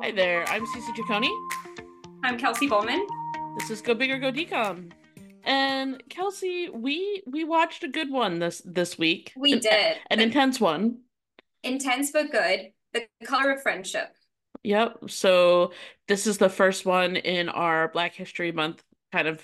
Hi 0.00 0.10
there, 0.12 0.46
I'm 0.48 0.64
Cece 0.66 0.94
Ciccone. 0.96 1.28
I'm 2.22 2.38
Kelsey 2.38 2.66
Bowman. 2.68 3.06
This 3.58 3.70
is 3.70 3.80
Go 3.80 3.94
Big 3.94 4.10
or 4.10 4.18
Go 4.18 4.30
DCOM. 4.32 4.92
And 5.44 6.02
Kelsey, 6.08 6.68
we 6.70 7.22
we 7.26 7.44
watched 7.44 7.84
a 7.84 7.88
good 7.88 8.10
one 8.10 8.38
this 8.38 8.60
this 8.64 8.98
week. 8.98 9.32
We 9.36 9.54
An- 9.54 9.58
did. 9.60 9.96
An 10.10 10.20
intense 10.20 10.60
one. 10.60 11.00
Intense 11.62 12.10
but 12.10 12.30
good. 12.30 12.72
The 12.92 13.06
color 13.24 13.52
of 13.52 13.62
friendship. 13.62 14.08
Yep. 14.64 15.08
So 15.10 15.72
this 16.08 16.26
is 16.26 16.38
the 16.38 16.48
first 16.48 16.84
one 16.84 17.16
in 17.16 17.48
our 17.48 17.88
Black 17.88 18.14
History 18.14 18.52
Month 18.52 18.82
kind 19.12 19.28
of 19.28 19.42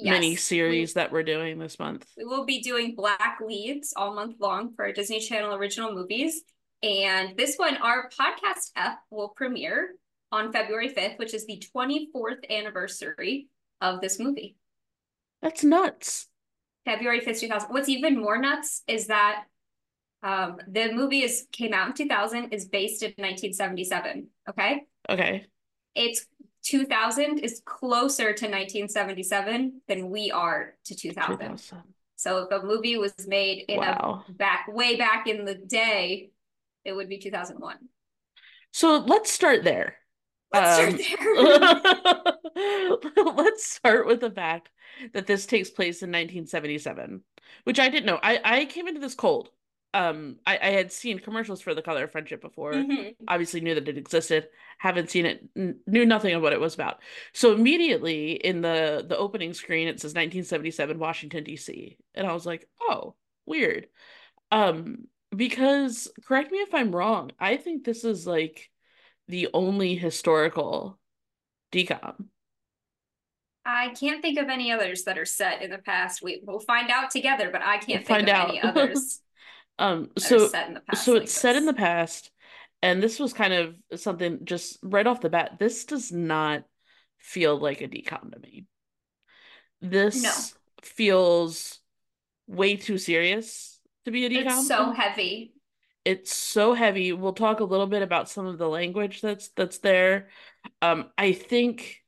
Yes. 0.00 0.12
mini 0.12 0.36
series 0.36 0.94
that 0.94 1.10
we're 1.10 1.24
doing 1.24 1.58
this 1.58 1.76
month. 1.80 2.06
We, 2.16 2.22
we 2.24 2.30
will 2.30 2.44
be 2.44 2.60
doing 2.60 2.94
black 2.94 3.40
leads 3.44 3.92
all 3.96 4.14
month 4.14 4.36
long 4.38 4.72
for 4.76 4.92
Disney 4.92 5.18
Channel 5.18 5.54
original 5.56 5.92
movies. 5.92 6.42
And 6.82 7.36
this 7.36 7.56
one, 7.56 7.76
our 7.78 8.08
podcast 8.10 8.70
F 8.76 8.96
will 9.10 9.30
premiere 9.30 9.94
on 10.30 10.52
February 10.52 10.90
5th, 10.90 11.18
which 11.18 11.34
is 11.34 11.46
the 11.46 11.62
24th 11.74 12.48
anniversary 12.50 13.48
of 13.80 14.00
this 14.00 14.18
movie. 14.20 14.56
That's 15.42 15.64
nuts. 15.64 16.28
February 16.84 17.20
5th, 17.20 17.40
2000. 17.40 17.68
What's 17.70 17.88
even 17.88 18.18
more 18.20 18.38
nuts 18.38 18.82
is 18.86 19.06
that 19.08 19.44
um, 20.22 20.58
the 20.68 20.92
movie 20.92 21.22
is 21.22 21.46
came 21.52 21.72
out 21.72 21.88
in 21.88 21.92
2000, 21.94 22.52
is 22.52 22.66
based 22.66 23.02
in 23.02 23.10
1977. 23.16 24.28
Okay. 24.48 24.82
Okay. 25.08 25.46
it's 25.94 26.26
2000 26.64 27.38
is 27.38 27.62
closer 27.64 28.34
to 28.34 28.44
1977 28.46 29.80
than 29.88 30.10
we 30.10 30.30
are 30.30 30.74
to 30.84 30.94
2000. 30.94 31.38
2000. 31.38 31.82
So 32.16 32.38
if 32.42 32.50
a 32.50 32.64
movie 32.66 32.96
was 32.98 33.14
made 33.26 33.64
in 33.68 33.78
Wow. 33.78 34.24
a 34.28 34.32
back 34.32 34.66
way 34.68 34.96
back 34.96 35.26
in 35.28 35.44
the 35.44 35.54
day, 35.54 36.30
it 36.88 36.96
would 36.96 37.08
be 37.08 37.18
2001. 37.18 37.76
So 38.72 38.98
let's 39.06 39.32
start 39.32 39.62
there. 39.64 39.96
Let's 40.52 40.78
Um, 40.80 40.98
start 40.98 42.24
there. 42.54 43.24
Let's 43.36 43.66
start 43.70 44.06
with 44.06 44.20
the 44.20 44.30
fact 44.30 44.70
that 45.12 45.26
this 45.26 45.46
takes 45.46 45.70
place 45.70 46.02
in 46.02 46.08
1977, 46.08 47.22
which 47.64 47.78
I 47.78 47.88
didn't 47.88 48.06
know. 48.06 48.18
I, 48.22 48.40
I 48.42 48.64
came 48.64 48.88
into 48.88 49.00
this 49.00 49.14
cold. 49.14 49.50
Um, 49.94 50.36
I, 50.46 50.58
I 50.60 50.70
had 50.70 50.90
seen 50.92 51.18
commercials 51.18 51.60
for 51.60 51.74
The 51.74 51.82
Color 51.82 52.04
of 52.04 52.12
Friendship 52.12 52.40
before. 52.40 52.72
Mhm. 52.72 53.14
Obviously 53.26 53.60
knew 53.60 53.74
that 53.74 53.88
it 53.88 53.96
existed. 53.98 54.48
Haven't 54.78 55.10
seen 55.10 55.24
it. 55.26 55.44
N- 55.56 55.80
knew 55.86 56.04
nothing 56.04 56.34
of 56.34 56.42
what 56.42 56.52
it 56.52 56.60
was 56.60 56.74
about. 56.74 57.00
So 57.32 57.52
immediately 57.52 58.32
in 58.32 58.60
the 58.60 59.04
the 59.06 59.16
opening 59.16 59.54
screen, 59.54 59.88
it 59.88 60.00
says 60.00 60.10
1977 60.10 60.98
Washington 60.98 61.44
D.C. 61.44 61.96
and 62.14 62.26
I 62.26 62.32
was 62.32 62.44
like, 62.46 62.68
oh, 62.80 63.14
weird. 63.46 63.86
Um, 64.50 65.06
because 65.34 66.08
correct 66.26 66.50
me 66.52 66.58
if 66.58 66.74
I'm 66.74 66.94
wrong. 66.94 67.32
I 67.38 67.56
think 67.56 67.84
this 67.84 68.04
is 68.04 68.26
like 68.26 68.70
the 69.28 69.48
only 69.54 69.96
historical 69.96 70.98
DCOM. 71.72 72.26
I 73.64 73.90
can't 73.90 74.22
think 74.22 74.38
of 74.38 74.48
any 74.48 74.72
others 74.72 75.04
that 75.04 75.18
are 75.18 75.26
set 75.26 75.62
in 75.62 75.70
the 75.70 75.78
past. 75.78 76.22
We 76.22 76.40
will 76.46 76.60
find 76.60 76.90
out 76.90 77.10
together, 77.10 77.50
but 77.50 77.62
I 77.62 77.78
can't 77.78 78.00
We'll 78.00 78.06
think 78.06 78.22
find 78.22 78.28
of 78.28 78.34
any 78.34 78.60
others 78.62 79.20
Um, 79.78 80.10
so 80.18 80.50
set 80.50 80.68
in 80.68 80.74
the 80.74 80.80
past. 80.80 81.04
so 81.04 81.14
like 81.14 81.22
it's 81.22 81.32
set 81.32 81.56
in 81.56 81.66
the 81.66 81.74
past, 81.74 82.30
and 82.82 83.02
this 83.02 83.20
was 83.20 83.32
kind 83.32 83.52
of 83.54 83.76
something 83.96 84.44
just 84.44 84.78
right 84.82 85.06
off 85.06 85.20
the 85.20 85.30
bat. 85.30 85.58
This 85.58 85.84
does 85.84 86.12
not 86.12 86.64
feel 87.18 87.58
like 87.58 87.80
a 87.80 87.88
DCOM 87.88 88.32
to 88.32 88.38
me. 88.40 88.66
This 89.80 90.22
No. 90.22 90.32
feels 90.82 91.80
way 92.46 92.76
too 92.76 92.98
serious 92.98 93.77
to 94.04 94.10
be 94.10 94.26
a 94.26 94.30
DCOM. 94.30 94.46
It's 94.46 94.68
so 94.68 94.92
heavy. 94.92 95.54
It's 96.04 96.34
so 96.34 96.74
heavy. 96.74 97.12
We'll 97.12 97.34
talk 97.34 97.60
a 97.60 97.64
little 97.64 97.86
bit 97.86 98.02
about 98.02 98.28
some 98.28 98.46
of 98.46 98.58
the 98.58 98.68
language 98.68 99.20
that's 99.20 99.48
that's 99.48 99.78
there. 99.78 100.28
Um, 100.80 101.10
I 101.18 101.32
think 101.32 102.02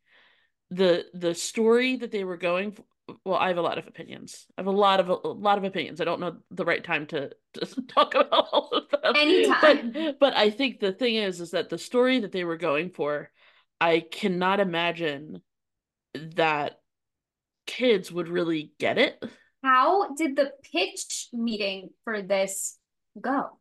the 0.71 1.05
the 1.13 1.35
story 1.35 1.97
that 1.97 2.11
they 2.11 2.25
were 2.25 2.37
going 2.37 2.73
for, 2.73 2.85
well, 3.25 3.37
I 3.37 3.49
have 3.49 3.59
a 3.59 3.63
lot 3.63 3.79
of 3.79 3.87
opinions. 3.87 4.47
I 4.57 4.61
have 4.61 4.69
a 4.69 4.71
lot 4.71 5.01
of 5.01 5.09
a 5.09 5.29
lot 5.29 5.59
of 5.59 5.65
opinions. 5.65 6.01
I 6.01 6.05
don't 6.05 6.21
know 6.21 6.37
the 6.51 6.65
right 6.65 6.83
time 6.83 7.07
to, 7.09 7.31
to 7.55 7.83
talk 7.89 8.15
about 8.15 8.49
all 8.53 8.71
of 8.73 8.89
them. 8.91 9.17
Anytime. 9.17 9.93
But 9.93 10.19
but 10.19 10.37
I 10.37 10.51
think 10.51 10.81
the 10.81 10.93
thing 10.93 11.17
is 11.17 11.41
is 11.41 11.51
that 11.51 11.69
the 11.69 11.79
story 11.79 12.21
that 12.21 12.33
they 12.33 12.45
were 12.45 12.57
going 12.57 12.91
for, 12.91 13.31
I 13.81 14.01
cannot 14.01 14.61
imagine 14.61 15.43
that 16.15 16.81
kids 17.67 18.11
would 18.11 18.29
really 18.29 18.73
get 18.79 18.99
it. 18.99 19.23
How 19.63 20.15
did 20.15 20.37
the 20.37 20.53
pitch 20.73 21.29
meeting 21.33 21.91
for 22.05 22.23
this 22.23 22.79
go? 23.21 23.59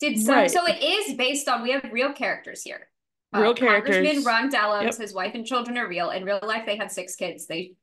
Did 0.00 0.18
some, 0.18 0.34
Right. 0.34 0.50
so 0.50 0.66
it 0.66 0.82
is 0.82 1.14
based 1.14 1.48
on 1.48 1.62
we 1.62 1.70
have 1.70 1.84
real 1.92 2.12
characters 2.12 2.62
here. 2.62 2.88
Real 3.32 3.54
Congressman 3.54 4.02
characters. 4.04 4.26
Ron 4.26 4.50
Dellums, 4.50 4.82
Yep. 4.84 4.94
his 4.96 5.14
wife 5.14 5.34
and 5.34 5.46
children 5.46 5.78
are 5.78 5.88
real. 5.88 6.10
In 6.10 6.24
real 6.24 6.40
life, 6.42 6.66
they 6.66 6.76
had 6.76 6.90
six 6.92 7.14
kids. 7.16 7.46
They 7.46 7.74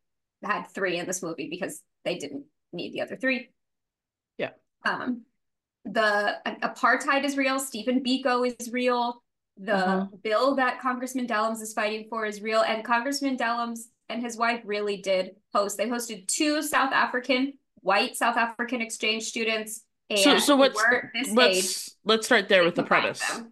had 0.44 0.68
three 0.68 0.98
in 0.98 1.08
this 1.08 1.24
movie 1.24 1.50
because 1.50 1.82
they 2.06 2.18
didn't 2.18 2.46
need 2.72 2.94
the 2.94 3.02
other 3.02 3.16
three. 3.16 3.50
Yeah. 4.38 4.52
Um, 4.86 5.26
the 5.86 6.38
apartheid 6.62 7.24
is 7.24 7.36
real. 7.38 7.58
Stephen 7.60 8.04
Biko 8.04 8.46
is 8.60 8.70
real. 8.72 9.24
The 9.58 9.76
Uh-huh. 9.76 10.06
bill 10.22 10.56
that 10.56 10.80
Congressman 10.80 11.26
Dellums 11.26 11.62
is 11.62 11.74
fighting 11.74 12.08
for 12.10 12.26
is 12.26 12.42
real. 12.42 12.62
And 12.62 12.84
Congressman 12.86 13.36
Dellums 13.38 13.90
and 14.10 14.22
his 14.22 14.36
wife 14.38 14.62
really 14.66 14.98
did 14.98 15.36
host. 15.54 15.78
They 15.78 15.88
hosted 15.88 16.28
two 16.28 16.62
South 16.64 16.92
African, 16.92 17.54
white 17.82 18.16
South 18.18 18.38
African 18.38 18.82
exchange 18.82 19.24
students. 19.24 19.84
And 20.10 20.20
So 20.20 20.38
so 20.40 20.56
what's 20.56 20.84
this 21.14 21.34
let's 21.36 21.96
let's 22.04 22.26
start 22.26 22.50
there 22.50 22.64
with 22.64 22.76
the 22.76 22.84
premise. 22.84 23.20
them. 23.20 23.52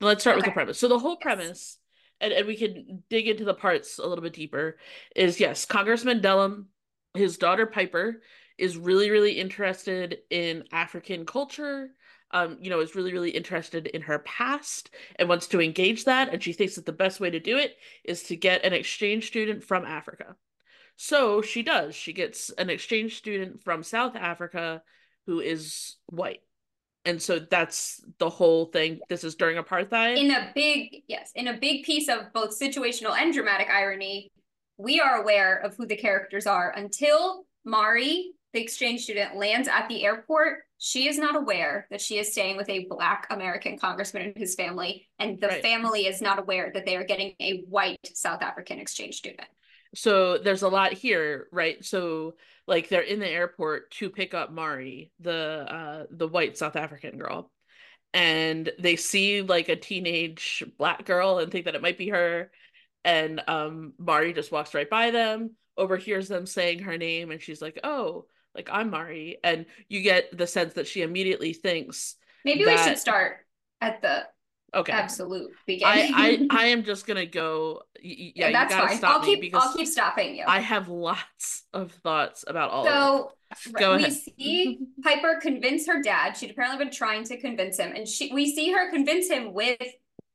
Let's 0.00 0.22
start 0.22 0.36
with 0.36 0.44
the 0.44 0.50
premise. 0.50 0.78
So 0.78 0.88
the 0.88 0.98
whole 0.98 1.16
Yes. 1.20 1.22
premise, 1.22 1.78
and, 2.20 2.32
and 2.32 2.46
we 2.46 2.56
can 2.56 3.02
dig 3.08 3.28
into 3.28 3.44
the 3.44 3.54
parts 3.54 3.98
a 3.98 4.06
little 4.06 4.22
bit 4.22 4.34
deeper, 4.34 4.76
is 5.14 5.40
yes, 5.40 5.64
Congressman 5.64 6.20
Dellum, 6.20 6.66
his 7.14 7.38
daughter 7.38 7.66
Piper, 7.66 8.20
is 8.58 8.76
really, 8.76 9.10
really 9.10 9.32
interested 9.32 10.18
in 10.30 10.64
African 10.72 11.24
culture. 11.24 11.90
Um, 12.32 12.58
you 12.60 12.70
know, 12.70 12.80
is 12.80 12.94
really, 12.96 13.12
really 13.12 13.30
interested 13.30 13.86
in 13.86 14.02
her 14.02 14.18
past 14.18 14.90
and 15.16 15.28
wants 15.28 15.46
to 15.48 15.60
engage 15.60 16.04
that. 16.06 16.32
And 16.32 16.42
she 16.42 16.52
thinks 16.52 16.74
that 16.74 16.84
the 16.84 16.92
best 16.92 17.20
way 17.20 17.30
to 17.30 17.38
do 17.38 17.56
it 17.56 17.76
is 18.04 18.24
to 18.24 18.36
get 18.36 18.64
an 18.64 18.72
exchange 18.72 19.28
student 19.28 19.62
from 19.62 19.84
Africa. 19.84 20.34
So 20.96 21.40
she 21.40 21.62
does. 21.62 21.94
She 21.94 22.12
gets 22.12 22.50
an 22.50 22.68
exchange 22.68 23.16
student 23.16 23.62
from 23.62 23.82
South 23.84 24.16
Africa 24.16 24.82
who 25.26 25.40
is 25.40 25.96
white. 26.06 26.40
And 27.04 27.22
so 27.22 27.38
that's 27.38 28.02
the 28.18 28.28
whole 28.28 28.66
thing. 28.66 28.98
This 29.08 29.22
is 29.22 29.36
during 29.36 29.56
apartheid. 29.62 30.16
in 30.18 30.30
a 30.32 30.50
big 30.54 31.04
yes 31.06 31.30
in 31.36 31.46
a 31.48 31.56
big 31.56 31.84
piece 31.84 32.08
of 32.08 32.32
both 32.32 32.58
situational 32.58 33.16
and 33.16 33.32
dramatic 33.32 33.68
irony 33.70 34.32
we 34.78 34.98
are 35.00 35.22
aware 35.22 35.56
of 35.56 35.76
who 35.76 35.86
the 35.86 35.96
characters 35.96 36.46
are 36.46 36.70
until 36.76 37.46
mari 37.64 38.32
the 38.56 38.62
exchange 38.62 39.02
student 39.04 39.36
lands 39.36 39.68
at 39.68 39.88
the 39.88 40.04
airport 40.04 40.60
she 40.78 41.08
is 41.08 41.18
not 41.18 41.36
aware 41.36 41.86
that 41.90 42.00
she 42.00 42.18
is 42.18 42.32
staying 42.32 42.56
with 42.56 42.68
a 42.68 42.86
black 42.90 43.26
american 43.30 43.78
congressman 43.78 44.22
and 44.24 44.36
his 44.36 44.54
family 44.54 45.08
and 45.18 45.40
the 45.40 45.48
Right. 45.48 45.62
family 45.62 46.06
is 46.06 46.20
not 46.20 46.38
aware 46.38 46.70
that 46.74 46.84
they 46.86 46.96
are 46.96 47.04
getting 47.04 47.34
a 47.40 47.62
white 47.68 47.98
south 48.14 48.42
african 48.42 48.78
exchange 48.78 49.16
student 49.16 49.48
So 49.94 50.38
there's 50.38 50.62
a 50.62 50.68
lot 50.68 50.92
here, 50.92 51.48
right? 51.52 51.82
So 51.84 52.34
like 52.66 52.88
they're 52.88 53.00
in 53.00 53.20
the 53.20 53.28
airport 53.28 53.90
to 53.92 54.10
pick 54.10 54.34
up 54.34 54.52
Mari, 54.52 55.12
the 55.20 55.32
uh 55.32 56.06
the 56.10 56.28
white 56.28 56.58
South 56.58 56.76
African 56.76 57.16
girl. 57.18 57.50
And 58.14 58.70
they 58.78 58.96
see 58.96 59.42
like 59.42 59.68
a 59.68 59.76
teenage 59.76 60.64
black 60.78 61.04
girl 61.06 61.38
and 61.38 61.52
think 61.52 61.66
that 61.66 61.74
it 61.74 61.82
might 61.82 61.98
be 61.98 62.10
her. 62.10 62.50
And 63.04 63.42
um 63.48 63.94
Mari 63.98 64.32
just 64.32 64.52
walks 64.52 64.74
right 64.74 64.90
by 64.90 65.10
them, 65.12 65.56
overhears 65.76 66.28
them 66.28 66.46
saying 66.46 66.80
her 66.80 66.98
name, 66.98 67.30
and 67.30 67.40
she's 67.42 67.62
like, 67.62 67.78
Oh, 67.84 68.26
like 68.56 68.68
I'm 68.72 68.90
Mari. 68.90 69.38
And 69.44 69.66
you 69.88 70.02
get 70.02 70.36
the 70.36 70.46
sense 70.46 70.74
that 70.74 70.86
she 70.86 71.02
immediately 71.02 71.52
thinks, 71.52 72.16
maybe 72.44 72.64
we 72.64 72.76
should 72.78 72.98
start 72.98 73.38
at 73.80 74.02
the 74.02 74.24
okay. 74.74 74.92
absolute 74.92 75.50
beginning 75.66 76.12
I 76.14 76.46
I 76.50 76.66
am 76.66 76.82
just 76.82 77.06
gonna 77.06 77.26
go. 77.26 77.82
y- 78.02 78.32
Yeah, 78.34 78.48
you 78.48 78.68
fine 78.70 78.96
stop 78.96 79.16
i'll 79.16 79.22
keep 79.22 79.54
i'll 79.54 79.74
keep 79.74 79.86
stopping 79.86 80.36
you 80.36 80.44
I 80.46 80.60
have 80.60 80.88
lots 80.88 81.64
of 81.72 81.92
thoughts 81.92 82.44
about 82.46 82.70
all 82.70 82.86
of 82.88 82.92
it. 82.92 83.30
So 83.58 83.72
Go 83.78 83.96
we 83.96 84.02
ahead. 84.04 84.12
see 84.12 84.78
Piper 85.04 85.38
convince 85.40 85.86
her 85.86 86.02
dad. 86.02 86.36
She'd 86.36 86.50
apparently 86.50 86.84
been 86.84 86.92
trying 86.92 87.22
to 87.24 87.40
convince 87.40 87.78
him, 87.78 87.92
and 87.94 88.08
she 88.08 88.32
we 88.32 88.52
see 88.52 88.72
her 88.72 88.90
convince 88.90 89.28
him 89.30 89.52
with 89.54 89.78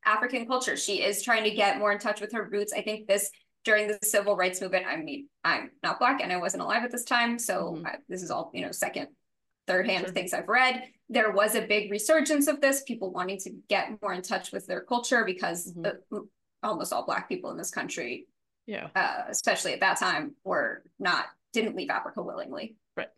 African 0.05 0.47
culture. 0.47 0.77
She 0.77 1.03
is 1.03 1.21
trying 1.21 1.43
to 1.43 1.51
get 1.51 1.77
more 1.77 1.91
in 1.91 1.99
touch 1.99 2.21
with 2.21 2.31
her 2.33 2.47
roots. 2.49 2.71
I 2.73 2.81
think 2.81 3.07
this 3.07 3.29
during 3.63 3.87
the 3.87 3.99
civil 4.03 4.35
rights 4.35 4.61
movement. 4.61 4.85
I 4.87 4.95
mean, 4.97 5.27
I'm 5.43 5.71
not 5.83 5.99
black 5.99 6.21
and 6.21 6.31
I 6.31 6.37
wasn't 6.37 6.63
alive 6.63 6.83
at 6.83 6.91
this 6.91 7.03
time, 7.03 7.37
so 7.37 7.73
Mhm. 7.73 7.85
I, 7.85 7.97
this 8.09 8.23
is 8.23 8.31
all 8.31 8.51
you 8.53 8.61
know, 8.65 8.71
second, 8.71 9.09
third 9.67 9.87
hand 9.87 10.05
Sure. 10.05 10.13
things 10.13 10.33
I've 10.33 10.47
read. 10.47 10.83
There 11.09 11.31
was 11.31 11.55
a 11.55 11.65
big 11.67 11.91
resurgence 11.91 12.47
of 12.47 12.61
this. 12.61 12.83
People 12.83 13.11
wanting 13.11 13.37
to 13.39 13.51
get 13.69 14.01
more 14.01 14.13
in 14.13 14.21
touch 14.21 14.51
with 14.51 14.65
their 14.65 14.81
culture 14.81 15.23
because 15.23 15.73
Mhm. 15.73 15.97
uh, 16.11 16.19
almost 16.63 16.91
all 16.93 17.05
black 17.05 17.27
people 17.29 17.51
in 17.51 17.57
this 17.57 17.71
country 17.71 18.27
Yeah. 18.67 18.89
uh, 18.95 19.23
especially 19.27 19.73
at 19.73 19.79
that 19.81 19.97
time, 19.97 20.35
were 20.43 20.83
not 20.99 21.25
didn't 21.53 21.75
leave 21.75 21.89
Africa 21.89 22.21
willingly. 22.21 22.77
Right. 22.95 23.09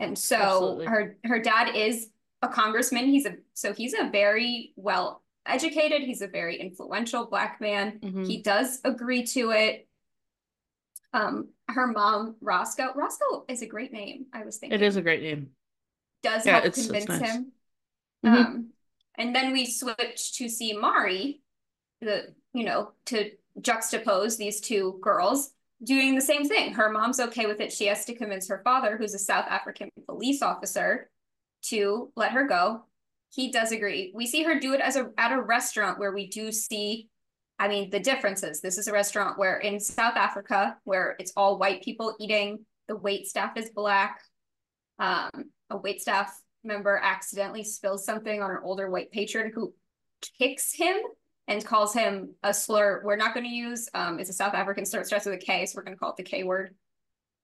And 0.00 0.18
so 0.18 0.36
Absolutely. 0.36 0.86
her 0.86 1.16
her 1.24 1.38
dad 1.38 1.76
is 1.76 2.10
a 2.42 2.48
congressman. 2.48 3.06
He's 3.06 3.24
a 3.26 3.36
so 3.54 3.72
he's 3.72 3.94
a 3.94 4.08
very 4.10 4.72
well 4.76 5.22
educated. 5.46 6.02
He's 6.02 6.22
a 6.22 6.26
very 6.28 6.56
influential 6.60 7.26
black 7.26 7.60
man. 7.60 7.98
Mhm. 8.00 8.26
He 8.26 8.42
does 8.42 8.80
agree 8.84 9.24
to 9.28 9.50
it. 9.50 9.88
Um, 11.12 11.48
her 11.68 11.86
mom, 11.86 12.36
Roscoe. 12.40 12.92
Roscoe 12.94 13.44
is 13.48 13.62
a 13.62 13.66
great 13.66 13.92
name. 13.92 14.26
I 14.32 14.44
was 14.44 14.58
thinking 14.58 14.78
It 14.78 14.82
is 14.82 14.96
a 14.96 15.02
great 15.02 15.22
name. 15.22 15.50
does 16.22 16.44
Yeah, 16.46 16.52
help 16.52 16.66
it's- 16.66 16.78
it's 16.78 16.86
convince 17.04 17.08
nice. 17.20 17.32
him. 17.32 17.52
Mhm. 18.24 18.34
Um, 18.46 18.72
and 19.16 19.34
then 19.34 19.52
we 19.52 19.66
switch 19.66 20.36
to 20.38 20.48
see 20.48 20.72
Mari, 20.76 21.42
the 22.00 22.34
you 22.52 22.64
know, 22.64 22.92
to 23.06 23.32
juxtapose 23.60 24.36
these 24.38 24.60
two 24.60 24.98
girls 25.02 25.52
doing 25.82 26.14
the 26.14 26.20
same 26.22 26.44
thing. 26.48 26.72
Her 26.72 26.90
mom's 26.90 27.20
okay 27.20 27.44
with 27.46 27.60
it. 27.60 27.70
She 27.72 27.86
has 27.86 28.04
to 28.06 28.14
convince 28.14 28.48
her 28.48 28.62
father, 28.64 28.96
who's 28.96 29.12
a 29.14 29.18
South 29.18 29.46
African 29.46 29.90
police 30.06 30.40
officer, 30.42 31.10
to 31.64 32.12
let 32.16 32.32
her 32.32 32.44
go. 32.46 32.86
He 33.36 33.52
does 33.52 33.70
agree. 33.70 34.12
We 34.14 34.26
see 34.26 34.42
her 34.44 34.58
do 34.58 34.72
it 34.72 34.80
as 34.80 34.96
a 34.96 35.10
at 35.18 35.30
a 35.30 35.40
restaurant 35.40 35.98
where 35.98 36.12
we 36.12 36.26
do 36.28 36.50
see, 36.50 37.08
I 37.58 37.68
mean, 37.68 37.90
the 37.90 38.00
differences. 38.00 38.62
This 38.62 38.78
is 38.78 38.88
a 38.88 38.92
restaurant 38.92 39.38
where 39.38 39.58
in 39.58 39.78
South 39.78 40.16
Africa, 40.16 40.78
where 40.84 41.16
it's 41.18 41.32
all 41.36 41.58
white 41.58 41.82
people 41.82 42.16
eating, 42.18 42.64
the 42.88 42.96
wait 42.96 43.26
staff 43.26 43.58
is 43.58 43.68
black. 43.68 44.22
Um, 44.98 45.50
a 45.68 45.76
wait 45.76 46.00
staff 46.00 46.34
member 46.64 46.98
accidentally 47.00 47.62
spills 47.62 48.06
something 48.06 48.42
on 48.42 48.50
an 48.50 48.58
older 48.64 48.90
white 48.90 49.10
patron 49.10 49.52
who 49.54 49.74
kicks 50.38 50.72
him 50.72 50.96
and 51.46 51.62
calls 51.62 51.92
him 51.92 52.30
a 52.42 52.54
slur 52.54 53.02
we're 53.04 53.16
not 53.16 53.34
going 53.34 53.44
to 53.44 53.52
use. 53.52 53.86
Um, 53.92 54.18
it's 54.18 54.30
a 54.30 54.32
South 54.32 54.54
African 54.54 54.86
slur. 54.86 55.00
It 55.02 55.08
starts 55.08 55.26
with 55.26 55.34
a 55.34 55.38
K, 55.38 55.66
so 55.66 55.74
we're 55.76 55.82
going 55.82 55.94
to 55.94 56.00
call 56.00 56.10
it 56.10 56.16
the 56.16 56.22
K 56.22 56.42
word. 56.42 56.74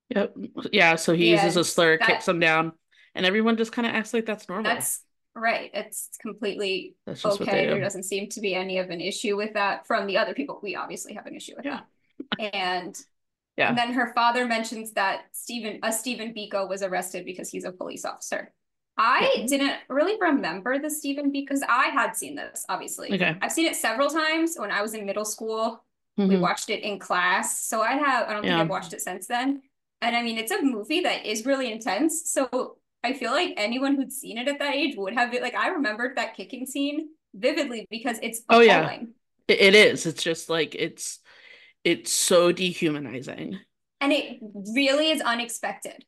Yep. 0.08 0.36
Yeah, 0.72 0.96
so 0.96 1.12
he 1.12 1.32
Yeah, 1.32 1.44
uses 1.44 1.58
a 1.58 1.64
slur, 1.64 1.98
that- 1.98 2.06
kicks 2.08 2.26
him 2.26 2.40
down, 2.40 2.72
and 3.14 3.26
everyone 3.26 3.58
just 3.58 3.72
kind 3.72 3.86
of 3.86 3.94
acts 3.94 4.14
like 4.14 4.24
that's 4.24 4.48
normal. 4.48 4.72
That's 4.72 5.02
right. 5.34 5.70
It's 5.72 6.10
completely 6.20 6.94
That's 7.06 7.22
just 7.22 7.40
what 7.40 7.48
okay. 7.48 7.66
There 7.66 7.80
doesn't 7.80 8.04
seem 8.04 8.28
to 8.30 8.40
be 8.40 8.54
any 8.54 8.78
of 8.78 8.90
an 8.90 9.00
issue 9.00 9.36
with 9.36 9.54
that 9.54 9.86
from 9.86 10.06
the 10.06 10.18
other 10.18 10.34
people. 10.34 10.60
We 10.62 10.76
obviously 10.76 11.14
have 11.14 11.26
an 11.26 11.34
issue 11.34 11.54
with 11.56 11.64
Yeah. 11.64 11.80
that. 12.38 12.54
And, 12.54 12.98
Yeah. 13.56 13.68
and 13.68 13.78
then 13.78 13.92
her 13.94 14.12
father 14.14 14.46
mentions 14.46 14.92
that 14.92 15.24
Stephen, 15.32 15.78
a 15.82 15.92
Stephen 15.92 16.34
Biko 16.34 16.68
was 16.68 16.82
arrested 16.82 17.24
because 17.24 17.50
he's 17.50 17.64
a 17.64 17.72
police 17.72 18.04
officer. 18.04 18.52
I 18.98 19.34
Yeah. 19.36 19.46
didn't 19.46 19.80
really 19.88 20.18
remember 20.20 20.78
the 20.78 20.90
Stephen 20.90 21.32
because 21.32 21.62
I 21.66 21.86
had 21.86 22.14
seen 22.14 22.34
this, 22.34 22.64
obviously. 22.68 23.12
Okay. 23.12 23.36
I've 23.40 23.52
seen 23.52 23.66
it 23.66 23.76
several 23.76 24.10
times 24.10 24.56
when 24.58 24.70
I 24.70 24.82
was 24.82 24.92
in 24.94 25.06
middle 25.06 25.24
school. 25.24 25.84
We 26.18 26.26
Mhm. 26.26 26.40
watched 26.40 26.68
it 26.68 26.82
in 26.82 26.98
class. 26.98 27.58
So 27.64 27.80
I 27.80 27.92
have, 27.92 28.28
I 28.28 28.34
don't 28.34 28.42
think 28.42 28.50
Yeah. 28.52 28.60
I've 28.60 28.68
watched 28.68 28.92
it 28.92 29.00
since 29.00 29.26
then. 29.26 29.62
And 30.02 30.14
I 30.14 30.22
mean, 30.22 30.36
it's 30.36 30.52
a 30.52 30.60
movie 30.60 31.00
that 31.00 31.24
is 31.24 31.46
really 31.46 31.72
intense. 31.72 32.28
So 32.28 32.76
I 33.04 33.12
feel 33.14 33.32
like 33.32 33.54
anyone 33.56 33.96
who'd 33.96 34.12
seen 34.12 34.38
it 34.38 34.48
at 34.48 34.58
that 34.60 34.74
age 34.74 34.94
would 34.96 35.14
have 35.14 35.34
it. 35.34 35.42
Like, 35.42 35.54
I 35.54 35.68
remembered 35.68 36.16
that 36.16 36.36
kicking 36.36 36.66
scene 36.66 37.08
vividly 37.34 37.86
because 37.90 38.18
it's 38.22 38.42
Oh, 38.48 38.60
yeah. 38.60 38.80
appalling. 38.80 39.14
It- 39.48 39.60
it 39.60 39.74
is. 39.74 40.06
It's 40.06 40.22
just 40.22 40.48
like 40.48 40.74
it's 40.74 41.18
it's 41.84 42.12
so 42.12 42.52
dehumanizing. 42.52 43.58
And 44.00 44.12
it 44.12 44.38
really 44.74 45.10
is 45.10 45.20
unexpected. 45.20 46.04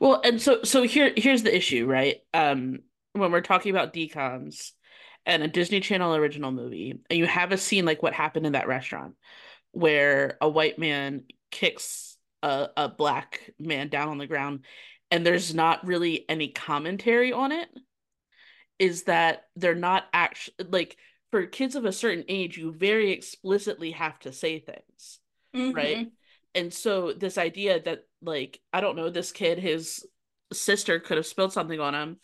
Well, 0.00 0.20
and 0.24 0.40
so 0.40 0.62
so 0.62 0.82
here 0.82 1.12
here's 1.16 1.42
the 1.42 1.54
issue, 1.54 1.86
right? 1.86 2.18
Um, 2.32 2.80
when 3.14 3.32
we're 3.32 3.40
talking 3.40 3.70
about 3.70 3.92
DCOMs 3.92 4.72
and 5.26 5.42
a 5.42 5.48
Disney 5.48 5.80
Channel 5.80 6.14
original 6.14 6.52
movie, 6.52 7.00
and 7.10 7.18
you 7.18 7.26
have 7.26 7.52
a 7.52 7.58
scene 7.58 7.84
like 7.84 8.02
what 8.02 8.12
happened 8.14 8.46
in 8.46 8.52
that 8.52 8.68
restaurant, 8.68 9.14
where 9.72 10.36
a 10.40 10.48
white 10.48 10.78
man 10.78 11.24
kicks 11.50 12.16
a, 12.42 12.68
a 12.76 12.88
black 12.88 13.52
man 13.58 13.88
down 13.88 14.08
on 14.08 14.18
the 14.18 14.26
ground, 14.26 14.60
and 15.12 15.24
there's 15.24 15.54
not 15.54 15.86
really 15.86 16.24
any 16.28 16.48
commentary 16.48 17.32
on 17.32 17.52
it, 17.52 17.68
is 18.78 19.04
that 19.04 19.44
they're 19.54 19.74
not 19.76 20.04
actually 20.12 20.54
like 20.68 20.96
for 21.30 21.46
kids 21.46 21.76
of 21.76 21.84
a 21.84 21.92
certain 21.92 22.24
age, 22.28 22.58
you 22.58 22.72
very 22.72 23.12
explicitly 23.12 23.92
have 23.92 24.18
to 24.20 24.32
say 24.32 24.58
things 24.58 25.20
right? 25.54 25.98
Mhm. 25.98 26.10
And 26.54 26.72
so 26.74 27.12
this 27.12 27.36
idea 27.38 27.80
that 27.82 28.04
like 28.22 28.60
I 28.72 28.80
don't 28.80 28.96
know, 28.96 29.10
this 29.10 29.32
kid, 29.32 29.58
his 29.58 30.04
sister 30.52 30.98
could 30.98 31.18
have 31.18 31.26
spilled 31.26 31.52
something 31.52 31.78
on 31.78 31.94
him 31.94 32.18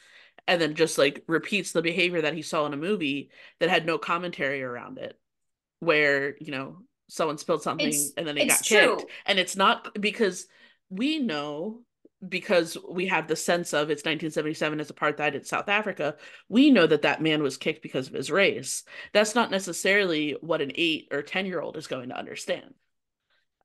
and 0.46 0.60
then 0.60 0.74
just 0.74 0.96
like 0.98 1.24
repeats 1.26 1.72
the 1.72 1.82
behavior 1.82 2.22
that 2.22 2.34
he 2.34 2.40
saw 2.42 2.64
in 2.66 2.72
a 2.72 2.78
movie 2.78 3.30
that 3.60 3.68
had 3.68 3.84
no 3.84 3.98
commentary 3.98 4.62
around 4.62 4.96
it, 4.98 5.18
where, 5.80 6.36
you 6.38 6.52
know, 6.52 6.78
someone 7.08 7.36
spilled 7.38 7.62
something 7.62 7.88
It's- 7.88 8.12
and 8.16 8.26
then 8.26 8.34
they 8.34 8.46
got 8.46 8.62
kicked. 8.62 9.00
true. 9.00 9.06
And 9.26 9.38
it's 9.38 9.56
not 9.56 10.00
because 10.00 10.46
we 10.88 11.18
know 11.18 11.82
because 12.26 12.76
we 12.88 13.06
have 13.06 13.28
the 13.28 13.36
sense 13.36 13.72
of 13.72 13.90
it's 13.90 14.00
1977 14.00 14.80
as 14.80 14.90
apartheid 14.90 15.34
in 15.34 15.44
South 15.44 15.68
Africa, 15.68 16.16
we 16.48 16.70
know 16.70 16.86
that 16.86 17.02
that 17.02 17.22
man 17.22 17.42
was 17.42 17.56
kicked 17.56 17.82
because 17.82 18.08
of 18.08 18.14
his 18.14 18.30
race. 18.30 18.82
That's 19.12 19.34
not 19.34 19.50
necessarily 19.50 20.36
what 20.40 20.60
an 20.60 20.72
8 20.74 21.08
or 21.12 21.22
10 21.22 21.46
year 21.46 21.60
old 21.60 21.76
is 21.76 21.86
going 21.86 22.08
to 22.08 22.18
understand. 22.18 22.74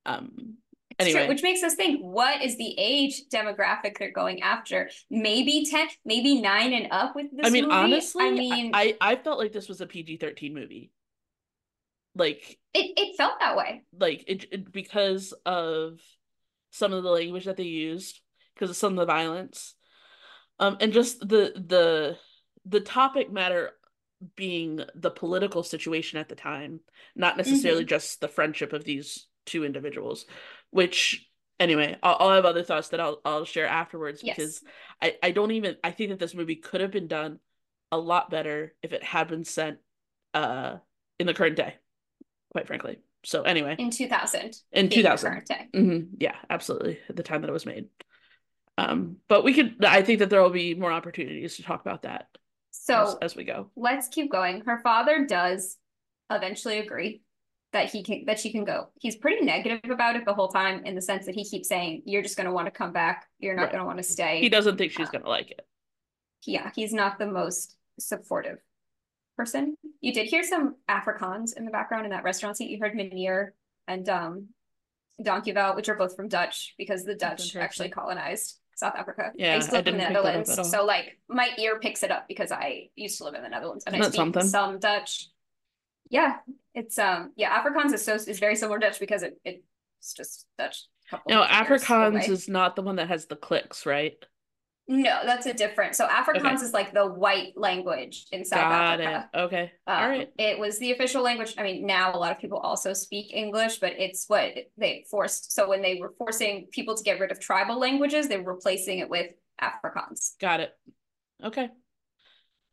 Um 0.05 0.57
It's 0.99 1.11
true, 1.11 1.27
which 1.27 1.41
makes 1.41 1.63
us 1.63 1.73
think 1.73 2.01
what 2.01 2.43
is 2.43 2.57
the 2.57 2.75
age 2.77 3.23
demographic 3.33 3.97
they're 3.97 4.11
going 4.11 4.43
after? 4.43 4.89
Maybe 5.09 5.65
10, 5.69 5.87
maybe 6.05 6.39
nine 6.39 6.73
and 6.73 6.87
up 6.91 7.15
with 7.15 7.31
this 7.31 7.47
I 7.47 7.49
mean 7.49 7.63
movie. 7.63 7.75
honestly, 7.75 8.25
I 8.25 8.31
mean, 8.31 8.71
I, 8.73 8.95
I 9.01 9.15
felt 9.15 9.39
like 9.39 9.51
this 9.51 9.67
was 9.67 9.81
a 9.81 9.87
PG-13 9.87 10.53
movie. 10.53 10.91
Like 12.15 12.59
it, 12.75 12.93
it 12.95 13.17
felt 13.17 13.39
that 13.39 13.57
way. 13.57 13.81
like 13.97 14.25
it, 14.27 14.45
it 14.51 14.71
because 14.71 15.33
of 15.47 15.99
some 16.69 16.93
of 16.93 17.01
the 17.03 17.09
language 17.09 17.45
that 17.45 17.57
they 17.57 17.63
used, 17.63 18.19
because 18.55 18.69
of 18.69 18.75
some 18.75 18.93
of 18.93 18.97
the 18.99 19.11
violence. 19.13 19.75
Um 20.59 20.77
and 20.79 20.93
just 20.93 21.19
the 21.21 21.53
the 21.55 22.17
the 22.65 22.79
topic 22.81 23.31
matter 23.31 23.71
being 24.35 24.81
the 24.95 25.11
political 25.11 25.63
situation 25.63 26.19
at 26.19 26.29
the 26.29 26.35
time, 26.35 26.79
not 27.15 27.37
necessarily 27.37 27.85
just 27.85 28.21
the 28.21 28.27
friendship 28.27 28.73
of 28.73 28.85
these 28.85 29.27
two 29.45 29.65
individuals, 29.65 30.25
which 30.71 31.27
anyway, 31.59 31.97
I'll, 32.01 32.17
I'll 32.19 32.31
have 32.35 32.45
other 32.45 32.63
thoughts 32.63 32.89
that 32.89 32.99
I'll 33.01 33.19
I'll 33.25 33.45
share 33.45 33.67
afterwards 33.67 34.23
Yes. 34.23 34.37
because 34.37 34.61
I 35.01 35.15
I 35.21 35.31
don't 35.31 35.51
even 35.51 35.77
I 35.83 35.91
think 35.91 36.11
that 36.11 36.19
this 36.19 36.35
movie 36.35 36.55
could 36.55 36.81
have 36.81 36.91
been 36.91 37.07
done 37.07 37.39
a 37.91 37.97
lot 37.97 38.29
better 38.29 38.73
if 38.81 38.93
it 38.93 39.03
had 39.03 39.27
been 39.27 39.43
sent 39.43 39.79
uh 40.33 40.77
in 41.19 41.27
the 41.27 41.33
current 41.33 41.55
day, 41.55 41.75
quite 42.51 42.67
frankly. 42.67 42.99
So 43.25 43.43
anyway, 43.43 43.75
In 43.77 43.89
2000. 43.91 44.55
in 44.71 44.87
being 44.89 45.03
2000. 45.03 45.29
current 45.31 45.47
day. 45.47 45.67
hmm 45.73 45.99
Yeah, 46.19 46.35
absolutely. 46.49 46.99
At 47.09 47.15
the 47.15 47.23
time 47.23 47.41
that 47.41 47.49
it 47.49 47.53
was 47.53 47.65
made. 47.65 47.87
Um, 48.77 49.17
but 49.27 49.43
we 49.43 49.53
could 49.53 49.83
I 49.85 50.01
think 50.01 50.19
that 50.19 50.29
there 50.29 50.41
will 50.41 50.49
be 50.49 50.73
more 50.73 50.91
opportunities 50.91 51.55
to 51.57 51.63
talk 51.63 51.81
about 51.81 52.01
that 52.03 52.27
So 52.71 53.17
as 53.21 53.35
we 53.35 53.43
go. 53.43 53.69
let's 53.75 54.07
keep 54.07 54.31
going. 54.31 54.61
Her 54.61 54.79
father 54.83 55.25
does 55.25 55.77
eventually 56.31 56.79
agree 56.79 57.21
that 57.71 57.91
he 57.91 58.01
can 58.03 58.25
that 58.25 58.39
she 58.39 58.51
can 58.51 58.63
go. 58.65 58.87
He's 58.99 59.15
pretty 59.15 59.45
negative 59.45 59.89
about 59.89 60.15
it 60.15 60.25
the 60.25 60.33
whole 60.33 60.47
time 60.47 60.85
in 60.85 60.95
the 60.95 61.01
sense 61.01 61.25
that 61.27 61.35
he 61.35 61.43
keeps 61.43 61.67
saying, 61.67 62.01
You're 62.05 62.23
just 62.23 62.35
gonna 62.37 62.51
want 62.53 62.65
to 62.67 62.71
come 62.71 62.91
back, 62.93 63.27
you're 63.39 63.55
not 63.55 63.63
Right. 63.63 63.71
gonna 63.73 63.85
want 63.85 63.97
to 63.97 64.03
stay. 64.03 64.39
He 64.41 64.49
doesn't 64.49 64.77
think 64.77 64.91
she's 64.91 65.09
gonna 65.09 65.29
like 65.29 65.51
it. 65.51 65.65
yeah, 66.45 66.71
he's 66.75 66.93
not 66.93 67.19
the 67.19 67.27
most 67.27 67.77
supportive 67.99 68.57
person. 69.37 69.75
You 70.01 70.13
did 70.13 70.27
hear 70.27 70.43
some 70.43 70.75
Afrikaans 70.89 71.55
in 71.55 71.65
the 71.65 71.71
background 71.71 72.05
in 72.05 72.11
that 72.11 72.23
restaurant 72.23 72.57
seat. 72.57 72.69
You 72.71 72.79
heard 72.81 72.93
Meneer 72.95 73.51
and 73.87 74.07
um 74.09 74.47
Donkeyvel, 75.21 75.75
which 75.75 75.89
are 75.89 75.95
both 75.95 76.15
from 76.15 76.27
Dutch 76.27 76.73
because 76.77 77.03
the 77.05 77.13
Dutch 77.15 77.55
actually 77.55 77.89
colonized 77.89 78.59
South 78.75 78.95
Africa. 78.95 79.31
Yeah, 79.35 79.53
I 79.53 79.55
used 79.55 79.69
to 79.69 79.75
live 79.75 79.87
in 79.87 79.93
the 79.97 79.99
didn't 79.99 80.07
pick 80.13 80.23
that 80.23 80.29
up 80.29 80.47
Netherlands. 80.47 80.71
So 80.71 80.85
like 80.85 81.19
my 81.29 81.49
ear 81.57 81.79
picks 81.79 82.03
it 82.03 82.11
up 82.11 82.27
because 82.27 82.51
I 82.51 82.89
used 82.95 83.17
to 83.19 83.25
live 83.25 83.35
in 83.35 83.43
the 83.43 83.49
Netherlands 83.49 83.83
and 83.85 83.95
I 83.95 83.99
Isn't 83.99 84.11
that 84.11 84.13
speak 84.13 84.33
something? 84.33 84.47
some 84.49 84.79
Dutch. 84.79 85.29
Yeah, 86.09 86.37
it's 86.73 86.97
um 86.99 87.31
yeah, 87.35 87.61
Afrikaans 87.61 87.93
is 87.93 88.03
so 88.03 88.15
is 88.15 88.39
very 88.39 88.55
similar 88.55 88.79
to 88.79 88.87
Dutch 88.87 88.99
because 88.99 89.23
it 89.23 89.39
it's 89.43 90.13
just 90.15 90.45
Dutch. 90.57 90.83
No, 91.27 91.43
Afrikaans 91.43 92.27
is 92.29 92.47
not 92.47 92.75
the 92.75 92.81
one 92.81 92.95
that 92.95 93.07
has 93.07 93.25
the 93.27 93.35
clicks, 93.35 93.85
right? 93.85 94.15
No, 94.87 95.21
that's 95.25 95.45
a 95.45 95.53
different. 95.53 95.95
So 95.95 96.05
Afrikaans 96.07 96.61
is 96.61 96.73
like 96.73 96.93
the 96.93 97.05
white 97.07 97.53
language 97.55 98.25
in 98.31 98.43
South 98.43 98.59
Got 98.69 98.99
Africa. 98.99 99.29
it. 99.33 99.37
Okay. 99.37 99.71
Um, 99.87 100.03
All 100.03 100.09
right. 100.09 100.29
It 100.37 100.59
was 100.59 100.77
the 100.77 100.91
official 100.91 101.23
language. 101.23 101.53
I 101.57 101.63
mean, 101.63 101.85
now 101.85 102.13
a 102.13 102.17
lot 102.17 102.31
of 102.31 102.39
people 102.39 102.57
also 102.57 102.93
speak 102.93 103.33
English, 103.33 103.77
but 103.77 103.93
it's 103.97 104.25
what 104.27 104.51
they 104.77 105.05
forced. 105.09 105.53
So 105.53 105.69
when 105.69 105.81
they 105.81 105.99
were 106.01 106.13
forcing 106.17 106.67
people 106.71 106.95
to 106.95 107.03
get 107.03 107.19
rid 107.19 107.31
of 107.31 107.39
tribal 107.39 107.79
languages, 107.79 108.27
they 108.27 108.37
were 108.37 108.53
replacing 108.55 108.99
it 108.99 109.09
with 109.09 109.31
Afrikaans. 109.61 110.37
Got 110.41 110.59
it. 110.59 110.73
Okay. 111.43 111.69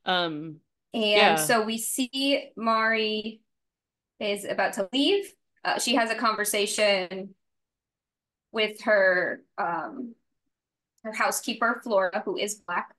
Um, 0.04 0.56
And 0.92 1.04
Yeah. 1.04 1.34
so 1.36 1.62
we 1.62 1.78
see 1.78 2.50
Mari 2.56 3.40
is 4.18 4.44
about 4.44 4.72
to 4.74 4.88
leave. 4.92 5.32
Uh, 5.64 5.78
she 5.78 5.94
has 5.94 6.10
a 6.10 6.16
conversation 6.16 7.34
with 8.52 8.80
her 8.82 9.42
um 9.58 10.14
her 11.04 11.12
housekeeper 11.12 11.80
Flora, 11.82 12.22
who 12.24 12.36
is 12.36 12.56
black. 12.66 12.94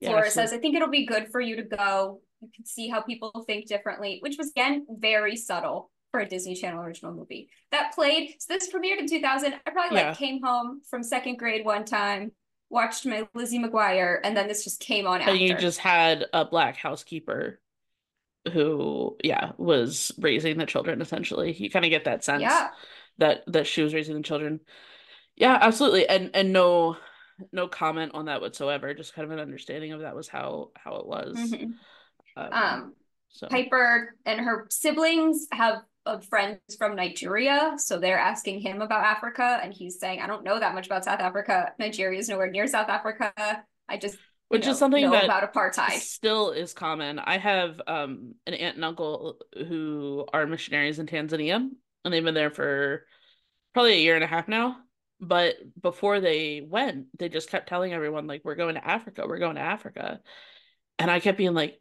yeah, 0.00 0.10
Flora 0.10 0.30
so- 0.30 0.42
says, 0.42 0.52
I 0.52 0.58
think 0.58 0.76
it'll 0.76 0.88
be 0.88 1.06
good 1.06 1.28
for 1.30 1.40
you 1.40 1.56
to 1.56 1.62
go. 1.62 2.20
You 2.40 2.48
can 2.54 2.66
see 2.66 2.88
how 2.88 3.00
people 3.00 3.44
think 3.46 3.66
differently, 3.66 4.18
which 4.20 4.36
was 4.36 4.50
again 4.50 4.86
very 4.90 5.34
subtle 5.36 5.90
for 6.10 6.20
a 6.20 6.28
Disney 6.28 6.54
Channel 6.54 6.82
original 6.82 7.12
movie. 7.14 7.48
That 7.72 7.92
played, 7.94 8.34
so 8.38 8.52
this 8.54 8.70
premiered 8.72 8.98
in 8.98 9.08
2000. 9.08 9.54
I 9.66 9.70
probably 9.70 9.96
Yeah. 9.98 10.08
like 10.08 10.18
came 10.18 10.42
home 10.42 10.82
from 10.88 11.02
second 11.02 11.38
grade 11.38 11.64
one 11.64 11.84
time, 11.86 12.32
watched 12.70 13.06
my 13.06 13.26
Lizzie 13.34 13.58
McGuire, 13.58 14.18
and 14.22 14.36
then 14.36 14.46
this 14.46 14.62
just 14.62 14.78
came 14.80 15.06
on 15.06 15.20
after. 15.20 15.32
and 15.32 15.40
you 15.40 15.56
just 15.56 15.78
had 15.78 16.26
a 16.34 16.44
black 16.44 16.76
housekeeper 16.76 17.60
who 18.52 19.16
yeah 19.24 19.52
was 19.56 20.12
raising 20.18 20.58
the 20.58 20.66
children 20.66 21.00
essentially 21.00 21.54
you 21.54 21.70
kind 21.70 21.86
of 21.86 21.90
get 21.90 22.04
that 22.04 22.22
sense 22.22 22.42
yeah 22.42 22.68
that 23.16 23.42
that 23.46 23.66
she 23.66 23.80
was 23.82 23.94
raising 23.94 24.14
the 24.14 24.22
children 24.22 24.60
yeah 25.34 25.56
absolutely 25.62 26.06
and 26.06 26.30
and 26.34 26.52
no 26.52 26.94
no 27.52 27.68
comment 27.68 28.12
on 28.14 28.26
that 28.26 28.40
whatsoever 28.40 28.94
just 28.94 29.14
kind 29.14 29.24
of 29.24 29.32
an 29.32 29.40
understanding 29.40 29.92
of 29.92 30.00
that 30.00 30.14
was 30.14 30.28
how 30.28 30.70
how 30.76 30.96
it 30.96 31.06
was 31.06 31.36
mm-hmm. 31.36 31.70
um, 32.36 32.52
um 32.52 32.94
so 33.28 33.46
piper 33.48 34.14
and 34.24 34.40
her 34.40 34.66
siblings 34.70 35.46
have 35.52 35.82
friends 36.28 36.60
from 36.76 36.94
nigeria 36.94 37.74
so 37.76 37.98
they're 37.98 38.18
asking 38.18 38.60
him 38.60 38.82
about 38.82 39.04
africa 39.04 39.58
and 39.62 39.72
he's 39.72 39.98
saying 39.98 40.20
i 40.20 40.26
don't 40.26 40.44
know 40.44 40.60
that 40.60 40.74
much 40.74 40.86
about 40.86 41.04
south 41.04 41.20
africa 41.20 41.72
nigeria 41.78 42.18
is 42.18 42.28
nowhere 42.28 42.50
near 42.50 42.66
south 42.66 42.88
africa 42.88 43.32
i 43.88 43.96
just 43.96 44.18
which 44.48 44.66
know, 44.66 44.72
is 44.72 44.78
something 44.78 45.10
that 45.10 45.24
about 45.24 45.52
apartheid 45.52 45.98
still 45.98 46.50
is 46.50 46.72
common. 46.72 47.18
I 47.18 47.38
have 47.38 47.80
um 47.86 48.34
an 48.46 48.54
aunt 48.54 48.76
and 48.76 48.84
uncle 48.84 49.38
who 49.56 50.26
are 50.32 50.46
missionaries 50.46 50.98
in 50.98 51.06
Tanzania, 51.06 51.56
and 51.56 52.14
they've 52.14 52.22
been 52.22 52.34
there 52.34 52.50
for 52.50 53.06
probably 53.72 53.94
a 53.94 54.00
year 54.00 54.14
and 54.14 54.24
a 54.24 54.28
half 54.28 54.46
now. 54.46 54.76
But 55.20 55.56
before 55.80 56.20
they 56.20 56.60
went, 56.60 57.06
they 57.18 57.28
just 57.28 57.50
kept 57.50 57.68
telling 57.68 57.92
everyone 57.92 58.26
like, 58.26 58.42
"We're 58.44 58.56
going 58.56 58.74
to 58.74 58.86
Africa. 58.86 59.24
We're 59.26 59.38
going 59.38 59.56
to 59.56 59.62
Africa," 59.62 60.20
and 60.98 61.10
I 61.10 61.20
kept 61.20 61.38
being 61.38 61.54
like, 61.54 61.80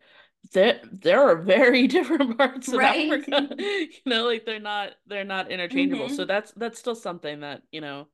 there 0.51 0.81
there 0.91 1.21
are 1.21 1.37
very 1.37 1.87
different 1.87 2.37
parts 2.37 2.67
of 2.67 2.75
right. 2.75 3.11
Africa. 3.11 3.55
you 3.59 3.87
know, 4.05 4.25
like 4.25 4.45
they're 4.45 4.59
not 4.59 4.91
they're 5.07 5.23
not 5.23 5.51
interchangeable. 5.51 6.07
Mm-hmm. 6.07 6.15
So 6.15 6.25
that's 6.25 6.51
that's 6.51 6.79
still 6.79 6.95
something 6.95 7.41
that, 7.41 7.61
you 7.71 7.81
know, 7.81 8.07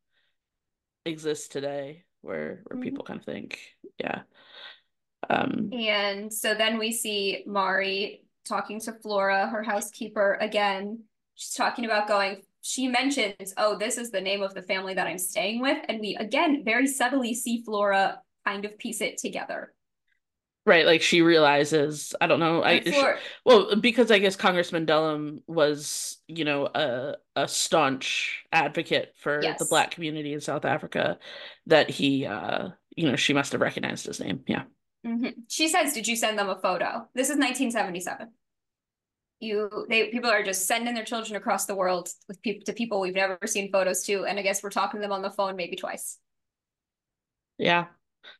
exists 1.06 1.48
today 1.48 2.06
where 2.22 2.62
where 2.66 2.76
mm-hmm. 2.78 2.82
people 2.82 3.04
kind 3.04 3.20
of 3.20 3.26
think, 3.26 3.60
yeah. 4.00 4.22
Um, 5.30 5.72
and 5.74 6.34
so 6.34 6.54
then 6.54 6.78
we 6.78 6.92
see 6.92 7.44
Mari 7.46 8.24
talking 8.48 8.80
to 8.82 8.94
Flora, 8.94 9.48
her 9.48 9.64
housekeeper, 9.64 10.38
again. 10.40 11.04
She's 11.36 11.54
talking 11.54 11.86
about 11.86 12.08
going. 12.08 12.44
She 12.62 12.88
mentions, 12.88 13.54
"Oh, 13.58 13.78
this 13.78 13.98
is 13.98 14.12
the 14.12 14.22
name 14.22 14.42
of 14.42 14.54
the 14.54 14.62
family 14.62 14.94
that 14.94 15.08
I'm 15.08 15.18
staying 15.18 15.62
with," 15.62 15.78
and 15.88 16.00
we 16.00 16.16
again 16.16 16.64
very 16.64 16.88
subtly 16.88 17.34
see 17.34 17.64
Flora 17.64 18.22
kind 18.46 18.66
of 18.66 18.78
piece 18.78 19.02
it 19.02 19.18
together. 19.18 19.74
Right, 20.66 20.86
like 20.86 21.02
she 21.02 21.22
realizes, 21.22 22.14
I 22.20 22.28
don't 22.28 22.40
know, 22.40 22.62
I 22.62 22.82
she, 22.82 23.04
well 23.46 23.76
because 23.76 24.12
I 24.12 24.20
guess 24.20 24.36
Congressman 24.36 24.86
Dellum 24.86 25.42
was, 25.48 26.18
you 26.28 26.46
know, 26.46 26.68
a 26.68 27.16
a 27.36 27.48
staunch 27.48 28.44
advocate 28.52 29.14
for 29.18 29.42
yes. 29.42 29.58
the 29.58 29.66
black 29.66 29.92
community 29.92 30.34
in 30.34 30.42
South 30.42 30.66
Africa 30.66 31.18
that 31.66 31.90
he 31.90 32.26
uh, 32.26 32.70
you 32.96 33.10
know, 33.10 33.16
she 33.16 33.34
must 33.34 33.54
have 33.54 33.62
recognized 33.62 34.06
his 34.06 34.20
name. 34.20 34.44
Yeah. 34.46 34.64
Mm-hmm. 35.08 35.42
She 35.48 35.70
says, 35.70 35.94
"Did 35.94 36.08
you 36.08 36.18
send 36.18 36.38
them 36.38 36.50
a 36.50 36.60
photo?" 36.60 37.08
This 37.16 37.30
is 37.30 37.38
1977. 37.38 38.28
You, 39.40 39.86
they, 39.88 40.10
people 40.10 40.30
are 40.30 40.44
just 40.44 40.68
sending 40.68 40.94
their 40.94 41.06
children 41.06 41.38
across 41.38 41.66
the 41.66 41.76
world 41.76 42.10
with 42.28 42.42
people 42.42 42.66
to 42.66 42.74
people 42.74 43.00
we've 43.00 43.16
never 43.16 43.40
seen 43.46 43.72
photos 43.72 44.04
to, 44.04 44.26
and 44.26 44.38
I 44.38 44.42
guess 44.42 44.62
we're 44.62 44.70
talking 44.70 45.00
to 45.00 45.02
them 45.02 45.14
on 45.14 45.22
the 45.22 45.30
phone 45.30 45.56
maybe 45.56 45.78
twice. 45.78 46.18
Yeah, 47.58 47.86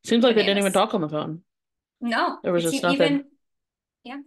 seems 0.04 0.24
like 0.24 0.36
Bananas. 0.36 0.36
they 0.36 0.46
didn't 0.46 0.58
even 0.60 0.74
talk 0.74 0.94
on 0.94 1.02
the 1.02 1.10
phone. 1.10 1.42
No, 2.02 2.40
there 2.44 2.52
was 2.52 2.64
just 2.64 2.84
nothing. 2.84 2.96
Even, 2.96 3.26
yeah, 4.04 4.20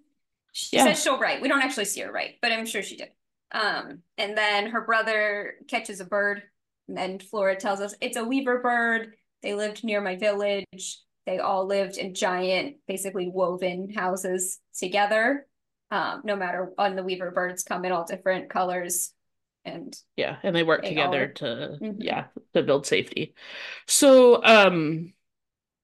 she 0.53 0.77
yeah. 0.77 0.85
says 0.85 1.03
she'll 1.03 1.19
write. 1.19 1.43
We 1.43 1.49
don't 1.49 1.63
actually 1.63 1.87
see 1.87 2.01
her 2.01 2.13
write, 2.13 2.37
but 2.41 2.53
I'm 2.53 2.67
sure 2.67 2.83
she 2.83 2.97
did. 2.97 3.09
Um, 3.53 4.01
and 4.17 4.37
then 4.37 4.69
her 4.71 4.81
brother 4.81 5.55
catches 5.69 6.01
a 6.01 6.07
bird, 6.07 6.43
and 6.89 6.97
then 6.97 7.19
Flora 7.19 7.57
tells 7.57 7.81
us 7.81 7.95
it's 8.01 8.17
a 8.17 8.25
weaver 8.25 8.61
bird. 8.61 9.15
They 9.43 9.55
lived 9.55 9.85
near 9.85 10.01
my 10.01 10.17
village. 10.17 11.01
They 11.27 11.39
all 11.39 11.67
lived 11.67 11.99
in 11.99 12.15
giant, 12.15 12.77
basically 12.89 13.29
woven 13.29 13.93
houses 13.93 14.59
together. 14.77 15.47
Um, 15.93 16.23
no 16.25 16.37
matter 16.37 16.73
on 16.79 16.97
the 16.97 17.03
weaver 17.03 17.31
birds 17.31 17.65
come 17.65 17.85
in 17.85 17.93
all 17.93 18.07
different 18.07 18.49
colors 18.49 19.13
and 19.67 19.95
yeah 20.17 20.37
and 20.43 20.57
they 20.57 20.63
work 20.63 20.83
they 20.83 20.89
together 20.89 21.27
all... 21.27 21.35
to 21.35 21.79
mm-hmm. 21.85 22.01
yeah 22.01 22.25
to 22.55 22.63
build 22.63 22.87
safety 22.87 23.35
so 23.87 24.43
um 24.43 25.13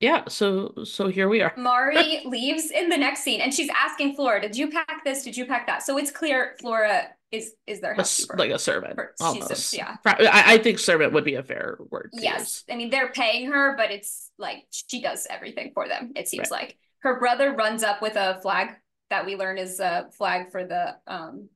yeah 0.01 0.25
so 0.27 0.73
so 0.85 1.09
here 1.09 1.29
we 1.29 1.43
are 1.43 1.53
mari 1.59 2.23
leaves 2.25 2.71
in 2.71 2.89
the 2.89 2.97
next 2.97 3.21
scene 3.21 3.43
and 3.43 3.53
she's 3.53 3.69
asking 3.77 4.15
flora 4.15 4.41
did 4.41 4.57
you 4.57 4.71
pack 4.71 5.05
this 5.05 5.23
did 5.25 5.37
you 5.37 5.45
pack 5.45 5.67
that 5.67 5.83
so 5.83 5.99
it's 5.99 6.11
clear 6.11 6.57
flora 6.59 7.09
is 7.31 7.53
is 7.67 7.83
their 7.83 7.93
housekeeper. 7.93 8.39
like 8.39 8.51
a 8.51 8.59
servant 8.59 8.99
almost. 9.21 9.75
A, 9.75 9.77
yeah 9.77 9.97
I, 10.07 10.55
I 10.55 10.59
think 10.59 10.79
servant 10.79 11.13
would 11.13 11.25
be 11.25 11.35
a 11.35 11.43
fair 11.43 11.77
word 11.91 12.11
yes 12.15 12.41
use. 12.41 12.65
i 12.71 12.77
mean 12.77 12.89
they're 12.89 13.13
paying 13.13 13.53
her 13.53 13.77
but 13.77 13.91
it's 13.91 14.31
like 14.39 14.65
she 14.71 15.03
does 15.03 15.27
everything 15.29 15.73
for 15.75 15.87
them 15.87 16.13
it 16.17 16.29
seems 16.29 16.51
right. 16.51 16.63
like 16.63 16.79
her 17.01 17.19
brother 17.19 17.53
runs 17.53 17.83
up 17.83 18.01
with 18.01 18.17
a 18.17 18.41
flag 18.41 18.71
that 19.11 19.27
we 19.27 19.37
learn 19.37 19.59
is 19.59 19.81
a 19.81 20.09
flag 20.17 20.51
for 20.51 20.65
the 20.65 20.97
um 21.07 21.49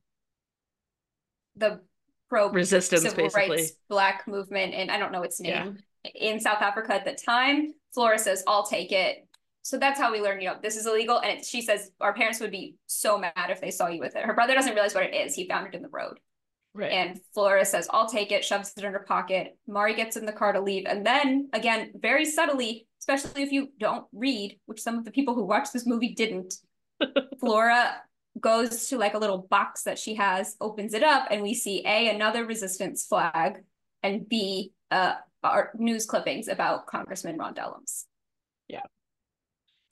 the 1.55 1.81
pro 2.29 2.49
resistance 2.49 3.03
civil 3.03 3.25
basically. 3.25 3.57
rights 3.57 3.71
black 3.89 4.27
movement 4.27 4.73
and 4.73 4.89
i 4.89 4.97
don't 4.97 5.11
know 5.11 5.23
its 5.23 5.39
name 5.39 5.77
yeah. 6.03 6.11
in 6.15 6.39
south 6.39 6.61
africa 6.61 6.93
at 6.93 7.05
the 7.05 7.13
time 7.13 7.73
flora 7.93 8.17
says 8.17 8.43
i'll 8.47 8.65
take 8.65 8.91
it 8.91 9.27
so 9.63 9.77
that's 9.77 9.99
how 9.99 10.11
we 10.11 10.21
learn, 10.21 10.41
you 10.41 10.49
know, 10.49 10.57
this 10.61 10.75
is 10.75 10.85
illegal. 10.85 11.21
And 11.21 11.39
it, 11.39 11.45
she 11.45 11.61
says 11.61 11.89
our 12.01 12.13
parents 12.13 12.41
would 12.41 12.51
be 12.51 12.75
so 12.85 13.17
mad 13.17 13.49
if 13.49 13.61
they 13.61 13.71
saw 13.71 13.87
you 13.87 14.01
with 14.01 14.15
it. 14.15 14.25
Her 14.25 14.33
brother 14.33 14.53
doesn't 14.53 14.73
realize 14.73 14.93
what 14.93 15.05
it 15.05 15.15
is. 15.15 15.33
He 15.33 15.47
found 15.47 15.67
it 15.67 15.73
in 15.73 15.81
the 15.81 15.89
road. 15.89 16.19
Right. 16.73 16.91
And 16.91 17.19
Flora 17.33 17.63
says, 17.63 17.87
I'll 17.91 18.09
take 18.09 18.31
it, 18.31 18.43
shoves 18.43 18.73
it 18.75 18.83
in 18.83 18.91
her 18.91 19.05
pocket. 19.07 19.57
Mari 19.67 19.93
gets 19.95 20.17
in 20.17 20.25
the 20.25 20.33
car 20.33 20.51
to 20.51 20.59
leave. 20.59 20.85
And 20.85 21.05
then 21.05 21.49
again, 21.53 21.93
very 21.95 22.25
subtly, 22.25 22.87
especially 22.99 23.43
if 23.43 23.51
you 23.51 23.69
don't 23.79 24.05
read, 24.11 24.59
which 24.65 24.81
some 24.81 24.97
of 24.97 25.05
the 25.05 25.11
people 25.11 25.33
who 25.33 25.45
watched 25.45 25.71
this 25.71 25.87
movie 25.87 26.13
didn't, 26.13 26.55
Flora 27.39 28.01
goes 28.39 28.87
to 28.89 28.97
like 28.97 29.13
a 29.13 29.17
little 29.17 29.39
box 29.49 29.83
that 29.83 29.99
she 29.99 30.15
has, 30.15 30.55
opens 30.59 30.93
it 30.93 31.03
up, 31.03 31.27
and 31.29 31.41
we 31.41 31.53
see 31.53 31.83
A, 31.85 32.09
another 32.09 32.45
resistance 32.45 33.05
flag, 33.05 33.63
and 34.01 34.27
B, 34.27 34.71
uh, 34.91 35.15
our 35.43 35.71
news 35.75 36.05
clippings 36.05 36.47
about 36.47 36.87
Congressman 36.87 37.37
Ron 37.37 37.53
Dellums. 37.53 38.05
Yeah 38.67 38.81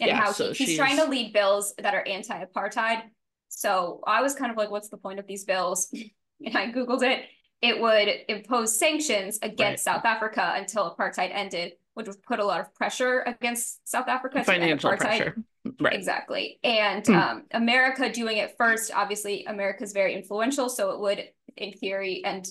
and 0.02 0.10
yeah, 0.10 0.16
how 0.16 0.32
so 0.32 0.52
he, 0.52 0.66
he's 0.66 0.78
trying 0.78 0.98
to 0.98 1.06
lead 1.06 1.32
bills 1.32 1.74
that 1.78 1.94
are 1.94 2.06
anti-apartheid. 2.08 3.04
So 3.50 4.02
I 4.06 4.22
was 4.22 4.34
kind 4.34 4.52
of 4.52 4.58
like, 4.58 4.72
what's 4.72 4.90
the 4.90 4.98
point 4.98 5.20
of 5.20 5.28
these 5.28 5.46
bills? 5.46 5.94
and 6.46 6.58
I 6.58 6.72
Googled 6.72 7.04
it. 7.04 7.26
It 7.62 7.80
would 7.80 8.10
impose 8.28 8.76
sanctions 8.78 9.38
against 9.44 9.86
right. 9.86 9.96
South 9.96 10.06
Africa 10.06 10.54
until 10.56 10.96
apartheid 10.96 11.30
ended, 11.32 11.74
which 11.94 12.08
would 12.08 12.22
put 12.24 12.40
a 12.40 12.46
lot 12.46 12.62
of 12.62 12.74
pressure 12.76 13.22
against 13.22 13.88
South 13.88 14.08
Africa. 14.08 14.44
Financial 14.44 14.96
pressure. 14.96 15.36
Right. 15.80 15.94
Exactly. 15.94 16.60
And 16.64 17.06
hmm. 17.06 17.14
um, 17.14 17.44
America 17.52 18.12
doing 18.12 18.38
it 18.38 18.56
first, 18.58 18.92
obviously, 18.94 19.46
America 19.46 19.84
is 19.84 19.94
very 19.94 20.16
influential. 20.16 20.70
So 20.70 20.92
it 20.92 21.00
would, 21.00 21.24
in 21.58 21.74
theory, 21.74 22.24
and 22.26 22.48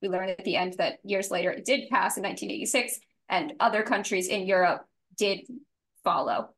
we 0.00 0.08
learned 0.08 0.30
at 0.30 0.44
the 0.44 0.56
end 0.56 0.74
that 0.78 0.98
years 1.04 1.30
later 1.30 1.50
it 1.50 1.64
did 1.64 1.88
pass 1.90 2.16
in 2.16 2.22
1986, 2.22 3.00
and 3.28 3.54
other 3.60 3.82
countries 3.82 4.28
in 4.28 4.46
Europe 4.46 4.86
did 5.16 5.40
follow 6.04 6.50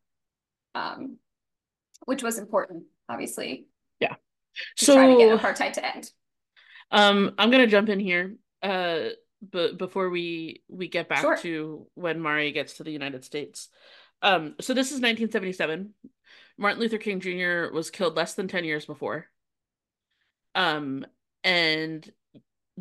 um, 0.78 1.18
which 2.04 2.22
was 2.22 2.38
important, 2.38 2.84
obviously. 3.08 3.66
Yeah. 4.00 4.14
To 4.78 4.84
so 4.84 4.94
try 4.94 5.06
to 5.08 5.16
get 5.16 5.38
apartheid 5.38 5.72
to 5.74 5.84
end. 5.84 6.10
Um, 6.90 7.34
I'm 7.38 7.50
gonna 7.50 7.66
jump 7.66 7.88
in 7.88 8.00
here. 8.00 8.34
Uh, 8.62 9.10
but 9.40 9.78
before 9.78 10.10
we 10.10 10.62
we 10.68 10.88
get 10.88 11.08
back 11.08 11.20
sure. 11.20 11.36
to 11.38 11.86
when 11.94 12.20
Mari 12.20 12.52
gets 12.52 12.74
to 12.74 12.84
the 12.84 12.90
United 12.90 13.24
States. 13.24 13.68
Um, 14.22 14.56
so 14.60 14.74
this 14.74 14.88
is 14.88 15.00
1977. 15.00 15.94
Martin 16.56 16.80
Luther 16.80 16.98
King 16.98 17.20
Jr. 17.20 17.72
was 17.72 17.90
killed 17.90 18.16
less 18.16 18.34
than 18.34 18.48
10 18.48 18.64
years 18.64 18.84
before. 18.84 19.26
Um, 20.56 21.06
and 21.44 22.10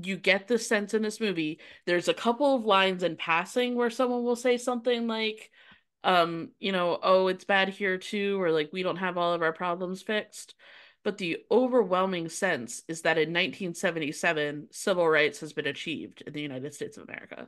you 0.04 0.18
get 0.18 0.48
the 0.48 0.60
sense 0.60 0.94
in 0.94 1.02
this 1.02 1.20
movie 1.20 1.60
there's 1.86 2.08
a 2.08 2.14
couple 2.14 2.56
of 2.56 2.66
lines 2.66 3.04
in 3.04 3.16
passing 3.16 3.76
where 3.76 3.90
someone 3.90 4.24
will 4.24 4.36
say 4.36 4.58
something 4.58 5.08
like 5.08 5.50
um 6.04 6.50
you 6.60 6.72
know 6.72 7.00
oh 7.02 7.28
it's 7.28 7.46
bad 7.46 7.70
here 7.70 7.98
too 7.98 8.40
or 8.42 8.52
like 8.52 8.70
we 8.72 8.84
don't 8.84 8.98
have 8.98 9.18
all 9.18 9.34
of 9.34 9.42
our 9.42 9.54
problems 9.54 10.02
fixed 10.02 10.54
but 11.04 11.18
the 11.18 11.38
overwhelming 11.52 12.30
sense 12.30 12.84
is 12.88 13.04
that 13.04 13.18
in 13.18 13.30
1977 13.30 14.68
civil 14.72 15.08
rights 15.08 15.40
has 15.40 15.54
been 15.54 15.68
achieved 15.68 16.22
in 16.26 16.34
the 16.34 16.42
united 16.42 16.74
states 16.74 16.98
of 16.98 17.04
america. 17.04 17.48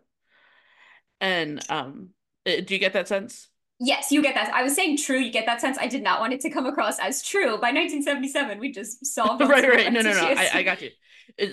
And 1.21 1.61
um 1.69 2.09
eh, 2.45 2.61
do 2.61 2.73
you 2.73 2.79
get 2.79 2.93
that 2.93 3.07
sense? 3.07 3.49
Yes 3.79 4.11
you 4.11 4.21
get 4.21 4.35
that. 4.35 4.53
I 4.53 4.63
was 4.63 4.75
saying 4.75 4.97
true 4.97 5.19
you 5.19 5.31
get 5.31 5.45
that 5.45 5.61
sense. 5.61 5.77
I 5.79 5.87
did 5.87 6.03
not 6.03 6.19
want 6.19 6.33
it 6.33 6.41
to 6.41 6.49
come 6.49 6.65
across 6.65 6.99
as 6.99 7.23
true. 7.23 7.57
By 7.57 7.71
1977 7.71 8.59
we 8.59 8.71
just 8.71 9.05
solved 9.05 9.41
right 9.47 9.67
right. 9.67 9.91
No 9.91 10.01
no 10.01 10.11
no. 10.11 10.19
I, 10.19 10.49
I 10.53 10.63
got 10.63 10.81
you. 10.81 10.91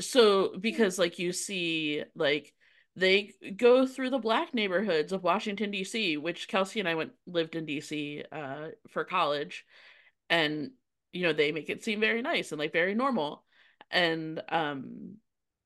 So 0.01 0.57
because 0.59 0.99
like 0.99 1.19
you 1.19 1.33
see 1.33 2.03
like 2.15 2.53
they 2.97 3.33
go 3.57 3.87
through 3.87 4.11
the 4.11 4.19
black 4.19 4.55
neighborhoods 4.55 5.13
of 5.13 5.23
Washington 5.23 5.71
D.C., 5.71 6.17
which 6.17 6.49
Kelsey 6.49 6.81
and 6.81 6.89
I 6.89 6.95
went 6.95 7.13
lived 7.27 7.55
in 7.55 7.67
D.C. 7.67 8.25
Uh, 8.33 8.69
for 8.89 9.05
college, 9.05 9.67
and 10.31 10.71
you 11.17 11.23
know 11.23 11.33
they 11.33 11.53
make 11.53 11.71
it 11.71 11.83
seem 11.83 12.01
very 12.01 12.23
nice 12.23 12.53
and 12.53 12.59
like 12.59 12.73
very 12.73 12.95
normal, 12.95 13.45
and 13.91 14.43
um, 14.49 15.17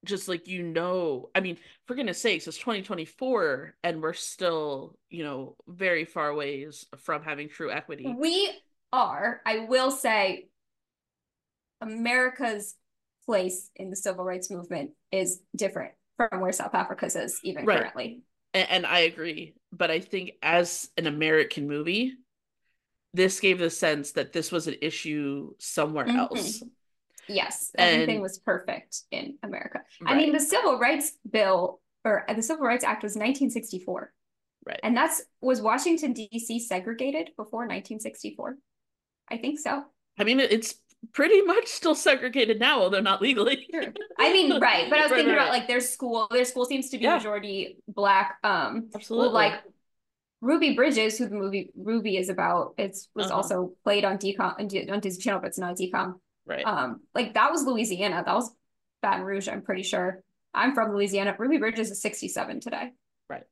just 0.05 0.29
like 0.29 0.47
you 0.47 0.63
know, 0.63 1.31
I 1.35 1.41
mean, 1.41 1.59
for 1.87 1.95
goodness 1.95 2.21
sakes, 2.21 2.47
it's 2.47 2.59
2024 2.59 3.75
and 3.83 4.03
we're 4.03 4.13
still 4.13 4.97
you 5.09 5.25
know 5.25 5.57
very 5.69 6.05
far 6.05 6.35
ways 6.35 6.87
from 6.99 7.23
having 7.23 7.49
true 7.49 7.71
equity. 7.71 8.15
We 8.17 8.51
are. 8.93 9.41
I 9.45 9.61
will 9.69 9.91
say 9.91 10.49
America's 11.81 12.75
place 13.27 13.71
in 13.77 13.91
the 13.91 13.97
civil 13.97 14.25
rights 14.25 14.51
movement 14.51 14.91
is 15.13 15.41
different 15.57 15.93
from 16.17 16.41
where 16.41 16.53
South 16.53 16.75
Africa's 16.75 17.17
is 17.17 17.41
even 17.45 17.65
right. 17.65 17.81
currently. 17.81 18.23
And, 18.53 18.69
and 18.71 18.87
I 18.87 19.01
agree, 19.01 19.55
but 19.73 19.91
I 19.91 20.01
think 20.01 20.33
as 20.43 20.91
an 20.97 21.07
American 21.07 21.69
movie, 21.69 22.15
this 23.13 23.41
gave 23.41 23.59
the 23.59 23.71
sense 23.71 24.13
that 24.13 24.33
this 24.33 24.53
was 24.53 24.67
an 24.67 24.77
issue 24.81 25.53
somewhere 25.59 26.07
mm-hmm. 26.07 26.19
else. 26.19 26.63
Yes, 27.29 27.71
everything 27.77 28.17
and, 28.17 28.23
was 28.23 28.39
perfect 28.39 29.03
in 29.11 29.39
America. 29.43 29.81
Right. 30.01 30.15
I 30.15 30.17
mean, 30.17 30.33
the 30.33 30.41
Civil 30.41 30.79
Rights 30.79 31.13
Bill 31.31 31.81
or 32.05 32.25
the 32.35 32.43
Civil 32.43 32.65
Rights 32.65 32.85
Act 32.85 33.03
was 33.03 33.13
1964. 33.13 34.13
Right. 34.67 34.81
And 34.83 34.97
that's 34.97 35.23
was 35.41 35.61
Washington 35.61 36.13
D.C. 36.13 36.61
segregated 36.61 37.31
before 37.37 37.61
1964? 37.61 38.57
I 39.31 39.37
think 39.39 39.59
so. 39.59 39.85
I 40.19 40.25
mean, 40.25 40.41
it's 40.41 40.75
pretty 41.13 41.41
much 41.43 41.67
still 41.69 41.95
segregated 41.95 42.61
now, 42.61 42.81
although 42.81 43.01
not 43.01 43.23
legally. 43.23 43.67
Sure. 43.71 43.85
I 44.19 44.33
mean, 44.33 44.61
right. 44.61 44.91
But 44.91 44.99
I 44.99 45.03
was 45.03 45.11
right, 45.11 45.19
thinking 45.19 45.35
right. 45.35 45.43
about 45.43 45.53
like 45.53 45.67
their 45.67 45.81
school. 45.81 46.29
Their 46.31 46.45
school 46.45 46.65
seems 46.65 46.91
to 46.91 46.99
be 46.99 47.05
yeah. 47.05 47.17
majority 47.17 47.79
black. 47.89 48.39
Um, 48.45 48.91
absolutely. 48.95 49.29
Well, 49.29 49.35
like 49.35 49.63
Ruby 50.41 50.75
Bridges, 50.75 51.19
who 51.19 51.29
the 51.29 51.35
movie 51.35 51.71
Ruby 51.77 52.17
is 52.17 52.29
about, 52.29 52.75
it's 52.79 53.09
was 53.15 53.27
uh-huh. 53.27 53.37
also 53.37 53.73
played 53.85 54.05
on 54.05 54.19
DCOM 54.19 54.91
on 54.91 55.01
Disney 55.01 55.23
Channel, 55.23 55.41
but 55.41 55.49
it's 55.49 55.59
not 55.59 55.77
DCOM. 55.77 56.15
Right. 56.47 56.65
Um, 56.65 57.01
like 57.15 57.35
that 57.35 57.51
was 57.51 57.65
Louisiana. 57.65 58.23
That 58.25 58.35
was 58.35 58.51
Baton 59.03 59.25
Rouge. 59.25 59.49
I'm 59.49 59.63
pretty 59.63 59.83
sure. 59.83 60.23
I'm 60.55 60.75
from 60.75 60.93
Louisiana. 60.93 61.37
Ruby 61.39 61.59
Bridges 61.59 61.91
is 61.91 62.01
67 62.01 62.61
today. 62.61 62.91
Right. 63.29 63.45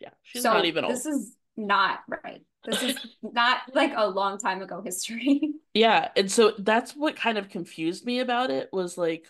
Yeah. 0.00 0.10
She's 0.22 0.42
so 0.42 0.54
not 0.54 0.64
even 0.64 0.84
old. 0.84 0.94
This 0.94 1.06
is 1.06 1.36
not 1.56 2.00
right. 2.08 2.42
This 2.64 2.82
is 2.82 2.98
not 3.22 3.58
like 3.74 3.92
a 3.94 4.08
long 4.08 4.38
time 4.38 4.62
ago 4.62 4.82
history. 4.84 5.40
Yeah. 5.74 6.10
And 6.16 6.30
so 6.30 6.52
that's 6.58 6.92
what 6.92 7.16
kind 7.16 7.38
of 7.38 7.48
confused 7.48 8.04
me 8.04 8.18
about 8.20 8.50
it 8.50 8.68
was 8.74 8.98
like, 8.98 9.26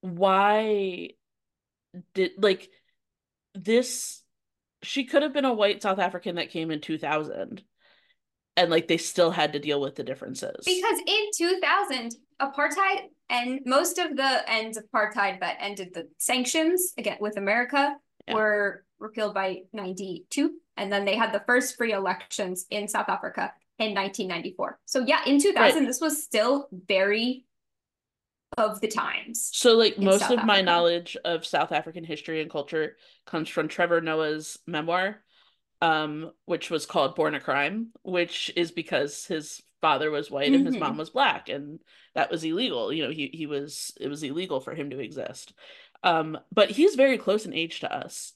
why 0.00 1.10
did 2.14 2.32
like 2.36 2.68
this 3.54 4.24
she 4.82 5.04
could 5.04 5.22
have 5.22 5.32
been 5.32 5.44
a 5.44 5.54
white 5.54 5.82
South 5.82 5.98
African 5.98 6.36
that 6.36 6.50
came 6.50 6.70
in 6.70 6.80
2000 6.80 7.62
and 8.56 8.70
like 8.70 8.88
they 8.88 8.96
still 8.96 9.30
had 9.30 9.52
to 9.52 9.58
deal 9.58 9.80
with 9.80 9.94
the 9.94 10.02
differences. 10.02 10.64
Because 10.64 10.98
in 11.06 11.26
2000, 11.36 12.14
apartheid 12.40 13.02
and 13.30 13.60
most 13.66 13.98
of 13.98 14.16
the 14.16 14.50
ends 14.50 14.76
of 14.76 14.84
apartheid 14.92 15.40
that 15.40 15.56
ended 15.60 15.92
the 15.92 16.08
sanctions 16.18 16.92
again 16.96 17.16
with 17.20 17.36
America 17.36 17.94
yeah. 18.26 18.34
were 18.34 18.84
repealed 18.98 19.34
by 19.34 19.58
92 19.72 20.52
and 20.76 20.92
then 20.92 21.04
they 21.04 21.16
had 21.16 21.32
the 21.32 21.42
first 21.46 21.76
free 21.76 21.92
elections 21.92 22.66
in 22.70 22.86
South 22.88 23.08
Africa 23.08 23.52
in 23.78 23.94
1994. 23.94 24.78
So 24.86 25.04
yeah, 25.06 25.20
in 25.26 25.40
2000 25.40 25.56
right. 25.78 25.86
this 25.86 26.00
was 26.00 26.22
still 26.22 26.68
very 26.72 27.44
of 28.58 28.80
the 28.80 28.88
times. 28.88 29.50
So 29.52 29.76
like 29.76 29.98
most 29.98 30.20
South 30.20 30.30
of 30.30 30.38
Africa. 30.38 30.46
my 30.46 30.60
knowledge 30.60 31.16
of 31.24 31.46
South 31.46 31.72
African 31.72 32.04
history 32.04 32.40
and 32.40 32.50
culture 32.50 32.96
comes 33.26 33.48
from 33.48 33.68
Trevor 33.68 34.00
Noah's 34.00 34.58
memoir 34.66 35.22
um 35.80 36.32
which 36.44 36.70
was 36.70 36.86
called 36.86 37.14
Born 37.14 37.34
a 37.34 37.40
Crime, 37.40 37.92
which 38.02 38.50
is 38.56 38.72
because 38.72 39.24
his 39.26 39.62
father 39.80 40.10
was 40.10 40.30
white 40.30 40.48
and 40.48 40.56
mm-hmm. 40.56 40.66
his 40.66 40.76
mom 40.76 40.96
was 40.96 41.10
black 41.10 41.48
and 41.48 41.78
that 42.14 42.30
was 42.30 42.42
illegal. 42.42 42.92
You 42.92 43.04
know, 43.04 43.10
he 43.10 43.30
he 43.32 43.46
was 43.46 43.92
it 44.00 44.08
was 44.08 44.22
illegal 44.22 44.60
for 44.60 44.74
him 44.74 44.90
to 44.90 44.98
exist. 44.98 45.52
Um 46.02 46.38
but 46.52 46.70
he's 46.70 46.96
very 46.96 47.18
close 47.18 47.46
in 47.46 47.54
age 47.54 47.80
to 47.80 47.94
us 47.94 48.32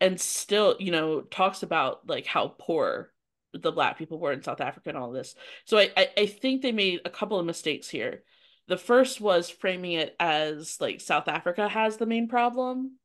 and 0.00 0.20
still, 0.20 0.76
you 0.80 0.90
know, 0.90 1.22
talks 1.22 1.62
about 1.62 2.08
like 2.08 2.26
how 2.26 2.54
poor 2.58 3.12
the 3.52 3.72
black 3.72 3.98
people 3.98 4.18
were 4.18 4.32
in 4.32 4.42
South 4.42 4.60
Africa 4.60 4.88
and 4.88 4.98
all 4.98 5.12
this. 5.12 5.34
So 5.64 5.78
I, 5.78 5.90
I, 5.96 6.08
I 6.16 6.26
think 6.26 6.62
they 6.62 6.72
made 6.72 7.00
a 7.04 7.10
couple 7.10 7.38
of 7.38 7.46
mistakes 7.46 7.88
here. 7.88 8.22
The 8.68 8.76
first 8.76 9.20
was 9.20 9.50
framing 9.50 9.92
it 9.92 10.14
as 10.20 10.78
like 10.80 11.00
South 11.00 11.28
Africa 11.28 11.68
has 11.68 11.96
the 11.96 12.06
main 12.06 12.28
problem 12.28 12.98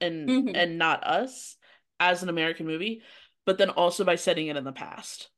and 0.00 0.28
mm-hmm. 0.28 0.56
and 0.56 0.78
not 0.78 1.04
us 1.04 1.56
as 2.00 2.22
an 2.22 2.28
American 2.28 2.66
movie, 2.66 3.02
but 3.46 3.58
then 3.58 3.70
also 3.70 4.04
by 4.04 4.16
setting 4.16 4.48
it 4.48 4.56
in 4.56 4.64
the 4.64 4.72
past. 4.72 5.30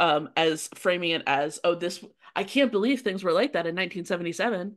Um, 0.00 0.28
as 0.36 0.68
framing 0.76 1.10
it 1.10 1.24
as, 1.26 1.58
oh, 1.64 1.74
this 1.74 2.04
I 2.36 2.44
can't 2.44 2.70
believe 2.70 3.00
things 3.00 3.24
were 3.24 3.32
like 3.32 3.54
that 3.54 3.66
in 3.66 3.74
1977. 3.74 4.76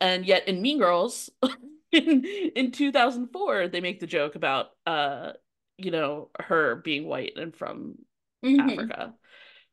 And 0.00 0.24
yet 0.24 0.48
in 0.48 0.62
Mean 0.62 0.78
Girls, 0.78 1.28
in 1.92 2.24
in 2.54 2.70
2004 2.70 3.68
they 3.68 3.80
make 3.80 4.00
the 4.00 4.06
joke 4.06 4.34
about 4.34 4.68
uh 4.86 5.32
you 5.76 5.90
know 5.90 6.30
her 6.38 6.76
being 6.76 7.06
white 7.06 7.32
and 7.36 7.54
from 7.54 7.96
mm-hmm. 8.44 8.60
africa 8.60 9.14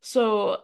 so 0.02 0.58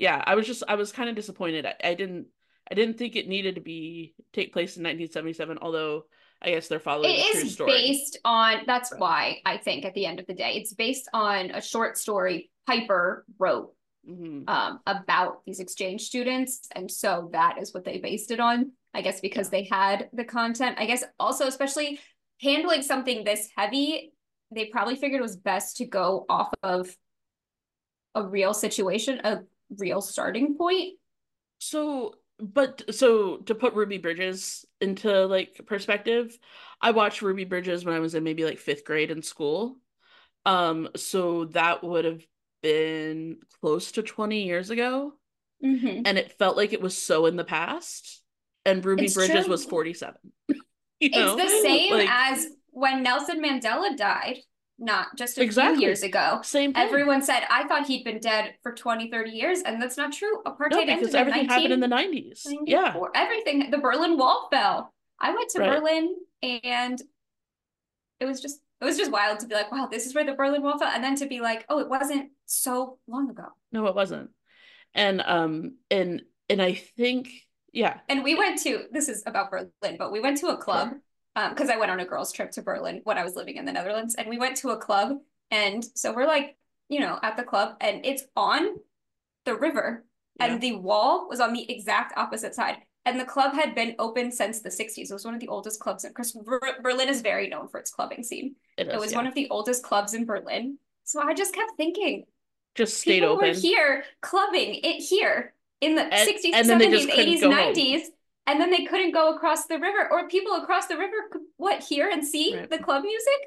yeah 0.00 0.22
i 0.26 0.34
was 0.34 0.46
just 0.46 0.62
i 0.68 0.74
was 0.74 0.92
kind 0.92 1.08
of 1.08 1.16
disappointed 1.16 1.66
I, 1.66 1.74
I, 1.82 1.94
didn't 1.94 2.26
i 2.70 2.74
didn't 2.74 2.98
think 2.98 3.16
it 3.16 3.28
needed 3.28 3.56
to 3.56 3.60
be 3.60 4.14
take 4.32 4.52
place 4.52 4.76
in 4.76 4.82
1977 4.82 5.58
although 5.60 6.04
i 6.42 6.50
guess 6.50 6.68
they're 6.68 6.80
following 6.80 7.10
it 7.10 7.36
is 7.36 7.56
based 7.56 8.18
on 8.24 8.62
that's 8.66 8.92
why 8.96 9.40
i 9.44 9.56
think 9.56 9.84
at 9.84 9.94
the 9.94 10.06
end 10.06 10.20
of 10.20 10.26
the 10.26 10.34
day 10.34 10.54
it's 10.54 10.74
based 10.74 11.08
on 11.12 11.50
a 11.50 11.60
short 11.60 11.98
story 11.98 12.50
piper 12.66 13.24
wrote 13.38 13.72
mm-hmm. 14.08 14.48
um, 14.48 14.80
about 14.86 15.44
these 15.44 15.60
exchange 15.60 16.02
students 16.02 16.68
and 16.74 16.90
so 16.90 17.28
that 17.32 17.58
is 17.60 17.74
what 17.74 17.84
they 17.84 17.98
based 17.98 18.30
it 18.30 18.40
on 18.40 18.72
I 18.94 19.02
guess 19.02 19.20
because 19.20 19.46
yeah. 19.46 19.50
they 19.60 19.68
had 19.70 20.08
the 20.12 20.24
content. 20.24 20.76
I 20.78 20.86
guess 20.86 21.04
also, 21.18 21.46
especially 21.46 22.00
handling 22.40 22.82
something 22.82 23.24
this 23.24 23.48
heavy, 23.56 24.12
they 24.50 24.66
probably 24.66 24.96
figured 24.96 25.20
it 25.20 25.22
was 25.22 25.36
best 25.36 25.76
to 25.76 25.86
go 25.86 26.26
off 26.28 26.52
of 26.62 26.94
a 28.14 28.26
real 28.26 28.52
situation, 28.52 29.20
a 29.22 29.40
real 29.78 30.00
starting 30.00 30.56
point. 30.56 30.94
So, 31.58 32.14
but 32.38 32.94
so 32.94 33.38
to 33.38 33.54
put 33.54 33.74
Ruby 33.74 33.98
Bridges 33.98 34.64
into 34.80 35.26
like 35.26 35.60
perspective, 35.66 36.36
I 36.80 36.92
watched 36.92 37.22
Ruby 37.22 37.44
Bridges 37.44 37.84
when 37.84 37.94
I 37.94 38.00
was 38.00 38.14
in 38.14 38.24
maybe 38.24 38.44
like 38.44 38.58
fifth 38.58 38.84
grade 38.84 39.10
in 39.10 39.22
school. 39.22 39.76
Um, 40.46 40.88
so 40.96 41.46
that 41.46 41.84
would 41.84 42.04
have 42.04 42.22
been 42.62 43.38
close 43.60 43.92
to 43.92 44.02
20 44.02 44.44
years 44.44 44.70
ago. 44.70 45.12
Mm-hmm. 45.64 46.02
And 46.06 46.18
it 46.18 46.32
felt 46.38 46.56
like 46.56 46.72
it 46.72 46.80
was 46.80 46.96
so 46.96 47.26
in 47.26 47.36
the 47.36 47.44
past 47.44 48.22
and 48.64 48.84
Ruby 48.84 49.06
it's 49.06 49.14
Bridges 49.14 49.44
true. 49.44 49.50
was 49.50 49.64
47. 49.64 50.14
you 51.00 51.10
know? 51.10 51.36
It's 51.36 51.52
the 51.52 51.62
same 51.62 51.92
like, 51.92 52.08
as 52.10 52.46
when 52.70 53.02
Nelson 53.02 53.42
Mandela 53.42 53.96
died, 53.96 54.38
not 54.80 55.14
just 55.16 55.38
a 55.38 55.42
exactly. 55.42 55.76
few 55.76 55.86
years 55.86 56.02
ago. 56.02 56.40
Same 56.42 56.72
thing. 56.72 56.82
Everyone 56.82 57.22
said, 57.22 57.42
I 57.50 57.68
thought 57.68 57.86
he'd 57.86 58.02
been 58.02 58.18
dead 58.18 58.54
for 58.62 58.72
20, 58.72 59.10
30 59.10 59.30
years. 59.30 59.60
And 59.60 59.80
that's 59.80 59.96
not 59.96 60.12
true. 60.12 60.42
Apartheid 60.44 60.86
no, 60.86 60.96
because 60.96 61.14
everything 61.14 61.44
in 61.44 61.48
happened 61.48 61.72
in 61.72 61.80
the 61.80 61.86
90s. 61.86 62.46
Yeah. 62.64 62.96
Everything. 63.14 63.70
The 63.70 63.78
Berlin 63.78 64.16
Wall 64.16 64.48
fell. 64.50 64.92
I 65.20 65.34
went 65.34 65.50
to 65.50 65.60
right. 65.60 65.78
Berlin 65.78 66.16
and 66.42 67.00
it 68.18 68.24
was 68.24 68.40
just 68.40 68.60
it 68.80 68.84
was 68.86 68.96
just 68.96 69.12
wild 69.12 69.40
to 69.40 69.46
be 69.46 69.54
like, 69.54 69.70
wow, 69.70 69.88
this 69.90 70.06
is 70.06 70.14
where 70.14 70.24
the 70.24 70.32
Berlin 70.32 70.62
Wall 70.62 70.78
fell. 70.78 70.88
And 70.88 71.04
then 71.04 71.14
to 71.16 71.26
be 71.26 71.40
like, 71.40 71.66
oh, 71.68 71.80
it 71.80 71.88
wasn't 71.88 72.30
so 72.46 72.98
long 73.06 73.28
ago. 73.28 73.44
No, 73.72 73.86
it 73.86 73.94
wasn't. 73.94 74.30
And 74.94 75.20
um 75.20 75.76
and 75.90 76.22
and 76.48 76.62
I 76.62 76.72
think 76.74 77.28
yeah. 77.72 77.98
And 78.08 78.24
we 78.24 78.34
went 78.34 78.60
to 78.62 78.84
this 78.90 79.10
is 79.10 79.22
about 79.26 79.50
Berlin, 79.50 79.96
but 79.98 80.10
we 80.10 80.20
went 80.20 80.38
to 80.38 80.48
a 80.48 80.56
club 80.56 80.88
um 80.88 81.02
Um, 81.36 81.50
because 81.50 81.70
I 81.70 81.76
went 81.76 81.92
on 81.92 82.00
a 82.00 82.04
girls 82.04 82.32
trip 82.32 82.50
to 82.52 82.62
Berlin 82.62 83.02
when 83.04 83.16
I 83.16 83.22
was 83.22 83.36
living 83.36 83.56
in 83.56 83.64
the 83.64 83.72
Netherlands 83.72 84.16
and 84.16 84.28
we 84.28 84.36
went 84.36 84.56
to 84.58 84.70
a 84.70 84.76
club 84.76 85.16
and 85.50 85.84
so 85.94 86.12
we're 86.12 86.26
like, 86.26 86.56
you 86.88 87.00
know, 87.00 87.18
at 87.22 87.36
the 87.36 87.44
club 87.44 87.76
and 87.80 88.04
it's 88.04 88.24
on 88.36 88.76
the 89.44 89.54
river 89.54 90.04
yeah. 90.38 90.46
and 90.46 90.60
the 90.60 90.76
wall 90.76 91.28
was 91.28 91.40
on 91.40 91.52
the 91.52 91.70
exact 91.70 92.16
opposite 92.16 92.54
side. 92.54 92.78
And 93.06 93.18
the 93.18 93.24
club 93.24 93.54
had 93.54 93.74
been 93.74 93.94
open 93.98 94.30
since 94.30 94.60
the 94.60 94.68
60s. 94.68 94.98
It 94.98 95.12
was 95.12 95.24
one 95.24 95.34
of 95.34 95.40
the 95.40 95.48
oldest 95.48 95.80
clubs 95.80 96.04
in 96.04 96.10
because 96.10 96.36
Berlin 96.82 97.08
is 97.08 97.22
very 97.22 97.48
known 97.48 97.68
for 97.68 97.80
its 97.80 97.90
clubbing 97.90 98.22
scene. 98.22 98.56
It, 98.76 98.88
is, 98.88 98.94
it 98.94 99.00
was 99.00 99.12
yeah. 99.12 99.18
one 99.18 99.26
of 99.26 99.34
the 99.34 99.48
oldest 99.48 99.82
clubs 99.82 100.12
in 100.12 100.26
Berlin. 100.26 100.78
So 101.04 101.22
I 101.22 101.32
just 101.32 101.54
kept 101.54 101.72
thinking, 101.78 102.24
just 102.74 103.00
stayed 103.00 103.20
people 103.20 103.30
open. 103.30 103.48
were 103.48 103.54
here 103.54 104.04
clubbing 104.20 104.80
it 104.82 105.00
here 105.00 105.54
in 105.80 105.94
the 105.94 106.02
and, 106.02 106.28
60s, 106.28 106.50
and 106.52 106.68
70s, 106.68 107.10
80s, 107.10 107.40
90s. 107.40 108.00
Home. 108.02 108.10
And 108.46 108.60
then 108.60 108.70
they 108.70 108.84
couldn't 108.84 109.12
go 109.12 109.34
across 109.34 109.66
the 109.66 109.78
river, 109.78 110.08
or 110.10 110.28
people 110.28 110.54
across 110.56 110.86
the 110.86 110.96
river 110.96 111.16
could 111.30 111.42
what 111.56 111.82
hear 111.82 112.08
and 112.08 112.26
see 112.26 112.56
right. 112.56 112.68
the 112.68 112.78
club 112.78 113.04
music, 113.04 113.38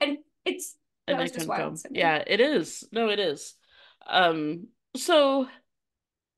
and 0.00 0.18
it's 0.44 0.76
and 1.06 1.18
couldn't 1.18 1.46
go. 1.46 1.74
Yeah, 1.90 2.22
it 2.26 2.40
is. 2.40 2.84
No, 2.92 3.08
it 3.08 3.18
is. 3.18 3.54
Um. 4.06 4.68
So, 4.96 5.48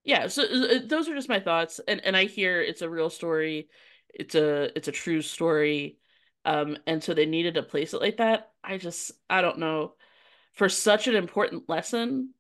yeah. 0.05 0.29
So 0.29 0.45
uh, 0.45 0.79
those 0.85 1.09
are 1.09 1.15
just 1.15 1.29
my 1.29 1.41
thoughts, 1.41 1.81
and 1.89 2.05
and 2.05 2.17
I 2.17 2.25
hear 2.25 2.61
it's 2.61 2.83
a 2.83 2.91
real 2.91 3.11
story. 3.11 3.69
It's 4.13 4.35
a 4.35 4.77
it's 4.77 4.89
a 4.89 4.93
true 4.93 5.23
story. 5.23 5.99
Um. 6.45 6.77
And 6.87 7.03
so 7.03 7.15
they 7.15 7.27
needed 7.27 7.55
to 7.55 7.63
place 7.63 7.95
it 7.95 8.01
like 8.01 8.19
that. 8.19 8.53
I 8.63 8.79
just 8.79 9.13
I 9.29 9.41
don't 9.41 9.59
know. 9.59 9.95
For 10.53 10.69
such 10.69 11.09
an 11.09 11.17
important 11.17 11.69
lesson, 11.69 12.33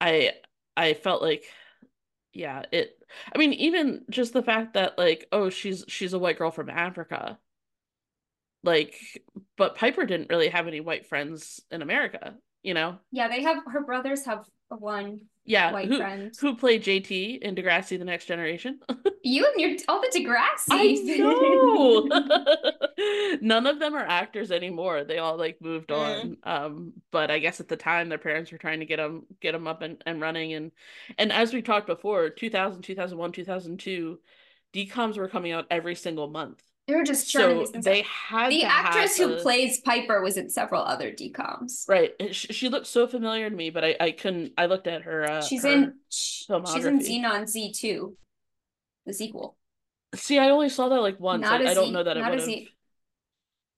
I 0.00 0.32
I 0.76 0.94
felt 0.94 1.22
like 1.22 1.44
yeah, 2.32 2.62
it 2.72 2.96
I 3.34 3.38
mean 3.38 3.52
even 3.54 4.04
just 4.10 4.32
the 4.32 4.42
fact 4.42 4.74
that 4.74 4.98
like 4.98 5.26
oh 5.32 5.50
she's 5.50 5.84
she's 5.88 6.12
a 6.12 6.18
white 6.18 6.38
girl 6.38 6.50
from 6.50 6.70
Africa. 6.70 7.38
Like 8.62 8.94
but 9.56 9.76
Piper 9.76 10.04
didn't 10.04 10.30
really 10.30 10.48
have 10.48 10.66
any 10.66 10.80
white 10.80 11.06
friends 11.06 11.60
in 11.70 11.82
America. 11.82 12.36
you 12.62 12.74
know? 12.74 12.98
Yeah, 13.10 13.28
they 13.28 13.42
have 13.42 13.58
her 13.66 13.84
brothers 13.84 14.26
have 14.26 14.44
one 14.68 15.22
Yeah, 15.44 15.72
white 15.72 15.88
who 15.88 15.96
friend. 15.96 16.32
who 16.40 16.56
played 16.56 16.82
JT 16.82 17.38
in 17.42 17.54
Degrassi: 17.54 17.98
The 17.98 18.04
Next 18.04 18.26
Generation? 18.26 18.80
You 19.22 19.46
and 19.46 19.60
your 19.60 19.76
all 19.88 20.00
the 20.00 20.08
Degrassi. 20.08 20.68
I 20.70 20.92
know. 21.04 22.08
None 23.40 23.66
of 23.66 23.78
them 23.78 23.94
are 23.94 24.04
actors 24.06 24.50
anymore. 24.50 25.04
They 25.04 25.18
all 25.18 25.36
like 25.36 25.60
moved 25.60 25.88
Mm. 25.90 26.36
on. 26.44 26.64
Um, 26.64 26.92
but 27.10 27.30
I 27.30 27.38
guess 27.38 27.60
at 27.60 27.68
the 27.68 27.76
time 27.76 28.08
their 28.08 28.18
parents 28.18 28.52
were 28.52 28.58
trying 28.58 28.80
to 28.80 28.86
get 28.86 28.96
them 28.96 29.26
get 29.40 29.52
them 29.52 29.66
up 29.66 29.82
and, 29.82 30.02
and 30.06 30.20
running 30.20 30.54
and 30.54 30.72
and 31.18 31.32
as 31.32 31.52
we 31.52 31.62
talked 31.62 31.86
before, 31.86 32.30
2000, 32.30 32.82
2001, 32.82 33.32
2002, 33.32 34.18
DComs 34.72 35.18
were 35.18 35.28
coming 35.28 35.52
out 35.52 35.66
every 35.70 35.94
single 35.94 36.28
month. 36.28 36.62
they 36.86 36.94
were 36.94 37.04
just 37.04 37.30
So 37.30 37.66
they 37.74 38.02
had 38.02 38.50
The 38.50 38.64
actress 38.64 39.16
who 39.16 39.34
a- 39.34 39.40
plays 39.40 39.80
Piper 39.80 40.22
was 40.22 40.36
in 40.36 40.48
several 40.48 40.82
other 40.82 41.10
DComs. 41.12 41.88
right. 41.88 42.12
She, 42.34 42.52
she 42.52 42.68
looked 42.68 42.86
so 42.86 43.06
familiar 43.06 43.48
to 43.50 43.56
me, 43.56 43.70
but 43.70 43.84
I 43.84 43.96
I 44.00 44.10
couldn't. 44.12 44.52
I 44.58 44.66
looked 44.66 44.86
at 44.86 45.02
her. 45.02 45.30
Uh, 45.30 45.42
she's 45.42 45.62
her- 45.64 45.70
in 45.70 45.94
she's 46.08 46.46
in. 46.50 47.00
Zenon 47.00 47.42
Z2, 47.44 48.14
the 49.06 49.12
sequel. 49.12 49.56
See, 50.14 50.38
I 50.38 50.50
only 50.50 50.68
saw 50.68 50.88
that 50.88 51.00
like 51.00 51.20
once. 51.20 51.42
Not 51.42 51.64
I, 51.64 51.74
don't 51.74 51.86
Z- 51.86 51.92
know 51.92 52.02
that 52.02 52.16
it 52.16 52.24
would 52.24 52.40
have. 52.40 52.48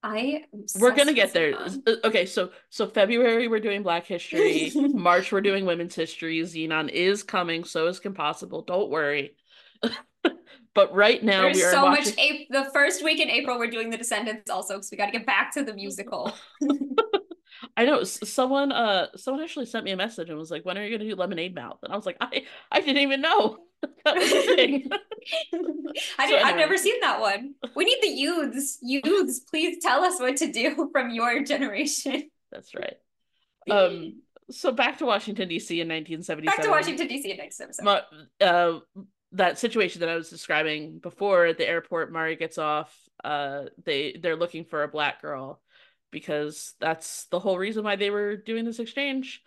I 0.05 0.45
We're 0.81 0.95
gonna 0.97 1.13
get 1.13 1.33
there. 1.33 1.55
Uh, 1.57 1.71
Okay, 2.05 2.27
so 2.27 2.51
so 2.71 2.89
February 2.89 3.47
we're 3.49 3.61
doing 3.61 3.83
Black 3.83 4.07
History. 4.07 4.73
March 4.75 5.31
we're 5.31 5.41
doing 5.41 5.65
Women's 5.65 5.95
History. 5.95 6.41
Zenon 6.41 6.89
is 6.89 7.23
coming. 7.23 7.65
So 7.65 7.87
is 7.87 8.01
Compossible. 8.01 8.63
Don't 8.63 8.91
worry. 8.91 9.37
but 10.75 10.95
right 10.95 11.23
now 11.23 11.43
There's 11.43 11.57
we 11.57 11.65
are 11.65 11.71
so 11.73 11.85
watching. 11.85 12.15
much. 12.17 12.65
The 12.65 12.71
first 12.73 13.05
week 13.05 13.21
in 13.21 13.29
April, 13.29 13.59
we're 13.59 13.71
doing 13.71 13.91
The 13.91 13.97
Descendants 13.99 14.51
also 14.51 14.75
because 14.75 14.91
we 14.91 14.97
got 14.97 15.07
to 15.07 15.13
get 15.13 15.27
back 15.27 15.53
to 15.55 15.63
the 15.63 15.75
musical. 15.75 16.33
I 17.77 17.85
know 17.85 18.03
someone. 18.03 18.73
Uh, 18.73 19.07
someone 19.17 19.43
actually 19.43 19.67
sent 19.67 19.85
me 19.85 19.93
a 19.93 19.97
message 19.97 20.31
and 20.31 20.39
was 20.39 20.51
like, 20.51 20.65
"When 20.65 20.77
are 20.79 20.85
you 20.85 20.97
gonna 20.99 21.09
do 21.09 21.15
Lemonade 21.15 21.55
Mouth?" 21.55 21.79
And 21.83 21.93
I 21.93 21.97
was 21.97 22.07
like, 22.07 22.17
"I 22.21 22.45
I 22.73 22.81
didn't 22.81 23.03
even 23.03 23.21
know 23.21 23.59
that 24.05 24.16
was 24.16 24.33
a 24.33 24.57
thing." 24.57 24.90
I 26.18 26.27
So 26.27 26.35
didn't, 26.37 26.47
I've 26.47 26.57
never 26.57 26.77
seen 26.77 27.01
that 27.01 27.21
one. 27.21 27.55
We 27.75 27.85
need 27.85 27.99
the 28.03 28.09
youths. 28.09 28.79
Youths, 28.83 29.40
please 29.40 29.79
tell 29.83 30.05
us 30.05 30.21
what 30.21 30.37
to 30.38 30.51
do 30.51 30.88
from 30.92 31.11
your 31.11 31.42
generation. 31.45 32.31
That's 32.51 32.75
right. 32.75 32.97
Um. 33.71 34.23
So 34.51 34.73
back 34.73 34.99
to 34.99 35.07
Washington 35.07 35.49
D.C. 35.49 35.81
in 35.81 35.88
1977. 35.88 36.45
Back 36.45 36.64
to 36.64 36.71
Washington 36.71 37.07
D.C. 37.07 37.35
next 37.37 37.61
episode. 37.61 37.85
Ma- 37.85 38.01
uh, 38.40 38.81
that 39.33 39.59
situation 39.59 40.01
that 40.01 40.09
I 40.09 40.16
was 40.16 40.29
describing 40.29 40.99
before 40.99 41.47
at 41.47 41.59
the 41.59 41.68
airport, 41.68 42.12
Mari 42.12 42.37
gets 42.37 42.59
off. 42.59 42.95
Uh, 43.25 43.64
they 43.85 44.18
they're 44.21 44.37
looking 44.37 44.64
for 44.64 44.83
a 44.83 44.88
black 44.88 45.23
girl 45.23 45.61
because 46.11 46.75
that's 46.81 47.27
the 47.27 47.38
whole 47.38 47.59
reason 47.59 47.85
why 47.85 47.97
they 47.97 48.11
were 48.11 48.37
doing 48.37 48.64
this 48.64 48.79
exchange. 48.79 49.40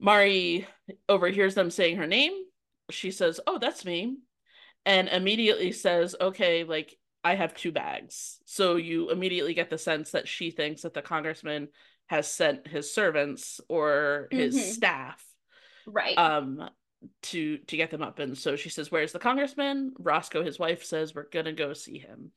Mari 0.00 0.66
overhears 1.08 1.54
them 1.54 1.70
saying 1.70 1.96
her 1.96 2.06
name. 2.06 2.32
She 2.90 3.10
says, 3.10 3.40
"Oh, 3.46 3.58
that's 3.58 3.84
me," 3.84 4.18
and 4.84 5.08
immediately 5.08 5.72
says, 5.72 6.14
"Okay, 6.20 6.64
like 6.64 6.96
I 7.22 7.34
have 7.34 7.54
two 7.54 7.72
bags." 7.72 8.38
So 8.44 8.76
you 8.76 9.10
immediately 9.10 9.54
get 9.54 9.70
the 9.70 9.78
sense 9.78 10.10
that 10.12 10.28
she 10.28 10.50
thinks 10.50 10.82
that 10.82 10.94
the 10.94 11.02
congressman 11.02 11.68
has 12.06 12.30
sent 12.30 12.66
his 12.66 12.92
servants 12.92 13.60
or 13.68 14.28
his 14.30 14.54
Mhm. 14.54 14.72
staff 14.74 15.24
right. 15.86 16.18
um 16.18 16.68
to 17.22 17.56
to 17.58 17.76
get 17.78 17.90
them 17.90 18.02
up 18.02 18.18
and 18.18 18.36
so 18.36 18.56
she 18.56 18.68
says 18.68 18.90
where's 18.90 19.12
the 19.12 19.18
congressman 19.18 19.92
roscoe 19.98 20.44
his 20.44 20.58
wife 20.58 20.84
says 20.84 21.14
we're 21.14 21.28
gonna 21.30 21.52
go 21.52 21.72
see 21.72 21.98
him 21.98 22.30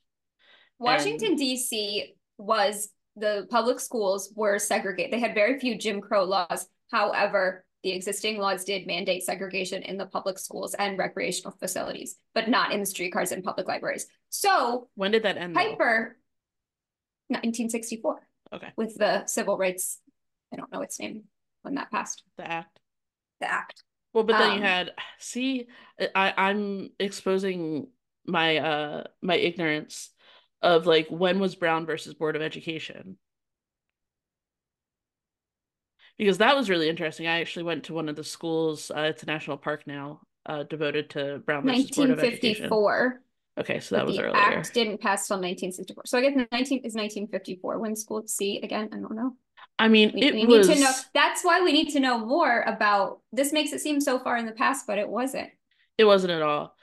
Washington 0.80 1.36
D.C. 1.36 2.16
was 2.38 2.90
the 3.16 3.48
public 3.50 3.80
schools 3.80 4.32
were 4.36 4.60
segregated. 4.60 5.12
They 5.12 5.20
had 5.20 5.34
very 5.34 5.60
few 5.60 5.78
Jim 5.78 6.02
Crow 6.02 6.24
laws. 6.24 6.68
However, 6.92 7.66
the 7.88 7.94
existing 7.94 8.38
laws 8.38 8.66
did 8.66 8.86
mandate 8.86 9.24
segregation 9.24 9.82
in 9.82 9.96
the 9.96 10.06
public 10.08 10.38
schools 10.38 10.74
and 10.74 10.98
recreational 10.98 11.56
facilities, 11.58 12.18
but 12.36 12.50
not 12.50 12.74
in 12.74 12.82
the 12.82 12.86
streetcars 12.86 13.32
and 13.32 13.46
public 13.46 13.66
libraries. 13.66 14.08
So 14.28 14.90
when 14.96 15.12
did 15.12 15.24
that 15.24 15.38
end 15.38 15.56
though? 15.56 15.62
Piper, 15.62 16.18
1964, 17.30 18.28
okay 18.54 18.68
with 18.76 18.98
the 18.98 19.26
civil 19.26 19.58
rights. 19.58 20.02
I 20.54 20.58
don't 20.58 20.70
know 20.72 20.82
its 20.82 21.00
name 21.00 21.24
when 21.62 21.76
that 21.76 21.90
passed. 21.92 22.24
the 22.38 22.46
act 22.50 22.78
The 23.40 23.50
act. 23.50 23.84
well 24.14 24.26
but 24.26 24.38
then 24.38 24.52
Um, 24.52 24.58
you 24.58 24.64
had 24.64 24.92
see 25.20 25.68
i 26.14 26.34
i'm 26.38 26.90
exposing 27.00 27.88
my 28.26 28.58
uh 28.58 29.04
my 29.22 29.36
ignorance 29.36 30.10
of 30.62 30.86
like 30.86 31.08
when 31.10 31.40
was 31.40 31.56
brown 31.56 31.86
versus 31.86 32.14
board 32.16 32.36
of 32.36 32.42
education 32.42 33.18
because 36.18 36.38
that 36.40 36.56
was 36.56 36.70
really 36.70 36.90
interesting 36.90 37.28
i 37.28 37.40
actually 37.40 37.64
went 37.64 37.84
to 37.84 37.94
one 37.94 38.10
of 38.10 38.16
the 38.16 38.24
schools 38.24 38.92
uh, 38.96 39.02
it's 39.02 39.24
a 39.24 39.28
national 39.28 39.58
park 39.58 39.84
now 39.86 40.20
uh 40.46 40.64
devoted 40.64 41.10
to 41.10 41.40
brown 41.46 41.64
versus 41.64 41.92
board 41.92 42.10
of 42.10 42.20
education 42.20 42.70
1954. 42.70 43.22
okay 43.60 43.80
so 43.80 43.96
that 43.96 44.06
was 44.06 44.16
the 44.16 44.24
earlier 44.24 44.36
act 44.36 44.74
didn't 44.74 45.02
pass 45.02 45.28
till 45.28 45.38
1964. 45.38 46.04
So 46.06 46.18
I 46.18 46.22
guess 46.22 46.36
19 46.52 46.80
is 46.80 46.94
1954 46.94 47.80
when 47.80 47.96
school 47.96 48.24
C 48.26 48.60
again. 48.64 48.90
I 48.92 48.98
don't 48.98 49.16
know. 49.16 49.34
i 49.80 49.88
mean 49.88 50.12
We, 50.14 50.22
it 50.24 50.34
we 50.34 50.46
was 50.46 50.68
need 50.68 50.76
to 50.76 50.82
know. 50.82 50.92
That's 51.14 51.44
why 51.44 51.62
we 51.62 51.72
need 51.74 51.90
to 51.94 52.00
know 52.00 52.18
more 52.20 52.62
about. 52.62 53.22
This 53.32 53.52
makes 53.54 53.72
it 53.74 53.82
seem 53.82 54.00
so 54.00 54.20
far 54.20 54.38
in 54.38 54.46
the 54.46 54.52
past, 54.52 54.86
but 54.88 54.98
it 54.98 55.10
wasn't. 55.10 55.50
It 55.98 56.06
wasn't 56.06 56.32
at 56.32 56.42
all. 56.42 56.76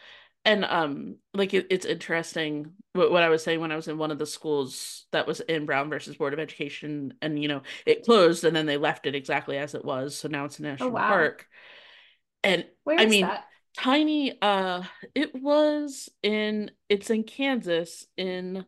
And 0.44 0.64
um 0.64 1.16
like 1.33 1.54
it, 1.54 1.66
it's 1.70 1.87
interesting 1.87 2.72
what, 2.92 3.11
what 3.11 3.22
I 3.22 3.28
was 3.28 3.42
saying 3.42 3.61
when 3.61 3.72
I 3.72 3.76
was 3.76 3.88
in 3.88 3.98
one 3.98 4.11
of 4.11 4.18
the 4.18 4.26
schools 4.26 5.07
that 5.12 5.26
was 5.26 5.40
in 5.40 5.66
Brown 5.66 5.88
versus 5.88 6.16
Board 6.16 6.33
of 6.33 6.38
Education 6.38 7.14
and 7.22 7.40
you 7.40 7.48
know 7.48 7.62
it 7.87 8.04
closed 8.04 8.44
and 8.44 8.54
then 8.54 8.66
they 8.66 8.76
left 8.76 9.07
it 9.07 9.14
exactly 9.14 9.57
as 9.57 9.74
it 9.74 9.85
was 9.85 10.16
so 10.16 10.28
now 10.28 10.44
it's 10.44 10.59
a 10.59 10.62
national 10.62 10.90
oh, 10.90 10.92
wow. 10.92 11.09
park. 11.09 11.46
And 12.42 12.66
Where 12.85 12.98
I 12.98 13.07
mean 13.07 13.22
that? 13.22 13.46
tiny 13.76 14.38
uh 14.40 14.83
it 15.14 15.35
was 15.35 16.11
in 16.22 16.70
it's 16.88 17.11
in 17.11 17.24
Kansas 17.24 18.07
in 18.16 18.64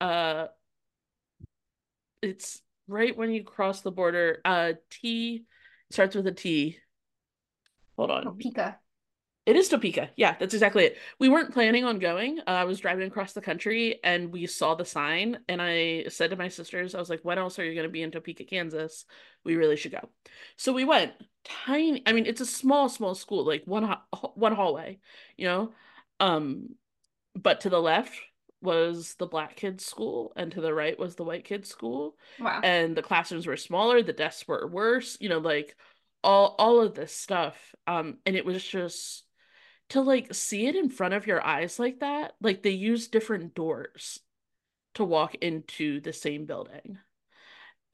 uh 0.00 0.46
it's 2.22 2.60
right 2.86 3.16
when 3.16 3.30
you 3.30 3.44
cross 3.44 3.80
the 3.80 3.90
border 3.90 4.40
uh 4.44 4.74
T 4.90 5.44
starts 5.90 6.14
with 6.14 6.26
a 6.26 6.32
T. 6.32 6.78
Hold 7.96 8.10
on. 8.10 8.24
Topeka. 8.24 8.78
It 9.48 9.56
is 9.56 9.70
Topeka. 9.70 10.10
Yeah, 10.14 10.36
that's 10.38 10.52
exactly 10.52 10.84
it. 10.84 10.98
We 11.18 11.30
weren't 11.30 11.54
planning 11.54 11.84
on 11.84 11.98
going. 11.98 12.40
Uh, 12.40 12.50
I 12.50 12.64
was 12.64 12.80
driving 12.80 13.06
across 13.08 13.32
the 13.32 13.40
country 13.40 13.98
and 14.04 14.30
we 14.30 14.46
saw 14.46 14.74
the 14.74 14.84
sign. 14.84 15.38
And 15.48 15.62
I 15.62 16.04
said 16.08 16.30
to 16.30 16.36
my 16.36 16.48
sisters, 16.48 16.94
I 16.94 16.98
was 16.98 17.08
like, 17.08 17.22
when 17.22 17.38
else 17.38 17.58
are 17.58 17.64
you 17.64 17.72
going 17.72 17.86
to 17.86 17.92
be 17.92 18.02
in 18.02 18.10
Topeka, 18.10 18.44
Kansas? 18.44 19.06
We 19.44 19.56
really 19.56 19.76
should 19.76 19.92
go. 19.92 20.06
So 20.56 20.74
we 20.74 20.84
went. 20.84 21.12
Tiny. 21.44 22.02
I 22.04 22.12
mean, 22.12 22.26
it's 22.26 22.42
a 22.42 22.46
small, 22.46 22.90
small 22.90 23.14
school, 23.14 23.46
like 23.46 23.62
one 23.64 23.96
one 24.34 24.54
hallway, 24.54 24.98
you 25.38 25.46
know. 25.46 25.72
Um, 26.20 26.74
but 27.34 27.62
to 27.62 27.70
the 27.70 27.80
left 27.80 28.12
was 28.60 29.14
the 29.14 29.26
black 29.26 29.56
kids' 29.56 29.86
school, 29.86 30.32
and 30.36 30.52
to 30.52 30.60
the 30.60 30.74
right 30.74 30.98
was 30.98 31.14
the 31.14 31.24
white 31.24 31.44
kids' 31.44 31.70
school 31.70 32.16
Wow. 32.38 32.60
and 32.62 32.94
the 32.96 33.02
classrooms 33.02 33.46
were 33.46 33.56
smaller, 33.56 34.02
the 34.02 34.12
desks 34.12 34.46
were 34.46 34.66
worse, 34.66 35.16
you 35.20 35.30
know, 35.30 35.38
like 35.38 35.74
all 36.22 36.54
all 36.58 36.80
of 36.82 36.94
this 36.94 37.14
stuff. 37.14 37.56
Um, 37.86 38.18
and 38.26 38.36
it 38.36 38.44
was 38.44 38.62
just 38.62 39.24
to 39.90 40.00
like 40.02 40.34
see 40.34 40.66
it 40.66 40.76
in 40.76 40.90
front 40.90 41.14
of 41.14 41.26
your 41.26 41.44
eyes 41.44 41.78
like 41.78 42.00
that, 42.00 42.34
like 42.40 42.62
they 42.62 42.70
use 42.70 43.08
different 43.08 43.54
doors 43.54 44.20
to 44.94 45.04
walk 45.04 45.34
into 45.36 46.00
the 46.00 46.12
same 46.12 46.44
building. 46.46 46.98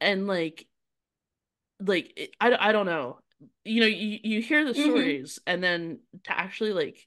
And 0.01 0.27
like 0.27 0.67
like 1.79 2.13
it, 2.17 2.35
I 2.39 2.69
I 2.69 2.71
don't 2.71 2.85
know. 2.85 3.19
You 3.63 3.81
know, 3.81 3.87
you 3.87 4.19
you 4.23 4.41
hear 4.41 4.63
the 4.65 4.73
Mhm. 4.73 4.83
stories 4.83 5.39
and 5.45 5.63
then 5.63 5.99
to 6.23 6.37
actually 6.37 6.73
like 6.73 7.05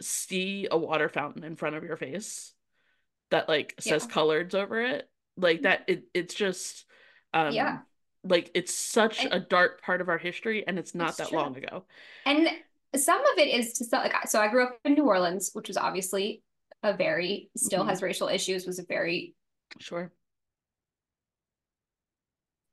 see 0.00 0.68
a 0.70 0.76
water 0.78 1.08
fountain 1.08 1.44
in 1.44 1.56
front 1.56 1.76
of 1.76 1.84
your 1.84 1.96
face 1.96 2.54
that 3.30 3.48
like 3.48 3.74
says 3.80 4.06
Yeah. 4.08 4.14
coloreds 4.14 4.54
over 4.54 4.80
it 4.80 5.08
like 5.36 5.62
that 5.62 5.84
it 5.88 6.04
it's 6.14 6.34
just 6.34 6.84
um 7.34 7.54
Yeah. 7.54 7.78
like 8.24 8.50
it's 8.54 8.74
such 8.74 9.24
And- 9.24 9.34
a 9.34 9.40
dark 9.40 9.82
part 9.82 10.00
of 10.00 10.08
our 10.08 10.18
history 10.18 10.66
and 10.66 10.78
it's 10.78 10.94
not 10.94 11.16
that 11.18 11.28
true. 11.28 11.38
long 11.38 11.56
ago 11.56 11.86
And 12.26 12.48
some 12.96 13.20
of 13.20 13.38
it 13.38 13.48
is 13.48 13.74
to 13.74 13.84
some, 13.84 14.02
like, 14.02 14.28
so 14.28 14.40
I 14.40 14.48
grew 14.48 14.64
up 14.64 14.78
in 14.84 14.94
New 14.94 15.04
Orleans, 15.06 15.50
which 15.52 15.68
was 15.68 15.76
obviously 15.76 16.42
a 16.82 16.92
very, 16.92 17.50
still 17.56 17.84
Mhm. 17.84 17.88
has 17.88 18.02
racial 18.02 18.28
issues, 18.28 18.66
was 18.66 18.78
a 18.78 18.84
very 18.84 19.34
sure 19.78 20.12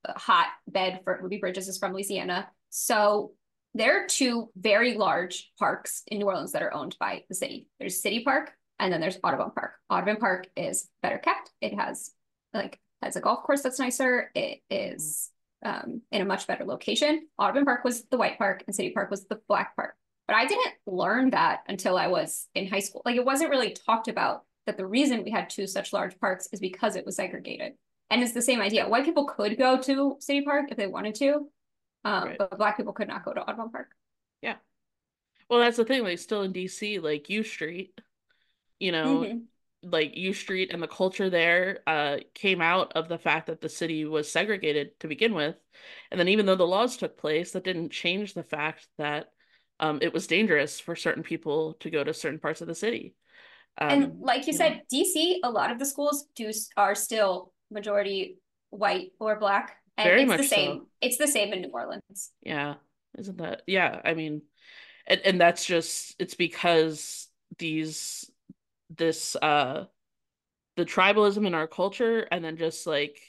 hot 0.08 0.47
bed 0.67 1.01
for 1.03 1.19
Ruby 1.21 1.38
Bridges 1.38 1.67
is 1.67 1.77
from 1.77 1.93
Louisiana. 1.93 2.49
So 2.69 3.34
there 3.73 4.03
are 4.03 4.08
two 4.08 4.49
very 4.56 4.93
large 4.95 5.51
parks 5.60 6.03
in 6.08 6.19
New 6.19 6.25
Orleans 6.25 6.53
that 6.53 6.63
are 6.63 6.73
owned 6.73 6.95
by 6.99 7.25
the 7.27 7.36
city. 7.36 7.67
There's 7.80 8.01
City 8.01 8.23
Park 8.23 8.53
and 8.80 8.91
then 8.91 9.01
there's 9.01 9.19
Audubon 9.23 9.51
Park. 9.51 9.73
Audubon 9.89 10.17
Park 10.17 10.47
is 10.56 10.89
better 11.01 11.17
kept. 11.17 11.51
It 11.62 11.73
has 11.73 12.12
like 12.53 12.80
has 13.01 13.15
a 13.15 13.21
golf 13.21 13.43
course 13.43 13.62
that's 13.62 13.80
nicer. 13.80 14.32
It 14.34 14.62
is 14.69 15.30
um, 15.63 16.01
in 16.12 16.21
a 16.21 16.25
much 16.25 16.47
better 16.47 16.63
location. 16.65 17.27
Audubon 17.38 17.65
Park 17.65 17.84
was 17.84 18.06
the 18.06 18.17
white 18.17 18.38
park 18.38 18.63
and 18.65 18.75
City 18.75 18.91
Park 18.91 19.12
was 19.12 19.25
the 19.25 19.41
black 19.47 19.75
park. 19.75 19.95
But 20.28 20.36
I 20.36 20.46
didn't 20.46 20.74
learn 20.86 21.30
that 21.30 21.63
until 21.68 21.98
I 21.98 22.08
was 22.08 22.48
in 22.54 22.68
high 22.68 22.80
school. 22.80 23.02
Like 23.06 23.16
it 23.16 23.26
wasn't 23.26 23.50
really 23.50 23.72
talked 23.72 24.10
about 24.10 24.44
that 24.66 24.78
the 24.78 24.86
reason 24.86 25.24
we 25.24 25.32
had 25.32 25.50
two 25.50 25.66
such 25.66 25.94
large 25.94 26.20
parks 26.20 26.50
is 26.52 26.60
because 26.60 26.96
it 26.96 27.06
was 27.06 27.16
segregated. 27.16 27.74
And 28.10 28.22
it's 28.22 28.34
the 28.34 28.42
same 28.42 28.62
idea. 28.62 28.88
White 28.88 29.06
people 29.06 29.26
could 29.26 29.58
go 29.58 29.82
to 29.82 30.18
City 30.20 30.42
Park 30.42 30.68
if 30.70 30.78
they 30.78 30.88
wanted 30.88 31.16
to, 31.16 31.50
Um, 32.06 32.24
right. 32.24 32.38
But 32.38 32.58
black 32.58 32.78
people 32.78 32.94
could 32.94 33.08
not 33.08 33.26
go 33.26 33.34
to 33.34 33.42
Audubon 33.42 33.72
Park. 33.72 33.90
Yeah. 34.42 34.56
Well, 35.50 35.60
that's 35.60 35.78
the 35.78 35.86
thing. 35.86 36.04
Like, 36.04 36.20
still 36.20 36.44
in 36.44 36.54
DC, 36.54 37.02
like 37.02 37.30
U 37.30 37.44
Street, 37.44 38.00
you 38.80 38.92
know, 38.92 39.20
mm-hmm. 39.20 39.38
like 39.90 40.16
U 40.16 40.34
Street 40.34 40.72
and 40.72 40.82
the 40.82 40.88
culture 40.88 41.30
there 41.30 41.80
uh, 41.88 42.18
came 42.34 42.62
out 42.62 42.94
of 42.94 43.10
the 43.10 43.18
fact 43.18 43.48
that 43.48 43.62
the 43.62 43.70
city 43.70 44.06
was 44.06 44.32
segregated 44.32 44.98
to 45.00 45.08
begin 45.08 45.34
with. 45.34 45.56
And 46.12 46.20
then, 46.20 46.30
even 46.30 46.46
though 46.46 46.56
the 46.56 46.68
laws 46.68 46.98
took 46.98 47.18
place, 47.18 47.52
that 47.52 47.63
didn't 47.63 47.92
change 47.92 48.34
the 48.34 48.44
fact 48.44 48.88
that 48.98 49.32
um, 49.80 50.00
it 50.02 50.13
was 50.13 50.28
dangerous 50.28 50.80
for 50.80 50.96
certain 50.96 51.24
people 51.24 51.74
to 51.82 51.90
go 51.90 52.04
to 52.04 52.13
certain 52.13 52.40
parts 52.40 52.62
of 52.62 52.68
the 52.68 52.76
city. 52.76 53.16
Um, 53.80 53.90
and 53.90 54.20
like 54.20 54.48
you, 54.48 54.54
you 54.54 54.58
said, 54.58 54.82
know. 54.92 55.04
DC, 55.04 55.38
a 55.44 55.50
lot 55.50 55.72
of 55.72 55.80
the 55.80 55.86
schools 55.86 56.26
do 56.36 56.52
are 56.76 56.96
still 56.96 57.54
majority 57.70 58.38
white 58.70 59.12
or 59.20 59.40
black. 59.40 59.78
And 59.98 60.08
Very 60.08 60.22
it's 60.24 60.30
much 60.30 60.38
the 60.42 60.48
same. 60.48 60.78
So. 60.80 60.88
It's 61.02 61.18
the 61.18 61.28
same 61.28 61.54
in 61.54 61.62
New 61.62 61.70
Orleans. 61.70 62.32
Yeah. 62.42 62.76
Isn't 63.18 63.38
that 63.38 63.63
yeah, 63.66 64.02
I 64.04 64.13
mean 64.13 64.44
and, 65.08 65.22
and 65.24 65.42
that's 65.42 65.66
just 65.66 66.16
it's 66.20 66.36
because 66.36 67.28
these 67.58 68.30
this 68.96 69.36
uh 69.36 69.86
the 70.76 70.86
tribalism 70.86 71.48
in 71.48 71.56
our 71.56 71.68
culture 71.68 72.28
and 72.32 72.44
then 72.44 72.58
just 72.58 72.86
like 72.86 73.20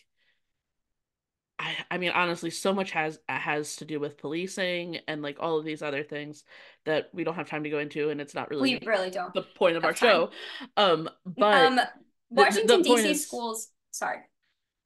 I, 1.58 1.74
I 1.90 1.98
mean 1.98 2.10
honestly 2.10 2.50
so 2.50 2.72
much 2.72 2.92
has 2.92 3.18
has 3.28 3.76
to 3.76 3.84
do 3.84 3.98
with 3.98 4.18
policing 4.18 4.98
and 5.08 5.22
like 5.22 5.38
all 5.40 5.58
of 5.58 5.64
these 5.64 5.82
other 5.82 6.02
things 6.02 6.44
that 6.84 7.08
we 7.12 7.24
don't 7.24 7.34
have 7.34 7.48
time 7.48 7.64
to 7.64 7.70
go 7.70 7.78
into 7.78 8.10
and 8.10 8.20
it's 8.20 8.34
not 8.34 8.50
really 8.50 8.78
we 8.80 8.86
really 8.86 9.10
don't 9.10 9.34
the 9.34 9.42
point 9.42 9.76
of 9.76 9.84
our 9.84 9.92
time. 9.92 10.08
show. 10.08 10.30
Um 10.76 11.08
but 11.24 11.54
um 11.54 11.80
washington 12.30 12.82
dc 12.82 13.16
schools 13.16 13.68
sorry. 13.90 14.18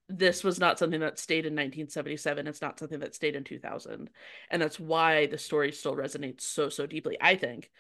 this 0.09 0.45
was 0.45 0.61
not 0.61 0.79
something 0.79 1.01
that 1.01 1.19
stayed 1.19 1.45
in 1.45 1.55
1977 1.55 2.47
it's 2.47 2.63
not 2.63 2.79
something 2.79 3.01
that 3.01 3.15
stayed 3.15 3.35
in 3.35 3.43
2000 3.43 4.09
and 4.51 4.63
that's 4.63 4.79
why 4.79 5.27
the 5.27 5.39
story 5.39 5.73
still 5.73 5.97
resonates 5.97 6.43
so 6.43 6.69
so 6.69 6.87
deeply 6.87 7.17
i 7.21 7.35
think 7.35 7.71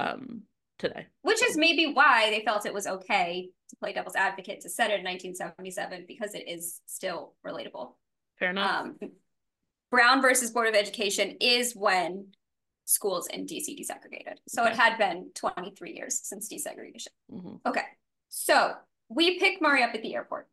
um 0.00 0.42
today. 0.78 1.06
Which 1.22 1.42
is 1.42 1.56
maybe 1.56 1.92
why 1.92 2.30
they 2.30 2.44
felt 2.44 2.66
it 2.66 2.74
was 2.74 2.86
okay 2.86 3.48
to 3.70 3.76
play 3.76 3.92
devil's 3.92 4.16
advocate 4.16 4.60
to 4.62 4.68
set 4.68 4.90
it 4.90 5.00
in 5.00 5.04
1977 5.04 6.04
because 6.06 6.34
it 6.34 6.48
is 6.48 6.80
still 6.86 7.34
relatable 7.46 7.94
fair 8.38 8.50
enough 8.50 8.86
um, 8.86 8.96
brown 9.90 10.22
versus 10.22 10.50
board 10.50 10.68
of 10.68 10.74
education 10.74 11.36
is 11.40 11.74
when 11.74 12.26
schools 12.84 13.26
in 13.28 13.46
dc 13.46 13.66
desegregated 13.66 14.36
so 14.48 14.62
okay. 14.62 14.72
it 14.72 14.76
had 14.76 14.98
been 14.98 15.30
23 15.34 15.94
years 15.94 16.20
since 16.22 16.48
desegregation 16.48 17.08
mm-hmm. 17.32 17.56
okay 17.66 17.84
so 18.28 18.72
we 19.08 19.38
pick 19.38 19.60
mari 19.60 19.82
up 19.82 19.94
at 19.94 20.02
the 20.02 20.14
airport 20.14 20.48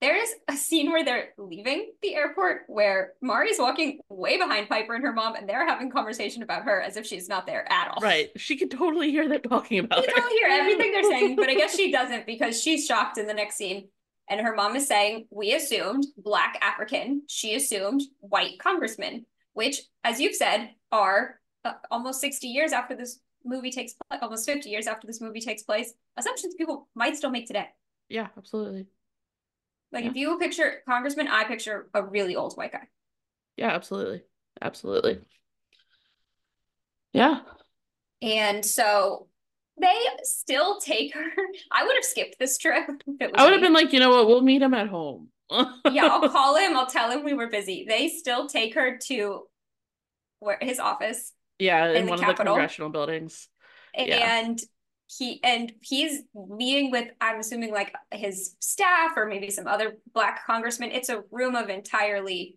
there 0.00 0.16
is 0.16 0.32
a 0.46 0.56
scene 0.56 0.92
where 0.92 1.04
they're 1.04 1.30
leaving 1.38 1.90
the 2.02 2.14
airport 2.14 2.62
where 2.68 3.14
Mari's 3.20 3.58
walking 3.58 3.98
way 4.08 4.38
behind 4.38 4.68
Piper 4.68 4.94
and 4.94 5.02
her 5.02 5.12
mom, 5.12 5.34
and 5.34 5.48
they're 5.48 5.66
having 5.66 5.90
conversation 5.90 6.44
about 6.44 6.62
her 6.64 6.80
as 6.80 6.96
if 6.96 7.04
she's 7.04 7.28
not 7.28 7.46
there 7.46 7.70
at 7.70 7.90
all. 7.90 8.00
Right. 8.00 8.30
She 8.36 8.56
could 8.56 8.70
totally 8.70 9.10
hear 9.10 9.28
them 9.28 9.42
talking 9.42 9.80
about 9.80 10.04
she 10.04 10.10
her. 10.10 10.16
totally 10.16 10.34
hear 10.34 10.48
everything 10.50 10.92
they're 10.92 11.02
saying, 11.02 11.36
but 11.36 11.48
I 11.48 11.54
guess 11.54 11.74
she 11.74 11.90
doesn't 11.92 12.26
because 12.26 12.62
she's 12.62 12.86
shocked 12.86 13.18
in 13.18 13.26
the 13.26 13.34
next 13.34 13.56
scene. 13.56 13.88
And 14.30 14.40
her 14.40 14.54
mom 14.54 14.76
is 14.76 14.86
saying, 14.86 15.26
We 15.30 15.54
assumed 15.54 16.06
black 16.16 16.58
African. 16.60 17.22
She 17.28 17.54
assumed 17.54 18.02
white 18.20 18.58
congressman, 18.58 19.26
which, 19.52 19.80
as 20.04 20.20
you've 20.20 20.34
said, 20.34 20.70
are 20.92 21.40
uh, 21.64 21.72
almost 21.90 22.20
60 22.20 22.46
years 22.46 22.72
after 22.72 22.94
this 22.94 23.20
movie 23.44 23.70
takes 23.70 23.94
place, 23.94 24.20
almost 24.22 24.46
50 24.46 24.68
years 24.68 24.86
after 24.86 25.06
this 25.06 25.20
movie 25.20 25.40
takes 25.40 25.62
place, 25.62 25.92
assumptions 26.16 26.54
people 26.54 26.88
might 26.94 27.16
still 27.16 27.30
make 27.30 27.46
today. 27.46 27.68
Yeah, 28.08 28.28
absolutely. 28.36 28.86
Like 29.92 30.04
yeah. 30.04 30.10
if 30.10 30.16
you 30.16 30.38
picture 30.38 30.82
congressman, 30.86 31.28
I 31.28 31.44
picture 31.44 31.88
a 31.94 32.02
really 32.02 32.36
old 32.36 32.54
white 32.54 32.72
guy. 32.72 32.88
Yeah, 33.56 33.70
absolutely. 33.70 34.22
Absolutely. 34.60 35.20
Yeah. 37.12 37.40
And 38.20 38.64
so 38.64 39.28
they 39.80 39.96
still 40.22 40.78
take 40.80 41.14
her. 41.14 41.26
I 41.72 41.84
would 41.84 41.94
have 41.96 42.04
skipped 42.04 42.38
this 42.38 42.58
trip. 42.58 42.84
I 43.34 43.44
would 43.44 43.52
have 43.52 43.62
been 43.62 43.72
like, 43.72 43.92
you 43.92 44.00
know 44.00 44.10
what, 44.10 44.26
we'll 44.26 44.42
meet 44.42 44.62
him 44.62 44.74
at 44.74 44.88
home. 44.88 45.28
yeah, 45.50 46.06
I'll 46.06 46.28
call 46.28 46.56
him. 46.56 46.76
I'll 46.76 46.86
tell 46.86 47.10
him 47.10 47.24
we 47.24 47.32
were 47.32 47.48
busy. 47.48 47.86
They 47.88 48.08
still 48.08 48.48
take 48.48 48.74
her 48.74 48.98
to 49.08 49.44
where 50.40 50.58
his 50.60 50.78
office. 50.78 51.32
Yeah, 51.58 51.88
in, 51.90 51.96
in 51.96 52.06
one 52.06 52.18
Capitol. 52.18 52.30
of 52.30 52.36
the 52.38 52.44
congressional 52.44 52.90
buildings. 52.90 53.48
And 53.94 54.60
he 55.08 55.40
and 55.42 55.72
he's 55.80 56.22
meeting 56.34 56.90
with 56.90 57.08
i'm 57.20 57.40
assuming 57.40 57.72
like 57.72 57.94
his 58.12 58.56
staff 58.60 59.12
or 59.16 59.26
maybe 59.26 59.50
some 59.50 59.66
other 59.66 59.96
black 60.12 60.44
congressmen 60.46 60.90
it's 60.90 61.08
a 61.08 61.22
room 61.30 61.54
of 61.54 61.70
entirely 61.70 62.56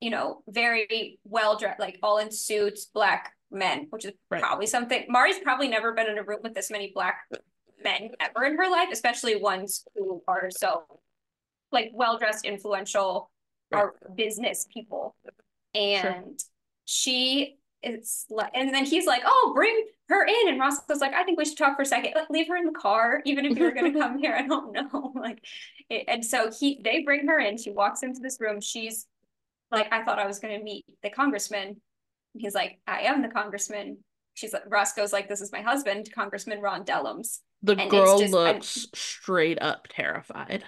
you 0.00 0.10
know 0.10 0.42
very 0.48 1.18
well 1.24 1.56
dressed 1.56 1.80
like 1.80 1.98
all 2.02 2.18
in 2.18 2.30
suits 2.30 2.86
black 2.86 3.32
men 3.50 3.86
which 3.90 4.04
is 4.04 4.12
right. 4.30 4.42
probably 4.42 4.66
something 4.66 5.04
mari's 5.08 5.38
probably 5.38 5.68
never 5.68 5.92
been 5.92 6.08
in 6.08 6.18
a 6.18 6.22
room 6.22 6.40
with 6.42 6.54
this 6.54 6.70
many 6.70 6.90
black 6.94 7.20
men 7.82 8.10
ever 8.20 8.44
in 8.44 8.56
her 8.56 8.70
life 8.70 8.88
especially 8.92 9.36
ones 9.36 9.86
who 9.94 10.22
are 10.26 10.50
so 10.50 10.84
like 11.72 11.90
well 11.94 12.18
dressed 12.18 12.44
influential 12.44 13.30
right. 13.70 13.80
are 13.80 13.94
business 14.14 14.66
people 14.72 15.14
and 15.74 16.02
sure. 16.02 16.34
she 16.84 17.56
is 17.86 18.26
like, 18.30 18.50
and 18.54 18.74
then 18.74 18.84
he's 18.84 19.06
like, 19.06 19.22
"Oh, 19.24 19.52
bring 19.54 19.86
her 20.08 20.24
in." 20.24 20.48
And 20.48 20.60
Ross 20.60 20.76
was 20.88 21.00
like, 21.00 21.14
"I 21.14 21.22
think 21.24 21.38
we 21.38 21.44
should 21.44 21.58
talk 21.58 21.76
for 21.76 21.82
a 21.82 21.86
second. 21.86 22.12
Like, 22.14 22.30
leave 22.30 22.48
her 22.48 22.56
in 22.56 22.64
the 22.64 22.72
car, 22.72 23.22
even 23.24 23.44
if 23.44 23.56
you 23.56 23.64
were 23.64 23.70
going 23.70 23.92
to 23.92 23.98
come 23.98 24.18
here. 24.18 24.34
I 24.34 24.46
don't 24.46 24.72
know." 24.72 25.12
Like, 25.26 25.44
it, 25.88 26.04
and 26.08 26.24
so 26.24 26.50
he, 26.50 26.80
they 26.84 27.02
bring 27.02 27.26
her 27.26 27.38
in. 27.38 27.58
She 27.58 27.70
walks 27.70 28.02
into 28.02 28.20
this 28.20 28.38
room. 28.40 28.60
She's 28.60 29.06
like, 29.70 29.92
"I 29.92 30.04
thought 30.04 30.18
I 30.18 30.26
was 30.26 30.38
going 30.38 30.58
to 30.58 30.64
meet 30.64 30.84
the 31.02 31.10
congressman." 31.10 31.80
He's 32.34 32.54
like, 32.54 32.78
"I 32.86 33.02
am 33.02 33.22
the 33.22 33.28
congressman." 33.28 33.98
She's 34.34 34.52
like, 34.52 34.64
Roscoe's 34.68 35.12
like, 35.12 35.28
"This 35.28 35.40
is 35.40 35.52
my 35.52 35.62
husband, 35.62 36.10
Congressman 36.14 36.60
Ron 36.60 36.84
Dellums." 36.84 37.38
The 37.62 37.76
and 37.76 37.90
girl 37.90 38.18
just, 38.18 38.32
looks 38.32 38.86
straight 38.94 39.60
up 39.60 39.88
terrified, 39.88 40.64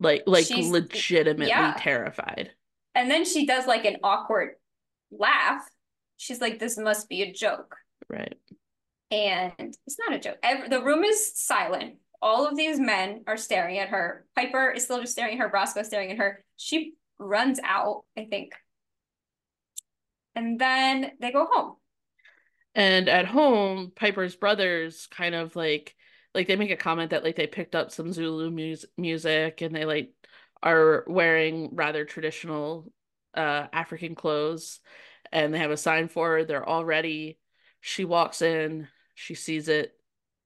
like 0.00 0.24
like 0.26 0.48
legitimately 0.50 1.48
yeah. 1.48 1.74
terrified. 1.78 2.52
And 2.94 3.10
then 3.10 3.24
she 3.24 3.44
does 3.44 3.66
like 3.66 3.84
an 3.84 3.98
awkward 4.02 4.54
laugh 5.10 5.68
she's 6.16 6.40
like, 6.40 6.58
this 6.58 6.78
must 6.78 7.08
be 7.08 7.22
a 7.22 7.32
joke. 7.32 7.76
Right. 8.08 8.36
And 9.10 9.52
it's 9.86 9.98
not 9.98 10.14
a 10.14 10.18
joke. 10.18 10.38
Every, 10.42 10.68
the 10.68 10.82
room 10.82 11.04
is 11.04 11.32
silent. 11.38 11.96
All 12.22 12.46
of 12.46 12.56
these 12.56 12.80
men 12.80 13.22
are 13.26 13.36
staring 13.36 13.78
at 13.78 13.90
her. 13.90 14.26
Piper 14.34 14.70
is 14.70 14.84
still 14.84 15.00
just 15.00 15.12
staring 15.12 15.34
at 15.34 15.40
her. 15.40 15.50
Roscoe 15.52 15.82
staring 15.82 16.10
at 16.10 16.18
her. 16.18 16.42
She 16.56 16.94
runs 17.18 17.60
out, 17.62 18.04
I 18.16 18.24
think. 18.24 18.52
And 20.34 20.58
then 20.58 21.12
they 21.20 21.30
go 21.30 21.46
home. 21.50 21.76
And 22.74 23.08
at 23.08 23.26
home, 23.26 23.92
Piper's 23.94 24.34
brothers 24.34 25.06
kind 25.10 25.34
of 25.34 25.54
like 25.54 25.94
like 26.34 26.48
they 26.48 26.56
make 26.56 26.72
a 26.72 26.76
comment 26.76 27.10
that 27.10 27.22
like 27.22 27.36
they 27.36 27.46
picked 27.46 27.76
up 27.76 27.92
some 27.92 28.12
Zulu 28.12 28.50
mu- 28.50 28.74
music 28.98 29.60
and 29.60 29.74
they 29.74 29.84
like 29.84 30.12
are 30.62 31.04
wearing 31.06 31.70
rather 31.74 32.04
traditional 32.04 32.92
uh 33.34 33.66
African 33.72 34.14
clothes 34.14 34.80
and 35.32 35.54
they 35.54 35.58
have 35.58 35.70
a 35.70 35.76
sign 35.76 36.08
for 36.08 36.30
her. 36.32 36.44
They're 36.44 36.64
all 36.68 36.84
ready. 36.84 37.38
She 37.80 38.04
walks 38.04 38.42
in, 38.42 38.88
she 39.14 39.34
sees 39.34 39.68
it. 39.68 39.92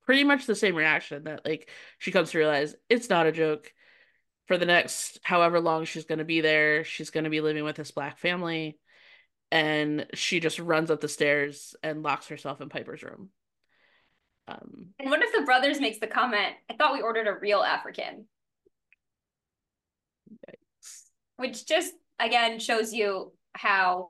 Pretty 0.04 0.24
much 0.24 0.46
the 0.46 0.54
same 0.54 0.74
reaction 0.74 1.24
that 1.24 1.44
like 1.46 1.70
she 1.98 2.10
comes 2.10 2.30
to 2.30 2.38
realize 2.38 2.74
it's 2.88 3.08
not 3.08 3.26
a 3.26 3.32
joke. 3.32 3.72
For 4.48 4.58
the 4.58 4.66
next 4.66 5.20
however 5.22 5.60
long 5.60 5.84
she's 5.84 6.06
going 6.06 6.18
to 6.18 6.24
be 6.24 6.40
there, 6.40 6.82
she's 6.82 7.10
going 7.10 7.24
to 7.24 7.30
be 7.30 7.42
living 7.42 7.64
with 7.64 7.76
this 7.76 7.90
black 7.90 8.18
family. 8.18 8.78
And 9.50 10.06
she 10.14 10.40
just 10.40 10.58
runs 10.58 10.90
up 10.90 11.00
the 11.00 11.08
stairs 11.08 11.74
and 11.82 12.02
locks 12.02 12.28
herself 12.28 12.60
in 12.60 12.68
Piper's 12.68 13.02
room. 13.02 13.28
Um, 14.48 14.88
and 14.98 15.10
one 15.10 15.22
of 15.22 15.28
the 15.34 15.42
brothers 15.42 15.80
makes 15.80 15.98
the 15.98 16.06
comment, 16.06 16.54
I 16.70 16.74
thought 16.74 16.94
we 16.94 17.02
ordered 17.02 17.26
a 17.26 17.38
real 17.38 17.60
African. 17.60 18.26
Yikes. 20.48 21.02
Which 21.36 21.66
just, 21.66 21.92
again, 22.18 22.58
shows 22.58 22.92
you 22.92 23.32
how 23.52 24.08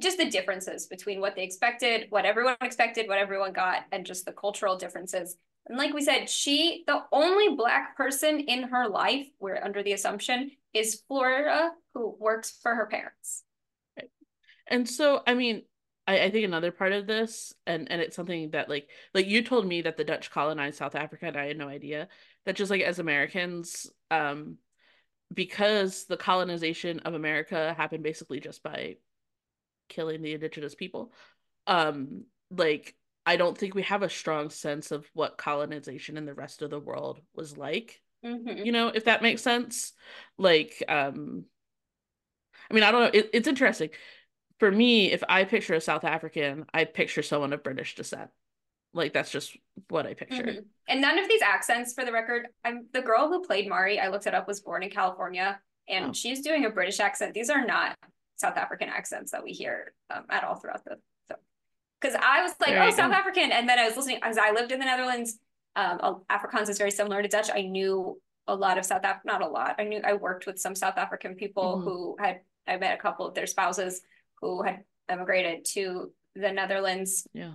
just 0.00 0.18
the 0.18 0.30
differences 0.30 0.86
between 0.86 1.20
what 1.20 1.34
they 1.34 1.42
expected, 1.42 2.06
what 2.10 2.24
everyone 2.24 2.56
expected, 2.60 3.08
what 3.08 3.18
everyone 3.18 3.52
got, 3.52 3.82
and 3.90 4.06
just 4.06 4.24
the 4.24 4.32
cultural 4.32 4.76
differences. 4.76 5.36
And 5.68 5.78
like 5.78 5.92
we 5.92 6.02
said, 6.02 6.30
she, 6.30 6.84
the 6.86 7.02
only 7.12 7.54
Black 7.54 7.96
person 7.96 8.40
in 8.40 8.64
her 8.64 8.88
life, 8.88 9.26
we're 9.38 9.62
under 9.62 9.82
the 9.82 9.92
assumption, 9.92 10.50
is 10.72 11.02
Flora, 11.06 11.70
who 11.94 12.16
works 12.18 12.58
for 12.62 12.74
her 12.74 12.86
parents. 12.86 13.44
And 14.66 14.88
so, 14.88 15.22
I 15.26 15.34
mean, 15.34 15.62
I, 16.06 16.24
I 16.24 16.30
think 16.30 16.44
another 16.44 16.72
part 16.72 16.92
of 16.92 17.06
this, 17.06 17.54
and 17.66 17.90
and 17.90 18.00
it's 18.00 18.16
something 18.16 18.50
that 18.50 18.68
like 18.68 18.88
like 19.14 19.26
you 19.26 19.42
told 19.42 19.66
me 19.66 19.82
that 19.82 19.96
the 19.96 20.04
Dutch 20.04 20.30
colonized 20.30 20.78
South 20.78 20.94
Africa, 20.94 21.26
and 21.26 21.36
I 21.36 21.46
had 21.46 21.58
no 21.58 21.68
idea 21.68 22.08
that 22.44 22.56
just 22.56 22.70
like 22.70 22.82
as 22.82 22.98
Americans, 22.98 23.90
um, 24.10 24.56
because 25.32 26.04
the 26.04 26.16
colonization 26.16 27.00
of 27.00 27.14
America 27.14 27.74
happened 27.76 28.02
basically 28.02 28.40
just 28.40 28.62
by 28.62 28.96
killing 29.88 30.20
the 30.20 30.34
indigenous 30.34 30.74
people 30.74 31.12
um 31.66 32.24
like 32.50 32.94
i 33.28 33.36
don't 33.36 33.56
think 33.56 33.74
we 33.74 33.82
have 33.82 34.02
a 34.02 34.08
strong 34.08 34.50
sense 34.50 34.90
of 34.90 35.08
what 35.14 35.38
colonization 35.38 36.16
in 36.16 36.26
the 36.26 36.34
rest 36.34 36.62
of 36.62 36.70
the 36.70 36.80
world 36.80 37.20
was 37.34 37.56
like 37.56 38.00
mm-hmm. 38.24 38.64
you 38.64 38.72
know 38.72 38.88
if 38.88 39.04
that 39.04 39.22
makes 39.22 39.42
sense 39.42 39.92
like 40.38 40.82
um 40.88 41.44
I 42.70 42.74
mean, 42.74 42.82
I 42.82 42.90
don't 42.90 43.02
know. 43.02 43.18
It, 43.18 43.30
it's 43.32 43.48
interesting. 43.48 43.90
For 44.58 44.70
me, 44.70 45.12
if 45.12 45.22
I 45.28 45.44
picture 45.44 45.74
a 45.74 45.80
South 45.80 46.04
African, 46.04 46.66
I 46.74 46.84
picture 46.84 47.22
someone 47.22 47.52
of 47.52 47.62
British 47.62 47.94
descent. 47.94 48.30
Like 48.92 49.12
that's 49.12 49.30
just 49.30 49.56
what 49.88 50.06
I 50.06 50.14
picture. 50.14 50.42
Mhm. 50.42 50.64
And 50.88 51.00
none 51.00 51.18
of 51.18 51.28
these 51.28 51.42
accents, 51.42 51.92
for 51.92 52.04
the 52.04 52.12
record, 52.12 52.48
I'm 52.64 52.86
the 52.92 53.02
girl 53.02 53.28
who 53.28 53.44
played 53.44 53.68
Mari. 53.68 54.00
I 54.00 54.08
looked 54.08 54.26
it 54.26 54.34
up. 54.34 54.48
Was 54.48 54.60
born 54.60 54.82
in 54.82 54.90
California, 54.90 55.60
and 55.88 56.06
Oh. 56.06 56.12
she's 56.12 56.40
doing 56.40 56.64
a 56.64 56.70
British 56.70 56.98
accent. 56.98 57.34
These 57.34 57.50
are 57.50 57.64
not 57.64 57.96
South 58.36 58.56
African 58.56 58.88
accents 58.88 59.32
that 59.32 59.44
we 59.44 59.52
hear 59.52 59.92
um, 60.10 60.24
at 60.30 60.44
all 60.44 60.56
throughout 60.56 60.84
the. 60.84 60.98
Because 62.00 62.16
I 62.22 62.42
was 62.42 62.52
like, 62.60 62.70
There 62.70 62.82
oh, 62.82 62.90
South 62.90 63.10
go. 63.10 63.16
African, 63.16 63.50
and 63.52 63.68
then 63.68 63.78
I 63.78 63.86
was 63.86 63.96
listening 63.96 64.20
as 64.22 64.38
I 64.38 64.52
lived 64.52 64.72
in 64.72 64.78
the 64.78 64.84
Netherlands. 64.84 65.38
Um, 65.76 66.22
Afrikaans 66.30 66.68
is 66.68 66.78
very 66.78 66.90
similar 66.90 67.22
to 67.22 67.28
Dutch. 67.28 67.50
I 67.52 67.62
knew 67.62 68.20
a 68.46 68.54
lot 68.54 68.78
of 68.78 68.84
South 68.84 69.02
Af, 69.04 69.18
not 69.24 69.42
a 69.42 69.48
lot. 69.48 69.76
I 69.78 69.84
knew 69.84 70.00
I 70.04 70.14
worked 70.14 70.46
with 70.46 70.58
some 70.58 70.74
South 70.74 70.96
African 70.96 71.34
people 71.34 71.78
Mhm. 71.78 71.84
who 71.84 72.16
had. 72.18 72.40
I 72.66 72.76
met 72.76 72.94
a 72.98 73.00
couple 73.00 73.26
of 73.26 73.34
their 73.34 73.46
spouses 73.46 74.02
who 74.40 74.62
had 74.62 74.84
emigrated 75.08 75.64
to 75.72 76.12
the 76.34 76.52
Netherlands 76.52 77.26
Yeah. 77.32 77.54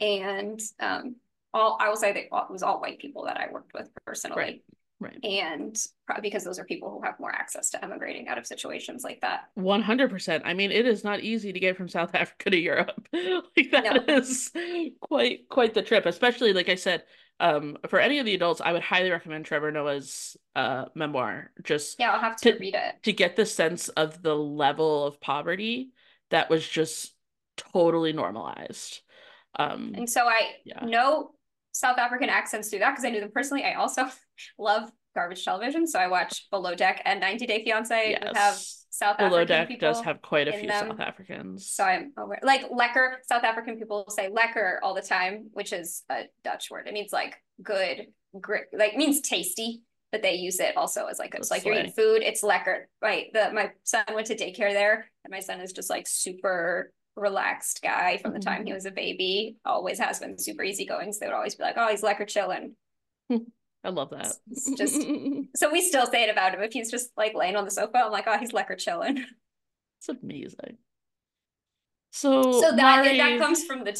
and 0.00 0.60
um 0.80 1.16
all 1.52 1.76
I 1.80 1.88
will 1.88 1.96
say 1.96 2.12
that 2.12 2.22
it 2.24 2.28
was 2.50 2.62
all 2.62 2.80
white 2.80 2.98
people 2.98 3.24
that 3.26 3.36
I 3.38 3.48
worked 3.50 3.72
with 3.74 3.88
personally. 4.06 4.40
Right. 4.40 4.64
Right. 5.00 5.18
And 5.24 5.76
because 6.22 6.44
those 6.44 6.58
are 6.58 6.64
people 6.64 6.90
who 6.90 7.02
have 7.02 7.18
more 7.20 7.32
access 7.32 7.70
to 7.70 7.84
emigrating 7.84 8.28
out 8.28 8.38
of 8.38 8.46
situations 8.46 9.04
like 9.04 9.20
that. 9.20 9.44
100%. 9.58 10.42
I 10.44 10.54
mean, 10.54 10.70
it 10.70 10.86
is 10.86 11.04
not 11.04 11.20
easy 11.20 11.52
to 11.52 11.60
get 11.60 11.76
from 11.76 11.88
South 11.88 12.14
Africa 12.14 12.50
to 12.50 12.56
Europe. 12.58 13.08
like 13.12 13.70
that 13.72 14.04
No. 14.06 14.14
is 14.14 14.50
quite 15.00 15.48
quite 15.48 15.74
the 15.74 15.82
trip, 15.82 16.06
especially 16.06 16.52
like 16.52 16.68
I 16.68 16.76
said, 16.76 17.04
um 17.40 17.76
for 17.88 17.98
any 17.98 18.20
of 18.20 18.26
the 18.26 18.34
adults, 18.34 18.60
I 18.60 18.72
would 18.72 18.82
highly 18.82 19.10
recommend 19.10 19.44
Trevor 19.44 19.72
Noah's 19.72 20.36
uh 20.54 20.86
memoir 20.94 21.50
just 21.64 21.98
Yeah, 21.98 22.12
I'll 22.12 22.20
have 22.20 22.36
to 22.36 22.52
To- 22.52 22.58
read 22.58 22.74
it. 22.74 23.02
to 23.02 23.12
get 23.12 23.34
the 23.36 23.44
sense 23.46 23.88
of 23.88 24.22
the 24.22 24.36
level 24.36 25.04
of 25.04 25.20
poverty 25.20 25.90
that 26.30 26.48
was 26.48 26.66
just 26.66 27.12
totally 27.56 28.12
normalized. 28.12 29.00
Um 29.58 29.92
And 29.96 30.08
so 30.08 30.26
I 30.26 30.52
Yeah. 30.64 30.84
know 30.84 31.32
South 31.74 31.98
African 31.98 32.30
accents 32.30 32.70
do 32.70 32.78
that 32.78 32.92
because 32.92 33.04
I 33.04 33.10
knew 33.10 33.20
them 33.20 33.32
personally. 33.34 33.64
I 33.64 33.74
also 33.74 34.06
love 34.58 34.90
garbage 35.14 35.44
television. 35.44 35.86
So 35.86 35.98
I 35.98 36.06
watch 36.06 36.46
Below 36.50 36.74
Deck 36.74 37.02
and 37.04 37.20
90 37.20 37.46
Day 37.46 37.64
Fiance 37.64 38.18
who 38.20 38.28
have. 38.34 38.58
South 38.90 39.18
Below 39.18 39.38
African 39.38 39.46
Deck 39.48 39.68
people. 39.68 39.88
does 39.88 40.00
have 40.02 40.22
quite 40.22 40.46
a 40.46 40.52
few 40.52 40.68
them. 40.68 40.90
South 40.90 41.00
Africans. 41.00 41.68
So 41.68 41.82
I'm 41.82 42.12
aware. 42.16 42.38
Like 42.44 42.70
lekker, 42.70 43.14
South 43.28 43.42
African 43.42 43.76
people 43.76 44.04
say 44.08 44.30
lekker 44.30 44.76
all 44.84 44.94
the 44.94 45.02
time, 45.02 45.48
which 45.52 45.72
is 45.72 46.04
a 46.08 46.26
Dutch 46.44 46.70
word. 46.70 46.86
It 46.86 46.94
means 46.94 47.12
like 47.12 47.34
good, 47.60 48.06
great, 48.40 48.66
like 48.72 48.96
means 48.96 49.20
tasty, 49.20 49.82
but 50.12 50.22
they 50.22 50.34
use 50.34 50.60
it 50.60 50.76
also 50.76 51.06
as 51.06 51.18
like 51.18 51.34
it's 51.34 51.50
like 51.50 51.64
you're 51.64 51.74
eating 51.74 51.90
food. 51.90 52.22
It's 52.22 52.42
lekker, 52.42 52.82
right? 53.02 53.26
The 53.32 53.50
my 53.52 53.72
son 53.82 54.04
went 54.12 54.28
to 54.28 54.36
daycare 54.36 54.72
there, 54.72 55.10
and 55.24 55.32
my 55.32 55.40
son 55.40 55.60
is 55.60 55.72
just 55.72 55.90
like 55.90 56.06
super 56.06 56.92
relaxed 57.16 57.82
guy 57.82 58.16
from 58.18 58.32
the 58.32 58.40
time 58.40 58.64
he 58.64 58.70
mm-hmm. 58.70 58.74
was 58.74 58.86
a 58.86 58.90
baby. 58.90 59.56
Always 59.64 59.98
has 59.98 60.18
been 60.18 60.38
super 60.38 60.62
easygoing. 60.62 61.12
So 61.12 61.20
they 61.20 61.26
would 61.26 61.34
always 61.34 61.54
be 61.54 61.62
like, 61.62 61.76
"Oh, 61.76 61.88
he's 61.88 62.02
lekker 62.02 62.26
chilling." 62.26 62.76
I 63.30 63.90
love 63.90 64.10
that. 64.10 64.32
It's 64.50 64.70
just- 64.72 65.00
So 65.56 65.70
we 65.70 65.82
still 65.82 66.06
say 66.06 66.24
it 66.24 66.30
about 66.30 66.54
him 66.54 66.62
if 66.62 66.72
he's 66.72 66.90
just 66.90 67.10
like 67.16 67.34
laying 67.34 67.56
on 67.56 67.64
the 67.64 67.70
sofa. 67.70 67.98
I'm 67.98 68.12
like, 68.12 68.24
"Oh, 68.26 68.38
he's 68.38 68.52
lekker 68.52 68.78
chilling." 68.78 69.24
It's 69.98 70.08
amazing. 70.08 70.78
So, 72.12 72.60
So 72.60 72.76
that 72.76 73.04
Mari- 73.04 73.16
that 73.16 73.38
comes 73.38 73.64
from 73.64 73.84
the 73.84 73.94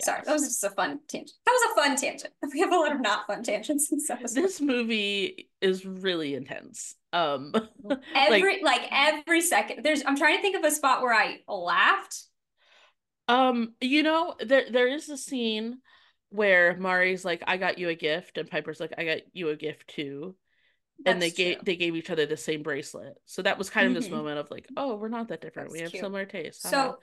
Dutch. 0.00 0.04
Sorry, 0.04 0.22
that 0.24 0.32
was 0.32 0.42
just 0.42 0.64
a 0.64 0.70
fun 0.70 1.00
tangent. 1.08 1.32
That 1.46 1.52
was 1.52 1.72
a 1.72 1.74
fun 1.82 1.96
tangent. 1.96 2.32
We 2.52 2.60
have 2.60 2.72
a 2.72 2.76
lot 2.76 2.92
of 2.92 3.00
not 3.00 3.26
fun 3.26 3.42
tangents 3.42 3.90
and 3.92 4.00
stuff. 4.00 4.20
this 4.32 4.60
movie 4.60 5.48
is 5.60 5.84
really 5.84 6.34
intense. 6.34 6.94
Um, 7.12 7.52
Every 8.14 8.62
like, 8.62 8.88
every 8.90 9.40
second, 9.40 9.84
there's. 9.84 10.02
I'm 10.04 10.16
trying 10.16 10.36
to 10.36 10.42
think 10.42 10.56
of 10.56 10.64
a 10.64 10.70
spot 10.70 11.00
where 11.02 11.14
I 11.14 11.38
laughed. 11.48 12.24
um, 13.28 13.74
you 13.80 14.02
know, 14.02 14.34
there 14.40 14.64
there 14.70 14.88
is 14.88 15.08
a 15.08 15.16
scene 15.16 15.78
where 16.30 16.76
Mari's 16.76 17.24
like, 17.24 17.42
"I 17.46 17.56
got 17.56 17.78
you 17.78 17.88
a 17.88 17.94
gift," 17.94 18.36
and 18.38 18.50
Piper's 18.50 18.80
like, 18.80 18.94
"I 18.98 19.04
got 19.04 19.18
you 19.32 19.50
a 19.50 19.56
gift 19.56 19.88
too," 19.88 20.34
and 21.06 21.22
they 21.22 21.28
That's 21.28 21.36
gave 21.36 21.64
they 21.64 21.76
gave 21.76 21.94
each 21.96 22.10
other 22.10 22.26
the 22.26 22.36
same 22.36 22.62
bracelet. 22.62 23.14
So 23.26 23.42
that 23.42 23.58
was 23.58 23.70
kind 23.70 23.86
of 23.86 23.94
this 23.94 24.08
Mhm. 24.08 24.16
moment 24.16 24.38
of 24.40 24.50
like, 24.50 24.66
"Oh, 24.76 24.96
we're 24.96 25.08
not 25.08 25.28
that 25.28 25.40
different. 25.40 25.70
we 25.70 25.80
have 25.80 25.92
cute. 25.92 26.02
similar 26.02 26.24
tastes." 26.26 26.64
haha." 26.64 26.92
So 26.92 26.98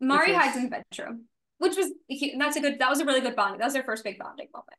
Mari 0.00 0.32
hides 0.32 0.56
in 0.56 0.64
the 0.64 0.70
bedroom, 0.70 1.24
which 1.58 1.76
was 1.76 1.90
and 2.10 2.40
that's 2.40 2.56
a 2.56 2.60
good. 2.60 2.78
That 2.78 2.90
was 2.90 3.00
a 3.00 3.04
really 3.04 3.20
good 3.20 3.36
bonding. 3.36 3.58
That 3.58 3.66
was 3.66 3.74
their 3.74 3.82
first 3.84 4.04
big 4.04 4.18
bonding 4.18 4.48
moment. 4.52 4.78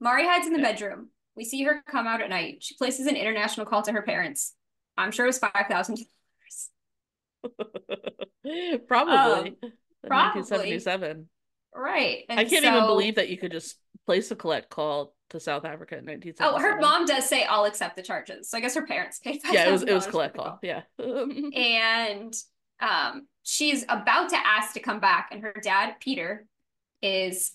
Mari 0.00 0.26
hides 0.26 0.46
in 0.46 0.52
the 0.52 0.60
Yeah. 0.60 0.72
bedroom. 0.72 1.10
We 1.36 1.44
see 1.44 1.62
her 1.64 1.82
come 1.88 2.06
out 2.06 2.20
at 2.20 2.28
night. 2.30 2.58
She 2.60 2.74
places 2.76 3.06
an 3.06 3.16
international 3.16 3.66
call 3.66 3.82
to 3.82 3.92
her 3.92 4.02
parents. 4.02 4.54
I'm 4.96 5.10
sure 5.12 5.24
it 5.24 5.28
was 5.28 5.38
five 5.38 5.66
thousand 5.68 5.96
dollars. 5.96 6.70
probably 8.88 9.56
Um, 9.62 9.72
1977. 10.02 11.28
Right. 11.74 12.24
And 12.28 12.38
I 12.38 12.44
can't 12.44 12.64
even 12.64 12.86
believe 12.86 13.14
that 13.16 13.28
you 13.30 13.38
could 13.38 13.52
just 13.52 13.76
place 14.06 14.30
a 14.30 14.36
collect 14.36 14.68
call 14.68 15.14
to 15.30 15.40
South 15.40 15.64
Africa 15.64 15.96
in 15.96 16.04
1977. 16.04 16.54
Oh, 16.54 16.58
her 16.58 16.78
mom 16.80 17.06
does 17.06 17.26
say 17.28 17.44
I'll 17.44 17.64
accept 17.64 17.96
the 17.96 18.02
charges. 18.02 18.50
So 18.50 18.58
I 18.58 18.60
guess 18.60 18.74
her 18.74 18.86
parents 18.86 19.18
paid 19.20 19.40
Yeah, 19.50 19.68
it 19.68 19.72
was 19.72 19.82
it 19.82 19.94
was 19.94 20.06
collect 20.06 20.36
call. 20.36 20.58
Yeah. 20.62 20.82
And 20.98 22.34
um 22.80 23.26
she's 23.42 23.84
about 23.88 24.30
to 24.30 24.36
ask 24.36 24.74
to 24.74 24.80
come 24.80 25.00
back, 25.00 25.28
and 25.32 25.42
her 25.42 25.54
dad, 25.62 25.94
Peter, 26.00 26.46
is 27.02 27.52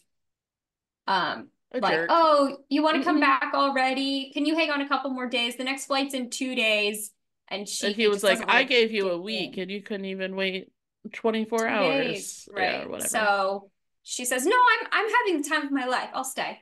um 1.08 1.50
A 1.72 1.82
like, 1.82 1.92
jerk. 1.92 2.10
Oh, 2.10 2.58
you 2.70 2.84
want 2.84 2.98
to 2.98 3.04
come 3.04 3.18
Mm-mm. 3.18 3.22
back 3.22 3.52
already? 3.54 4.32
Can 4.34 4.46
you 4.46 4.56
hang 4.56 4.72
on 4.72 4.82
a 4.82 4.88
couple 4.88 5.12
more 5.12 5.28
days? 5.28 5.56
The 5.58 5.64
next 5.64 5.86
flight's 5.86 6.14
in 6.14 6.30
two 6.30 6.56
days. 6.56 7.12
And 7.48 7.68
she 7.68 7.88
and 7.88 7.96
he 7.96 8.08
was 8.08 8.24
like, 8.24 8.44
I 8.48 8.64
gave 8.64 8.92
you 8.92 9.10
a 9.12 9.18
week 9.22 9.58
in. 9.58 9.64
and 9.64 9.72
you 9.72 9.82
couldn't 9.82 10.06
even 10.06 10.36
wait 10.36 10.72
24 11.14 11.68
Two 11.68 11.68
hours. 11.68 12.06
days, 12.08 12.50
right? 12.52 12.86
or 12.86 12.90
whatever. 12.90 13.10
So 13.10 13.72
she 14.04 14.26
says, 14.26 14.46
No, 14.46 14.56
I'm 14.56 14.88
I'm 14.92 15.10
having 15.10 15.42
the 15.42 15.50
time 15.50 15.66
of 15.66 15.72
my 15.72 15.86
life. 15.86 16.10
I'll 16.14 16.24
stay. 16.24 16.62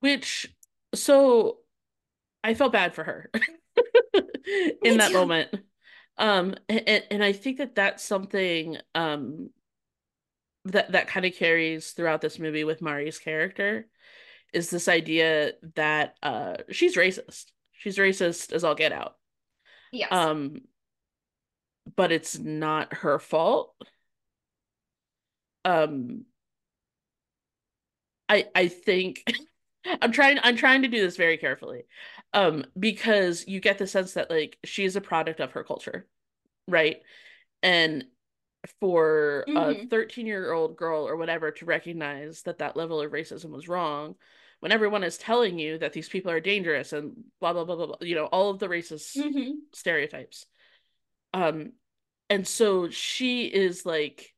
Which, 0.00 0.52
so 0.94 1.58
I 2.44 2.54
felt 2.54 2.72
bad 2.72 2.94
for 2.94 3.04
her 3.04 3.30
in 4.82 4.98
that 4.98 5.12
moment. 5.12 5.50
Um, 6.18 6.54
and, 6.68 7.04
and 7.10 7.24
I 7.24 7.32
think 7.32 7.58
that 7.58 7.74
that's 7.74 8.04
something 8.04 8.76
um 8.94 9.50
that 10.66 10.92
that 10.92 11.08
kind 11.08 11.26
of 11.26 11.34
carries 11.34 11.90
throughout 11.90 12.20
this 12.20 12.38
movie 12.38 12.64
with 12.64 12.82
Mari's 12.82 13.18
character 13.18 13.88
is 14.52 14.70
this 14.70 14.88
idea 14.88 15.52
that 15.74 16.16
uh 16.22 16.56
she's 16.70 16.96
racist. 16.96 17.46
She's 17.72 17.98
racist 17.98 18.52
as 18.52 18.62
all 18.64 18.74
get 18.74 18.92
out. 18.92 19.16
Yes. 19.92 20.08
Um, 20.12 20.62
but 21.96 22.12
it's 22.12 22.38
not 22.38 22.92
her 22.94 23.18
fault. 23.18 23.74
Um, 25.64 26.24
I 28.28 28.46
I 28.54 28.68
think 28.68 29.24
I'm 30.00 30.12
trying 30.12 30.38
I'm 30.42 30.56
trying 30.56 30.82
to 30.82 30.88
do 30.88 31.00
this 31.00 31.16
very 31.16 31.36
carefully. 31.38 31.84
Um, 32.32 32.64
because 32.78 33.46
you 33.46 33.60
get 33.60 33.78
the 33.78 33.86
sense 33.86 34.14
that 34.14 34.30
like 34.30 34.58
she's 34.64 34.96
a 34.96 35.00
product 35.00 35.40
of 35.40 35.52
her 35.52 35.64
culture, 35.64 36.06
right? 36.68 37.02
And 37.62 38.04
for 38.80 39.46
a 39.56 39.74
Mhm. 39.74 39.88
13-year-old 39.90 40.76
girl 40.76 41.06
or 41.08 41.16
whatever 41.16 41.50
to 41.50 41.64
recognize 41.64 42.42
that 42.42 42.58
that 42.58 42.76
level 42.76 43.00
of 43.00 43.10
racism 43.10 43.50
was 43.50 43.68
wrong 43.68 44.14
when 44.60 44.70
everyone 44.72 45.02
is 45.02 45.18
telling 45.18 45.58
you 45.58 45.78
that 45.78 45.92
these 45.92 46.08
people 46.08 46.30
are 46.30 46.40
dangerous 46.40 46.92
and 46.92 47.12
blah 47.40 47.52
blah 47.52 47.64
blah 47.64 47.76
blah, 47.76 47.86
blah 47.86 47.96
you 48.00 48.14
know, 48.14 48.26
all 48.26 48.50
of 48.50 48.60
the 48.60 48.68
racist 48.68 49.16
Mhm. 49.16 49.54
stereotypes. 49.72 50.46
Um, 51.34 51.72
and 52.30 52.46
so 52.46 52.88
she 52.88 53.46
is 53.46 53.84
like, 53.84 54.32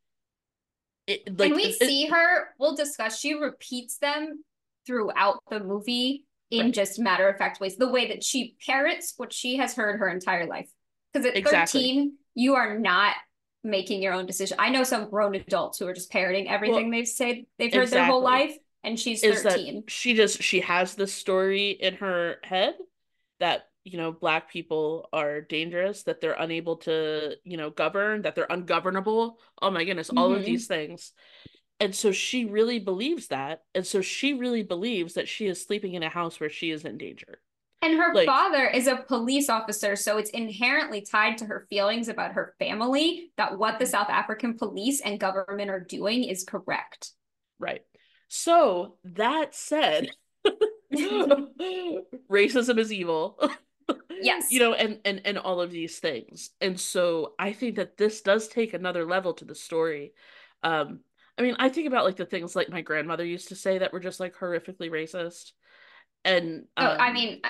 it, 1.06 1.38
like 1.38 1.48
and 1.50 1.56
we 1.56 1.64
it- 1.64 1.74
see 1.74 2.06
her, 2.06 2.48
we'll 2.58 2.74
discuss, 2.74 3.18
she 3.20 3.34
repeats 3.34 3.98
them 3.98 4.42
throughout 4.86 5.40
the 5.50 5.60
movie 5.60 6.24
in 6.50 6.66
Right. 6.66 6.74
just 6.74 6.98
matter 6.98 7.28
of 7.28 7.36
fact 7.38 7.60
ways. 7.60 7.76
The 7.76 7.88
way 7.88 8.08
that 8.08 8.22
she 8.22 8.56
parrots 8.64 9.14
what 9.16 9.32
she 9.32 9.56
has 9.56 9.74
heard 9.74 9.98
her 9.98 10.08
entire 10.08 10.46
life. 10.46 10.68
Because 11.12 11.26
at 11.26 11.36
Exactly. 11.36 11.80
13, 11.80 12.12
you 12.34 12.54
are 12.54 12.78
not 12.78 13.14
making 13.62 14.02
your 14.02 14.12
own 14.12 14.26
decision. 14.26 14.56
I 14.60 14.68
know 14.70 14.84
some 14.84 15.08
grown 15.08 15.34
adults 15.34 15.78
who 15.78 15.86
are 15.86 15.94
just 15.94 16.10
parroting 16.10 16.48
everything 16.48 16.90
they've 16.90 17.08
said 17.08 17.44
they've 17.58 17.72
heard 17.72 17.88
their 17.88 18.04
whole 18.04 18.22
life, 18.22 18.54
and 18.82 19.00
she's 19.00 19.22
13. 19.22 19.84
she 19.88 20.14
just 20.14 20.42
she 20.42 20.60
has 20.60 20.94
this 20.94 21.12
story 21.14 21.70
in 21.70 21.94
her 21.94 22.36
head 22.42 22.74
that 23.40 23.68
you 23.84 23.96
know 23.96 24.12
black 24.12 24.50
people 24.50 25.08
are 25.12 25.40
dangerous 25.40 26.02
that 26.04 26.20
they're 26.20 26.32
unable 26.38 26.76
to 26.76 27.36
you 27.44 27.56
know 27.56 27.70
govern 27.70 28.22
that 28.22 28.34
they're 28.34 28.46
ungovernable 28.50 29.38
oh 29.62 29.70
my 29.70 29.84
goodness 29.84 30.10
all 30.10 30.32
of 30.34 30.42
Mhm. 30.42 30.44
these 30.46 30.66
things 30.66 31.12
and 31.80 31.94
so 31.94 32.12
she 32.12 32.44
really 32.44 32.78
believes 32.78 33.26
that 33.28 33.62
and 33.74 33.86
so 33.86 34.00
she 34.00 34.32
really 34.34 34.62
believes 34.62 35.14
that 35.14 35.28
she 35.28 35.46
is 35.46 35.60
sleeping 35.62 35.94
in 35.94 36.02
a 36.02 36.08
house 36.08 36.38
where 36.40 36.50
she 36.50 36.70
is 36.70 36.84
in 36.84 36.96
danger 36.98 37.40
And 37.82 37.98
her 37.98 38.14
Like- 38.14 38.26
father 38.26 38.66
is 38.66 38.86
a 38.86 38.96
police 38.96 39.50
officer, 39.50 39.94
so 39.96 40.16
it's 40.16 40.30
inherently 40.30 41.02
tied 41.02 41.36
to 41.38 41.44
her 41.46 41.66
feelings 41.68 42.08
about 42.08 42.32
her 42.32 42.54
family 42.58 43.30
that 43.36 43.58
what 43.58 43.78
the 43.78 43.84
South 43.86 44.08
African 44.08 44.56
police 44.56 45.02
and 45.02 45.20
government 45.20 45.68
are 45.70 45.80
doing 45.80 46.24
is 46.24 46.44
correct. 46.44 47.10
right 47.58 47.82
so 48.28 48.96
that 49.04 49.54
said 49.54 50.08
racism 52.30 52.78
is 52.78 52.92
evil 52.92 53.38
yes. 54.22 54.50
You 54.50 54.60
know, 54.60 54.72
and 54.72 54.98
and 55.04 55.20
and 55.26 55.36
all 55.36 55.60
of 55.60 55.70
these 55.70 55.98
things. 55.98 56.50
And 56.62 56.80
so 56.80 57.34
I 57.38 57.52
think 57.52 57.76
that 57.76 57.98
this 57.98 58.22
does 58.22 58.48
take 58.48 58.72
another 58.72 59.04
level 59.04 59.34
to 59.34 59.44
the 59.44 59.54
story. 59.54 60.14
Um 60.62 61.00
I 61.36 61.42
mean, 61.42 61.56
I 61.58 61.68
think 61.68 61.86
about 61.86 62.04
like 62.04 62.16
the 62.16 62.26
things 62.26 62.54
like 62.54 62.68
my 62.68 62.82
grandmother 62.82 63.24
used 63.24 63.48
to 63.48 63.56
say 63.56 63.78
that 63.78 63.92
were 63.92 64.00
just 64.00 64.20
like 64.20 64.34
horrifically 64.34 64.90
racist. 64.90 65.52
And 66.24 66.64
um, 66.76 66.86
oh, 66.86 66.96
I 66.98 67.08
um, 67.08 67.14
mean, 67.14 67.40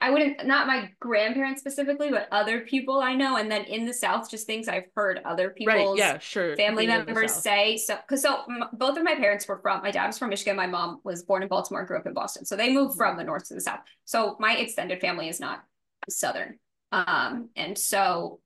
I 0.00 0.10
wouldn't 0.10 0.46
not 0.46 0.66
my 0.66 0.90
grandparents 1.00 1.60
specifically, 1.60 2.10
but 2.10 2.28
other 2.30 2.60
people 2.60 3.00
I 3.00 3.14
know, 3.14 3.36
and 3.36 3.50
then 3.50 3.64
in 3.64 3.84
the 3.84 3.92
South, 3.92 4.30
just 4.30 4.46
things 4.46 4.68
I've 4.68 4.86
heard 4.94 5.20
other 5.24 5.50
people's 5.50 5.98
right, 6.00 6.14
yeah, 6.14 6.18
sure, 6.18 6.56
family 6.56 6.86
members 6.86 7.32
say. 7.32 7.76
So, 7.76 7.96
because 7.96 8.22
so 8.22 8.42
m- 8.48 8.70
both 8.72 8.96
of 8.96 9.04
my 9.04 9.14
parents 9.14 9.46
were 9.46 9.58
from. 9.58 9.82
My 9.82 9.90
dad 9.90 10.06
was 10.06 10.18
from 10.18 10.30
Michigan. 10.30 10.56
My 10.56 10.66
mom 10.66 11.00
was 11.04 11.22
born 11.22 11.42
in 11.42 11.48
Baltimore, 11.48 11.84
grew 11.84 11.98
up 11.98 12.06
in 12.06 12.14
Boston. 12.14 12.44
So 12.44 12.56
they 12.56 12.72
moved 12.72 12.96
from 12.96 13.16
the 13.16 13.24
north 13.24 13.48
to 13.48 13.54
the 13.54 13.60
south. 13.60 13.80
So 14.04 14.36
my 14.40 14.56
extended 14.56 15.00
family 15.00 15.28
is 15.28 15.40
not 15.40 15.64
southern. 16.08 16.58
Um, 16.92 17.50
and 17.56 17.76
so 17.76 18.40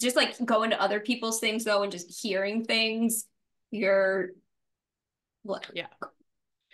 just 0.00 0.16
like 0.16 0.44
going 0.44 0.70
to 0.70 0.80
other 0.80 1.00
people's 1.00 1.40
things 1.40 1.64
though, 1.64 1.82
and 1.82 1.92
just 1.92 2.22
hearing 2.22 2.64
things, 2.64 3.26
you're 3.74 4.30
what? 5.42 5.70
Yeah. 5.74 5.86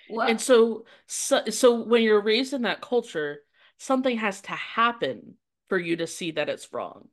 What? 0.08 0.30
And 0.30 0.40
so, 0.40 0.84
so, 1.06 1.44
so 1.50 1.82
when 1.82 2.02
you're 2.02 2.20
raised 2.20 2.52
in 2.52 2.62
that 2.62 2.80
culture 2.80 3.40
something 3.80 4.18
has 4.18 4.42
to 4.42 4.52
happen 4.52 5.34
for 5.68 5.78
you 5.78 5.96
to 5.96 6.06
see 6.06 6.32
that 6.32 6.48
it's 6.48 6.72
wrong. 6.72 7.08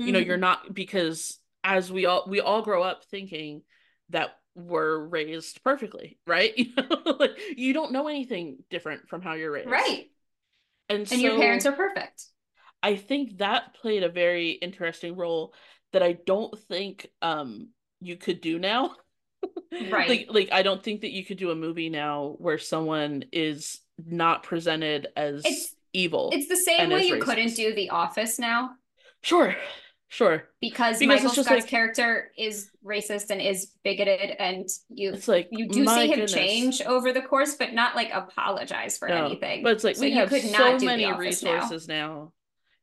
Mm-hmm. 0.00 0.06
You 0.06 0.12
know, 0.12 0.18
you're 0.20 0.36
mm-hmm. 0.36 0.40
not 0.40 0.74
because 0.74 1.38
as 1.64 1.92
we 1.92 2.06
all 2.06 2.24
we 2.28 2.40
all 2.40 2.62
grow 2.62 2.82
up 2.82 3.04
thinking 3.04 3.62
that 4.10 4.30
we're 4.54 4.98
raised 4.98 5.62
perfectly, 5.62 6.18
right? 6.26 6.54
You 6.56 6.72
know, 6.76 7.16
like 7.18 7.38
you 7.56 7.72
don't 7.72 7.92
know 7.92 8.08
anything 8.08 8.58
different 8.70 9.08
from 9.08 9.20
how 9.20 9.34
you're 9.34 9.50
raised. 9.50 9.68
Right. 9.68 10.10
And, 10.88 11.00
and 11.00 11.08
so, 11.08 11.16
your 11.16 11.38
parents 11.38 11.66
are 11.66 11.72
perfect. 11.72 12.24
I 12.82 12.96
think 12.96 13.38
that 13.38 13.74
played 13.74 14.02
a 14.02 14.08
very 14.08 14.50
interesting 14.50 15.16
role 15.16 15.54
that 15.92 16.02
I 16.02 16.12
don't 16.12 16.56
think 16.68 17.08
um 17.20 17.70
you 18.00 18.16
could 18.16 18.40
do 18.40 18.58
now. 18.58 18.94
right. 19.90 20.08
like 20.08 20.26
like 20.30 20.48
I 20.52 20.62
don't 20.62 20.82
think 20.82 21.02
that 21.02 21.12
you 21.12 21.24
could 21.24 21.38
do 21.38 21.50
a 21.50 21.54
movie 21.54 21.88
now 21.88 22.34
where 22.38 22.58
someone 22.58 23.24
is 23.32 23.80
not 24.04 24.42
presented 24.42 25.08
as 25.16 25.42
it's, 25.44 25.74
evil. 25.92 26.30
It's 26.32 26.48
the 26.48 26.56
same 26.56 26.90
way 26.90 27.04
you 27.04 27.16
racist. 27.16 27.22
couldn't 27.22 27.54
do 27.54 27.74
The 27.74 27.90
Office 27.90 28.38
now. 28.38 28.72
Sure, 29.22 29.54
sure. 30.08 30.48
Because, 30.60 30.98
because 30.98 31.22
Michael 31.22 31.30
Scott's 31.30 31.50
like, 31.50 31.66
character 31.66 32.30
is 32.36 32.70
racist 32.84 33.30
and 33.30 33.40
is 33.40 33.72
bigoted, 33.84 34.36
and 34.38 34.68
you 34.88 35.12
it's 35.12 35.28
like 35.28 35.48
you 35.52 35.68
do 35.68 35.86
see 35.86 36.06
him 36.06 36.10
goodness. 36.10 36.32
change 36.32 36.82
over 36.82 37.12
the 37.12 37.22
course, 37.22 37.54
but 37.54 37.72
not 37.72 37.94
like 37.94 38.10
apologize 38.12 38.98
for 38.98 39.08
no, 39.08 39.26
anything. 39.26 39.62
But 39.62 39.72
it's 39.72 39.84
like 39.84 39.96
so 39.96 40.02
we 40.02 40.12
have 40.12 40.30
so 40.30 40.78
many 40.78 41.12
resources 41.12 41.88
now. 41.88 42.08
now. 42.08 42.32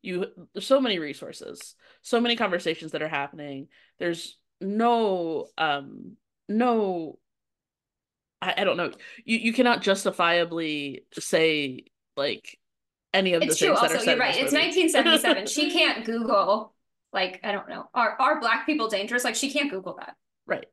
You 0.01 0.27
so 0.59 0.79
many 0.79 0.97
resources, 0.97 1.75
so 2.01 2.21
many 2.21 2.37
conversations 2.37 2.93
that 2.93 3.01
are 3.01 3.09
happening. 3.09 3.67
There's 3.99 4.37
no 4.61 5.47
um 5.57 6.15
no 6.49 7.17
I, 8.41 8.55
I 8.57 8.63
don't 8.63 8.77
know. 8.77 8.91
You 9.25 9.37
you 9.37 9.53
cannot 9.53 9.81
justifiably 9.81 11.03
say 11.13 11.85
like 12.15 12.57
any 13.13 13.33
of 13.33 13.41
it's 13.41 13.59
the 13.59 13.65
true. 13.65 13.75
things 13.75 13.79
also, 13.79 13.93
that 13.93 14.01
are 14.01 14.05
said 14.05 14.11
you're 14.11 14.19
right. 14.19 14.35
It's 14.35 14.53
1977. 14.53 15.47
she 15.47 15.71
can't 15.71 16.05
Google 16.05 16.73
like 17.11 17.39
I 17.43 17.51
don't 17.51 17.69
know. 17.69 17.89
Are 17.93 18.15
are 18.19 18.39
black 18.39 18.65
people 18.65 18.87
dangerous? 18.87 19.23
Like 19.23 19.35
she 19.35 19.51
can't 19.51 19.69
Google 19.69 19.95
that. 19.99 20.15
Right. 20.45 20.65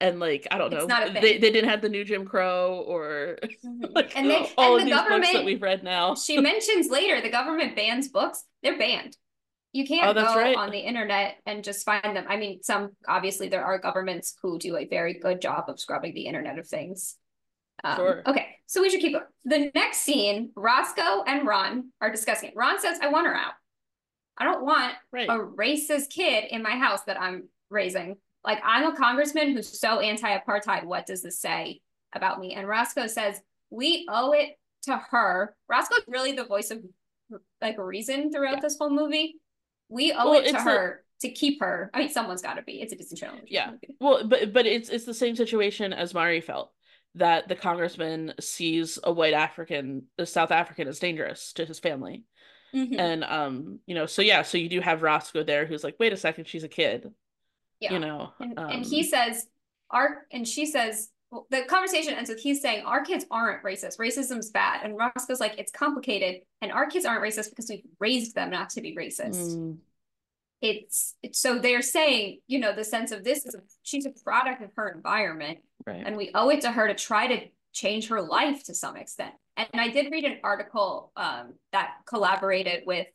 And 0.00 0.18
like 0.18 0.46
I 0.50 0.56
don't 0.56 0.70
know, 0.70 0.78
it's 0.78 0.86
not 0.86 1.08
a 1.08 1.12
thing. 1.12 1.22
they 1.22 1.38
they 1.38 1.50
didn't 1.50 1.68
have 1.68 1.82
the 1.82 1.88
new 1.88 2.04
Jim 2.04 2.24
Crow 2.24 2.84
or 2.86 3.38
mm-hmm. 3.42 3.84
like 3.94 4.16
and 4.16 4.30
they 4.30 4.50
all 4.56 4.78
and 4.78 4.82
of 4.82 4.88
the 4.88 5.02
these 5.02 5.08
books 5.08 5.32
that 5.32 5.44
we've 5.44 5.62
read 5.62 5.82
now. 5.84 6.14
she 6.14 6.40
mentions 6.40 6.88
later 6.88 7.20
the 7.20 7.30
government 7.30 7.76
bans 7.76 8.08
books. 8.08 8.44
They're 8.62 8.78
banned. 8.78 9.16
You 9.72 9.86
can't 9.86 10.16
oh, 10.16 10.20
go 10.20 10.34
right. 10.34 10.56
on 10.56 10.70
the 10.70 10.78
internet 10.78 11.36
and 11.46 11.62
just 11.62 11.84
find 11.84 12.16
them. 12.16 12.24
I 12.28 12.36
mean, 12.36 12.62
some 12.62 12.90
obviously 13.06 13.48
there 13.48 13.64
are 13.64 13.78
governments 13.78 14.34
who 14.42 14.58
do 14.58 14.76
a 14.76 14.86
very 14.86 15.14
good 15.14 15.40
job 15.40 15.64
of 15.68 15.78
scrubbing 15.78 16.14
the 16.14 16.26
internet 16.26 16.58
of 16.58 16.66
things. 16.66 17.16
Um, 17.84 17.96
sure. 17.96 18.22
Okay, 18.26 18.46
so 18.66 18.82
we 18.82 18.90
should 18.90 19.00
keep 19.00 19.12
going. 19.12 19.24
The 19.44 19.70
next 19.74 19.98
scene, 19.98 20.50
Roscoe 20.56 21.22
and 21.26 21.46
Ron 21.46 21.90
are 22.00 22.10
discussing 22.10 22.50
it. 22.50 22.56
Ron 22.56 22.80
says, 22.80 22.98
I 23.00 23.08
want 23.08 23.26
her 23.26 23.34
out. 23.34 23.52
I 24.36 24.44
don't 24.44 24.64
want 24.64 24.94
right. 25.12 25.28
a 25.28 25.38
racist 25.38 26.10
kid 26.10 26.44
in 26.50 26.62
my 26.62 26.72
house 26.72 27.02
that 27.04 27.20
I'm 27.20 27.48
raising. 27.68 28.16
Like, 28.44 28.60
I'm 28.64 28.92
a 28.92 28.96
congressman 28.96 29.52
who's 29.52 29.78
so 29.78 30.00
anti 30.00 30.36
apartheid. 30.36 30.84
What 30.84 31.06
does 31.06 31.22
this 31.22 31.40
say 31.40 31.80
about 32.14 32.40
me? 32.40 32.54
And 32.54 32.66
Roscoe 32.66 33.06
says, 33.06 33.40
We 33.70 34.06
owe 34.10 34.32
it 34.32 34.50
to 34.82 34.96
her. 35.10 35.54
Roscoe's 35.68 36.00
really 36.08 36.32
the 36.32 36.44
voice 36.44 36.70
of 36.70 36.82
like 37.60 37.78
reason 37.78 38.32
throughout 38.32 38.56
yeah. 38.56 38.60
this 38.60 38.78
whole 38.78 38.90
movie. 38.90 39.36
We 39.90 40.12
owe 40.12 40.30
well, 40.30 40.40
it 40.40 40.52
to 40.52 40.60
her 40.60 41.02
a, 41.22 41.26
to 41.26 41.32
keep 41.32 41.60
her. 41.60 41.90
I 41.92 41.98
mean, 41.98 42.08
someone's 42.08 42.40
got 42.40 42.54
to 42.54 42.62
be. 42.62 42.80
It's 42.80 42.92
a 42.92 42.96
Disney 42.96 43.18
Channel. 43.18 43.40
Yeah. 43.46 43.72
Well, 44.00 44.26
but 44.26 44.52
but 44.52 44.66
it's 44.66 44.88
it's 44.88 45.04
the 45.04 45.12
same 45.12 45.36
situation 45.36 45.92
as 45.92 46.14
Mari 46.14 46.40
felt 46.40 46.72
that 47.16 47.48
the 47.48 47.56
congressman 47.56 48.34
sees 48.40 48.98
a 49.02 49.12
white 49.12 49.34
African, 49.34 50.04
a 50.16 50.24
South 50.24 50.52
African, 50.52 50.88
as 50.88 51.00
dangerous 51.00 51.52
to 51.54 51.66
his 51.66 51.78
family. 51.78 52.24
Mm-hmm. 52.74 53.00
And 53.00 53.24
um, 53.24 53.80
you 53.86 53.94
know, 53.94 54.06
so 54.06 54.22
yeah, 54.22 54.42
so 54.42 54.58
you 54.58 54.68
do 54.68 54.80
have 54.80 55.02
Roscoe 55.02 55.42
there 55.42 55.66
who's 55.66 55.82
like, 55.82 55.96
wait 55.98 56.12
a 56.12 56.16
second, 56.16 56.46
she's 56.46 56.64
a 56.64 56.68
kid. 56.68 57.10
Yeah. 57.80 57.94
You 57.94 57.98
know. 57.98 58.32
And, 58.38 58.58
um, 58.58 58.70
and 58.70 58.86
he 58.86 59.02
says, 59.02 59.46
our 59.90 60.26
and 60.30 60.46
she 60.46 60.66
says, 60.66 61.10
the 61.50 61.62
conversation 61.62 62.14
ends 62.14 62.28
with 62.28 62.40
he's 62.40 62.60
saying 62.60 62.84
our 62.84 63.04
kids 63.04 63.24
aren't 63.30 63.62
racist. 63.62 63.98
Racism's 63.98 64.50
bad. 64.50 64.80
And 64.84 64.96
Roscoe's 64.96 65.40
like, 65.40 65.58
it's 65.58 65.70
complicated. 65.70 66.42
And 66.60 66.72
our 66.72 66.86
kids 66.86 67.04
aren't 67.04 67.22
racist 67.22 67.50
because 67.50 67.68
we've 67.68 67.84
raised 68.00 68.34
them 68.34 68.50
not 68.50 68.70
to 68.70 68.80
be 68.80 68.96
racist. 68.96 69.56
Mm. 69.56 69.78
It's, 70.60 71.14
it's 71.22 71.38
so 71.38 71.58
they're 71.58 71.82
saying, 71.82 72.40
you 72.46 72.58
know, 72.58 72.74
the 72.74 72.84
sense 72.84 73.12
of 73.12 73.24
this 73.24 73.46
is 73.46 73.54
a, 73.54 73.60
she's 73.82 74.06
a 74.06 74.10
product 74.10 74.62
of 74.62 74.70
her 74.76 74.88
environment 74.88 75.60
Right. 75.86 76.02
And 76.04 76.16
we 76.16 76.30
owe 76.34 76.48
it 76.50 76.62
to 76.62 76.70
her 76.70 76.88
to 76.88 76.94
try 76.94 77.26
to 77.26 77.46
change 77.72 78.08
her 78.08 78.20
life 78.20 78.64
to 78.64 78.74
some 78.74 78.96
extent. 78.96 79.34
And 79.56 79.68
I 79.74 79.88
did 79.88 80.10
read 80.10 80.24
an 80.24 80.38
article 80.42 81.12
um, 81.16 81.54
that 81.72 81.90
collaborated 82.06 82.84
with 82.86 83.06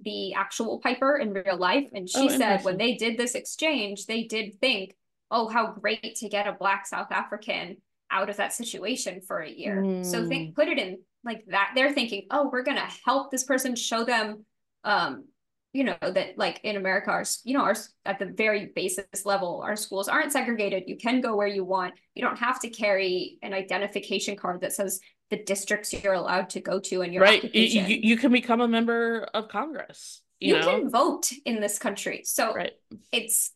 the 0.00 0.34
actual 0.34 0.78
Piper 0.78 1.16
in 1.16 1.32
real 1.32 1.56
life. 1.56 1.88
And 1.92 2.08
she 2.08 2.20
oh, 2.20 2.28
said 2.28 2.64
when 2.64 2.78
they 2.78 2.94
did 2.94 3.18
this 3.18 3.34
exchange, 3.34 4.06
they 4.06 4.24
did 4.24 4.58
think, 4.60 4.94
oh, 5.30 5.48
how 5.48 5.72
great 5.72 6.16
to 6.16 6.28
get 6.28 6.46
a 6.46 6.52
Black 6.52 6.86
South 6.86 7.10
African 7.10 7.76
out 8.10 8.28
of 8.28 8.36
that 8.38 8.52
situation 8.52 9.20
for 9.20 9.40
a 9.40 9.50
year. 9.50 9.82
Mm. 9.82 10.04
So 10.04 10.26
think 10.26 10.56
put 10.56 10.68
it 10.68 10.78
in 10.78 10.98
like 11.24 11.44
that. 11.48 11.72
They're 11.74 11.92
thinking, 11.92 12.26
oh, 12.30 12.48
we're 12.52 12.64
gonna 12.64 12.88
help 13.04 13.30
this 13.30 13.44
person, 13.44 13.76
show 13.76 14.04
them 14.04 14.44
um, 14.84 15.24
you 15.72 15.84
know 15.84 15.96
that 16.00 16.36
like 16.36 16.60
in 16.64 16.76
america 16.76 17.10
our 17.10 17.24
you 17.44 17.56
know 17.56 17.62
our 17.62 17.76
at 18.04 18.18
the 18.18 18.26
very 18.26 18.72
basis 18.74 19.24
level 19.24 19.62
our 19.64 19.76
schools 19.76 20.08
aren't 20.08 20.32
segregated 20.32 20.84
you 20.86 20.96
can 20.96 21.20
go 21.20 21.36
where 21.36 21.46
you 21.46 21.64
want 21.64 21.94
you 22.14 22.22
don't 22.22 22.38
have 22.38 22.60
to 22.60 22.68
carry 22.68 23.38
an 23.42 23.52
identification 23.52 24.36
card 24.36 24.60
that 24.60 24.72
says 24.72 25.00
the 25.30 25.36
districts 25.44 25.92
you're 25.92 26.14
allowed 26.14 26.50
to 26.50 26.60
go 26.60 26.80
to 26.80 27.02
and 27.02 27.14
your 27.14 27.22
right 27.22 27.54
you, 27.54 27.80
you 27.80 28.16
can 28.16 28.32
become 28.32 28.60
a 28.60 28.68
member 28.68 29.28
of 29.32 29.48
congress 29.48 30.22
you, 30.40 30.56
you 30.56 30.62
can 30.62 30.90
vote 30.90 31.30
in 31.44 31.60
this 31.60 31.78
country 31.78 32.22
so 32.24 32.52
right. 32.52 32.72
it's 33.12 33.52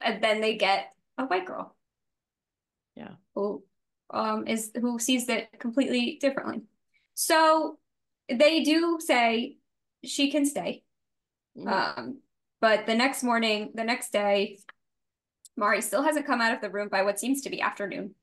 and 0.00 0.22
then 0.22 0.40
they 0.40 0.56
get 0.56 0.92
a 1.18 1.24
white 1.24 1.46
girl 1.46 1.74
yeah 2.96 3.12
who 3.34 3.62
um 4.10 4.46
is 4.46 4.70
who 4.80 4.98
sees 4.98 5.28
it 5.28 5.48
completely 5.58 6.18
differently 6.20 6.62
so 7.14 7.78
they 8.28 8.62
do 8.62 8.98
say 9.00 9.56
she 10.04 10.30
can 10.30 10.44
stay 10.44 10.82
Mm-hmm. 11.56 11.68
Um, 11.68 12.18
but 12.60 12.86
the 12.86 12.94
next 12.94 13.22
morning, 13.22 13.72
the 13.74 13.84
next 13.84 14.12
day, 14.12 14.58
Mari 15.56 15.82
still 15.82 16.02
hasn't 16.02 16.26
come 16.26 16.40
out 16.40 16.54
of 16.54 16.60
the 16.60 16.70
room 16.70 16.88
by 16.88 17.02
what 17.02 17.18
seems 17.18 17.42
to 17.42 17.50
be 17.50 17.60
afternoon. 17.60 18.14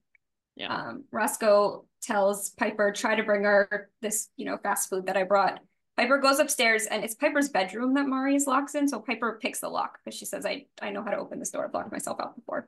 Yeah. 0.55 0.73
Um, 0.73 1.03
Roscoe 1.11 1.85
tells 2.01 2.49
Piper, 2.51 2.91
try 2.91 3.15
to 3.15 3.23
bring 3.23 3.43
her 3.43 3.89
this, 4.01 4.29
you 4.35 4.45
know, 4.45 4.57
fast 4.57 4.89
food 4.89 5.05
that 5.07 5.17
I 5.17 5.23
brought. 5.23 5.59
Piper 5.95 6.17
goes 6.17 6.39
upstairs 6.39 6.85
and 6.85 7.03
it's 7.03 7.15
Piper's 7.15 7.49
bedroom 7.49 7.93
that 7.95 8.07
Mari 8.07 8.35
is 8.35 8.47
locked 8.47 8.73
in. 8.75 8.87
So 8.87 8.99
Piper 8.99 9.37
picks 9.41 9.59
the 9.59 9.69
lock 9.69 9.99
because 10.03 10.17
she 10.17 10.25
says, 10.25 10.45
I, 10.45 10.65
I 10.81 10.91
know 10.91 11.03
how 11.03 11.11
to 11.11 11.17
open 11.17 11.39
this 11.39 11.51
door. 11.51 11.65
I've 11.65 11.73
locked 11.73 11.91
myself 11.91 12.19
out 12.19 12.35
before. 12.35 12.67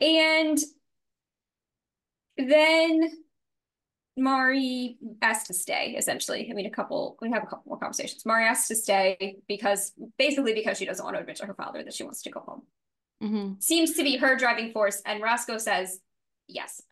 And 0.00 0.58
then 2.36 3.10
Mari 4.16 4.98
asked 5.22 5.46
to 5.48 5.54
stay, 5.54 5.94
essentially. 5.96 6.48
I 6.50 6.54
mean, 6.54 6.66
a 6.66 6.70
couple, 6.70 7.16
we 7.20 7.30
have 7.30 7.42
a 7.42 7.46
couple 7.46 7.64
more 7.66 7.78
conversations. 7.78 8.24
Mari 8.24 8.44
asked 8.44 8.68
to 8.68 8.76
stay 8.76 9.36
because, 9.48 9.92
basically, 10.18 10.54
because 10.54 10.78
she 10.78 10.86
doesn't 10.86 11.04
want 11.04 11.16
to 11.16 11.20
admit 11.20 11.36
to 11.36 11.46
her 11.46 11.54
father 11.54 11.82
that 11.82 11.94
she 11.94 12.04
wants 12.04 12.22
to 12.22 12.30
go 12.30 12.40
home. 12.40 12.62
Mm-hmm. 13.22 13.54
Seems 13.60 13.94
to 13.94 14.02
be 14.02 14.16
her 14.16 14.36
driving 14.36 14.72
force. 14.72 15.02
And 15.04 15.22
Roscoe 15.22 15.58
says, 15.58 15.98
yes. 16.48 16.82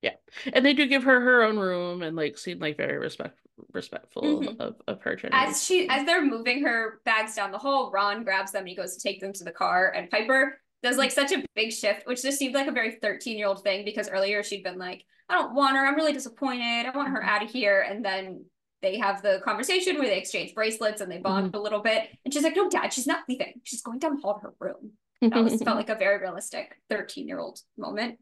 Yeah. 0.00 0.14
And 0.52 0.64
they 0.64 0.72
do 0.72 0.86
give 0.86 1.04
her 1.04 1.20
her 1.20 1.42
own 1.42 1.58
room 1.58 2.02
and, 2.02 2.16
like, 2.16 2.38
seem 2.38 2.58
like 2.58 2.76
very 2.76 2.98
respect 2.98 3.38
respectful 3.72 4.22
mm-hmm. 4.22 4.60
of, 4.60 4.76
of 4.88 5.02
her 5.02 5.14
journey. 5.14 5.34
As 5.34 5.62
she, 5.62 5.86
as 5.88 6.06
they're 6.06 6.24
moving 6.24 6.64
her 6.64 7.00
bags 7.04 7.36
down 7.36 7.52
the 7.52 7.58
hall, 7.58 7.90
Ron 7.92 8.24
grabs 8.24 8.52
them 8.52 8.60
and 8.60 8.68
he 8.68 8.74
goes 8.74 8.96
to 8.96 9.02
take 9.02 9.20
them 9.20 9.34
to 9.34 9.44
the 9.44 9.52
car. 9.52 9.92
And 9.94 10.10
Piper 10.10 10.58
does, 10.82 10.96
like, 10.96 11.10
such 11.10 11.32
a 11.32 11.44
big 11.54 11.72
shift, 11.72 12.06
which 12.06 12.22
just 12.22 12.38
seemed 12.38 12.54
like 12.54 12.66
a 12.66 12.72
very 12.72 12.98
13 13.00 13.38
year 13.38 13.46
old 13.46 13.62
thing 13.62 13.84
because 13.84 14.08
earlier 14.08 14.42
she'd 14.42 14.64
been 14.64 14.78
like, 14.78 15.04
I 15.28 15.34
don't 15.34 15.54
want 15.54 15.76
her. 15.76 15.86
I'm 15.86 15.94
really 15.94 16.12
disappointed. 16.12 16.86
I 16.86 16.90
want 16.94 17.10
her 17.10 17.22
out 17.22 17.42
of 17.42 17.50
here. 17.50 17.84
And 17.88 18.04
then 18.04 18.44
they 18.82 18.98
have 18.98 19.22
the 19.22 19.40
conversation 19.44 19.98
where 19.98 20.08
they 20.08 20.18
exchange 20.18 20.54
bracelets 20.54 21.00
and 21.00 21.10
they 21.10 21.18
bond 21.18 21.48
mm-hmm. 21.48 21.56
a 21.56 21.60
little 21.60 21.80
bit. 21.80 22.08
And 22.24 22.34
she's 22.34 22.42
like, 22.42 22.56
"No, 22.56 22.68
Dad, 22.68 22.92
she's 22.92 23.06
not 23.06 23.20
leaving. 23.28 23.54
She's 23.62 23.80
going 23.80 24.00
down 24.00 24.16
the 24.16 24.20
hall 24.20 24.34
to 24.34 24.40
her 24.40 24.54
room." 24.58 24.92
That 25.22 25.42
was 25.42 25.62
felt 25.62 25.76
like 25.78 25.88
a 25.88 25.94
very 25.94 26.18
realistic 26.18 26.76
thirteen 26.90 27.28
year 27.28 27.38
old 27.38 27.60
moment. 27.78 28.18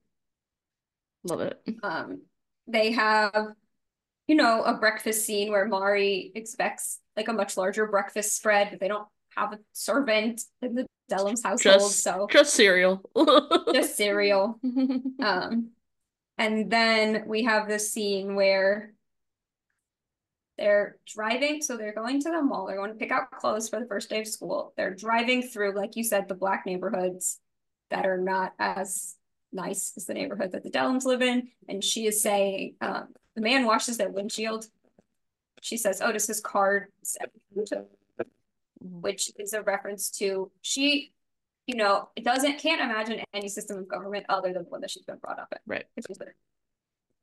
Love 1.25 1.41
it. 1.41 1.61
Um, 1.83 2.23
they 2.67 2.93
have, 2.93 3.49
you 4.27 4.37
know, 4.37 4.63
a 4.63 4.75
breakfast 4.75 5.25
scene 5.25 5.51
where 5.51 5.67
Mari 5.67 6.31
expects 6.35 7.01
like 7.17 7.29
a 7.29 7.33
much 7.33 7.57
larger 7.57 7.87
breakfast 7.87 8.37
spread, 8.37 8.69
but 8.71 8.81
they 8.81 8.89
don't 8.89 9.09
have 9.37 9.53
a 9.53 9.59
servant 9.73 10.43
in 10.63 10.75
the 10.75 10.87
Dellums 11.11 11.43
household. 11.43 11.81
Just, 11.81 12.03
so 12.03 12.27
just 12.31 12.55
cereal. 12.55 13.03
just 13.73 13.97
cereal. 13.97 14.59
Um, 15.21 15.71
and 16.39 16.71
then 16.71 17.25
we 17.27 17.45
have 17.45 17.69
this 17.69 17.93
scene 17.93 18.35
where 18.35 18.95
they're 20.57 20.97
driving. 21.07 21.61
So 21.61 21.77
they're 21.77 21.93
going 21.93 22.23
to 22.23 22.31
the 22.31 22.43
mall. 22.43 22.67
They're 22.67 22.77
going 22.77 22.93
to 22.93 22.99
pick 22.99 23.11
out 23.11 23.31
clothes 23.31 23.69
for 23.69 23.79
the 23.79 23.87
first 23.87 24.09
day 24.09 24.21
of 24.21 24.27
school. 24.27 24.73
They're 24.77 24.95
driving 24.95 25.43
through, 25.43 25.75
like 25.75 25.97
you 25.97 26.05
said, 26.05 26.29
the 26.29 26.35
black 26.35 26.65
neighborhoods 26.65 27.41
that 27.91 28.07
are 28.07 28.19
not 28.19 28.53
as 28.59 29.17
nice 29.53 29.93
as 29.97 30.07
the 30.07 30.15
neighborhood 30.15 30.53
that 30.53 30.63
the 30.63 30.71
Dellums 30.71 31.05
live 31.05 31.23
in. 31.23 31.49
And 31.69 31.83
she 31.83 32.07
is 32.07 32.23
saying, 32.23 32.77
um, 32.81 33.09
the 33.35 33.43
man 33.43 33.65
washes 33.65 33.97
their 33.97 34.11
windshield. 34.11 34.67
She 35.61 35.77
says, 35.77 36.01
oh, 36.01 36.13
does 36.13 36.27
his 36.27 36.41
card 36.41 36.87
which 38.81 39.31
is 39.39 39.53
a 39.53 39.63
reference 39.63 40.11
to 40.11 40.51
she 40.63 41.13
you 41.71 41.77
know, 41.77 42.09
doesn't 42.25 42.59
can't 42.59 42.81
imagine 42.81 43.23
any 43.33 43.49
system 43.49 43.79
of 43.79 43.87
government 43.87 44.27
other 44.29 44.53
than 44.53 44.65
the 44.65 44.69
one 44.71 44.81
that 44.81 44.91
she's 44.91 45.05
been 45.05 45.19
brought 45.19 45.39
up 45.39 45.53
in. 45.53 45.59
Right. 45.67 45.85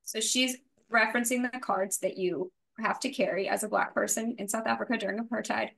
So 0.03 0.21
she's 0.21 0.55
referencing 0.89 1.51
the 1.51 1.59
cards 1.59 1.97
that 1.97 2.17
you 2.17 2.49
have 2.79 2.97
to 3.01 3.09
carry 3.09 3.49
as 3.49 3.63
a 3.63 3.67
black 3.67 3.93
person 3.93 4.35
in 4.37 4.47
South 4.47 4.65
Africa 4.65 4.97
during 4.97 5.19
apartheid 5.19 5.71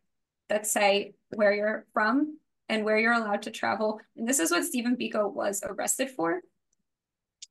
that 0.50 0.68
say 0.68 1.16
where 1.30 1.52
you're 1.52 1.88
from 1.94 2.38
and 2.68 2.86
where 2.86 3.00
you're 3.00 3.14
allowed 3.14 3.42
to 3.44 3.52
travel. 3.52 4.00
And 4.16 4.28
this 4.28 4.38
is 4.38 4.52
what 4.52 4.66
Stephen 4.66 4.96
Biko 4.96 5.34
was 5.34 5.64
arrested 5.64 6.12
for. 6.12 6.42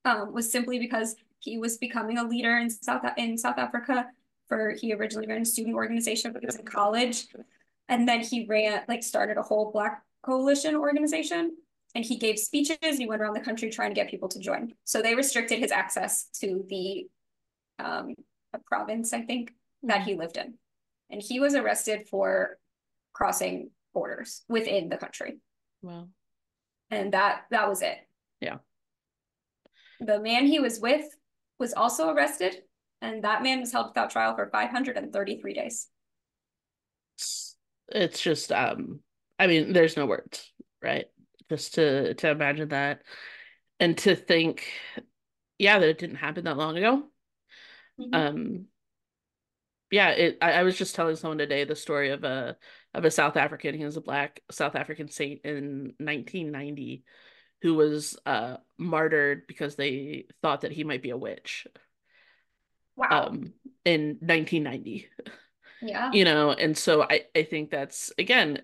Um, 0.05 0.33
was 0.33 0.53
simply 0.53 0.79
because 0.79 1.17
he 1.41 1.59
was 1.59 1.79
becoming 1.79 2.19
a 2.19 2.25
leader 2.25 2.59
in 2.59 2.71
South 2.71 3.03
in 3.17 3.37
South 3.37 3.59
Africa 3.59 4.07
for 4.47 4.71
he 4.71 4.95
originally 4.95 5.27
ran 5.27 5.43
a 5.43 5.45
student 5.45 5.75
organization 5.75 6.33
but 6.33 6.47
was 6.47 6.55
in 6.57 6.65
college. 6.65 7.27
And 7.89 8.07
then 8.07 8.21
he 8.21 8.47
ran 8.47 8.83
like 8.89 9.03
started 9.03 9.37
a 9.39 9.43
whole 9.43 9.73
black 9.73 10.03
coalition 10.23 10.75
organization 10.77 11.57
and 11.95 12.05
he 12.05 12.19
gave 12.19 12.39
speeches 12.39 12.77
and 12.83 12.99
he 12.99 13.07
went 13.07 13.23
around 13.23 13.35
the 13.35 13.41
country 13.41 13.71
trying 13.71 13.91
to 13.91 13.95
get 13.95 14.11
people 14.11 14.29
to 14.29 14.39
join. 14.39 14.75
So 14.85 15.01
they 15.01 15.15
restricted 15.15 15.59
his 15.59 15.73
access 15.73 16.25
to 16.41 16.65
the 16.69 17.07
um, 17.79 18.15
province 18.67 19.13
i 19.13 19.21
think 19.23 19.51
mm-hmm. 19.51 19.89
that 19.89 20.03
he 20.03 20.15
lived 20.15 20.37
in. 20.37 20.55
And 21.11 21.23
he 21.23 21.41
was 21.41 21.55
arrested 21.55 22.09
for 22.09 22.59
crossing 23.13 23.71
borders 23.95 24.43
within 24.49 24.89
the 24.89 24.97
country. 24.97 25.39
Wow. 25.83 26.09
And 26.91 27.13
that 27.13 27.43
that 27.51 27.69
was 27.69 27.83
it. 27.83 27.99
Yeah. 28.41 28.59
The 30.01 30.21
man 30.21 30.47
he 30.47 30.61
was 30.61 30.81
with 30.81 31.07
was 31.59 31.73
also 31.73 32.11
arrested 32.11 32.63
and 33.01 33.25
that 33.25 33.43
man 33.43 33.61
was 33.61 33.73
held 33.73 33.89
without 33.89 34.11
trial 34.11 34.35
for 34.35 34.51
533 34.51 35.55
days 35.55 35.89
it's 37.89 38.21
just 38.21 38.53
um 38.53 39.01
I 39.39 39.47
mean, 39.47 39.73
there's 39.73 39.97
no 39.97 40.07
words, 40.07 40.53
right? 40.83 41.07
Just 41.49 41.75
to 41.75 42.15
to 42.15 42.31
imagine 42.31 42.69
that 42.71 43.03
and 43.81 43.97
to 43.99 44.17
think, 44.17 44.67
yeah, 45.59 45.79
that 45.79 45.89
it 45.89 45.99
didn't 45.99 46.17
happen 46.17 46.45
that 46.45 46.57
long 46.57 46.77
ago. 46.77 47.05
Mm-hmm. 48.01 48.15
Um 48.15 48.67
yeah, 49.91 50.11
it 50.11 50.39
I, 50.43 50.53
I 50.53 50.63
was 50.63 50.77
just 50.77 50.95
telling 50.95 51.17
someone 51.17 51.39
today 51.39 51.65
the 51.65 51.77
story 51.77 52.11
of 52.11 52.25
a 52.25 52.57
of 52.95 53.05
a 53.05 53.11
South 53.11 53.37
African, 53.37 53.75
he 53.75 53.85
was 53.85 53.97
a 53.97 54.03
black 54.03 54.43
South 54.51 54.75
African 54.77 55.09
saint 55.09 55.43
in 55.45 55.95
1990 55.99 57.05
who 57.63 57.75
was 57.75 58.19
uh 58.27 58.59
martyred 58.77 59.47
because 59.47 59.77
they 59.77 60.27
thought 60.43 60.63
that 60.63 60.73
he 60.73 60.85
might 60.85 61.03
be 61.03 61.11
a 61.11 61.17
witch. 61.17 61.67
Wow. 62.97 63.29
Um 63.29 63.53
in 63.85 64.19
1990. 64.21 65.09
Yeah. 65.83 66.11
You 66.13 66.25
know, 66.25 66.53
and 66.53 66.77
so 66.77 67.03
I 67.03 67.23
I 67.35 67.45
think 67.45 67.71
that's 67.71 68.13
again 68.19 68.63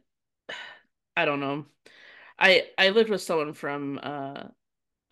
I 1.16 1.24
don't 1.24 1.40
know. 1.40 1.66
I 2.38 2.64
I 2.76 2.90
lived 2.90 3.10
with 3.10 3.22
someone 3.22 3.54
from 3.54 4.00
uh 4.02 4.44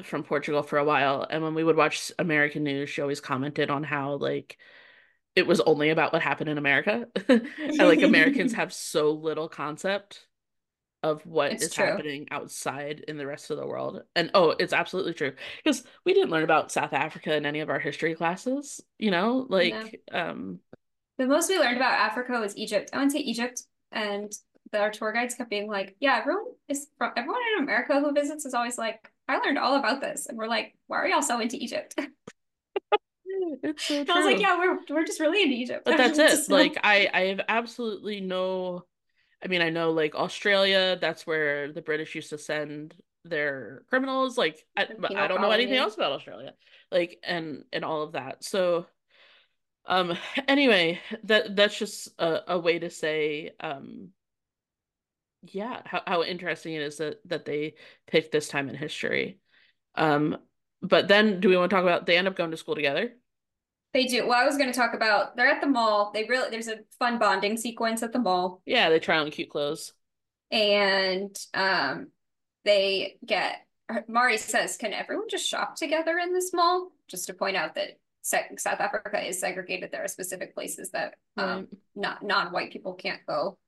from 0.02 0.24
Portugal 0.24 0.62
for 0.62 0.78
a 0.78 0.84
while, 0.84 1.26
and 1.28 1.42
when 1.42 1.54
we 1.54 1.64
would 1.64 1.76
watch 1.76 2.10
American 2.18 2.64
news, 2.64 2.90
she 2.90 3.02
always 3.02 3.20
commented 3.20 3.70
on 3.70 3.84
how 3.84 4.14
like 4.14 4.58
it 5.34 5.46
was 5.46 5.60
only 5.60 5.90
about 5.90 6.12
what 6.12 6.22
happened 6.22 6.50
in 6.50 6.58
America. 6.58 7.06
and 7.28 7.78
like 7.78 8.02
Americans 8.02 8.52
have 8.54 8.72
so 8.72 9.12
little 9.12 9.48
concept 9.48 10.26
of 11.02 11.26
what 11.26 11.52
it's 11.52 11.64
is 11.64 11.74
true. 11.74 11.84
happening 11.84 12.28
outside 12.30 13.04
in 13.08 13.16
the 13.16 13.26
rest 13.26 13.50
of 13.50 13.56
the 13.56 13.66
world. 13.66 14.02
And 14.14 14.30
oh, 14.34 14.50
it's 14.50 14.72
absolutely 14.72 15.14
true. 15.14 15.32
Because 15.62 15.84
we 16.04 16.14
didn't 16.14 16.30
learn 16.30 16.44
about 16.44 16.70
South 16.70 16.92
Africa 16.92 17.34
in 17.34 17.46
any 17.46 17.60
of 17.60 17.70
our 17.70 17.80
history 17.80 18.14
classes, 18.14 18.80
you 18.98 19.10
know? 19.10 19.46
Like 19.48 20.04
no. 20.12 20.20
um 20.20 20.60
the 21.22 21.28
most 21.28 21.48
we 21.48 21.58
learned 21.58 21.76
about 21.76 21.92
Africa 21.92 22.32
was 22.40 22.56
Egypt. 22.56 22.90
I 22.92 22.98
went 22.98 23.12
to 23.12 23.18
Egypt 23.18 23.62
and 23.92 24.32
our 24.74 24.90
tour 24.90 25.12
guides 25.12 25.34
kept 25.34 25.50
being 25.50 25.68
like, 25.68 25.94
yeah, 26.00 26.18
everyone 26.18 26.44
is 26.68 26.88
from 26.98 27.12
everyone 27.16 27.40
in 27.56 27.62
America 27.62 28.00
who 28.00 28.12
visits 28.12 28.44
is 28.44 28.54
always 28.54 28.78
like, 28.78 29.10
I 29.28 29.38
learned 29.38 29.58
all 29.58 29.76
about 29.76 30.00
this. 30.00 30.26
And 30.26 30.36
we're 30.36 30.48
like, 30.48 30.74
why 30.86 30.98
are 30.98 31.06
y'all 31.06 31.22
so 31.22 31.38
into 31.40 31.56
Egypt? 31.56 31.94
it's 33.24 33.84
so 33.84 34.04
true. 34.04 34.14
I 34.14 34.18
was 34.18 34.26
like, 34.26 34.40
yeah, 34.40 34.58
we're 34.58 34.78
we're 34.88 35.04
just 35.04 35.20
really 35.20 35.42
into 35.42 35.54
Egypt. 35.54 35.84
But 35.84 35.96
that's 36.16 36.18
it. 36.18 36.50
like 36.50 36.78
I 36.82 37.08
I 37.12 37.20
have 37.26 37.42
absolutely 37.48 38.20
no 38.20 38.84
I 39.44 39.48
mean, 39.48 39.60
I 39.60 39.70
know 39.70 39.90
like 39.90 40.14
Australia, 40.14 40.96
that's 41.00 41.26
where 41.26 41.72
the 41.72 41.82
British 41.82 42.14
used 42.14 42.30
to 42.30 42.38
send 42.38 42.94
their 43.24 43.82
criminals. 43.90 44.38
Like 44.38 44.64
I, 44.76 44.88
I 45.16 45.26
don't 45.28 45.40
know 45.40 45.50
anything 45.50 45.76
else 45.76 45.94
about 45.94 46.12
Australia. 46.12 46.54
Like 46.90 47.18
and 47.22 47.64
and 47.72 47.84
all 47.84 48.02
of 48.02 48.12
that. 48.12 48.42
So 48.44 48.86
um 49.86 50.16
anyway, 50.48 51.00
that 51.24 51.56
that's 51.56 51.78
just 51.78 52.08
a, 52.18 52.52
a 52.54 52.58
way 52.58 52.78
to 52.78 52.90
say 52.90 53.52
um 53.60 54.10
yeah 55.44 55.82
how, 55.84 56.02
how 56.06 56.22
interesting 56.22 56.74
it 56.74 56.82
is 56.82 56.98
that 56.98 57.20
that 57.26 57.44
they 57.44 57.74
picked 58.06 58.32
this 58.32 58.48
time 58.48 58.68
in 58.68 58.74
history. 58.74 59.38
Um 59.94 60.38
but 60.80 61.08
then 61.08 61.40
do 61.40 61.48
we 61.48 61.56
want 61.56 61.70
to 61.70 61.76
talk 61.76 61.84
about 61.84 62.06
they 62.06 62.16
end 62.16 62.28
up 62.28 62.36
going 62.36 62.50
to 62.50 62.56
school 62.56 62.74
together? 62.74 63.12
They 63.92 64.06
do. 64.06 64.26
Well 64.26 64.40
i 64.40 64.44
was 64.44 64.56
going 64.56 64.72
to 64.72 64.78
talk 64.78 64.94
about 64.94 65.36
they're 65.36 65.48
at 65.48 65.60
the 65.60 65.66
mall. 65.66 66.12
They 66.14 66.24
really 66.24 66.50
there's 66.50 66.68
a 66.68 66.78
fun 66.98 67.18
bonding 67.18 67.56
sequence 67.56 68.02
at 68.02 68.12
the 68.12 68.18
mall. 68.18 68.62
Yeah 68.64 68.88
they 68.88 68.98
try 68.98 69.18
on 69.18 69.30
cute 69.30 69.50
clothes. 69.50 69.92
And 70.50 71.36
um 71.54 72.08
they 72.64 73.16
get 73.26 73.66
mari 74.08 74.38
says 74.38 74.76
can 74.76 74.92
everyone 74.92 75.28
just 75.28 75.48
shop 75.48 75.74
together 75.76 76.18
in 76.18 76.32
this 76.32 76.52
mall? 76.52 76.92
Just 77.08 77.26
to 77.26 77.34
point 77.34 77.56
out 77.56 77.74
that 77.74 77.98
south 78.22 78.80
africa 78.80 79.20
is 79.20 79.40
segregated 79.40 79.90
there 79.90 80.04
are 80.04 80.08
specific 80.08 80.54
places 80.54 80.90
that 80.90 81.14
um 81.36 81.48
right. 81.48 81.68
not 81.96 82.22
non-white 82.22 82.72
people 82.72 82.94
can't 82.94 83.20
go 83.26 83.58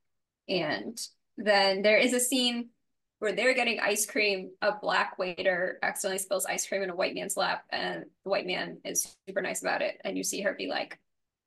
and 0.48 0.98
then 1.36 1.82
there 1.82 1.98
is 1.98 2.12
a 2.12 2.20
scene 2.20 2.70
where 3.18 3.32
they're 3.32 3.54
getting 3.54 3.80
ice 3.80 4.06
cream. 4.06 4.50
A 4.62 4.72
black 4.80 5.18
waiter 5.18 5.78
accidentally 5.82 6.18
spills 6.18 6.46
ice 6.46 6.66
cream 6.66 6.82
in 6.82 6.90
a 6.90 6.94
white 6.94 7.14
man's 7.14 7.36
lap, 7.36 7.64
and 7.70 8.04
the 8.22 8.30
white 8.30 8.46
man 8.46 8.78
is 8.84 9.16
super 9.26 9.40
nice 9.40 9.62
about 9.62 9.82
it. 9.82 10.00
And 10.04 10.16
you 10.16 10.22
see 10.22 10.42
her 10.42 10.52
be 10.52 10.68
like, 10.68 10.98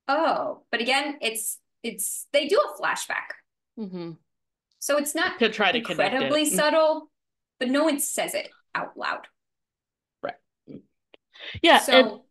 "Oh," 0.07 0.63
but 0.71 0.81
again, 0.81 1.17
it's 1.21 1.59
it's 1.83 2.27
they 2.33 2.47
do 2.47 2.59
a 2.59 2.81
flashback, 2.81 3.37
mm-hmm. 3.79 4.11
so 4.79 4.97
it's 4.97 5.13
not 5.13 5.39
to 5.39 5.49
try 5.49 5.71
to 5.71 5.77
incredibly 5.77 6.45
mm-hmm. 6.45 6.55
subtle, 6.55 7.11
but 7.59 7.69
no 7.69 7.83
one 7.83 7.99
says 7.99 8.33
it 8.33 8.49
out 8.73 8.97
loud. 8.97 9.27
Right. 10.23 10.35
Yeah. 11.61 11.79
So 11.79 11.93
and, 11.93 12.21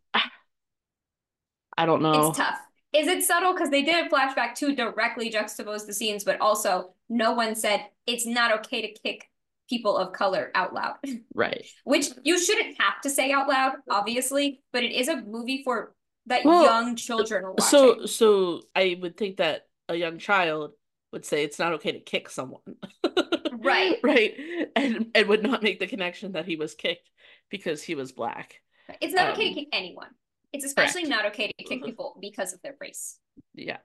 I 1.77 1.85
don't 1.85 2.01
know. 2.01 2.29
It's 2.29 2.37
tough. 2.37 2.59
Is 2.93 3.07
it 3.07 3.23
subtle? 3.23 3.53
Because 3.53 3.69
they 3.69 3.83
did 3.83 4.05
a 4.05 4.09
flashback 4.09 4.55
to 4.55 4.73
directly 4.73 5.29
juxtapose 5.29 5.85
the 5.85 5.93
scenes, 5.93 6.23
but 6.23 6.39
also 6.41 6.93
no 7.09 7.33
one 7.33 7.55
said 7.55 7.85
it's 8.05 8.25
not 8.25 8.59
okay 8.59 8.81
to 8.81 8.99
kick 9.01 9.29
people 9.69 9.97
of 9.97 10.13
color 10.13 10.51
out 10.55 10.73
loud. 10.73 10.95
Right. 11.35 11.67
Which 11.83 12.09
you 12.23 12.41
shouldn't 12.43 12.77
have 12.79 12.99
to 13.03 13.11
say 13.11 13.31
out 13.31 13.47
loud, 13.47 13.73
obviously, 13.91 14.63
but 14.73 14.83
it 14.83 14.91
is 14.91 15.07
a 15.07 15.21
movie 15.21 15.61
for 15.63 15.93
that 16.25 16.43
well, 16.43 16.63
young 16.63 16.95
children 16.95 17.43
are 17.43 17.51
watching. 17.51 17.67
So 17.67 18.05
so 18.07 18.61
I 18.75 18.97
would 18.99 19.17
think 19.17 19.37
that 19.37 19.67
a 19.87 19.95
young 19.95 20.17
child 20.17 20.71
would 21.11 21.25
say 21.25 21.43
it's 21.43 21.59
not 21.59 21.73
okay 21.73 21.91
to 21.91 21.99
kick 21.99 22.29
someone. 22.29 22.61
right. 23.51 23.97
Right. 24.01 24.33
And 24.75 25.11
and 25.13 25.27
would 25.27 25.43
not 25.43 25.61
make 25.61 25.79
the 25.79 25.85
connection 25.85 26.31
that 26.31 26.45
he 26.47 26.55
was 26.55 26.73
kicked 26.73 27.09
because 27.51 27.83
he 27.83 27.93
was 27.93 28.11
black. 28.11 28.55
It's 28.99 29.13
not 29.13 29.27
um, 29.27 29.33
okay 29.33 29.43
to 29.43 29.49
um, 29.49 29.55
kick 29.55 29.67
anyone. 29.73 30.09
It's 30.53 30.65
especially 30.65 31.03
correct. 31.03 31.23
not 31.23 31.25
okay 31.33 31.51
to 31.57 31.63
kick 31.63 31.83
people 31.83 32.17
because 32.21 32.53
of 32.53 32.61
their 32.61 32.75
race. 32.79 33.19
Yeah. 33.53 33.77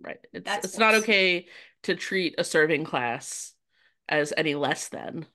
Right. 0.00 0.18
It's 0.32 0.44
That's 0.44 0.64
it's 0.64 0.78
not 0.78 0.94
okay 0.96 1.46
to 1.84 1.94
treat 1.94 2.34
a 2.38 2.44
serving 2.44 2.84
class 2.84 3.54
as 4.08 4.32
any 4.36 4.54
less 4.54 4.88
than 4.88 5.26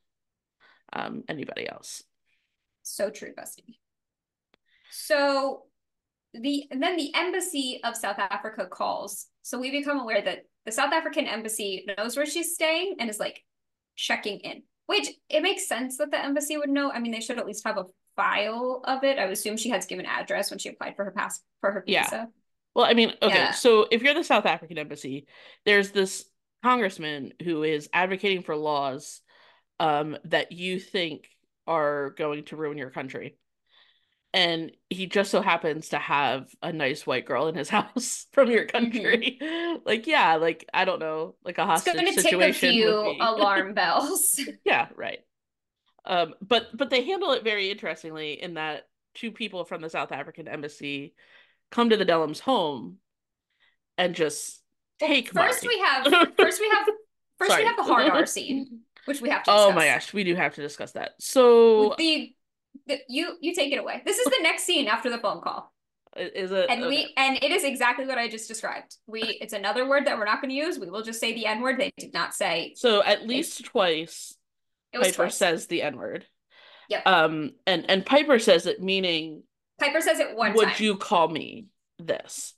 um, 0.93 1.23
anybody 1.27 1.67
else. 1.67 2.03
So 2.83 3.09
true, 3.09 3.33
Busty. 3.37 3.77
So 4.91 5.63
the 6.33 6.65
and 6.71 6.81
then 6.81 6.97
the 6.97 7.13
embassy 7.15 7.79
of 7.83 7.95
South 7.95 8.19
Africa 8.19 8.67
calls. 8.67 9.27
So 9.41 9.59
we 9.59 9.71
become 9.71 9.99
aware 9.99 10.21
that 10.21 10.45
the 10.65 10.71
South 10.71 10.93
African 10.93 11.27
embassy 11.27 11.85
knows 11.97 12.17
where 12.17 12.25
she's 12.25 12.53
staying 12.53 12.95
and 12.99 13.09
is 13.09 13.19
like 13.19 13.43
checking 13.95 14.39
in. 14.39 14.63
Which 14.87 15.09
it 15.29 15.41
makes 15.41 15.67
sense 15.67 15.97
that 15.97 16.11
the 16.11 16.23
embassy 16.23 16.57
would 16.57 16.69
know. 16.69 16.91
I 16.91 16.99
mean, 16.99 17.11
they 17.11 17.21
should 17.21 17.39
at 17.39 17.45
least 17.47 17.65
have 17.65 17.77
a 17.77 17.85
file 18.15 18.81
of 18.85 19.03
it. 19.03 19.19
I 19.19 19.25
would 19.25 19.33
assume 19.33 19.57
she 19.57 19.69
had 19.69 19.81
to 19.81 19.87
give 19.87 19.99
an 19.99 20.05
address 20.05 20.49
when 20.49 20.59
she 20.59 20.69
applied 20.69 20.95
for 20.95 21.05
her 21.05 21.11
pass 21.11 21.41
for 21.61 21.71
her 21.71 21.83
visa. 21.85 21.97
Yeah. 22.11 22.25
Well, 22.73 22.85
I 22.85 22.93
mean, 22.93 23.13
okay, 23.21 23.35
Yeah. 23.35 23.51
so 23.51 23.87
if 23.89 24.01
you're 24.03 24.13
the 24.13 24.23
South 24.23 24.45
African 24.45 24.77
embassy, 24.77 25.27
there's 25.65 25.91
this 25.91 26.25
congressman 26.63 27.33
who 27.43 27.63
is 27.63 27.89
advocating 27.93 28.41
for 28.41 28.55
laws 28.55 29.21
um 29.79 30.17
that 30.25 30.51
you 30.51 30.79
think 30.79 31.27
are 31.67 32.11
going 32.11 32.43
to 32.45 32.55
ruin 32.55 32.77
your 32.77 32.89
country. 32.89 33.37
And 34.33 34.71
he 34.89 35.05
just 35.07 35.31
so 35.31 35.41
happens 35.41 35.89
to 35.89 35.97
have 35.97 36.49
a 36.61 36.73
nice 36.73 37.07
white 37.07 37.25
girl 37.25 37.47
in 37.47 37.55
his 37.55 37.69
house 37.77 38.27
from 38.33 38.49
your 38.51 38.65
country. 38.65 39.39
Like, 39.85 40.07
yeah, 40.07 40.35
like 40.37 40.65
I 40.73 40.85
don't 40.85 40.99
know, 40.99 41.35
like 41.43 41.57
a 41.59 41.61
Mm-hmm. 41.61 41.73
It's 41.73 41.83
going 41.83 42.15
to 42.15 42.21
take 42.23 42.33
a 42.33 42.53
few 42.53 42.89
alarm 43.19 43.73
bells. 43.75 44.39
Yeah, 44.63 44.87
right. 44.95 45.19
Um, 46.05 46.35
but 46.41 46.75
but 46.75 46.89
they 46.89 47.03
handle 47.03 47.31
it 47.31 47.43
very 47.43 47.71
interestingly 47.71 48.41
in 48.41 48.55
that 48.55 48.87
two 49.15 49.31
people 49.31 49.65
from 49.65 49.81
the 49.81 49.89
South 49.89 50.11
African 50.11 50.47
embassy 50.47 51.15
come 51.71 51.89
to 51.89 51.97
the 51.97 52.05
Dellums' 52.05 52.39
home 52.39 52.97
and 53.97 54.13
just 54.13 54.61
take 54.99 55.31
first 55.31 55.63
Mari. 55.63 55.75
we 55.75 55.81
have 55.81 56.05
first 56.37 56.59
we 56.59 56.69
have 56.69 56.87
first 57.37 57.51
Sorry. 57.51 57.63
we 57.63 57.67
have 57.67 57.77
the 57.77 57.83
hard 57.83 58.09
R 58.09 58.25
scene, 58.25 58.81
which 59.05 59.21
we 59.21 59.29
have 59.29 59.43
to 59.43 59.51
Oh 59.51 59.71
my 59.71 59.87
gosh, 59.87 60.13
we 60.13 60.23
do 60.23 60.35
have 60.35 60.55
to 60.55 60.61
discuss 60.61 60.93
that. 60.93 61.11
So 61.19 61.95
The, 61.97 62.33
the 62.87 62.99
you 63.07 63.37
you 63.41 63.55
take 63.55 63.71
it 63.73 63.77
away. 63.77 64.01
This 64.05 64.19
is 64.19 64.25
the 64.25 64.39
next 64.41 64.63
scene 64.63 64.87
after 64.87 65.09
the 65.09 65.17
phone 65.17 65.41
call. 65.41 65.71
is 66.15 66.51
it 66.51 66.69
And 66.69 66.83
okay. 66.83 66.89
we 66.89 67.13
and 67.17 67.37
it 67.43 67.51
is 67.51 67.63
exactly 67.63 68.05
what 68.05 68.17
I 68.17 68.27
just 68.27 68.47
described. 68.47 68.97
We 69.07 69.21
it's 69.41 69.53
another 69.53 69.87
word 69.87 70.05
that 70.07 70.17
we're 70.17 70.25
not 70.25 70.41
going 70.41 70.49
to 70.49 70.55
use. 70.55 70.77
We 70.77 70.89
will 70.89 71.03
just 71.03 71.19
say 71.19 71.33
the 71.33 71.45
N 71.45 71.61
word. 71.61 71.79
They 71.79 71.91
did 71.97 72.13
not 72.13 72.33
say 72.35 72.73
so 72.75 73.03
at 73.03 73.27
least 73.27 73.65
twice 73.65 74.35
Piper 75.01 75.29
says 75.29 75.67
the 75.67 75.81
N-word. 75.81 76.25
Yep. 76.89 77.05
Um 77.05 77.51
and 77.65 77.89
and 77.89 78.05
Piper 78.05 78.39
says 78.39 78.65
it 78.65 78.81
meaning 78.81 79.43
Piper 79.79 80.01
says 80.01 80.19
it 80.19 80.35
one 80.35 80.53
would 80.53 80.67
time. 80.67 80.75
you 80.79 80.97
call 80.97 81.27
me 81.27 81.67
this? 81.99 82.53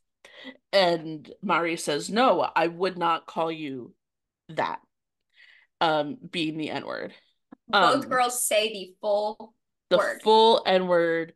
And 0.71 1.29
Mari 1.41 1.77
says, 1.77 2.09
no, 2.09 2.47
I 2.55 2.67
would 2.67 2.97
not 2.97 3.25
call 3.25 3.51
you 3.51 3.93
that. 4.49 4.79
Um, 5.81 6.17
being 6.31 6.57
the 6.57 6.69
N-word. 6.69 7.13
Both 7.67 8.03
um, 8.05 8.09
girls 8.09 8.43
say 8.43 8.71
the 8.71 8.95
full 9.01 9.53
The 9.89 9.97
word. 9.97 10.21
full 10.23 10.63
N-word, 10.65 11.33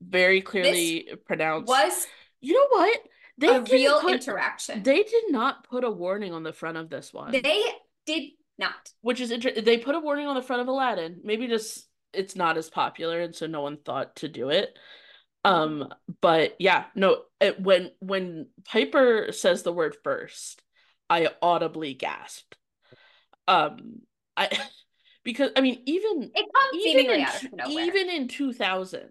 very 0.00 0.40
clearly 0.40 1.08
pronounced. 1.26 1.68
Was 1.68 2.06
You 2.40 2.54
know 2.54 2.66
what? 2.70 2.98
They 3.38 3.48
a 3.48 3.60
real 3.62 4.00
put, 4.00 4.12
interaction. 4.14 4.82
They 4.82 5.02
did 5.02 5.24
not 5.30 5.64
put 5.68 5.84
a 5.84 5.90
warning 5.90 6.32
on 6.32 6.42
the 6.42 6.52
front 6.52 6.76
of 6.76 6.90
this 6.90 7.12
one. 7.12 7.32
They 7.32 7.62
did 8.06 8.30
not. 8.62 8.90
which 9.00 9.20
is 9.20 9.30
interesting. 9.30 9.64
They 9.64 9.78
put 9.78 9.94
a 9.94 10.00
warning 10.00 10.26
on 10.26 10.34
the 10.34 10.42
front 10.42 10.62
of 10.62 10.68
Aladdin. 10.68 11.20
Maybe 11.24 11.46
just 11.46 11.86
it's 12.12 12.36
not 12.36 12.56
as 12.56 12.70
popular, 12.70 13.20
and 13.20 13.34
so 13.34 13.46
no 13.46 13.62
one 13.62 13.78
thought 13.78 14.16
to 14.16 14.28
do 14.28 14.50
it. 14.50 14.76
Um, 15.44 15.92
but 16.20 16.56
yeah, 16.58 16.84
no. 16.94 17.22
It, 17.40 17.60
when 17.60 17.90
when 18.00 18.48
Piper 18.64 19.28
says 19.32 19.62
the 19.62 19.72
word 19.72 19.96
first, 20.04 20.62
I 21.10 21.28
audibly 21.40 21.94
gasped. 21.94 22.56
Um, 23.48 24.00
I 24.36 24.48
because 25.24 25.50
I 25.56 25.60
mean 25.60 25.82
even 25.86 26.30
even 26.74 27.10
in, 27.10 27.70
even 27.70 28.10
in 28.10 28.28
two 28.28 28.52
thousand, 28.52 29.10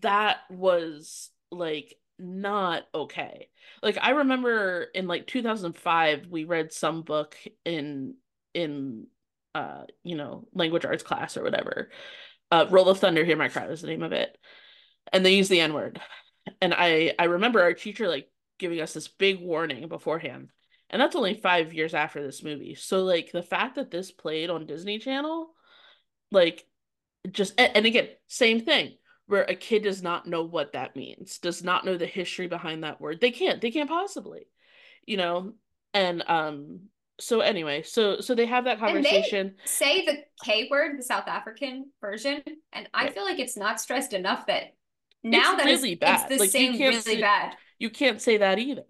that 0.00 0.38
was 0.50 1.30
like 1.50 1.96
not 2.22 2.84
okay. 2.94 3.48
Like 3.82 3.98
I 4.00 4.10
remember 4.10 4.86
in 4.94 5.06
like 5.06 5.26
2005 5.26 6.26
we 6.30 6.44
read 6.44 6.72
some 6.72 7.02
book 7.02 7.36
in 7.64 8.14
in 8.54 9.06
uh 9.54 9.82
you 10.02 10.16
know 10.16 10.46
language 10.54 10.84
arts 10.84 11.02
class 11.02 11.36
or 11.36 11.42
whatever. 11.42 11.90
Uh 12.50 12.66
Roll 12.70 12.88
of 12.88 12.98
Thunder 12.98 13.24
Hear 13.24 13.36
My 13.36 13.48
Cry 13.48 13.66
was 13.66 13.82
the 13.82 13.88
name 13.88 14.02
of 14.02 14.12
it. 14.12 14.36
And 15.12 15.26
they 15.26 15.34
use 15.34 15.48
the 15.48 15.60
N-word. 15.60 16.00
And 16.60 16.72
I 16.74 17.14
I 17.18 17.24
remember 17.24 17.60
our 17.60 17.74
teacher 17.74 18.08
like 18.08 18.28
giving 18.58 18.80
us 18.80 18.94
this 18.94 19.08
big 19.08 19.40
warning 19.40 19.88
beforehand. 19.88 20.50
And 20.90 21.00
that's 21.00 21.16
only 21.16 21.34
5 21.34 21.72
years 21.72 21.94
after 21.94 22.22
this 22.22 22.42
movie. 22.42 22.74
So 22.74 23.02
like 23.04 23.32
the 23.32 23.42
fact 23.42 23.76
that 23.76 23.90
this 23.90 24.12
played 24.12 24.50
on 24.50 24.66
Disney 24.66 24.98
Channel 24.98 25.48
like 26.30 26.64
just 27.30 27.54
and 27.58 27.86
again 27.86 28.08
same 28.26 28.60
thing 28.60 28.94
where 29.32 29.44
a 29.48 29.54
kid 29.54 29.82
does 29.82 30.02
not 30.02 30.26
know 30.26 30.42
what 30.42 30.74
that 30.74 30.94
means 30.94 31.38
does 31.38 31.64
not 31.64 31.86
know 31.86 31.96
the 31.96 32.04
history 32.06 32.46
behind 32.46 32.84
that 32.84 33.00
word 33.00 33.18
they 33.20 33.30
can't 33.30 33.62
they 33.62 33.70
can't 33.70 33.88
possibly 33.88 34.42
you 35.06 35.16
know 35.16 35.54
and 35.94 36.22
um 36.28 36.80
so 37.18 37.40
anyway 37.40 37.82
so 37.82 38.20
so 38.20 38.34
they 38.34 38.44
have 38.44 38.64
that 38.64 38.78
And 38.78 39.02
they- 39.02 39.10
conversation 39.10 39.54
Say 39.64 40.04
the 40.04 40.18
K 40.44 40.68
word, 40.70 40.98
the 40.98 41.02
South 41.02 41.28
African 41.28 41.90
version, 42.00 42.42
and 42.74 42.88
I 42.92 43.04
Right. 43.04 43.14
feel 43.14 43.24
like 43.24 43.38
it's 43.38 43.56
not 43.56 43.80
stressed 43.80 44.12
enough 44.12 44.46
that 44.46 44.74
now 45.22 45.54
that 45.56 45.64
really 45.64 45.92
it's, 45.92 46.00
bad. 46.00 46.20
it's 46.20 46.28
the 46.28 46.36
Like, 46.38 46.46
you 46.46 46.50
same 46.50 46.72
can't 46.78 46.94
really 46.96 47.16
see- 47.16 47.20
bad. 47.20 47.56
you 47.78 47.88
can't 47.90 48.20
say 48.20 48.36
that 48.38 48.58
either 48.58 48.84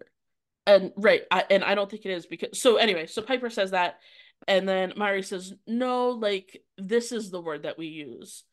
and 0.65 0.91
right 0.97 1.23
I, 1.31 1.45
and 1.49 1.63
i 1.63 1.73
don't 1.75 1.89
think 1.89 2.05
it 2.05 2.11
is 2.11 2.25
because 2.25 2.59
so 2.59 2.77
anyway 2.77 3.05
so 3.05 3.21
piper 3.21 3.49
says 3.49 3.71
that 3.71 3.99
and 4.47 4.67
then 4.67 4.93
mari 4.97 5.21
says 5.23 5.53
no 5.67 6.09
like 6.11 6.61
this 6.77 7.11
is 7.11 7.29
the 7.31 7.41
word 7.41 7.63
that 7.63 7.77
we 7.77 7.87
use 7.87 8.43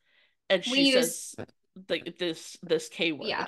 and 0.49 0.61
We 0.69 0.75
she 0.77 0.91
use- 0.91 1.33
says 1.37 1.45
like 1.89 2.17
this 2.19 2.57
this 2.63 2.89
k 2.89 3.11
word 3.11 3.27
Yeah. 3.27 3.47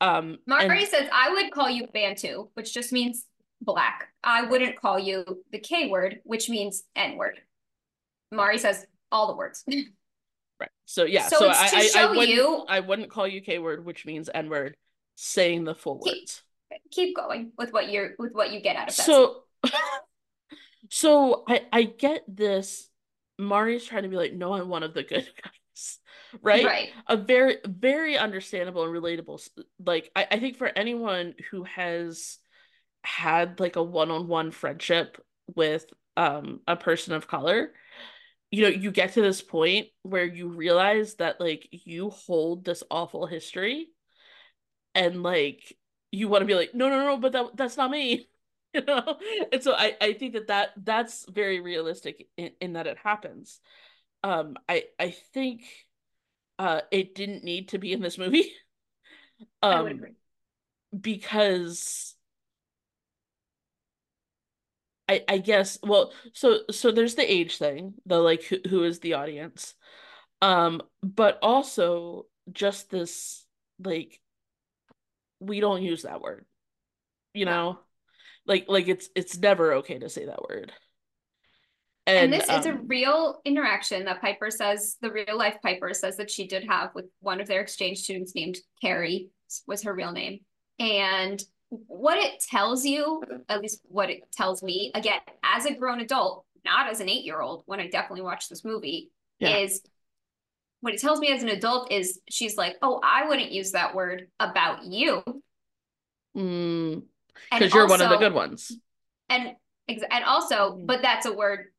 um 0.00 0.38
Mari 0.46 0.80
and- 0.80 0.88
says, 0.88 1.08
I 1.12 1.30
would 1.30 1.50
call 1.52 1.68
you 1.70 1.86
Bantu, 1.86 2.48
which 2.54 2.72
just 2.74 2.92
means 2.92 3.26
black. 3.60 4.08
I 4.22 4.42
wouldn't 4.42 4.76
call 4.80 4.98
you 4.98 5.24
the 5.52 5.58
K 5.58 5.88
word, 5.88 6.20
which 6.24 6.48
means 6.50 6.82
N 6.94 7.16
word. 7.16 7.40
Mari 8.30 8.58
says 8.58 8.84
all 9.10 9.26
the 9.28 9.36
words. 9.36 9.64
Right. 10.60 10.70
So 10.84 11.02
yeah. 11.04 11.26
So 11.26 11.38
So, 11.38 11.50
it's 11.50 11.58
I, 11.60 11.68
to 11.70 11.76
I, 11.76 11.78
I 11.80 11.86
show 11.88 12.08
wouldn't 12.10 12.28
you- 12.28 12.64
I 12.68 12.78
wouldn't 12.78 13.10
call 13.10 13.26
you 13.26 13.40
K 13.40 13.58
word, 13.58 13.84
which 13.84 14.06
means 14.06 14.30
N 14.32 14.48
word, 14.48 14.76
saying 15.16 15.64
the 15.64 15.74
full 15.74 15.98
Keep- 15.98 16.12
words. 16.14 16.42
Keep 16.92 17.16
going 17.16 17.50
with 17.58 17.72
what 17.72 17.90
you're 17.90 18.10
with 18.20 18.32
what 18.34 18.52
you 18.52 18.60
get 18.60 18.76
out 18.76 18.88
of 18.90 18.96
that. 18.96 19.02
So 19.04 19.42
so 20.90 21.44
I 21.48 21.62
I 21.72 21.82
get 21.84 22.22
this. 22.28 22.88
Mari's 23.38 23.84
trying 23.84 24.04
to 24.04 24.08
be 24.08 24.16
like, 24.16 24.32
no, 24.32 24.54
I'm 24.54 24.68
one 24.68 24.84
of 24.84 24.94
the 24.94 25.02
good 25.02 25.28
guys. 25.42 25.52
Right? 26.42 26.64
right. 26.64 26.88
A 27.08 27.16
very 27.16 27.58
very 27.64 28.16
understandable 28.16 28.84
and 28.84 28.92
relatable 28.92 29.46
like 29.84 30.10
I, 30.14 30.26
I 30.32 30.38
think 30.38 30.56
for 30.56 30.66
anyone 30.66 31.34
who 31.50 31.64
has 31.64 32.38
had 33.04 33.60
like 33.60 33.76
a 33.76 33.82
one-on-one 33.82 34.50
friendship 34.50 35.22
with 35.54 35.86
um 36.16 36.60
a 36.66 36.76
person 36.76 37.12
of 37.12 37.28
color 37.28 37.72
you 38.50 38.62
know 38.62 38.68
you 38.68 38.90
get 38.90 39.12
to 39.12 39.20
this 39.20 39.42
point 39.42 39.88
where 40.02 40.24
you 40.24 40.48
realize 40.48 41.14
that 41.16 41.40
like 41.40 41.68
you 41.70 42.10
hold 42.10 42.64
this 42.64 42.82
awful 42.90 43.26
history 43.26 43.88
and 44.94 45.22
like 45.22 45.76
you 46.12 46.28
want 46.28 46.42
to 46.42 46.46
be 46.46 46.54
like 46.54 46.74
no 46.74 46.88
no 46.88 47.04
no 47.04 47.16
but 47.16 47.32
that 47.32 47.56
that's 47.56 47.76
not 47.76 47.90
me 47.90 48.28
you 48.74 48.84
know 48.84 49.18
and 49.52 49.62
so 49.62 49.72
i 49.72 49.96
i 50.00 50.12
think 50.12 50.34
that 50.34 50.46
that 50.46 50.70
that's 50.76 51.26
very 51.28 51.60
realistic 51.60 52.28
in, 52.36 52.52
in 52.60 52.72
that 52.74 52.86
it 52.86 52.98
happens 52.98 53.60
um 54.24 54.56
i 54.68 54.84
i 54.98 55.10
think 55.34 55.62
uh 56.58 56.80
it 56.90 57.14
didn't 57.14 57.44
need 57.44 57.68
to 57.68 57.78
be 57.78 57.92
in 57.92 58.00
this 58.00 58.18
movie. 58.18 58.52
Um 59.62 60.00
because 61.00 62.16
I 65.08 65.24
I 65.28 65.38
guess 65.38 65.78
well 65.82 66.12
so 66.32 66.60
so 66.70 66.90
there's 66.90 67.14
the 67.14 67.30
age 67.30 67.58
thing 67.58 67.94
the 68.06 68.18
like 68.18 68.42
who, 68.44 68.58
who 68.68 68.84
is 68.84 69.00
the 69.00 69.14
audience. 69.14 69.74
Um 70.42 70.82
but 71.02 71.38
also 71.42 72.26
just 72.52 72.90
this 72.90 73.46
like 73.82 74.20
we 75.40 75.60
don't 75.60 75.82
use 75.82 76.02
that 76.02 76.20
word 76.20 76.44
you 77.34 77.44
No. 77.46 77.52
know? 77.52 77.78
Like 78.46 78.66
like 78.68 78.88
it's 78.88 79.08
it's 79.16 79.38
never 79.38 79.74
okay 79.74 79.98
to 79.98 80.08
say 80.08 80.26
that 80.26 80.42
word 80.48 80.72
And, 82.06 82.18
and, 82.18 82.32
this 82.32 82.48
is 82.48 82.66
a 82.66 82.72
um, 82.72 82.86
real 82.86 83.40
interaction 83.44 84.04
that 84.04 84.20
Piper 84.20 84.50
says, 84.50 84.96
the 85.00 85.10
real 85.10 85.38
life 85.38 85.56
Piper 85.62 85.94
says 85.94 86.18
that 86.18 86.30
she 86.30 86.46
did 86.46 86.64
have 86.68 86.90
with 86.94 87.06
one 87.20 87.40
of 87.40 87.46
their 87.48 87.62
exchange 87.62 87.98
students 88.00 88.34
named 88.34 88.58
Carrie 88.82 89.30
was 89.66 89.82
her 89.84 89.94
real 89.94 90.12
name. 90.12 90.40
And 90.78 91.42
what 91.70 92.18
it 92.18 92.40
tells 92.40 92.84
you, 92.84 93.22
at 93.48 93.62
least 93.62 93.80
what 93.84 94.10
it 94.10 94.20
tells 94.32 94.62
me, 94.62 94.92
again, 94.94 95.20
as 95.42 95.64
a 95.64 95.74
grown 95.74 96.00
adult, 96.00 96.44
not 96.64 96.90
as 96.90 97.00
an 97.00 97.08
eight-year-old, 97.08 97.62
when 97.66 97.80
I 97.80 97.88
definitely 97.88 98.22
watched 98.22 98.50
this 98.50 98.64
movie, 98.64 99.10
Yeah. 99.38 99.56
is 99.56 99.82
what 100.80 100.92
it 100.92 101.00
tells 101.00 101.20
me 101.20 101.32
as 101.32 101.42
an 101.42 101.48
adult 101.48 101.90
is 101.90 102.20
she's 102.28 102.58
like, 102.58 102.76
oh, 102.82 103.00
I 103.02 103.26
wouldn't 103.26 103.50
use 103.50 103.72
that 103.72 103.94
word 103.94 104.28
about 104.38 104.84
you. 104.84 105.22
mm, 106.36 107.02
because 107.50 107.72
you're 107.72 107.88
one 107.88 108.02
of 108.02 108.10
the 108.10 108.16
good 108.16 108.34
ones 108.34 108.72
And 109.28 109.56
and 109.88 110.24
also, 110.24 110.72
Mhm. 110.72 110.86
but 110.86 111.02
that's 111.02 111.26
a 111.26 111.32
word 111.32 111.73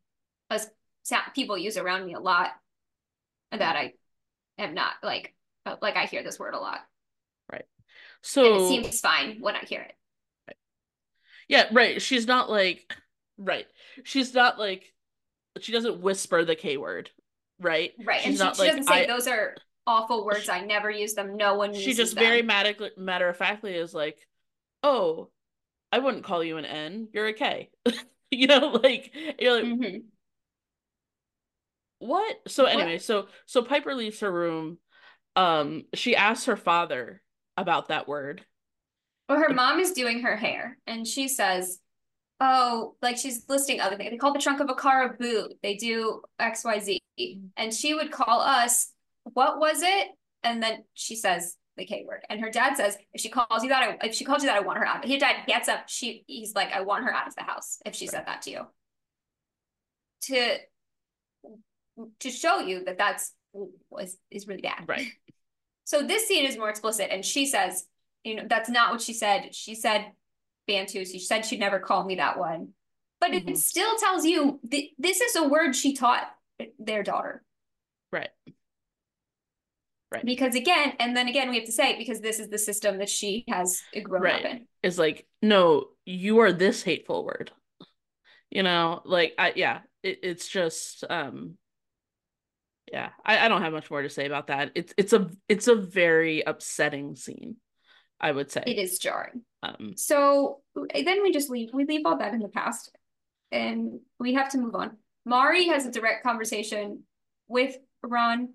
as 0.49 0.69
people 1.33 1.57
use 1.57 1.77
around 1.77 2.05
me 2.05 2.13
a 2.13 2.19
lot 2.19 2.51
that 3.51 3.75
I 3.75 3.93
am 4.57 4.73
not 4.73 4.93
like 5.03 5.33
uh, 5.65 5.75
like 5.81 5.95
I 5.95 6.05
hear 6.05 6.23
this 6.23 6.39
word 6.39 6.53
a 6.53 6.59
lot. 6.59 6.79
Right. 7.51 7.65
So 8.21 8.45
and 8.45 8.61
it 8.61 8.67
seems 8.67 8.99
fine 8.99 9.37
when 9.39 9.55
I 9.55 9.59
hear 9.59 9.81
it. 9.81 9.93
Right. 10.47 10.57
Yeah, 11.47 11.67
right. 11.71 12.01
She's 12.01 12.27
not 12.27 12.49
like 12.49 12.91
right. 13.37 13.67
She's 14.03 14.33
not 14.33 14.59
like 14.59 14.93
she 15.59 15.71
doesn't 15.71 16.01
whisper 16.01 16.43
the 16.43 16.55
K 16.55 16.77
word, 16.77 17.09
right? 17.59 17.91
Right. 18.03 18.21
She's 18.21 18.39
and 18.41 18.55
she, 18.55 18.63
she 18.63 18.67
doesn't 18.67 18.83
say 18.83 19.07
those 19.07 19.27
are 19.27 19.55
awful 19.87 20.25
words. 20.25 20.43
She, 20.43 20.51
I 20.51 20.61
never 20.61 20.89
use 20.89 21.13
them. 21.13 21.37
No 21.37 21.55
one 21.55 21.73
She 21.73 21.93
just 21.93 22.15
them. 22.15 22.23
very 22.23 22.41
matter, 22.41 22.73
matter 22.97 23.29
of 23.29 23.37
factly 23.37 23.75
is 23.75 23.93
like, 23.93 24.17
oh, 24.83 25.29
I 25.91 25.99
wouldn't 25.99 26.23
call 26.23 26.43
you 26.43 26.57
an 26.57 26.65
N. 26.65 27.07
You're 27.13 27.27
a 27.27 27.33
K. 27.33 27.69
you 28.31 28.47
know, 28.47 28.79
like 28.83 29.11
you're 29.39 29.53
like 29.53 29.65
mm-hmm. 29.65 29.97
What? 31.99 32.35
So 32.47 32.65
anyway, 32.65 32.93
what? 32.93 33.01
so 33.01 33.27
so 33.45 33.61
Piper 33.61 33.95
leaves 33.95 34.19
her 34.19 34.31
room. 34.31 34.77
Um, 35.35 35.85
she 35.93 36.15
asks 36.15 36.45
her 36.45 36.57
father 36.57 37.21
about 37.57 37.89
that 37.89 38.07
word. 38.07 38.45
Well, 39.27 39.39
her 39.39 39.53
mom 39.53 39.79
is 39.79 39.91
doing 39.91 40.21
her 40.21 40.35
hair, 40.35 40.77
and 40.85 41.07
she 41.07 41.27
says, 41.27 41.79
"Oh, 42.39 42.95
like 43.01 43.17
she's 43.17 43.45
listing 43.49 43.81
other 43.81 43.97
things. 43.97 44.11
They 44.11 44.17
call 44.17 44.33
the 44.33 44.39
trunk 44.39 44.59
of 44.59 44.69
a 44.69 44.75
car 44.75 45.05
a 45.05 45.17
boot. 45.17 45.53
They 45.63 45.75
do 45.75 46.21
X, 46.39 46.63
Y, 46.63 46.79
Z." 46.79 47.01
And 47.57 47.73
she 47.73 47.93
would 47.93 48.11
call 48.11 48.41
us, 48.41 48.91
"What 49.23 49.59
was 49.59 49.81
it?" 49.81 50.09
And 50.43 50.61
then 50.61 50.83
she 50.93 51.15
says 51.15 51.57
the 51.77 51.85
K 51.85 52.05
word, 52.07 52.23
and 52.29 52.39
her 52.39 52.51
dad 52.51 52.77
says, 52.77 52.97
"If 53.13 53.21
she 53.21 53.29
calls 53.29 53.63
you 53.63 53.69
that, 53.69 53.97
I, 54.01 54.05
if 54.05 54.13
she 54.13 54.25
calls 54.25 54.43
you 54.43 54.49
that, 54.49 54.57
I 54.57 54.61
want 54.61 54.79
her 54.79 54.85
out." 54.85 55.05
His 55.05 55.19
dad 55.19 55.45
gets 55.47 55.67
up. 55.67 55.89
She, 55.89 56.23
he's 56.27 56.53
like, 56.53 56.71
"I 56.71 56.81
want 56.81 57.03
her 57.05 57.13
out 57.13 57.27
of 57.27 57.35
the 57.35 57.43
house." 57.43 57.79
If 57.85 57.95
she 57.95 58.05
right. 58.05 58.11
said 58.11 58.27
that 58.27 58.43
to 58.43 58.51
you, 58.51 58.67
to 60.23 60.57
to 62.19 62.29
show 62.29 62.59
you 62.59 62.83
that 62.85 62.97
that's 62.97 63.33
was 63.89 64.17
is 64.31 64.47
really 64.47 64.61
bad, 64.61 64.85
right? 64.87 65.07
So 65.87 66.01
this 66.01 66.27
scene 66.27 66.47
is 66.47 66.57
more 66.57 66.71
explicit, 66.71 67.09
and 67.11 67.23
she 67.23 67.45
says, 67.45 67.85
you 68.23 68.33
know, 68.33 68.45
that's 68.49 68.69
not 68.69 68.91
what 68.91 69.01
she 69.01 69.13
said. 69.13 69.53
She 69.53 69.75
said 69.75 70.13
Bantu. 70.67 71.05
She 71.05 71.19
said 71.19 71.45
she'd 71.45 71.59
never 71.59 71.77
call 71.79 72.03
me 72.03 72.15
that 72.15 72.39
one. 72.39 72.69
But 73.21 73.31
mm-hmm. 73.31 73.49
it 73.49 73.57
still 73.59 73.95
tells 73.97 74.25
you 74.25 74.59
th- 74.69 74.91
this 74.97 75.21
is 75.21 75.35
a 75.35 75.47
word 75.47 75.75
she 75.75 75.93
taught 75.93 76.27
their 76.79 77.03
daughter. 77.03 77.43
Right. 78.11 78.29
Right. 80.11 80.25
Because 80.25 80.55
again, 80.55 80.93
and 80.99 81.15
then 81.15 81.27
again, 81.27 81.49
we 81.49 81.57
have 81.57 81.65
to 81.65 81.71
say 81.71 81.97
because 81.97 82.21
this 82.21 82.39
is 82.39 82.49
the 82.49 82.57
system 82.57 82.99
that 82.99 83.09
she 83.09 83.43
has 83.49 83.81
grown 84.03 84.23
right. 84.23 84.45
up 84.45 84.51
in. 84.51 84.67
Is 84.83 84.97
like, 84.97 85.27
no, 85.41 85.89
you 86.05 86.39
are 86.39 86.51
this 86.51 86.83
hateful 86.83 87.25
word. 87.25 87.51
You 88.49 88.63
know, 88.63 89.01
like 89.05 89.33
I 89.37 89.53
yeah, 89.55 89.79
it, 90.03 90.19
it's 90.23 90.47
just 90.47 91.03
um 91.09 91.57
yeah 92.91 93.09
I, 93.25 93.45
I 93.45 93.47
don't 93.47 93.61
have 93.61 93.73
much 93.73 93.89
more 93.89 94.01
to 94.01 94.09
say 94.09 94.25
about 94.25 94.47
that. 94.47 94.71
It's 94.75 94.93
it's 94.97 95.13
a 95.13 95.29
it's 95.49 95.67
a 95.67 95.75
very 95.75 96.41
upsetting 96.41 97.15
scene 97.15 97.57
i 98.19 98.31
would 98.31 98.49
say. 98.51 98.63
It 98.65 98.77
is 98.77 98.99
jarring. 98.99 99.41
Um 99.63 99.93
so 99.95 100.61
then 100.75 101.23
we 101.23 101.31
just 101.31 101.49
leave 101.49 101.69
we 101.73 101.85
leave 101.85 102.05
all 102.05 102.17
that 102.17 102.33
in 102.33 102.39
the 102.39 102.47
past 102.47 102.95
and 103.51 103.99
we 104.19 104.33
have 104.33 104.49
to 104.51 104.57
move 104.57 104.75
on. 104.75 104.97
Mari 105.25 105.67
has 105.67 105.85
a 105.85 105.91
direct 105.91 106.23
conversation 106.23 107.03
with 107.47 107.77
ron 108.03 108.49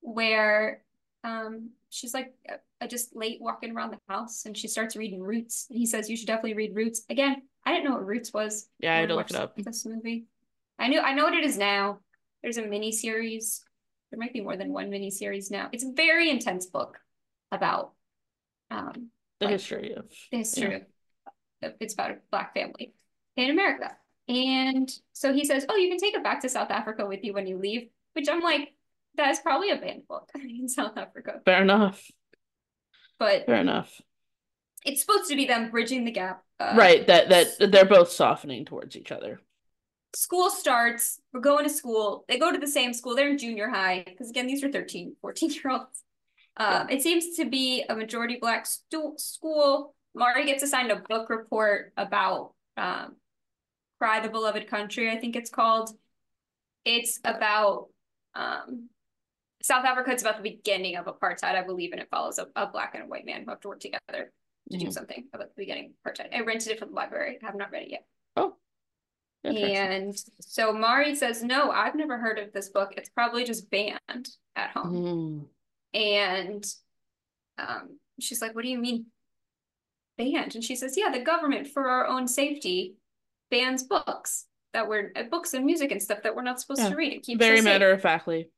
where 0.00 0.82
um 1.22 1.70
she's 1.90 2.14
like 2.14 2.34
uh, 2.50 2.86
just 2.86 3.14
late 3.14 3.38
walking 3.40 3.74
around 3.74 3.92
the 3.92 3.98
house 4.08 4.44
and 4.44 4.56
she 4.56 4.68
starts 4.68 4.96
reading 4.96 5.22
roots. 5.22 5.66
And 5.70 5.78
he 5.78 5.86
says 5.86 6.10
you 6.10 6.16
should 6.16 6.26
definitely 6.26 6.54
read 6.54 6.74
roots. 6.74 7.02
Again 7.08 7.42
i 7.66 7.72
didn't 7.72 7.84
know 7.84 7.92
what 7.92 8.06
roots 8.06 8.32
was 8.32 8.68
yeah 8.78 8.94
i 8.94 8.96
had 8.98 9.08
to 9.08 9.14
look 9.14 9.30
it 9.30 9.36
up. 9.36 9.56
this 9.56 9.86
movie. 9.86 10.26
I 10.78 10.88
knew 10.88 11.00
i 11.00 11.14
know 11.14 11.24
what 11.24 11.34
it 11.34 11.44
is 11.44 11.56
now 11.56 12.00
there's 12.44 12.58
a 12.58 12.62
mini 12.62 12.92
series. 12.92 13.64
There 14.10 14.20
might 14.20 14.34
be 14.34 14.42
more 14.42 14.56
than 14.56 14.72
one 14.72 14.90
mini 14.90 15.10
series 15.10 15.50
now. 15.50 15.70
It's 15.72 15.82
a 15.82 15.90
very 15.92 16.30
intense 16.30 16.66
book 16.66 16.98
about 17.50 17.92
um, 18.70 19.08
the 19.40 19.46
like, 19.46 19.52
history 19.52 19.94
of 19.94 20.04
the 20.30 20.38
history 20.38 20.84
yeah. 21.62 21.68
of 21.68 21.74
it's 21.80 21.94
about 21.94 22.10
a 22.10 22.16
black 22.30 22.54
family 22.54 22.92
in 23.36 23.50
America. 23.50 23.96
And 24.28 24.90
so 25.14 25.32
he 25.32 25.44
says, 25.44 25.64
"Oh, 25.68 25.76
you 25.76 25.88
can 25.88 25.98
take 25.98 26.14
it 26.14 26.22
back 26.22 26.40
to 26.40 26.48
South 26.48 26.70
Africa 26.70 27.06
with 27.06 27.24
you 27.24 27.32
when 27.32 27.46
you 27.46 27.58
leave." 27.58 27.88
Which 28.12 28.28
I'm 28.28 28.42
like, 28.42 28.74
that 29.16 29.30
is 29.30 29.40
probably 29.40 29.70
a 29.70 29.76
banned 29.76 30.06
book 30.06 30.30
in 30.34 30.68
South 30.68 30.96
Africa. 30.96 31.40
Fair 31.44 31.62
enough. 31.62 32.00
But 33.18 33.46
fair 33.46 33.56
enough. 33.56 34.00
It's 34.84 35.00
supposed 35.00 35.30
to 35.30 35.36
be 35.36 35.46
them 35.46 35.70
bridging 35.70 36.04
the 36.04 36.10
gap. 36.10 36.42
Uh, 36.60 36.74
right. 36.76 37.06
That 37.06 37.30
that 37.30 37.72
they're 37.72 37.86
both 37.86 38.10
softening 38.10 38.66
towards 38.66 38.96
each 38.96 39.10
other 39.10 39.40
school 40.14 40.50
starts 40.50 41.20
we're 41.32 41.40
going 41.40 41.64
to 41.64 41.70
school 41.70 42.24
they 42.28 42.38
go 42.38 42.52
to 42.52 42.58
the 42.58 42.66
same 42.66 42.92
school 42.92 43.14
they're 43.14 43.30
in 43.30 43.38
junior 43.38 43.68
high 43.68 44.02
because 44.06 44.30
again 44.30 44.46
these 44.46 44.62
are 44.62 44.70
13 44.70 45.16
14 45.20 45.50
year 45.50 45.70
olds 45.70 46.04
um, 46.56 46.88
it 46.88 47.02
seems 47.02 47.36
to 47.36 47.44
be 47.44 47.84
a 47.88 47.96
majority 47.96 48.38
black 48.40 48.66
stu- 48.66 49.14
school. 49.16 49.94
Mari 50.14 50.46
gets 50.46 50.62
assigned 50.62 50.92
a 50.92 51.02
book 51.08 51.28
report 51.28 51.92
about 51.96 52.52
um, 52.76 53.16
cry 53.98 54.20
the 54.20 54.28
beloved 54.28 54.68
country 54.68 55.10
i 55.10 55.16
think 55.16 55.36
it's 55.36 55.50
called. 55.50 55.90
It's 56.84 57.18
about 57.24 57.88
um, 58.34 58.88
south 59.62 59.86
africa 59.86 60.10
it's 60.10 60.22
about 60.22 60.36
the 60.36 60.42
beginning 60.42 60.96
of 60.96 61.06
apartheid 61.06 61.54
i 61.54 61.62
believe 61.62 61.92
and 61.92 62.00
it 62.00 62.08
follows 62.10 62.38
a, 62.38 62.46
a 62.54 62.66
black 62.66 62.94
and 62.94 63.04
a 63.04 63.06
white 63.06 63.24
man 63.24 63.42
who 63.42 63.50
have 63.50 63.60
to 63.60 63.68
work 63.68 63.80
together 63.80 64.00
to 64.10 64.76
mm-hmm. 64.76 64.84
do 64.84 64.90
something 64.90 65.24
about 65.32 65.48
the 65.48 65.62
beginning 65.62 65.86
of 66.04 66.12
apartheid. 66.12 66.36
I 66.36 66.40
rented 66.40 66.72
it 66.72 66.78
from 66.78 66.90
the 66.90 66.94
library 66.94 67.38
i 67.42 67.46
have 67.46 67.54
not 67.54 67.70
read 67.70 67.84
it 67.84 67.90
yet 67.92 68.04
and 69.44 70.16
so 70.40 70.72
Mari 70.72 71.14
says, 71.14 71.42
No, 71.42 71.70
I've 71.70 71.94
never 71.94 72.18
heard 72.18 72.38
of 72.38 72.52
this 72.52 72.70
book. 72.70 72.94
It's 72.96 73.10
probably 73.10 73.44
just 73.44 73.70
banned 73.70 74.28
at 74.56 74.70
home. 74.70 75.48
Mm. 75.94 75.98
And 75.98 76.66
um, 77.58 77.98
she's 78.20 78.40
like, 78.40 78.54
What 78.54 78.64
do 78.64 78.70
you 78.70 78.78
mean 78.78 79.06
banned? 80.16 80.54
And 80.54 80.64
she 80.64 80.76
says, 80.76 80.96
Yeah, 80.96 81.10
the 81.10 81.20
government, 81.20 81.68
for 81.68 81.88
our 81.88 82.06
own 82.06 82.26
safety, 82.26 82.94
bans 83.50 83.82
books 83.82 84.46
that 84.72 84.88
were 84.88 85.12
uh, 85.14 85.24
books 85.24 85.54
and 85.54 85.64
music 85.64 85.90
and 85.90 86.02
stuff 86.02 86.22
that 86.22 86.34
we're 86.34 86.42
not 86.42 86.60
supposed 86.60 86.82
yeah. 86.82 86.88
to 86.88 86.96
read. 86.96 87.12
It 87.12 87.22
keeps 87.22 87.38
very 87.38 87.60
matter 87.60 87.90
of 87.92 88.00
factly. 88.00 88.50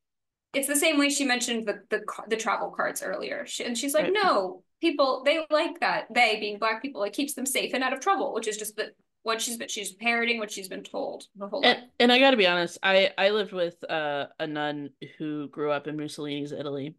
It's 0.53 0.67
the 0.67 0.75
same 0.75 0.97
way 0.97 1.09
she 1.09 1.25
mentioned 1.25 1.67
the 1.67 1.81
the, 1.89 2.01
the 2.29 2.37
travel 2.37 2.71
cards 2.71 3.03
earlier. 3.03 3.45
She, 3.45 3.63
and 3.63 3.77
she's 3.77 3.93
like, 3.93 4.05
right. 4.05 4.13
No, 4.13 4.63
people 4.81 5.23
they 5.25 5.45
like 5.49 5.81
that. 5.81 6.07
They 6.13 6.39
being 6.39 6.59
black 6.59 6.81
people, 6.81 7.03
it 7.03 7.13
keeps 7.13 7.33
them 7.33 7.45
safe 7.45 7.73
and 7.73 7.83
out 7.83 7.93
of 7.93 7.99
trouble, 7.99 8.33
which 8.33 8.47
is 8.47 8.57
just 8.57 8.75
the 8.75 8.91
what 9.27 9.41
she's 9.41 9.57
been 9.57 9.67
she's 9.67 9.91
parroting 9.91 10.39
what 10.39 10.49
she's 10.49 10.69
been 10.69 10.83
told 10.83 11.25
the 11.35 11.47
whole 11.47 11.61
and, 11.65 11.79
and 11.99 12.13
I 12.13 12.19
got 12.19 12.31
to 12.31 12.37
be 12.37 12.47
honest, 12.47 12.77
I 12.81 13.11
I 13.17 13.31
lived 13.31 13.51
with 13.51 13.75
uh, 13.89 14.27
a 14.39 14.47
nun 14.47 14.91
who 15.17 15.49
grew 15.49 15.69
up 15.69 15.85
in 15.85 15.97
Mussolini's 15.97 16.53
Italy, 16.53 16.95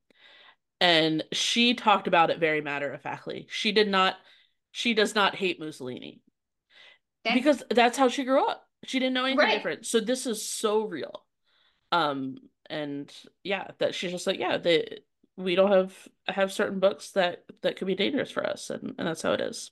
and 0.78 1.24
she 1.32 1.72
talked 1.72 2.06
about 2.06 2.28
it 2.28 2.38
very 2.38 2.60
matter 2.60 2.92
of 2.92 3.00
factly. 3.00 3.46
She 3.48 3.72
did 3.72 3.88
not, 3.88 4.16
she 4.72 4.92
does 4.92 5.14
not 5.14 5.36
hate 5.36 5.58
Mussolini, 5.58 6.20
okay. 7.26 7.34
because 7.34 7.62
that's 7.70 7.96
how 7.96 8.08
she 8.08 8.24
grew 8.24 8.46
up. 8.46 8.62
She 8.84 8.98
didn't 8.98 9.14
know 9.14 9.24
anything 9.24 9.38
right. 9.38 9.54
different. 9.54 9.86
So 9.86 9.98
this 9.98 10.26
is 10.26 10.46
so 10.46 10.84
real, 10.84 11.24
um, 11.92 12.36
and 12.68 13.10
yeah, 13.42 13.68
that 13.78 13.94
she's 13.94 14.10
just 14.10 14.26
like 14.26 14.38
yeah, 14.38 14.58
they 14.58 14.98
we 15.38 15.54
don't 15.54 15.72
have 15.72 15.94
have 16.26 16.52
certain 16.52 16.78
books 16.78 17.12
that 17.12 17.44
that 17.62 17.76
could 17.76 17.86
be 17.86 17.94
dangerous 17.94 18.30
for 18.30 18.44
us, 18.46 18.68
and 18.68 18.94
and 18.98 19.08
that's 19.08 19.22
how 19.22 19.32
it 19.32 19.40
is. 19.40 19.70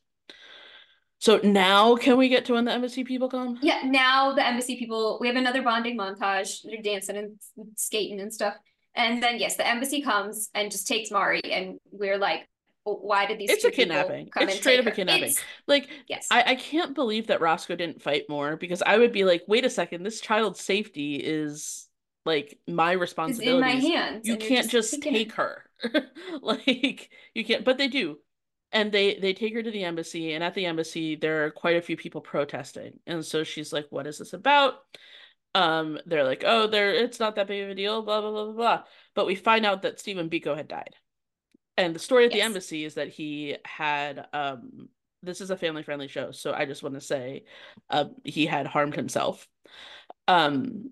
So 1.19 1.41
now 1.43 1.97
can 1.97 2.17
we 2.17 2.29
get 2.29 2.45
to 2.47 2.55
when 2.55 2.67
the 2.67 2.73
embassy 2.73 3.03
people 3.03 3.29
come? 3.29 3.59
Yeah, 3.63 3.81
now 3.85 4.35
the 4.35 4.47
embassy 4.47 4.77
people, 4.77 5.19
we 5.21 5.29
have 5.29 5.37
another 5.37 5.63
bonding 5.63 5.97
montage. 5.97 6.59
They're 6.63 6.83
dancing 6.83 7.17
and 7.17 7.37
skating 7.77 8.21
and 8.21 8.33
stuff. 8.33 8.55
And 8.95 9.23
then 9.23 9.39
yes, 9.39 9.57
the 9.57 9.67
embassy 9.67 10.03
comes 10.03 10.51
and 10.55 10.71
just 10.71 10.87
takes 10.87 11.11
Mari, 11.11 11.41
and 11.45 11.79
we're 11.91 12.17
like, 12.17 12.49
why 12.85 13.27
did 13.27 13.39
these? 13.39 13.51
It's 13.51 13.65
a 13.65 13.71
kidnapping. 13.71 14.31
it's 14.37 14.57
straight 14.57 14.81
up 14.81 14.87
a 14.87 14.91
kidnapping. 14.91 15.25
It's, 15.25 15.43
like, 15.67 15.89
yes, 16.09 16.27
I, 16.31 16.45
I 16.47 16.55
can't 16.55 16.95
believe 16.95 17.27
that 17.27 17.41
Roscoe 17.41 17.77
didn't 17.77 18.01
fight 18.01 18.25
more 18.29 18.57
because 18.57 18.83
I 18.85 18.97
would 18.97 19.13
be 19.13 19.25
like, 19.25 19.43
wait 19.47 19.65
a 19.65 19.71
second, 19.71 20.03
this 20.03 20.21
child's 20.21 20.61
safety 20.61 21.17
is 21.17 21.89
like 22.25 22.59
my 22.67 22.93
responsibility. 22.93 23.55
in 23.55 23.61
my 23.61 23.89
hands. 23.89 24.27
You 24.27 24.37
can't 24.37 24.71
just, 24.71 24.93
just 24.93 25.03
take 25.03 25.33
her. 25.33 25.63
like 26.41 27.11
you 27.35 27.45
can't, 27.45 27.65
but 27.65 27.77
they 27.77 27.89
do 27.89 28.19
and 28.73 28.93
they 28.93 29.19
they 29.19 29.33
take 29.33 29.55
her 29.55 29.63
to 29.63 29.71
the 29.71 29.85
embassy 29.85 30.33
and 30.33 30.43
at 30.43 30.55
the 30.55 30.67
embassy 30.67 31.17
there 31.17 31.47
are 31.47 31.51
quite 31.51 31.77
a 31.77 31.83
few 31.83 31.97
people 31.97 32.21
protesting 32.21 32.99
and 33.07 33.25
so 33.25 33.45
she's 33.45 33.73
like 33.73 33.87
what 33.91 34.07
is 34.07 34.19
this 34.19 34.33
about? 34.33 34.75
Um 35.55 35.99
they're 36.07 36.25
like 36.25 36.45
oh 36.47 36.67
there 36.67 36.93
it's 36.93 37.21
not 37.21 37.37
that 37.37 37.47
big 37.47 37.65
of 37.65 37.71
a 37.71 37.75
deal 37.75 38.03
blah 38.03 38.21
blah 38.21 38.31
blah 38.31 38.45
blah 38.45 38.55
blah. 38.55 38.83
But 39.15 39.27
we 39.27 39.35
find 39.35 39.65
out 39.65 39.83
that 39.83 40.01
stephen 40.01 40.29
biko 40.31 40.57
had 40.57 40.69
died. 40.69 40.95
And 41.77 41.95
the 41.95 41.99
story 41.99 42.27
at 42.27 42.33
yes. 42.33 42.41
the 42.41 42.45
embassy 42.45 42.85
is 42.85 42.95
that 42.95 43.09
he 43.09 43.57
had 43.65 44.27
um 44.33 44.89
this 45.23 45.41
is 45.41 45.51
a 45.51 45.57
family 45.57 45.83
friendly 45.83 46.09
show 46.09 46.31
so 46.31 46.53
i 46.53 46.67
just 46.67 46.85
want 46.85 46.95
to 46.95 47.01
say 47.01 47.45
uh, 47.91 48.05
he 48.25 48.47
had 48.47 48.67
harmed 48.67 48.95
himself. 48.95 49.47
Um 50.29 50.91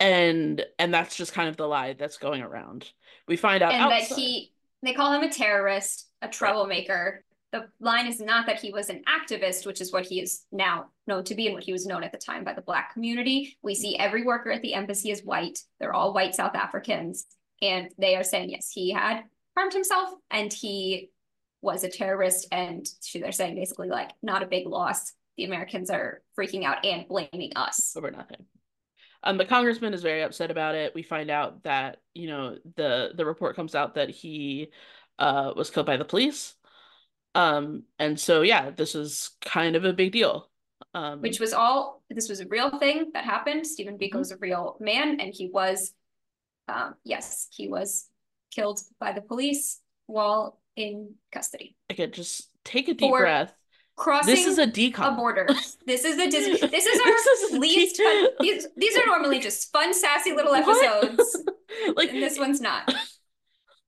and 0.00 0.64
and 0.78 0.94
that's 0.94 1.16
just 1.16 1.32
kind 1.32 1.48
of 1.48 1.56
the 1.56 1.66
lie 1.66 1.94
that's 1.94 2.18
going 2.18 2.42
around. 2.42 2.90
We 3.26 3.36
find 3.36 3.62
out 3.62 3.72
and 3.72 3.82
outside... 3.82 4.08
that 4.08 4.16
he 4.16 4.52
they 4.82 4.92
call 4.92 5.12
him 5.12 5.22
a 5.22 5.32
terrorist, 5.32 6.07
a 6.22 6.28
troublemaker. 6.28 7.24
The 7.52 7.68
line 7.80 8.06
is 8.06 8.20
not 8.20 8.46
that 8.46 8.60
he 8.60 8.72
was 8.72 8.90
an 8.90 9.02
activist, 9.08 9.66
which 9.66 9.80
is 9.80 9.92
what 9.92 10.04
he 10.06 10.20
is 10.20 10.44
now 10.52 10.86
known 11.06 11.24
to 11.24 11.34
be 11.34 11.46
and 11.46 11.54
what 11.54 11.64
he 11.64 11.72
was 11.72 11.86
known 11.86 12.04
at 12.04 12.12
the 12.12 12.18
time 12.18 12.44
by 12.44 12.52
the 12.52 12.60
Black 12.60 12.92
community. 12.92 13.56
We 13.62 13.74
see 13.74 13.96
every 13.96 14.22
worker 14.22 14.50
at 14.50 14.60
the 14.60 14.74
embassy 14.74 15.10
is 15.10 15.24
white. 15.24 15.58
They're 15.80 15.94
all 15.94 16.12
white 16.12 16.34
South 16.34 16.54
Africans. 16.54 17.26
And 17.62 17.88
they 17.98 18.16
are 18.16 18.24
saying, 18.24 18.50
yes, 18.50 18.70
he 18.70 18.92
had 18.92 19.22
harmed 19.56 19.72
himself 19.72 20.10
and 20.30 20.52
he 20.52 21.10
was 21.60 21.84
a 21.84 21.88
terrorist, 21.88 22.46
and 22.52 22.86
they're 23.14 23.32
saying 23.32 23.56
basically 23.56 23.88
like 23.88 24.10
not 24.22 24.42
a 24.42 24.46
big 24.46 24.66
loss. 24.66 25.12
The 25.36 25.44
Americans 25.44 25.90
are 25.90 26.22
freaking 26.38 26.64
out 26.64 26.84
and 26.84 27.06
blaming 27.08 27.52
us 27.56 27.94
over 27.96 28.10
nothing. 28.10 28.44
Um, 29.22 29.36
the 29.36 29.44
congressman 29.44 29.94
is 29.94 30.02
very 30.02 30.22
upset 30.22 30.50
about 30.50 30.74
it. 30.74 30.94
We 30.94 31.02
find 31.02 31.30
out 31.30 31.64
that 31.64 31.98
you 32.14 32.28
know 32.28 32.56
the 32.76 33.10
the 33.16 33.24
report 33.24 33.56
comes 33.56 33.74
out 33.74 33.94
that 33.96 34.10
he 34.10 34.68
uh, 35.18 35.52
was 35.56 35.70
killed 35.70 35.86
by 35.86 35.96
the 35.96 36.04
police. 36.04 36.54
Um, 37.34 37.84
and 37.98 38.18
so 38.18 38.42
yeah, 38.42 38.70
this 38.70 38.94
is 38.94 39.30
kind 39.44 39.76
of 39.76 39.84
a 39.84 39.92
big 39.92 40.12
deal. 40.12 40.50
Um, 40.94 41.20
Which 41.20 41.40
was 41.40 41.52
all 41.52 42.02
this 42.08 42.28
was 42.28 42.40
a 42.40 42.46
real 42.46 42.78
thing 42.78 43.10
that 43.14 43.24
happened. 43.24 43.66
Stephen 43.66 43.98
Biko 43.98 44.16
was 44.16 44.32
mm-hmm. 44.32 44.42
a 44.42 44.46
real 44.46 44.76
man, 44.80 45.20
and 45.20 45.32
he 45.34 45.48
was, 45.48 45.92
um, 46.68 46.94
yes, 47.04 47.48
he 47.52 47.68
was 47.68 48.08
killed 48.50 48.80
by 48.98 49.12
the 49.12 49.20
police 49.20 49.80
while 50.06 50.58
in 50.76 51.14
custody. 51.32 51.76
Okay, 51.90 52.06
just 52.06 52.50
take 52.64 52.88
a 52.88 52.94
deep 52.94 53.10
For 53.10 53.20
breath. 53.20 53.52
Crossing 53.96 54.32
this 54.32 54.46
is 54.46 54.58
a 54.58 54.66
DCOM. 54.66 55.14
A 55.14 55.16
border. 55.16 55.48
This 55.84 56.04
is 56.04 56.18
a 56.18 56.30
dis- 56.30 56.60
this 56.70 56.86
is 56.86 57.00
our 57.00 57.12
this 57.12 57.42
is 57.42 57.58
least 57.58 57.96
fun. 57.96 58.28
These 58.40 58.68
these 58.76 58.96
are 58.96 59.04
normally 59.06 59.40
just 59.40 59.72
fun, 59.72 59.92
sassy 59.92 60.32
little 60.32 60.54
episodes. 60.54 61.44
like 61.96 62.10
and 62.10 62.22
this 62.22 62.38
one's 62.38 62.60
not. 62.60 62.94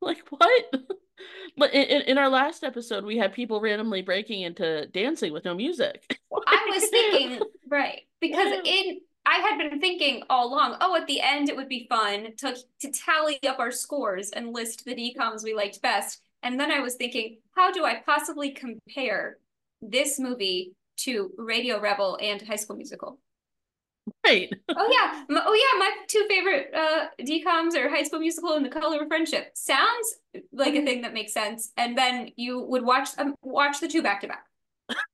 Like 0.01 0.27
what? 0.31 0.75
But 1.57 1.75
in, 1.75 2.03
in 2.03 2.19
our 2.19 2.29
last 2.29 2.65
episode, 2.65 3.05
we 3.05 3.17
had 3.17 3.33
people 3.33 3.61
randomly 3.61 4.03
breaking 4.03 4.43
into 4.43 4.87
dancing 4.87 5.33
with 5.33 5.45
no 5.45 5.55
music. 5.55 6.19
I 6.47 6.67
was 6.71 6.89
thinking, 6.89 7.41
right, 7.69 8.03
because 8.21 8.61
in 8.65 9.01
I 9.27 9.37
had 9.37 9.59
been 9.59 9.81
thinking 9.81 10.23
all 10.31 10.49
along, 10.49 10.77
oh, 10.81 10.97
at 10.97 11.07
the 11.07 11.21
end 11.21 11.49
it 11.49 11.57
would 11.57 11.69
be 11.69 11.87
fun 11.89 12.35
to 12.39 12.57
to 12.81 12.93
tally 12.93 13.39
up 13.47 13.59
our 13.59 13.71
scores 13.71 14.31
and 14.31 14.53
list 14.53 14.85
the 14.85 14.95
DCOMs 14.95 15.45
we 15.45 15.55
liked 15.55 15.83
best. 15.83 16.23
And 16.43 16.59
then 16.59 16.73
I 16.73 16.81
was 16.81 16.95
thinking, 16.95 17.39
how 17.55 17.71
do 17.71 17.85
I 17.85 18.03
possibly 18.05 18.53
compare 18.53 19.37
this 19.83 20.19
movie 20.19 20.73
to 20.99 21.31
Radio 21.37 21.81
Rebel 21.81 22.19
and 22.21 22.41
High 22.41 22.57
School 22.57 22.77
Musical? 22.77 23.19
Right. 24.25 24.53
oh 24.69 24.89
yeah. 24.91 25.25
Oh 25.31 25.55
yeah. 25.55 25.79
My 25.79 25.91
two 26.09 26.27
favorite 26.29 26.71
uh 26.75 27.07
DCOMs 27.21 27.75
are 27.77 27.89
High 27.89 28.03
School 28.03 28.21
Musical 28.21 28.55
and 28.55 28.65
The 28.65 28.71
Color 28.71 29.03
of 29.03 29.09
Friendship. 29.09 29.51
Sounds 29.55 30.17
like 30.53 30.75
a 30.75 30.79
mm-hmm. 30.79 30.87
thing 30.87 31.03
that 31.03 31.15
makes 31.15 31.33
sense. 31.33 31.73
And 31.77 31.97
then 31.97 32.31
you 32.37 32.61
would 32.61 32.85
watch 32.85 33.09
um, 33.19 33.35
watch 33.43 33.81
the 33.81 33.89
two 33.89 34.03
back 34.03 34.21
to 34.23 34.29
back. 34.29 34.45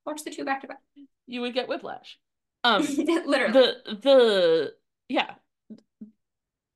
Watch 0.04 0.22
the 0.24 0.30
two 0.30 0.44
back 0.44 0.62
to 0.62 0.68
back. 0.68 0.80
You 1.26 1.40
would 1.42 1.54
get 1.54 1.68
whiplash. 1.68 2.18
Um, 2.64 2.82
literally. 2.82 3.52
The 3.52 3.76
the 4.02 4.72
yeah, 5.08 5.34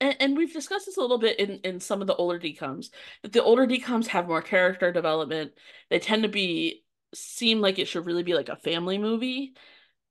and, 0.00 0.16
and 0.20 0.36
we've 0.36 0.52
discussed 0.52 0.86
this 0.86 0.96
a 0.96 1.00
little 1.00 1.18
bit 1.18 1.38
in 1.38 1.60
in 1.64 1.80
some 1.80 2.00
of 2.00 2.06
the 2.06 2.14
older 2.14 2.38
DCOMs 2.38 2.90
that 3.22 3.32
the 3.32 3.42
older 3.42 3.66
DCOMs 3.66 4.06
have 4.08 4.26
more 4.26 4.42
character 4.42 4.92
development 4.92 5.52
they 5.90 5.98
tend 5.98 6.22
to 6.22 6.28
be 6.28 6.82
seem 7.14 7.60
like 7.60 7.78
it 7.78 7.88
should 7.88 8.06
really 8.06 8.22
be 8.22 8.34
like 8.34 8.48
a 8.48 8.56
family 8.56 8.98
movie 8.98 9.54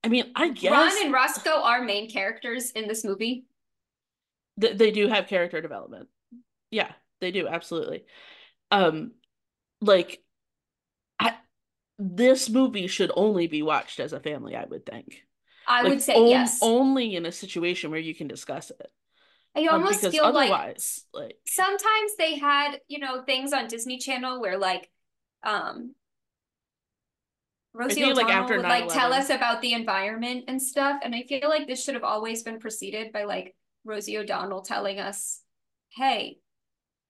i 0.04 0.08
mean 0.08 0.32
i 0.36 0.50
guess 0.50 0.72
ron 0.72 1.06
and 1.06 1.14
roscoe 1.14 1.62
are 1.62 1.84
main 1.84 2.10
characters 2.10 2.72
in 2.72 2.88
this 2.88 3.04
movie. 3.04 3.46
Th- 4.60 4.78
they 4.78 4.92
do 4.92 5.08
have 5.08 5.28
character 5.28 5.62
development. 5.62 6.10
Yeah 6.72 6.92
they 7.22 7.32
do 7.32 7.48
absolutely. 7.48 8.06
Um 8.72 9.12
like 9.82 10.22
I, 11.20 11.36
this 11.98 12.50
movie 12.50 12.88
should 12.88 13.12
only 13.16 13.48
be 13.48 13.62
watched 13.62 14.00
as 14.00 14.14
a 14.14 14.20
family 14.20 14.56
i 14.56 14.66
would 14.66 14.86
think. 14.86 15.24
I 15.68 15.84
like, 15.84 15.92
would 15.92 16.02
say 16.02 16.16
o- 16.16 16.30
yes. 16.30 16.60
only 16.62 17.16
in 17.16 17.26
a 17.26 17.32
situation 17.32 17.92
where 17.92 18.00
you 18.00 18.16
can 18.16 18.28
discuss 18.28 18.72
it. 18.72 18.92
I 19.56 19.62
um, 19.62 19.82
almost 19.82 20.04
um, 20.04 20.12
feel 20.12 20.34
like, 20.34 20.78
like 21.14 21.38
sometimes 21.48 22.16
they 22.18 22.38
had, 22.38 22.80
you 22.88 23.00
know, 23.00 23.24
things 23.24 23.54
on 23.54 23.68
Disney 23.68 23.98
Channel 23.98 24.42
where 24.42 24.58
like 24.58 24.90
um 25.44 25.96
Rosie 27.74 28.04
O'Donnell 28.04 28.24
like 28.24 28.34
after 28.34 28.58
would 28.58 28.64
like 28.64 28.90
tell 28.90 29.14
us 29.14 29.30
about 29.30 29.62
the 29.62 29.74
environment 29.74 30.46
and 30.48 30.62
stuff. 30.62 31.02
And 31.04 31.14
I 31.14 31.24
feel 31.24 31.50
like 31.50 31.68
this 31.68 31.84
should 31.84 31.94
have 31.94 32.04
always 32.04 32.44
been 32.44 32.60
preceded 32.60 33.12
by 33.12 33.26
like 33.26 33.56
Rosie 33.86 34.18
O'Donnell 34.18 34.62
telling 34.62 35.00
us, 35.00 35.42
hey, 35.96 36.40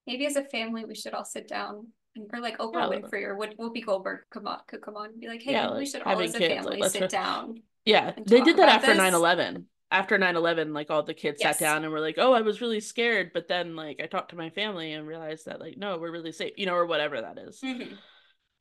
maybe 0.06 0.26
as 0.26 0.36
a 0.36 0.44
family 0.44 0.86
we 0.86 0.96
should 0.96 1.14
all 1.14 1.26
sit 1.26 1.48
down 1.48 1.88
and, 2.16 2.30
or 2.34 2.40
like 2.40 2.58
Oprah 2.58 2.92
yeah, 2.92 3.00
Winfrey 3.00 3.24
or 3.24 3.38
Whoopi 3.38 3.86
Goldberg 3.86 4.22
come 4.32 4.48
on 4.48 4.60
could 4.68 4.82
come 4.82 4.98
on 4.98 5.10
and 5.10 5.20
be 5.20 5.28
like, 5.28 5.42
hey, 5.42 5.54
yeah, 5.54 5.76
we 5.76 5.86
should 5.86 6.02
all 6.02 6.20
as 6.20 6.36
a 6.36 6.38
kids, 6.38 6.54
family 6.54 6.82
like, 6.82 6.92
sit 6.92 7.10
down. 7.10 7.62
Yeah, 7.86 8.14
they 8.26 8.42
did 8.42 8.58
that 8.58 8.70
after 8.70 8.94
9 8.94 9.14
11 9.14 9.66
after 9.92 10.20
9-11 10.20 10.74
like 10.74 10.92
all 10.92 11.02
the 11.02 11.14
kids 11.14 11.40
yes. 11.42 11.58
sat 11.58 11.66
down 11.66 11.84
and 11.84 11.92
were 11.92 12.00
like 12.00 12.20
oh 12.20 12.32
i 12.34 12.42
was 12.42 12.62
really 12.62 12.80
scared 12.80 13.32
but 13.34 13.48
then 13.48 13.76
like 13.76 14.00
i 14.00 14.06
talked 14.06 14.30
to 14.30 14.36
my 14.36 14.50
family 14.52 14.94
and 14.94 15.08
realized 15.08 15.48
that 15.48 15.60
like 15.60 15.78
no 15.78 15.98
we're 15.98 16.12
really 16.12 16.32
safe 16.32 16.54
you 16.58 16.68
know 16.68 16.76
or 16.76 16.86
whatever 16.86 17.20
that 17.20 17.40
is. 17.40 17.60
Mm-hmm. 17.62 17.96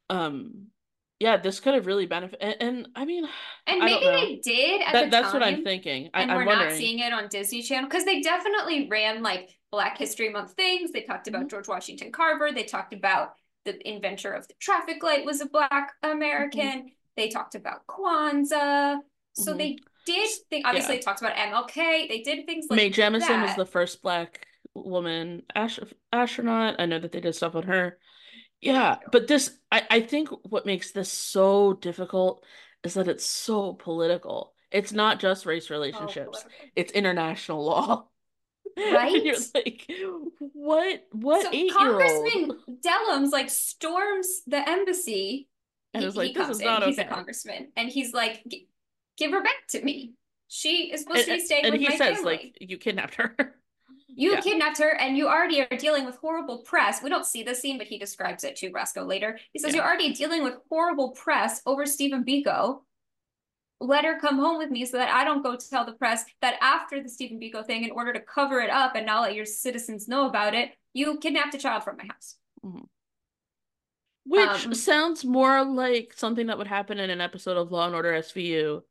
um 0.08 0.68
yeah 1.20 1.36
this 1.36 1.60
could 1.60 1.74
have 1.74 1.86
really 1.86 2.06
benefited 2.06 2.42
and, 2.42 2.56
and, 2.60 2.88
i 2.94 3.04
mean 3.04 3.26
and 3.66 3.80
maybe 3.80 4.04
they 4.04 4.40
did 4.42 4.82
at 4.82 4.92
that, 4.92 5.04
the 5.06 5.10
that's 5.10 5.32
time, 5.32 5.40
what 5.40 5.48
i'm 5.48 5.64
thinking 5.64 6.10
and 6.14 6.30
I, 6.30 6.36
we're 6.36 6.46
wondering. 6.46 6.70
not 6.70 6.78
seeing 6.78 6.98
it 7.00 7.12
on 7.12 7.28
disney 7.28 7.62
channel 7.62 7.88
because 7.88 8.04
they 8.04 8.20
definitely 8.20 8.88
ran 8.88 9.22
like 9.22 9.50
black 9.70 9.98
history 9.98 10.30
month 10.30 10.52
things 10.52 10.92
they 10.92 11.02
talked 11.02 11.28
about 11.28 11.40
mm-hmm. 11.40 11.48
george 11.48 11.68
washington 11.68 12.12
carver 12.12 12.50
they 12.52 12.64
talked 12.64 12.92
about 12.92 13.32
the 13.64 13.88
inventor 13.88 14.32
of 14.32 14.46
the 14.48 14.54
traffic 14.60 15.02
light 15.02 15.24
was 15.24 15.40
a 15.40 15.46
black 15.46 15.92
american 16.02 16.60
mm-hmm. 16.60 16.88
they 17.16 17.28
talked 17.28 17.54
about 17.54 17.86
kwanzaa 17.86 18.98
so 19.34 19.50
mm-hmm. 19.50 19.58
they 19.58 19.78
did 20.08 20.30
think 20.48 20.66
obviously 20.66 20.94
yeah. 20.94 21.00
it 21.00 21.04
talks 21.04 21.20
about 21.20 21.36
MLK. 21.36 22.08
They 22.08 22.22
did 22.24 22.46
things 22.46 22.66
like 22.68 22.76
Mae 22.76 22.90
Jemison 22.90 23.28
that. 23.28 23.46
was 23.46 23.56
the 23.56 23.66
first 23.66 24.02
black 24.02 24.46
woman 24.74 25.42
astronaut. 25.54 26.76
I 26.78 26.86
know 26.86 26.98
that 26.98 27.12
they 27.12 27.20
did 27.20 27.34
stuff 27.34 27.54
on 27.54 27.64
her. 27.64 27.98
Yeah, 28.60 28.96
but 29.12 29.28
this 29.28 29.56
I, 29.70 29.82
I 29.90 30.00
think 30.00 30.30
what 30.42 30.66
makes 30.66 30.90
this 30.90 31.12
so 31.12 31.74
difficult 31.74 32.44
is 32.82 32.94
that 32.94 33.08
it's 33.08 33.24
so 33.24 33.74
political. 33.74 34.54
It's 34.70 34.92
not 34.92 35.20
just 35.20 35.46
race 35.46 35.70
oh, 35.70 35.74
relationships, 35.74 36.44
oh, 36.44 36.50
it's 36.76 36.92
international 36.92 37.64
law. 37.64 38.08
Right? 38.76 39.14
and 39.14 39.24
you're 39.24 39.36
like, 39.54 39.90
what 40.38 41.04
what 41.12 41.42
so 41.42 41.50
eight 41.52 41.72
Congressman 41.72 42.58
Dellums 42.84 43.32
like 43.32 43.50
storms 43.50 44.42
the 44.46 44.68
embassy. 44.68 45.48
And 45.94 46.04
he, 46.04 46.10
like, 46.10 46.34
this 46.34 46.48
is 46.48 46.60
in. 46.60 46.68
okay. 46.68 46.86
He's 46.86 46.98
a 46.98 47.04
congressman. 47.04 47.68
And 47.74 47.88
he's 47.88 48.12
like, 48.12 48.44
give 49.16 49.32
her 49.32 49.42
back 49.42 49.66
to 49.70 49.82
me. 49.82 50.12
She 50.48 50.92
is 50.92 51.02
supposed 51.02 51.20
and, 51.20 51.26
to 51.26 51.34
be 51.36 51.42
uh, 51.42 51.44
staying 51.44 51.64
and 51.64 51.72
with 51.72 51.80
he 51.80 51.88
my 51.88 51.96
says, 51.96 52.16
family. 52.18 52.34
like, 52.34 52.58
you 52.60 52.78
kidnapped 52.78 53.14
her. 53.16 53.34
You 54.18 54.32
yeah. 54.32 54.40
kidnapped 54.40 54.78
her, 54.78 54.96
and 55.00 55.16
you 55.16 55.28
already 55.28 55.60
are 55.60 55.76
dealing 55.76 56.04
with 56.04 56.16
horrible 56.16 56.58
press. 56.58 57.00
We 57.00 57.08
don't 57.08 57.24
see 57.24 57.44
the 57.44 57.54
scene, 57.54 57.78
but 57.78 57.86
he 57.86 58.00
describes 58.00 58.42
it 58.42 58.56
to 58.56 58.70
Roscoe 58.72 59.04
later. 59.04 59.38
He 59.52 59.60
says, 59.60 59.70
yeah. 59.70 59.76
You're 59.76 59.86
already 59.86 60.12
dealing 60.12 60.42
with 60.42 60.56
horrible 60.68 61.10
press 61.10 61.62
over 61.66 61.86
Stephen 61.86 62.24
Biko. 62.24 62.80
Let 63.80 64.04
her 64.04 64.18
come 64.18 64.38
home 64.38 64.58
with 64.58 64.70
me 64.70 64.84
so 64.86 64.96
that 64.96 65.14
I 65.14 65.22
don't 65.22 65.44
go 65.44 65.54
tell 65.54 65.86
the 65.86 65.92
press 65.92 66.24
that 66.42 66.56
after 66.60 67.00
the 67.00 67.08
Stephen 67.08 67.38
Biko 67.38 67.64
thing, 67.64 67.84
in 67.84 67.92
order 67.92 68.12
to 68.12 68.18
cover 68.18 68.58
it 68.58 68.70
up 68.70 68.96
and 68.96 69.06
not 69.06 69.22
let 69.22 69.36
your 69.36 69.44
citizens 69.44 70.08
know 70.08 70.26
about 70.26 70.52
it, 70.52 70.72
you 70.94 71.16
kidnapped 71.18 71.54
a 71.54 71.58
child 71.58 71.84
from 71.84 71.98
my 71.98 72.06
house. 72.12 72.34
Mm-hmm. 72.66 72.86
Which 74.26 74.66
um, 74.66 74.74
sounds 74.74 75.24
more 75.24 75.64
like 75.64 76.12
something 76.16 76.48
that 76.48 76.58
would 76.58 76.66
happen 76.66 76.98
in 76.98 77.10
an 77.10 77.20
episode 77.20 77.56
of 77.56 77.70
Law 77.70 77.86
and 77.86 77.94
Order 77.94 78.14
SVU 78.14 78.82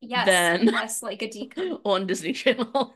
Yes, 0.00 0.26
than 0.26 0.66
yes, 0.66 1.02
like 1.02 1.22
a 1.22 1.28
DCOM 1.28 1.80
on 1.84 2.06
Disney 2.06 2.32
Channel. 2.32 2.94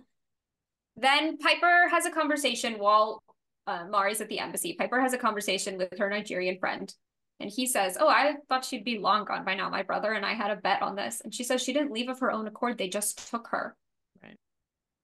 Then 0.96 1.38
Piper 1.38 1.88
has 1.90 2.06
a 2.06 2.10
conversation 2.10 2.74
while 2.74 3.22
uh, 3.66 3.84
Mari's 3.90 4.20
at 4.20 4.28
the 4.28 4.38
embassy. 4.38 4.74
Piper 4.74 5.00
has 5.00 5.12
a 5.12 5.18
conversation 5.18 5.76
with 5.76 5.98
her 5.98 6.08
Nigerian 6.08 6.58
friend. 6.58 6.92
And 7.40 7.50
he 7.50 7.66
says, 7.66 7.96
Oh, 7.98 8.08
I 8.08 8.36
thought 8.48 8.64
she'd 8.64 8.84
be 8.84 8.98
long 8.98 9.24
gone 9.24 9.44
by 9.44 9.54
now. 9.54 9.68
My 9.68 9.82
brother 9.82 10.12
and 10.12 10.24
I 10.24 10.34
had 10.34 10.50
a 10.50 10.56
bet 10.56 10.82
on 10.82 10.94
this. 10.94 11.20
And 11.22 11.34
she 11.34 11.42
says 11.42 11.62
she 11.62 11.72
didn't 11.72 11.92
leave 11.92 12.08
of 12.08 12.20
her 12.20 12.30
own 12.30 12.46
accord. 12.46 12.78
They 12.78 12.88
just 12.88 13.28
took 13.30 13.48
her. 13.48 13.76
Right. 14.22 14.38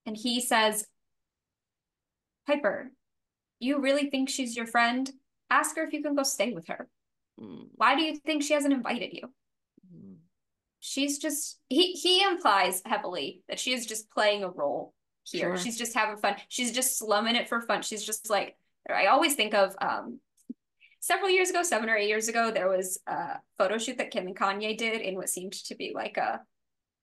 And 0.06 0.16
he 0.16 0.40
says, 0.40 0.86
Piper, 2.46 2.92
you 3.58 3.80
really 3.80 4.10
think 4.10 4.28
she's 4.28 4.56
your 4.56 4.66
friend? 4.66 5.10
Ask 5.50 5.76
her 5.76 5.82
if 5.82 5.92
you 5.92 6.02
can 6.02 6.14
go 6.14 6.22
stay 6.22 6.52
with 6.52 6.68
her. 6.68 6.88
Mm. 7.40 7.66
Why 7.74 7.96
do 7.96 8.02
you 8.02 8.16
think 8.16 8.44
she 8.44 8.54
hasn't 8.54 8.74
invited 8.74 9.12
you? 9.12 9.32
Mm 9.92 10.10
she's 10.80 11.18
just 11.18 11.58
he 11.68 11.92
he 11.92 12.22
implies 12.22 12.82
heavily 12.84 13.42
that 13.48 13.60
she 13.60 13.72
is 13.72 13.86
just 13.86 14.10
playing 14.10 14.42
a 14.42 14.48
role 14.48 14.94
here. 15.24 15.56
Sure. 15.56 15.64
She's 15.64 15.78
just 15.78 15.94
having 15.94 16.16
fun. 16.16 16.36
She's 16.48 16.72
just 16.72 16.98
slumming 16.98 17.36
it 17.36 17.48
for 17.48 17.60
fun. 17.60 17.82
She's 17.82 18.04
just 18.04 18.30
like 18.30 18.56
I 18.88 19.06
always 19.06 19.34
think 19.34 19.54
of 19.54 19.74
um 19.80 20.20
several 21.00 21.30
years 21.30 21.50
ago, 21.50 21.62
seven 21.62 21.88
or 21.88 21.96
eight 21.96 22.08
years 22.08 22.28
ago, 22.28 22.50
there 22.50 22.68
was 22.68 23.00
a 23.06 23.38
photo 23.58 23.78
shoot 23.78 23.98
that 23.98 24.10
Kim 24.10 24.26
and 24.26 24.36
Kanye 24.36 24.76
did 24.76 25.00
in 25.00 25.14
what 25.14 25.28
seemed 25.28 25.52
to 25.52 25.74
be 25.74 25.92
like 25.94 26.16
a 26.16 26.40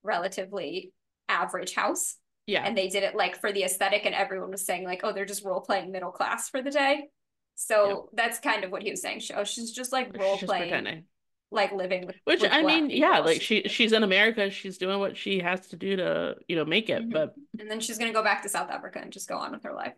relatively 0.04 0.94
average 1.28 1.74
house. 1.74 2.16
Yeah. 2.46 2.64
And 2.64 2.78
they 2.78 2.88
did 2.88 3.04
it 3.04 3.16
like 3.16 3.42
for 3.42 3.52
the 3.52 3.64
aesthetic, 3.64 4.06
and 4.06 4.16
everyone 4.16 4.52
was 4.52 4.66
saying, 4.66 4.86
like, 4.86 5.02
oh, 5.04 5.12
they're 5.12 5.26
just 5.26 5.44
role 5.44 5.60
playing 5.60 5.92
middle 5.92 6.12
class 6.12 6.50
for 6.50 6.62
the 6.62 6.72
day. 6.72 7.10
So 7.56 7.88
yeah. 7.88 8.24
that's 8.24 8.40
kind 8.40 8.64
of 8.64 8.72
what 8.72 8.84
he 8.84 8.92
was 8.92 9.02
saying. 9.02 9.22
Oh, 9.36 9.44
she's 9.44 9.72
just 9.72 9.92
like 9.92 10.16
role 10.18 10.38
playing 10.38 11.04
like 11.52 11.72
living 11.72 12.06
with 12.06 12.16
which 12.26 12.42
with 12.42 12.52
i 12.52 12.62
mean 12.62 12.90
people. 12.90 13.00
yeah 13.00 13.20
like 13.20 13.42
she 13.42 13.64
she's 13.68 13.94
in 13.94 14.04
america 14.04 14.50
she's 14.50 14.78
doing 14.78 15.00
what 15.00 15.16
she 15.16 15.40
has 15.40 15.68
to 15.68 15.76
do 15.78 15.96
to 15.96 16.36
you 16.48 16.56
know 16.56 16.66
make 16.66 16.90
it 16.90 17.04
mm-hmm. 17.04 17.12
but 17.12 17.34
and 17.60 17.72
then 17.72 17.80
she's 17.80 17.98
gonna 17.98 18.12
go 18.14 18.24
back 18.24 18.42
to 18.44 18.50
south 18.50 18.70
africa 18.70 19.00
and 19.02 19.14
just 19.14 19.30
go 19.30 19.38
on 19.38 19.52
with 19.52 19.64
her 19.64 19.74
life 19.74 19.94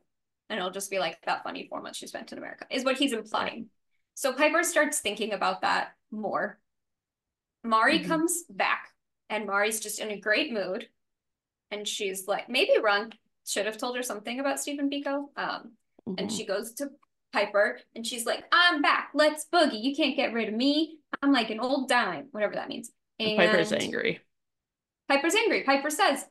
and 0.49 0.59
it'll 0.59 0.71
just 0.71 0.91
be 0.91 0.99
like 0.99 1.19
that 1.25 1.43
funny 1.43 1.67
four 1.69 1.81
months 1.81 1.97
she 1.97 2.07
spent 2.07 2.31
in 2.31 2.37
america 2.37 2.65
is 2.69 2.83
what 2.85 2.97
he's 2.97 3.13
implying 3.13 3.67
So 4.15 4.33
Piper 4.33 4.63
starts 4.63 4.99
thinking 4.99 5.31
about 5.31 5.61
that 5.61 5.93
more. 6.11 6.59
Mari 7.63 7.99
Mhm. 7.99 8.07
comes 8.07 8.43
back, 8.49 8.89
and 9.29 9.45
Mari's 9.45 9.79
just 9.79 9.99
in 9.99 10.11
a 10.11 10.19
great 10.19 10.51
mood. 10.51 10.89
And 11.71 11.87
she's 11.87 12.27
like, 12.27 12.49
maybe 12.49 12.73
Ron 12.81 13.13
should 13.45 13.65
have 13.65 13.77
told 13.77 13.95
her 13.95 14.03
something 14.03 14.41
about 14.41 14.59
Stephen 14.59 14.89
Biko. 14.89 15.29
Um, 15.37 15.77
and 16.17 16.29
Mhm. 16.29 16.35
she 16.35 16.45
goes 16.45 16.73
to 16.73 16.89
Piper 17.31 17.79
and 17.95 18.05
she's 18.05 18.25
like, 18.25 18.43
I'm 18.51 18.81
back. 18.81 19.09
Let's 19.13 19.45
boogie. 19.53 19.81
You 19.83 19.95
can't 19.95 20.15
get 20.15 20.33
rid 20.33 20.47
of 20.49 20.53
me. 20.55 20.97
I'm 21.21 21.31
like 21.31 21.49
an 21.49 21.59
old 21.59 21.87
dime, 21.89 22.27
whatever 22.31 22.55
that 22.55 22.69
means. 22.69 22.91
And 23.19 23.37
Piper's 23.37 23.71
angry. 23.71 24.19
Piper's 25.07 25.35
angry. 25.35 25.63
Piper 25.63 25.89
says, 25.89 26.25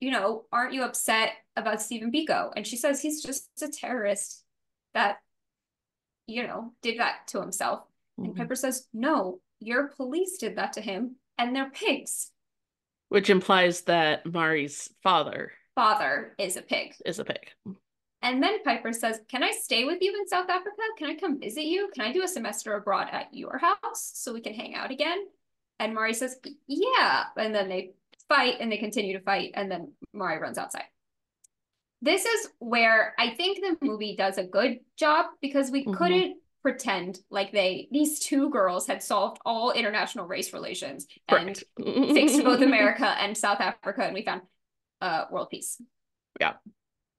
You 0.00 0.10
know, 0.10 0.44
aren't 0.52 0.74
you 0.74 0.82
upset 0.84 1.30
about 1.56 1.80
Stephen 1.82 2.12
Biko? 2.12 2.50
And 2.54 2.66
she 2.66 2.76
says 2.76 3.00
he's 3.00 3.22
just 3.22 3.48
a 3.62 3.68
terrorist 3.68 4.44
that, 4.94 5.18
you 6.26 6.46
know, 6.46 6.72
did 6.82 6.98
that 7.00 7.26
to 7.28 7.40
himself. 7.40 7.84
And 8.18 8.28
Mhm. 8.34 8.36
Piper 8.36 8.54
says, 8.56 8.88
No, 8.92 9.40
your 9.60 9.88
police 9.88 10.36
did 10.38 10.56
that 10.56 10.74
to 10.74 10.80
him 10.80 11.16
and 11.38 11.54
they're 11.56 11.70
pigs. 11.70 12.30
Which 13.08 13.30
implies 13.30 13.82
that 13.82 14.26
Mari's 14.26 14.90
father 15.02 15.52
Father 15.74 16.34
is 16.38 16.56
a 16.56 16.62
pig. 16.62 16.94
is 17.06 17.18
a 17.20 17.24
pig. 17.24 17.50
And 18.22 18.42
then 18.42 18.62
Piper 18.64 18.92
says, 18.92 19.20
Can 19.28 19.42
I 19.44 19.52
stay 19.52 19.84
with 19.84 19.98
you 20.00 20.14
in 20.18 20.26
South 20.26 20.48
Africa? 20.48 20.82
Can 20.98 21.08
I 21.10 21.14
come 21.14 21.38
visit 21.38 21.64
you? 21.64 21.90
Can 21.94 22.04
I 22.04 22.12
do 22.12 22.22
a 22.24 22.28
semester 22.28 22.74
abroad 22.74 23.08
at 23.12 23.32
your 23.32 23.58
house 23.58 24.10
so 24.14 24.32
we 24.32 24.40
can 24.40 24.54
hang 24.54 24.74
out 24.74 24.90
again? 24.90 25.18
And 25.78 25.94
Mari 25.94 26.14
says, 26.14 26.36
Yeah. 26.66 27.24
And 27.36 27.54
then 27.54 27.68
they 27.68 27.92
fight 28.28 28.56
and 28.60 28.70
they 28.70 28.78
continue 28.78 29.16
to 29.16 29.24
fight. 29.24 29.52
And 29.54 29.70
then 29.70 29.92
Mari 30.12 30.38
runs 30.38 30.58
outside. 30.58 30.84
This 32.02 32.24
is 32.24 32.48
where 32.58 33.14
I 33.18 33.30
think 33.30 33.60
the 33.60 33.76
movie 33.86 34.16
does 34.16 34.38
a 34.38 34.44
good 34.44 34.80
job 34.96 35.26
because 35.40 35.70
we 35.70 35.84
Mhm. 35.84 35.96
couldn't 35.96 36.36
pretend 36.62 37.20
like 37.30 37.52
they, 37.52 37.88
these 37.92 38.18
two 38.18 38.50
girls 38.50 38.86
had 38.86 39.02
solved 39.02 39.40
all 39.44 39.70
international 39.70 40.26
race 40.26 40.52
relations 40.52 41.06
and 41.28 41.56
fixed 41.78 42.42
both 42.44 42.60
America 42.62 43.06
and 43.06 43.36
South 43.36 43.60
Africa. 43.60 44.02
And 44.02 44.14
we 44.14 44.24
found 44.24 44.42
uh, 45.00 45.26
world 45.30 45.50
peace. 45.50 45.80
Yeah. 46.40 46.54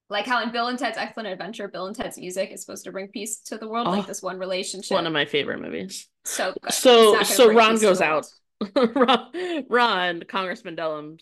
Like 0.10 0.26
how 0.26 0.42
in 0.42 0.52
Bill 0.52 0.68
and 0.68 0.80
Ted's 0.80 0.98
Excellent 0.98 1.30
Adventure, 1.30 1.68
Bill 1.68 1.86
and 1.86 1.96
Ted's 1.96 2.18
music 2.18 2.52
is 2.52 2.62
supposed 2.62 2.84
to 2.86 2.92
bring 2.92 3.10
peace 3.10 3.40
to 3.46 3.58
the 3.58 3.68
world, 3.68 3.88
Oh, 3.88 3.92
like 3.92 4.08
this 4.08 4.22
one 4.24 4.40
relationship. 4.40 4.96
one 4.96 5.06
of 5.08 5.14
my 5.14 5.26
favorite 5.26 5.62
movies. 5.62 6.08
so 6.26 6.54
good. 6.62 6.74
So- 6.74 7.16
It's 7.20 7.30
not 7.32 7.38
gonna 7.38 7.54
so 7.54 7.58
Ron 7.58 7.80
goes 7.80 8.02
out. 8.02 8.26
Ron, 8.96 9.66
Ron, 9.70 10.24
Congressman 10.28 10.76
Dellum, 10.76 11.18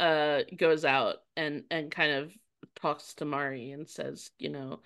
uh, 0.00 0.42
goes 0.56 0.84
out 0.84 1.16
and 1.36 1.64
and 1.70 1.90
kind 1.90 2.12
of 2.12 2.32
talks 2.80 3.14
to 3.14 3.24
Mari 3.24 3.72
and 3.72 3.88
says, 3.88 4.30
you 4.38 4.48
know, 4.50 4.80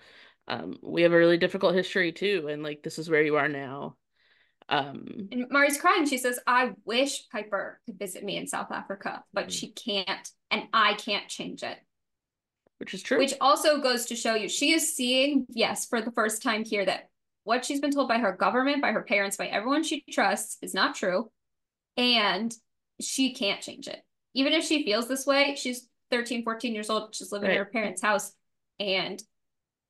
um, 0.47 0.77
we 0.81 1.03
have 1.03 1.13
a 1.13 1.17
really 1.17 1.37
difficult 1.37 1.75
history 1.75 2.11
too, 2.11 2.47
and 2.49 2.63
like 2.63 2.81
this 2.83 2.97
is 2.99 3.09
where 3.09 3.21
you 3.21 3.35
are 3.37 3.47
now. 3.47 3.95
Um, 4.69 5.27
And 5.31 5.45
Mari's 5.49 5.77
crying. 5.77 6.05
She 6.07 6.17
says, 6.17 6.39
I 6.47 6.71
wish 6.85 7.29
Piper 7.29 7.79
could 7.85 7.99
visit 7.99 8.23
me 8.23 8.37
in 8.37 8.47
South 8.47 8.71
Africa, 8.71 9.23
but 9.33 9.47
Mhm. 9.47 9.51
she 9.51 9.71
can't, 9.71 10.29
and 10.49 10.63
I 10.73 10.95
can't 10.95 11.27
change 11.29 11.63
it. 11.63 11.77
Which 12.77 12.93
is 12.93 13.01
true. 13.01 13.17
Which 13.19 13.33
also 13.41 13.79
goes 13.81 14.05
to 14.07 14.15
show 14.15 14.35
you 14.35 14.49
she 14.49 14.73
is 14.73 14.95
seeing, 14.95 15.45
yes, 15.49 15.85
for 15.85 16.01
the 16.01 16.11
first 16.11 16.41
time 16.41 16.63
here, 16.63 16.85
that 16.85 17.09
what 17.43 17.65
she's 17.65 17.79
been 17.81 17.91
told 17.91 18.07
by 18.07 18.19
her 18.19 18.33
government, 18.33 18.81
by 18.81 18.91
her 18.91 19.03
parents, 19.03 19.37
by 19.37 19.47
everyone 19.47 19.83
she 19.83 20.03
trusts 20.09 20.57
is 20.61 20.73
not 20.73 20.95
true. 20.95 21.29
And 21.97 22.53
she 22.99 23.33
can't 23.33 23.61
change 23.61 23.87
it. 23.87 24.01
Even 24.33 24.53
if 24.53 24.63
she 24.65 24.83
feels 24.83 25.07
this 25.07 25.25
way, 25.25 25.55
she's 25.55 25.87
13, 26.11 26.43
14 26.43 26.73
years 26.73 26.89
old, 26.89 27.13
she's 27.15 27.31
living 27.31 27.51
in 27.51 27.57
her 27.57 27.65
parents' 27.65 28.01
house, 28.01 28.31
and 28.79 29.21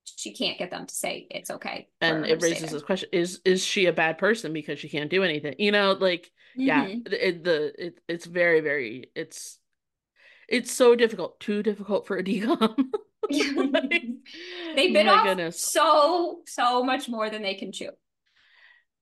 she 0.04 0.32
can't 0.32 0.58
get 0.58 0.70
them 0.70 0.86
to 0.86 0.94
say 0.94 1.26
it's 1.30 1.50
okay. 1.50 1.88
and 2.00 2.26
it 2.26 2.40
raises 2.42 2.70
this 2.70 2.82
question: 2.82 3.08
Is 3.12 3.40
is 3.44 3.64
she 3.64 3.86
a 3.86 3.92
bad 3.92 4.18
person 4.18 4.52
because 4.52 4.78
she 4.78 4.88
can't 4.88 5.10
do 5.10 5.22
anything? 5.22 5.54
You 5.58 5.72
know, 5.72 5.92
like 5.98 6.30
yeah, 6.54 6.88
Mhm. 6.88 7.06
it, 7.12 7.44
the 7.44 7.86
it, 7.86 8.00
it's 8.08 8.26
very 8.26 8.60
very 8.60 9.10
it's 9.14 9.58
it's 10.48 10.72
so 10.72 10.94
difficult, 10.94 11.40
too 11.40 11.62
difficult 11.62 12.06
for 12.06 12.16
a 12.16 12.24
DCOM. 12.24 12.76
Like, 13.30 14.04
they 14.76 14.92
bit 14.92 15.06
off 15.06 15.24
goodness. 15.24 15.60
so, 15.60 16.40
so 16.46 16.82
much 16.84 17.08
more 17.08 17.30
than 17.30 17.42
they 17.42 17.54
can 17.54 17.72
chew. 17.72 17.90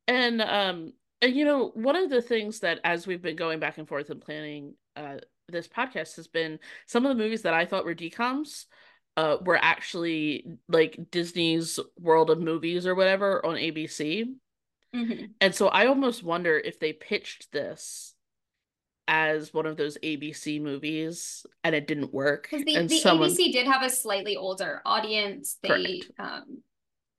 And 0.08 0.40
um 0.42 0.92
and 1.20 1.34
you 1.34 1.44
know, 1.44 1.70
one 1.74 1.96
of 1.96 2.10
the 2.10 2.22
things 2.22 2.60
that 2.60 2.80
as 2.84 3.06
we've 3.06 3.22
been 3.22 3.36
going 3.36 3.60
back 3.60 3.78
and 3.78 3.88
forth 3.88 4.10
and 4.10 4.20
planning 4.20 4.74
uh 4.96 5.18
this 5.48 5.68
podcast 5.68 6.16
has 6.16 6.28
been 6.28 6.58
some 6.86 7.04
of 7.04 7.16
the 7.16 7.22
movies 7.22 7.42
that 7.42 7.54
I 7.54 7.66
thought 7.66 7.84
were 7.84 7.94
DCOMs 7.94 8.64
uh 9.16 9.36
were 9.44 9.58
actually 9.60 10.46
like 10.68 10.98
Disney's 11.10 11.78
World 12.00 12.30
of 12.30 12.40
Movies 12.40 12.86
or 12.86 12.94
whatever 12.94 13.44
on 13.44 13.56
ABC. 13.56 14.26
Mhm. 14.94 15.30
And 15.40 15.54
so 15.54 15.68
I 15.68 15.86
almost 15.86 16.22
wonder 16.22 16.58
if 16.58 16.78
they 16.78 16.92
pitched 16.92 17.50
this 17.52 18.14
as 19.08 19.52
one 19.52 19.66
of 19.66 19.76
those 19.76 19.98
ABC 20.02 20.60
movies 20.60 21.44
and 21.64 21.74
it 21.74 21.86
didn't 21.86 22.12
work. 22.12 22.48
Because 22.50 22.64
the, 22.64 22.74
and 22.76 22.88
the 22.88 22.98
someone 22.98 23.30
ABC 23.30 23.52
did 23.52 23.66
have 23.66 23.82
a 23.82 23.90
slightly 23.90 24.36
older 24.36 24.80
audience. 24.84 25.58
They 25.62 25.68
Correct. 25.68 26.10
um 26.18 26.62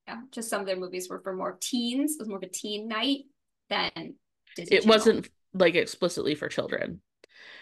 yeah, 0.08 0.22
just 0.32 0.50
some 0.50 0.62
of 0.62 0.68
their 0.68 0.76
movies 0.76 1.10
were 1.10 1.22
for 1.22 1.34
more 1.34 1.58
teens. 1.62 2.14
It 2.14 2.20
was 2.20 2.28
more 2.28 2.38
of 2.38 2.44
a 2.44 2.48
teen 2.50 2.88
night 2.88 3.26
than 3.70 4.16
Disney 4.56 4.78
it 4.78 4.82
Channel. 4.84 4.96
wasn't 4.98 5.30
like 5.54 5.76
explicitly 5.76 6.36
for 6.36 6.48
children. 6.50 7.02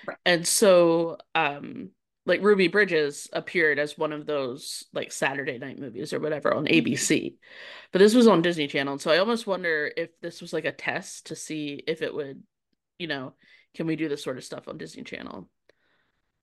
Right. 0.07 0.17
And 0.25 0.47
so 0.47 1.17
um 1.35 1.89
like 2.27 2.43
Ruby 2.43 2.67
Bridges 2.67 3.27
appeared 3.33 3.79
as 3.79 3.97
one 3.97 4.13
of 4.13 4.27
those 4.27 4.85
like 4.93 5.11
Saturday 5.11 5.57
night 5.57 5.79
movies 5.79 6.13
or 6.13 6.19
whatever 6.19 6.53
on 6.53 6.65
Mhm. 6.65 6.83
ABC. 6.83 7.35
But 7.91 7.99
this 7.99 8.13
was 8.13 8.27
on 8.27 8.43
Disney 8.43 8.67
Channel. 8.67 8.93
And 8.93 9.01
so 9.01 9.09
I 9.11 9.17
almost 9.17 9.47
wonder 9.47 9.91
if 9.97 10.11
this 10.21 10.39
was 10.39 10.53
like 10.53 10.65
a 10.65 10.71
test 10.71 11.27
to 11.27 11.35
see 11.35 11.83
if 11.87 12.03
it 12.03 12.13
would, 12.13 12.43
you 12.99 13.07
know, 13.07 13.33
can 13.73 13.87
we 13.87 13.95
do 13.95 14.09
this 14.09 14.23
sort 14.23 14.37
of 14.37 14.43
stuff 14.43 14.67
on 14.67 14.77
Disney 14.77 15.03
Channel? 15.03 15.49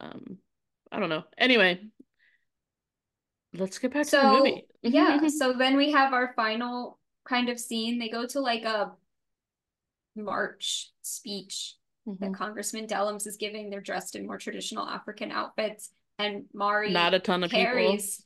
Um 0.01 0.39
I 0.91 0.99
don't 1.01 1.11
know. 1.11 1.25
Anyway, 1.37 1.81
let's 3.55 3.79
get 3.79 3.93
back 3.93 4.07
to 4.07 4.17
the 4.17 4.23
movie. 4.33 4.67
yeah, 4.83 5.27
so 5.39 5.53
then 5.53 5.77
we 5.77 5.93
have 5.93 6.13
our 6.13 6.33
final 6.35 6.99
kind 7.27 7.49
of 7.49 7.59
scene. 7.61 7.99
They 7.99 8.09
go 8.09 8.27
to 8.27 8.41
like 8.41 8.65
a 8.65 8.93
march 10.17 10.91
speech 11.03 11.75
that 12.07 12.31
Mhm. 12.31 12.35
Congressman 12.35 12.87
Dellums 12.87 13.27
is 13.27 13.37
giving. 13.37 13.69
They're 13.69 13.83
dressed 13.83 14.17
in 14.17 14.27
more 14.27 14.39
traditional 14.39 14.87
African 14.87 15.31
outfits, 15.31 15.91
and 16.19 16.47
Mari 16.55 16.91
Not 16.91 17.13
a 17.15 17.19
ton 17.21 17.45
of 17.45 17.51
people. 17.51 17.65
carries 17.65 18.25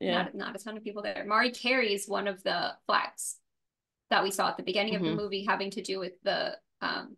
Yeah. 0.00 0.24
not 0.24 0.34
not 0.34 0.56
a 0.56 0.58
ton 0.62 0.76
of 0.76 0.84
people 0.84 1.02
there. 1.02 1.24
Mari 1.26 1.50
carries 1.50 2.06
one 2.06 2.28
of 2.28 2.42
the 2.42 2.76
flags 2.86 3.38
that 4.10 4.22
we 4.22 4.30
saw 4.30 4.48
at 4.48 4.58
the 4.58 4.62
beginning 4.62 4.94
of 4.96 5.00
Mhm. 5.02 5.04
the 5.06 5.14
movie, 5.22 5.44
having 5.46 5.70
to 5.70 5.82
do 5.82 5.98
with 5.98 6.20
the 6.22 6.58
um, 6.82 7.16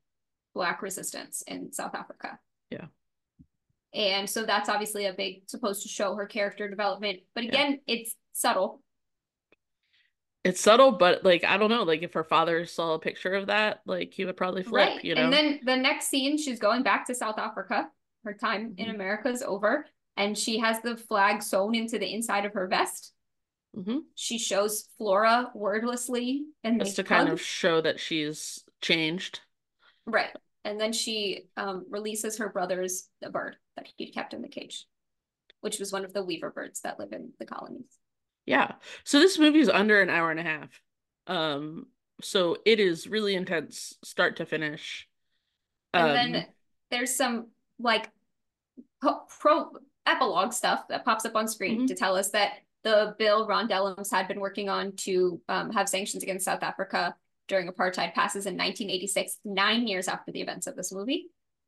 Black 0.55 0.82
resistance 0.82 1.42
in 1.46 1.72
South 1.72 1.94
Africa. 1.94 2.38
Yeah. 2.70 2.86
And 3.92 4.28
so 4.28 4.44
that's 4.44 4.68
obviously 4.68 5.07
a 5.07 5.12
big 5.12 5.42
supposed 5.48 5.82
to 5.82 5.88
show 5.88 6.14
her 6.16 6.26
character 6.26 6.68
development, 6.68 7.20
but 7.34 7.44
again, 7.44 7.80
it's 7.86 8.14
subtle. 8.32 8.80
It's 10.42 10.61
subtle, 10.61 10.92
but 10.92 11.24
like 11.24 11.42
I 11.44 11.57
don't 11.57 11.70
know, 11.70 11.84
like 11.84 12.02
if 12.02 12.12
her 12.14 12.24
father 12.24 12.66
saw 12.66 12.94
a 12.94 12.98
picture 12.98 13.34
of 13.34 13.46
that, 13.46 13.80
like 13.86 14.12
he 14.12 14.24
would 14.24 14.36
probably 14.36 14.62
flip, 14.62 14.88
Right. 14.88 15.05
you 15.05 15.14
know. 15.14 15.22
And 15.24 15.32
then 15.32 15.61
the 15.64 15.76
next 15.76 16.09
scene, 16.09 16.36
she's 16.36 16.59
going 16.59 16.82
back 16.82 17.07
to 17.07 17.14
South 17.14 17.38
Africa. 17.38 17.88
Her 18.24 18.34
time 18.34 18.74
in 18.78 18.86
Mhm. 18.88 18.94
America 18.94 19.28
is 19.28 19.42
over, 19.42 19.86
and 20.16 20.36
she 20.36 20.59
has 20.59 20.80
the 20.82 20.96
flag 20.96 21.42
sewn 21.42 21.74
into 21.74 21.98
the 21.98 22.12
inside 22.12 22.44
of 22.44 22.52
her 22.55 22.66
vest. 22.66 23.12
hmm 23.74 23.98
She 24.14 24.38
shows 24.38 24.88
Flora 24.98 25.50
wordlessly 25.55 26.44
and 26.62 26.80
Just 26.80 26.96
to 26.96 27.05
kind 27.05 27.28
of 27.28 27.40
show 27.40 27.80
that 27.80 27.98
she's 28.00 28.64
changed. 28.80 29.40
Right. 30.07 30.34
And 30.64 30.80
then 30.80 30.92
she 30.92 31.44
um, 31.56 31.86
releases 31.90 32.38
her 32.38 32.48
brother's 32.48 33.08
the 33.20 33.30
bird 33.30 33.56
that 33.76 33.86
he'd 33.96 34.12
kept 34.12 34.32
in 34.32 34.42
the 34.42 34.48
cage, 34.48 34.86
which 35.60 35.78
was 35.78 35.92
one 35.92 36.04
of 36.04 36.12
the 36.12 36.24
weaver 36.24 36.50
birds 36.50 36.80
that 36.80 36.98
live 36.98 37.12
in 37.12 37.32
the 37.38 37.46
colonies. 37.46 37.98
Yeah. 38.46 38.72
So 39.04 39.18
this 39.18 39.38
movie 39.38 39.60
is 39.60 39.68
under 39.68 40.00
an 40.00 40.10
hour 40.10 40.30
and 40.30 40.40
a 40.40 40.42
half. 40.42 40.68
Um, 41.26 41.86
so 42.22 42.58
it 42.64 42.80
is 42.80 43.06
really 43.06 43.34
intense, 43.34 43.94
start 44.04 44.36
to 44.36 44.46
finish. 44.46 45.08
And 45.92 46.08
Um, 46.08 46.14
then 46.14 46.46
there's 46.90 47.14
some 47.14 47.48
like 47.78 48.10
pro 49.00 49.70
epilogue 50.06 50.52
stuff 50.52 50.88
that 50.88 51.04
pops 51.04 51.24
up 51.24 51.34
on 51.36 51.48
screen 51.48 51.82
Mhm. 51.82 51.86
to 51.88 51.94
tell 51.94 52.16
us 52.16 52.30
that 52.30 52.58
the 52.82 53.14
bill 53.18 53.46
Ron 53.46 53.68
Dellums 53.68 54.10
had 54.10 54.28
been 54.28 54.40
working 54.40 54.68
on 54.68 54.92
to 54.96 55.40
um, 55.48 55.70
have 55.72 55.88
sanctions 55.88 56.22
against 56.22 56.44
South 56.44 56.62
Africa 56.62 57.16
during 57.49 57.68
apartheid 57.68 58.14
passes 58.14 58.47
in 58.47 58.55
1986, 58.55 59.38
nine 59.45 59.86
years 59.86 60.09
after 60.09 60.32
the 60.32 60.40
events 60.40 60.66
of 60.66 60.76
this 60.76 60.92
movie. 60.92 61.26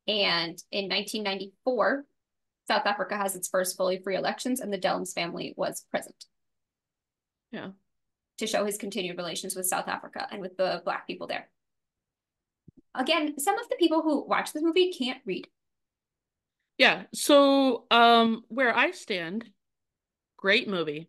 And 0.08 0.56
in 0.70 0.88
1994, 0.88 2.04
South 2.68 2.86
Africa 2.86 3.16
has 3.16 3.36
its 3.36 3.48
first 3.48 3.76
fully 3.76 3.98
free 3.98 4.16
elections, 4.16 4.60
and 4.60 4.72
the 4.72 4.78
Dellums 4.78 5.12
family 5.12 5.54
was 5.56 5.84
present. 5.90 6.24
Yeah. 7.52 7.70
To 8.38 8.46
show 8.46 8.64
his 8.64 8.78
continued 8.78 9.16
relations 9.16 9.54
with 9.56 9.66
South 9.66 9.88
Africa 9.88 10.26
and 10.30 10.40
with 10.40 10.56
the 10.56 10.82
Black 10.84 11.06
people 11.06 11.26
there. 11.26 11.48
Again, 12.94 13.38
some 13.38 13.58
of 13.58 13.68
the 13.68 13.76
people 13.76 14.02
who 14.02 14.24
watch 14.26 14.52
this 14.52 14.62
movie 14.62 14.92
can't 14.92 15.20
read. 15.26 15.46
yeah. 16.78 17.04
So 17.14 17.84
um 17.90 18.42
where 18.48 18.76
I 18.76 18.90
stand, 18.92 19.44
great 20.36 20.68
movie. 20.68 21.08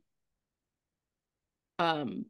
Um 1.80 2.26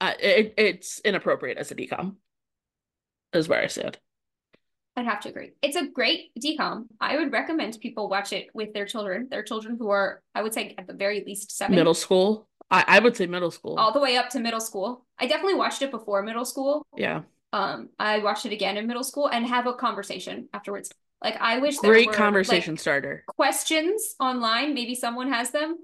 uh, 0.00 0.12
it, 0.20 0.54
it's 0.56 1.00
inappropriate 1.00 1.58
as 1.58 1.70
a 1.70 1.74
DCOM. 1.74 2.16
Is 3.32 3.48
where 3.48 3.62
I 3.62 3.66
stand. 3.66 3.98
I'd 4.96 5.04
have 5.04 5.20
to 5.20 5.28
agree. 5.28 5.50
It's 5.60 5.76
a 5.76 5.86
great 5.86 6.30
DCOM. 6.40 6.86
I 7.00 7.18
would 7.18 7.30
recommend 7.30 7.78
people 7.80 8.08
watch 8.08 8.32
it 8.32 8.48
with 8.54 8.72
their 8.72 8.86
children. 8.86 9.28
Their 9.30 9.42
children 9.42 9.76
who 9.78 9.90
are, 9.90 10.22
I 10.34 10.42
would 10.42 10.54
say, 10.54 10.74
at 10.78 10.86
the 10.86 10.94
very 10.94 11.22
least 11.24 11.50
seven. 11.56 11.76
Middle 11.76 11.92
school. 11.92 12.48
I, 12.70 12.84
I 12.88 12.98
would 13.00 13.14
say 13.14 13.26
middle 13.26 13.50
school. 13.50 13.76
All 13.78 13.92
the 13.92 14.00
way 14.00 14.16
up 14.16 14.30
to 14.30 14.40
middle 14.40 14.60
school. 14.60 15.04
I 15.18 15.26
definitely 15.26 15.54
watched 15.54 15.82
it 15.82 15.90
before 15.90 16.22
middle 16.22 16.46
school. 16.46 16.86
Yeah. 16.96 17.22
Um, 17.52 17.90
I 17.98 18.18
watched 18.20 18.46
it 18.46 18.52
again 18.52 18.76
in 18.76 18.86
middle 18.86 19.04
school 19.04 19.28
and 19.28 19.46
have 19.46 19.66
a 19.66 19.74
conversation 19.74 20.48
afterwards. 20.52 20.90
Like 21.22 21.36
I 21.40 21.58
wish 21.58 21.78
great 21.78 22.08
were, 22.08 22.12
conversation 22.12 22.74
like, 22.74 22.80
starter. 22.80 23.24
Questions 23.26 24.16
online. 24.18 24.74
Maybe 24.74 24.94
someone 24.94 25.30
has 25.30 25.50
them. 25.50 25.78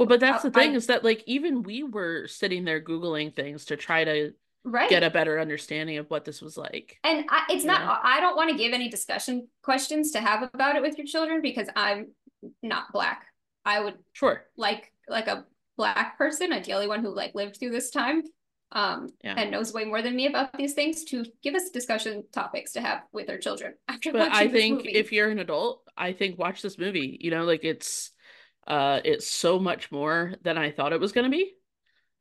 Well, 0.00 0.06
but 0.06 0.20
that's 0.20 0.42
the 0.42 0.50
thing 0.50 0.70
I, 0.70 0.76
is 0.76 0.86
that 0.86 1.04
like 1.04 1.22
even 1.26 1.62
we 1.62 1.82
were 1.82 2.26
sitting 2.26 2.64
there 2.64 2.80
googling 2.80 3.36
things 3.36 3.66
to 3.66 3.76
try 3.76 4.02
to 4.02 4.32
right. 4.64 4.88
get 4.88 5.02
a 5.02 5.10
better 5.10 5.38
understanding 5.38 5.98
of 5.98 6.08
what 6.08 6.24
this 6.24 6.40
was 6.40 6.56
like. 6.56 6.98
And 7.04 7.26
I, 7.28 7.44
it's 7.50 7.66
not. 7.66 7.82
Know? 7.82 7.96
I 8.02 8.18
don't 8.18 8.34
want 8.34 8.48
to 8.48 8.56
give 8.56 8.72
any 8.72 8.88
discussion 8.88 9.48
questions 9.62 10.12
to 10.12 10.20
have 10.22 10.48
about 10.54 10.76
it 10.76 10.80
with 10.80 10.96
your 10.96 11.06
children 11.06 11.42
because 11.42 11.68
I'm 11.76 12.12
not 12.62 12.90
black. 12.94 13.26
I 13.66 13.80
would 13.80 13.98
sure 14.14 14.46
like 14.56 14.90
like 15.06 15.26
a 15.26 15.44
black 15.76 16.16
person, 16.16 16.50
ideally 16.50 16.88
one 16.88 17.02
who 17.02 17.14
like 17.14 17.34
lived 17.34 17.58
through 17.58 17.72
this 17.72 17.90
time, 17.90 18.22
um, 18.72 19.10
yeah. 19.22 19.34
and 19.36 19.50
knows 19.50 19.74
way 19.74 19.84
more 19.84 20.00
than 20.00 20.16
me 20.16 20.28
about 20.28 20.56
these 20.56 20.72
things 20.72 21.04
to 21.04 21.26
give 21.42 21.54
us 21.54 21.68
discussion 21.68 22.24
topics 22.32 22.72
to 22.72 22.80
have 22.80 23.02
with 23.12 23.28
our 23.28 23.36
children 23.36 23.74
after. 23.88 24.12
But 24.12 24.32
I 24.32 24.48
think 24.48 24.78
movie. 24.78 24.92
if 24.92 25.12
you're 25.12 25.28
an 25.28 25.40
adult, 25.40 25.82
I 25.94 26.14
think 26.14 26.38
watch 26.38 26.62
this 26.62 26.78
movie. 26.78 27.18
You 27.20 27.30
know, 27.30 27.44
like 27.44 27.64
it's 27.64 28.12
uh 28.66 29.00
it's 29.04 29.28
so 29.28 29.58
much 29.58 29.90
more 29.90 30.34
than 30.42 30.58
I 30.58 30.70
thought 30.70 30.92
it 30.92 31.00
was 31.00 31.12
going 31.12 31.30
to 31.30 31.36
be. 31.36 31.52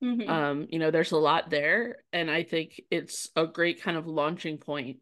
Mm-hmm. 0.03 0.29
Um, 0.29 0.67
you 0.69 0.79
know, 0.79 0.91
there's 0.91 1.11
a 1.11 1.17
lot 1.17 1.49
there, 1.49 1.97
and 2.13 2.31
I 2.31 2.43
think 2.43 2.81
it's 2.89 3.29
a 3.35 3.45
great 3.45 3.81
kind 3.81 3.97
of 3.97 4.07
launching 4.07 4.57
point. 4.57 4.97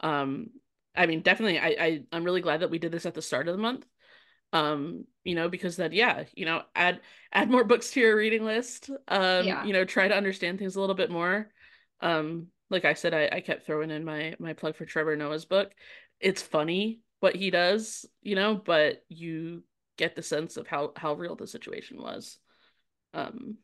Um, 0.00 0.48
I 0.94 1.06
mean, 1.06 1.22
definitely, 1.22 1.58
I, 1.58 1.76
I 1.78 2.02
I'm 2.12 2.24
really 2.24 2.42
glad 2.42 2.60
that 2.60 2.70
we 2.70 2.78
did 2.78 2.92
this 2.92 3.06
at 3.06 3.14
the 3.14 3.22
start 3.22 3.48
of 3.48 3.56
the 3.56 3.62
month. 3.62 3.86
Um, 4.52 5.06
you 5.24 5.34
know, 5.34 5.48
because 5.48 5.76
then, 5.76 5.92
yeah, 5.92 6.24
you 6.34 6.44
know, 6.44 6.62
add 6.76 7.00
add 7.32 7.50
more 7.50 7.64
books 7.64 7.90
to 7.92 8.00
your 8.00 8.16
reading 8.16 8.44
list. 8.44 8.90
Um, 9.08 9.46
yeah. 9.46 9.64
you 9.64 9.72
know, 9.72 9.84
try 9.84 10.06
to 10.06 10.16
understand 10.16 10.58
things 10.58 10.76
a 10.76 10.80
little 10.80 10.94
bit 10.94 11.10
more. 11.10 11.48
Um, 12.00 12.48
like 12.70 12.84
I 12.84 12.94
said, 12.94 13.14
I, 13.14 13.28
I 13.32 13.40
kept 13.40 13.66
throwing 13.66 13.90
in 13.90 14.04
my 14.04 14.34
my 14.38 14.52
plug 14.52 14.76
for 14.76 14.84
Trevor 14.84 15.16
Noah's 15.16 15.46
book. 15.46 15.72
It's 16.20 16.42
funny 16.42 17.00
what 17.20 17.34
he 17.34 17.50
does, 17.50 18.06
you 18.22 18.36
know, 18.36 18.54
but 18.54 19.02
you 19.08 19.64
get 19.96 20.14
the 20.16 20.22
sense 20.22 20.56
of 20.56 20.66
how 20.66 20.92
how 20.96 21.14
real 21.14 21.36
the 21.36 21.46
situation 21.46 22.00
was. 22.00 22.38
Um, 23.12 23.58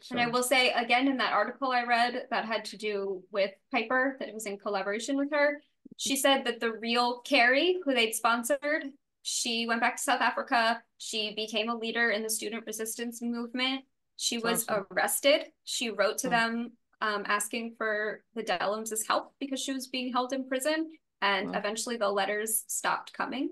so. 0.00 0.14
And 0.14 0.20
I 0.20 0.28
will 0.28 0.42
say 0.42 0.70
again 0.72 1.08
in 1.08 1.16
that 1.18 1.32
article 1.32 1.72
I 1.72 1.84
read 1.84 2.26
that 2.30 2.44
had 2.44 2.64
to 2.66 2.76
do 2.76 3.22
with 3.32 3.50
Piper, 3.72 4.16
that 4.18 4.28
it 4.28 4.34
was 4.34 4.46
in 4.46 4.58
collaboration 4.58 5.16
with 5.16 5.30
her. 5.32 5.62
She 5.96 6.16
said 6.16 6.44
that 6.44 6.60
the 6.60 6.72
real 6.72 7.20
Carrie, 7.20 7.78
who 7.84 7.94
they'd 7.94 8.12
sponsored, 8.12 8.84
she 9.22 9.66
went 9.66 9.80
back 9.80 9.96
to 9.96 10.02
South 10.02 10.20
Africa. 10.20 10.82
She 10.98 11.34
became 11.34 11.68
a 11.68 11.76
leader 11.76 12.10
in 12.10 12.22
the 12.22 12.30
student 12.30 12.64
resistance 12.66 13.20
movement. 13.22 13.84
She 14.16 14.36
That's 14.36 14.44
was 14.44 14.68
awesome. 14.68 14.86
arrested. 14.92 15.46
She 15.64 15.90
wrote 15.90 16.18
to 16.18 16.28
oh. 16.28 16.30
them 16.30 16.72
um, 17.00 17.24
asking 17.26 17.74
for 17.76 18.22
the 18.34 18.42
Dellums' 18.42 19.06
help 19.06 19.32
because 19.40 19.60
she 19.60 19.72
was 19.72 19.88
being 19.88 20.12
held 20.12 20.32
in 20.32 20.46
prison. 20.46 20.90
And 21.22 21.54
oh. 21.54 21.58
eventually 21.58 21.96
the 21.96 22.08
letters 22.08 22.64
stopped 22.66 23.12
coming. 23.14 23.50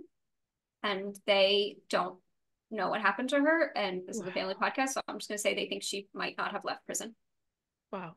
And 0.85 1.19
they 1.27 1.79
don't 1.89 2.19
know 2.71 2.91
what 2.91 3.01
happened 3.01 3.31
to 3.31 3.41
her. 3.41 3.73
And 3.75 4.03
this 4.07 4.19
wow. 4.19 4.25
is 4.25 4.29
a 4.29 4.33
family 4.33 4.55
podcast, 4.55 4.91
so 4.91 5.01
I'm 5.09 5.19
just 5.19 5.29
going 5.29 5.39
to 5.39 5.43
say 5.43 5.55
they 5.55 5.67
think 5.67 5.83
she 5.83 6.09
might 6.15 6.37
not 6.37 6.53
have 6.53 6.65
left 6.65 6.85
prison. 6.85 7.15
Wow. 7.91 8.15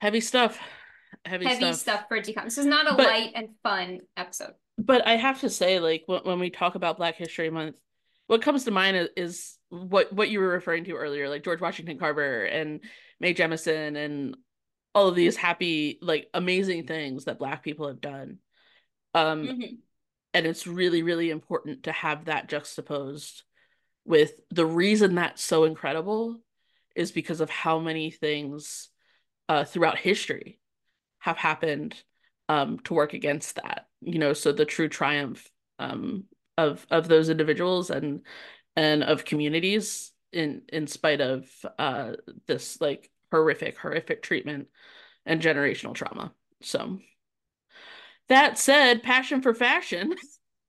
Heavy 0.00 0.20
stuff. 0.20 0.58
Heavy, 1.24 1.44
stuff. 1.44 1.58
Heavy 1.58 1.72
stuff. 1.74 1.76
stuff 1.76 2.04
for 2.08 2.20
DCOM. 2.20 2.44
This 2.44 2.58
is 2.58 2.66
not 2.66 2.90
a 2.90 2.96
but, 2.96 3.06
light 3.06 3.32
and 3.34 3.50
fun 3.62 4.00
episode. 4.16 4.54
But 4.78 5.06
I 5.06 5.16
have 5.16 5.40
to 5.40 5.50
say, 5.50 5.78
like 5.78 6.04
when, 6.06 6.22
when 6.22 6.38
we 6.40 6.50
talk 6.50 6.74
about 6.74 6.96
Black 6.96 7.16
History 7.16 7.50
Month, 7.50 7.76
what 8.26 8.40
comes 8.40 8.64
to 8.64 8.70
mind 8.70 8.96
is, 8.96 9.08
is 9.16 9.58
what 9.68 10.12
what 10.12 10.30
you 10.30 10.40
were 10.40 10.48
referring 10.48 10.84
to 10.84 10.94
earlier, 10.94 11.28
like 11.28 11.44
George 11.44 11.60
Washington 11.60 11.98
Carver 11.98 12.44
and 12.44 12.80
Mae 13.20 13.34
Jemison 13.34 13.96
and 13.96 14.36
all 14.94 15.08
of 15.08 15.14
these 15.14 15.36
happy, 15.36 15.98
like 16.00 16.28
amazing 16.32 16.86
things 16.86 17.26
that 17.26 17.38
Black 17.38 17.62
people 17.62 17.88
have 17.88 18.00
done. 18.00 18.38
Um, 19.14 19.42
mm-hmm 19.46 19.74
and 20.34 20.46
it's 20.46 20.66
really 20.66 21.02
really 21.02 21.30
important 21.30 21.84
to 21.84 21.92
have 21.92 22.26
that 22.26 22.48
juxtaposed 22.48 23.42
with 24.04 24.40
the 24.50 24.66
reason 24.66 25.14
that's 25.14 25.42
so 25.42 25.64
incredible 25.64 26.40
is 26.96 27.12
because 27.12 27.40
of 27.40 27.50
how 27.50 27.78
many 27.78 28.10
things 28.10 28.88
uh, 29.48 29.64
throughout 29.64 29.98
history 29.98 30.58
have 31.20 31.36
happened 31.36 31.94
um, 32.48 32.78
to 32.80 32.94
work 32.94 33.14
against 33.14 33.56
that 33.56 33.86
you 34.00 34.18
know 34.18 34.32
so 34.32 34.52
the 34.52 34.64
true 34.64 34.88
triumph 34.88 35.48
um, 35.78 36.24
of 36.58 36.86
of 36.90 37.08
those 37.08 37.28
individuals 37.28 37.90
and 37.90 38.22
and 38.76 39.02
of 39.02 39.24
communities 39.24 40.12
in 40.32 40.62
in 40.68 40.86
spite 40.86 41.20
of 41.20 41.48
uh, 41.78 42.12
this 42.46 42.80
like 42.80 43.10
horrific 43.30 43.78
horrific 43.78 44.22
treatment 44.22 44.68
and 45.24 45.40
generational 45.40 45.94
trauma. 45.94 46.32
So 46.62 46.98
that 48.28 48.58
said, 48.58 49.02
passion 49.02 49.42
for 49.42 49.54
fashion. 49.54 50.14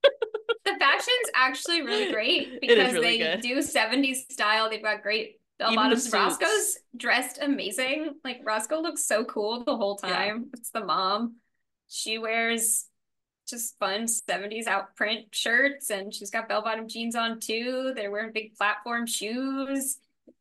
the 0.64 0.76
fashion's 0.78 1.30
actually 1.34 1.82
really 1.82 2.12
great 2.12 2.60
because 2.60 2.92
really 2.92 3.18
they 3.18 3.18
good. 3.18 3.40
do 3.40 3.58
70s 3.58 4.30
style. 4.30 4.68
They've 4.68 4.82
got 4.82 5.02
great 5.02 5.40
bell 5.58 5.74
bottoms. 5.74 6.12
Roscoe's 6.12 6.78
dressed 6.96 7.38
amazing. 7.40 8.14
Like 8.24 8.40
Roscoe 8.44 8.80
looks 8.80 9.06
so 9.06 9.24
cool 9.24 9.64
the 9.64 9.76
whole 9.76 9.96
time. 9.96 10.38
Yeah. 10.38 10.58
It's 10.58 10.70
the 10.70 10.84
mom. 10.84 11.36
She 11.88 12.18
wears 12.18 12.86
just 13.46 13.78
fun 13.78 14.06
70s 14.06 14.64
outprint 14.66 15.26
shirts 15.32 15.90
and 15.90 16.14
she's 16.14 16.30
got 16.30 16.48
bell 16.48 16.62
bottom 16.62 16.88
jeans 16.88 17.14
on 17.14 17.40
too. 17.40 17.92
They're 17.94 18.10
wearing 18.10 18.32
big 18.32 18.54
platform 18.56 19.06
shoes. 19.06 19.98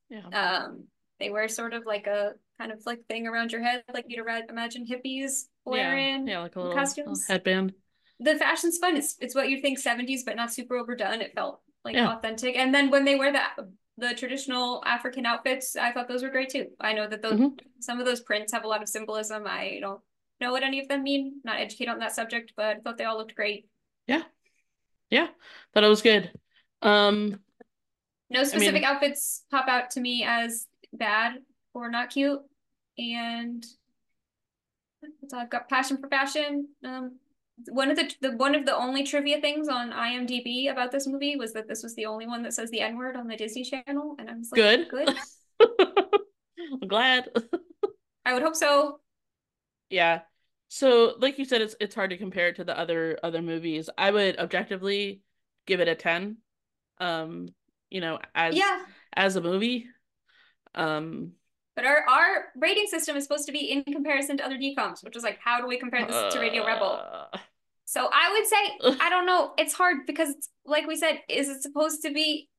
Yeah. 0.09 0.27
Um, 0.27 0.85
they 1.19 1.29
wear 1.29 1.47
sort 1.47 1.73
of 1.73 1.85
like 1.85 2.07
a 2.07 2.33
kind 2.57 2.71
of 2.71 2.85
like 2.85 3.05
thing 3.07 3.27
around 3.27 3.51
your 3.51 3.61
head, 3.61 3.83
like 3.93 4.05
you'd 4.07 4.25
imagine 4.49 4.85
hippies 4.85 5.43
wearing 5.65 6.27
yeah, 6.27 6.33
yeah 6.33 6.39
like 6.39 6.55
a 6.55 6.59
little, 6.59 6.75
costumes. 6.75 7.21
Little 7.21 7.33
headband. 7.33 7.73
The 8.19 8.35
fashion's 8.35 8.77
fun. 8.77 8.95
It's 8.95 9.15
it's 9.19 9.35
what 9.35 9.49
you 9.49 9.61
think 9.61 9.79
70s, 9.79 10.21
but 10.25 10.35
not 10.35 10.53
super 10.53 10.77
overdone. 10.77 11.21
It 11.21 11.33
felt 11.33 11.61
like 11.83 11.95
yeah. 11.95 12.13
authentic. 12.13 12.55
And 12.55 12.73
then 12.73 12.89
when 12.89 13.05
they 13.05 13.15
wear 13.15 13.31
the 13.31 13.41
the 13.97 14.13
traditional 14.15 14.83
African 14.85 15.25
outfits, 15.25 15.75
I 15.75 15.91
thought 15.91 16.07
those 16.07 16.23
were 16.23 16.29
great 16.29 16.49
too. 16.49 16.67
I 16.79 16.93
know 16.93 17.07
that 17.07 17.21
those 17.21 17.33
mm-hmm. 17.33 17.55
some 17.79 17.99
of 17.99 18.05
those 18.05 18.21
prints 18.21 18.53
have 18.53 18.63
a 18.63 18.67
lot 18.67 18.81
of 18.81 18.89
symbolism. 18.89 19.43
I 19.45 19.77
don't 19.81 20.01
know 20.41 20.51
what 20.51 20.63
any 20.63 20.79
of 20.79 20.87
them 20.87 21.03
mean. 21.03 21.41
Not 21.43 21.59
educated 21.59 21.93
on 21.93 21.99
that 21.99 22.15
subject, 22.15 22.53
but 22.55 22.77
I 22.77 22.79
thought 22.79 22.97
they 22.97 23.05
all 23.05 23.17
looked 23.17 23.35
great. 23.35 23.67
Yeah. 24.07 24.23
Yeah. 25.09 25.27
Thought 25.73 25.83
it 25.83 25.89
was 25.89 26.01
good. 26.01 26.31
Um 26.81 27.39
no 28.29 28.43
specific 28.43 28.69
I 28.69 28.73
mean, 28.73 28.83
outfits 28.83 29.45
pop 29.51 29.67
out 29.67 29.91
to 29.91 30.01
me 30.01 30.23
as 30.27 30.65
bad 30.91 31.35
or 31.73 31.89
not 31.89 32.09
cute. 32.09 32.41
And 32.97 33.63
so 35.27 35.37
I've 35.37 35.49
got 35.49 35.69
passion 35.69 35.97
for 35.97 36.07
fashion. 36.07 36.67
Um, 36.83 37.17
one 37.67 37.91
of 37.91 37.97
the, 37.97 38.11
the 38.21 38.31
one 38.35 38.55
of 38.55 38.65
the 38.65 38.75
only 38.75 39.03
trivia 39.03 39.39
things 39.39 39.67
on 39.67 39.91
IMDb 39.91 40.71
about 40.71 40.91
this 40.91 41.07
movie 41.07 41.35
was 41.35 41.53
that 41.53 41.67
this 41.67 41.83
was 41.83 41.95
the 41.95 42.05
only 42.05 42.27
one 42.27 42.43
that 42.43 42.53
says 42.53 42.69
the 42.71 42.81
N 42.81 42.97
word 42.97 43.15
on 43.15 43.27
the 43.27 43.37
Disney 43.37 43.63
Channel, 43.63 44.15
and 44.19 44.29
I 44.29 44.33
was 44.33 44.51
like, 44.51 44.59
good, 44.59 44.89
good. 44.89 45.15
I'm 46.81 46.87
glad. 46.87 47.29
I 48.25 48.33
would 48.33 48.41
hope 48.41 48.55
so. 48.55 48.99
Yeah. 49.89 50.21
So, 50.69 51.13
like 51.19 51.37
you 51.37 51.45
said, 51.45 51.61
it's 51.61 51.75
it's 51.79 51.93
hard 51.93 52.09
to 52.09 52.17
compare 52.17 52.47
it 52.47 52.55
to 52.55 52.63
the 52.63 52.77
other 52.77 53.19
other 53.21 53.41
movies. 53.41 53.89
I 53.97 54.09
would 54.09 54.39
objectively 54.39 55.21
give 55.67 55.79
it 55.79 55.87
a 55.87 55.95
ten. 55.95 56.37
Um, 56.97 57.49
you 57.89 58.01
know, 58.01 58.19
as 58.33 58.55
yeah. 58.55 58.79
as 59.15 59.35
a 59.35 59.41
movie. 59.41 59.85
Um, 60.73 61.33
but 61.75 61.85
our 61.85 62.07
our 62.07 62.45
rating 62.55 62.87
system 62.87 63.15
is 63.15 63.23
supposed 63.23 63.45
to 63.47 63.51
be 63.51 63.71
in 63.71 63.83
comparison 63.83 64.37
to 64.37 64.45
other 64.45 64.57
DCOMs, 64.57 65.03
which 65.03 65.15
is 65.15 65.23
like, 65.23 65.39
how 65.43 65.59
do 65.59 65.67
we 65.67 65.77
compare 65.77 66.05
this 66.05 66.15
uh, 66.15 66.29
to 66.29 66.39
Radio 66.39 66.65
Rebel? 66.65 66.99
Uh. 67.01 67.37
So 67.85 68.09
I 68.11 68.31
would 68.31 68.47
say, 68.47 68.97
I 69.03 69.09
don't 69.09 69.25
know. 69.25 69.53
It's 69.57 69.73
hard 69.73 70.05
because, 70.07 70.29
it's, 70.29 70.49
like 70.65 70.87
we 70.87 70.95
said, 70.95 71.19
is 71.29 71.49
it 71.49 71.61
supposed 71.61 72.01
to 72.03 72.11
be 72.11 72.49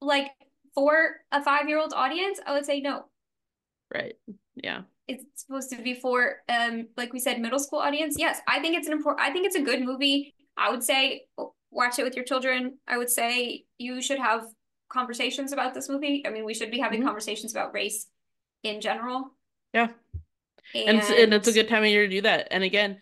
like 0.00 0.28
for 0.74 1.16
a 1.32 1.42
five 1.42 1.68
year 1.68 1.78
old 1.78 1.92
audience? 1.94 2.40
I 2.46 2.52
would 2.52 2.66
say 2.66 2.80
no. 2.80 3.06
Right. 3.92 4.14
Yeah. 4.54 4.82
It's 5.08 5.24
supposed 5.36 5.70
to 5.70 5.80
be 5.80 5.94
for, 5.94 6.36
um, 6.48 6.88
like 6.96 7.12
we 7.12 7.20
said, 7.20 7.40
middle 7.40 7.60
school 7.60 7.78
audience. 7.78 8.16
Yes, 8.18 8.40
I 8.48 8.60
think 8.60 8.76
it's 8.76 8.88
an 8.88 8.92
important. 8.92 9.24
I 9.24 9.32
think 9.32 9.46
it's 9.46 9.56
a 9.56 9.62
good 9.62 9.82
movie. 9.82 10.34
I 10.56 10.70
would 10.70 10.82
say 10.82 11.26
watch 11.70 11.98
it 11.98 12.02
with 12.02 12.16
your 12.16 12.24
children. 12.24 12.78
I 12.88 12.98
would 12.98 13.10
say 13.10 13.64
you 13.78 14.02
should 14.02 14.18
have 14.18 14.46
conversations 14.88 15.52
about 15.52 15.74
this 15.74 15.88
movie. 15.88 16.24
I 16.26 16.30
mean, 16.30 16.44
we 16.44 16.54
should 16.54 16.72
be 16.72 16.80
having 16.80 17.00
mm-hmm. 17.00 17.08
conversations 17.08 17.52
about 17.52 17.72
race 17.72 18.08
in 18.68 18.80
general. 18.80 19.32
Yeah. 19.72 19.88
And, 20.74 20.88
and, 20.88 20.98
it's, 20.98 21.10
and 21.10 21.34
it's 21.34 21.48
a 21.48 21.52
good 21.52 21.68
time 21.68 21.82
of 21.84 21.88
year 21.88 22.04
to 22.04 22.10
do 22.10 22.20
that. 22.22 22.48
And 22.50 22.64
again, 22.64 23.00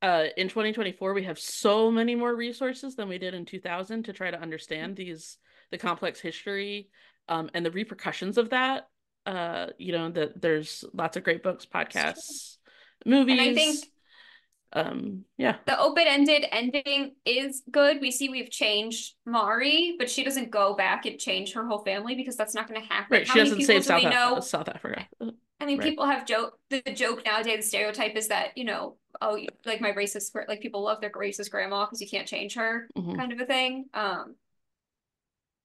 uh, 0.00 0.26
in 0.36 0.48
2024, 0.48 1.14
we 1.14 1.24
have 1.24 1.38
so 1.38 1.90
many 1.90 2.14
more 2.14 2.34
resources 2.34 2.96
than 2.96 3.08
we 3.08 3.18
did 3.18 3.34
in 3.34 3.44
2000 3.44 4.04
to 4.04 4.12
try 4.12 4.30
to 4.30 4.40
understand 4.40 4.96
these 4.96 5.38
the 5.70 5.78
complex 5.78 6.20
history 6.20 6.90
um, 7.28 7.50
and 7.54 7.64
the 7.64 7.70
repercussions 7.70 8.36
of 8.38 8.50
that 8.50 8.88
Uh, 9.24 9.68
you 9.78 9.92
know 9.92 10.10
that 10.10 10.40
there's 10.40 10.84
lots 10.92 11.16
of 11.16 11.22
great 11.22 11.42
books, 11.42 11.64
podcasts, 11.64 12.56
movies. 13.06 13.38
And 13.38 13.50
I 13.50 13.54
think 13.54 13.84
um 14.74 15.24
yeah 15.38 15.56
the 15.66 15.78
open-ended 15.78 16.46
ending 16.50 17.12
is 17.24 17.62
good 17.70 18.00
we 18.00 18.10
see 18.10 18.28
we've 18.28 18.50
changed 18.50 19.14
mari 19.26 19.96
but 19.98 20.10
she 20.10 20.24
doesn't 20.24 20.50
go 20.50 20.74
back 20.74 21.04
and 21.04 21.18
change 21.18 21.52
her 21.52 21.66
whole 21.66 21.84
family 21.84 22.14
because 22.14 22.36
that's 22.36 22.54
not 22.54 22.68
going 22.68 22.80
to 22.80 22.86
happen 22.86 23.18
right 23.18 23.26
How 23.26 23.34
she 23.34 23.40
doesn't 23.40 23.62
save 23.62 23.84
south, 23.84 24.04
Af- 24.04 24.44
south 24.44 24.68
africa 24.68 25.06
i 25.60 25.66
mean 25.66 25.78
right. 25.78 25.88
people 25.88 26.06
have 26.06 26.26
joke 26.26 26.58
the 26.70 26.80
joke 26.94 27.24
nowadays 27.24 27.64
the 27.64 27.68
stereotype 27.68 28.16
is 28.16 28.28
that 28.28 28.56
you 28.56 28.64
know 28.64 28.96
oh 29.20 29.38
like 29.66 29.80
my 29.80 29.92
racist 29.92 30.34
like 30.48 30.60
people 30.60 30.82
love 30.82 31.00
their 31.00 31.10
racist 31.10 31.50
grandma 31.50 31.84
because 31.84 32.00
you 32.00 32.08
can't 32.08 32.26
change 32.26 32.54
her 32.54 32.88
mm-hmm. 32.96 33.14
kind 33.14 33.32
of 33.32 33.40
a 33.40 33.46
thing 33.46 33.86
um 33.94 34.36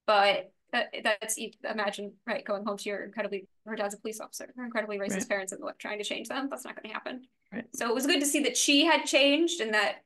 but 0.05 0.51
that, 0.73 0.93
that's 1.03 1.39
imagine 1.69 2.11
right 2.25 2.43
going 2.43 2.65
home 2.65 2.77
to 2.77 2.89
your 2.89 3.03
incredibly 3.03 3.47
her 3.65 3.75
dad's 3.75 3.93
a 3.93 3.97
police 3.97 4.19
officer 4.19 4.49
her 4.55 4.65
incredibly 4.65 4.97
racist 4.97 5.19
right. 5.19 5.29
parents 5.29 5.53
and 5.53 5.61
trying 5.79 5.97
to 5.97 6.03
change 6.03 6.27
them 6.27 6.47
that's 6.49 6.65
not 6.65 6.75
going 6.75 6.89
to 6.89 6.93
happen. 6.93 7.21
So 7.73 7.87
it 7.87 7.93
was 7.93 8.05
good 8.05 8.19
to 8.19 8.25
see 8.25 8.41
that 8.43 8.57
she 8.57 8.85
had 8.85 9.05
changed 9.05 9.61
and 9.61 9.73
that 9.73 10.03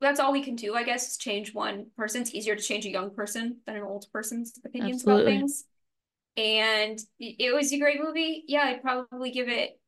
that's 0.00 0.18
all 0.18 0.32
we 0.32 0.42
can 0.42 0.56
do 0.56 0.74
i 0.74 0.82
guess 0.82 1.10
is 1.10 1.16
change 1.16 1.52
one 1.54 1.86
person 1.96 2.22
it's 2.22 2.34
easier 2.34 2.56
to 2.56 2.62
change 2.62 2.86
a 2.86 2.90
young 2.90 3.10
person 3.10 3.58
than 3.66 3.76
an 3.76 3.82
old 3.82 4.06
person's 4.12 4.58
opinions 4.64 5.02
Absolutely. 5.02 5.22
about 5.22 5.30
things 5.32 5.64
and 6.36 6.98
it 7.18 7.54
was 7.54 7.72
a 7.72 7.78
great 7.78 8.00
movie 8.02 8.44
yeah 8.46 8.62
i'd 8.64 8.82
probably 8.82 9.30
give 9.30 9.48
it 9.48 9.78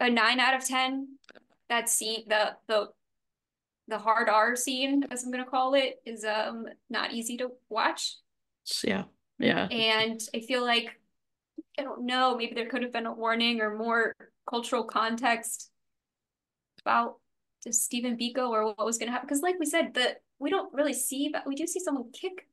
a 0.00 0.10
nine 0.10 0.40
out 0.40 0.54
of 0.54 0.64
ten 0.66 1.08
that 1.68 1.88
scene 1.88 2.24
the 2.28 2.54
the 2.68 2.88
the 3.88 3.98
hard 3.98 4.28
R 4.28 4.56
scene, 4.56 5.04
as 5.10 5.24
I'm 5.24 5.30
gonna 5.30 5.44
call 5.44 5.74
it, 5.74 6.00
is 6.04 6.24
um 6.24 6.66
not 6.88 7.12
easy 7.12 7.36
to 7.38 7.50
watch. 7.68 8.16
Yeah. 8.82 9.04
Yeah. 9.38 9.66
And 9.70 10.20
I 10.34 10.40
feel 10.40 10.64
like 10.64 10.98
I 11.78 11.82
don't 11.82 12.06
know, 12.06 12.36
maybe 12.36 12.54
there 12.54 12.68
could 12.68 12.82
have 12.82 12.92
been 12.92 13.06
a 13.06 13.12
warning 13.12 13.60
or 13.60 13.76
more 13.76 14.14
cultural 14.48 14.84
context 14.84 15.70
about 16.84 17.16
just 17.62 17.82
Stephen 17.82 18.16
Biko 18.16 18.50
or 18.50 18.66
what 18.66 18.84
was 18.84 18.98
gonna 18.98 19.10
happen. 19.10 19.26
Because 19.26 19.42
like 19.42 19.58
we 19.58 19.66
said, 19.66 19.94
that 19.94 20.22
we 20.38 20.50
don't 20.50 20.72
really 20.74 20.92
see 20.92 21.30
but 21.32 21.46
we 21.46 21.54
do 21.54 21.66
see 21.66 21.80
someone 21.80 22.10
kick 22.12 22.46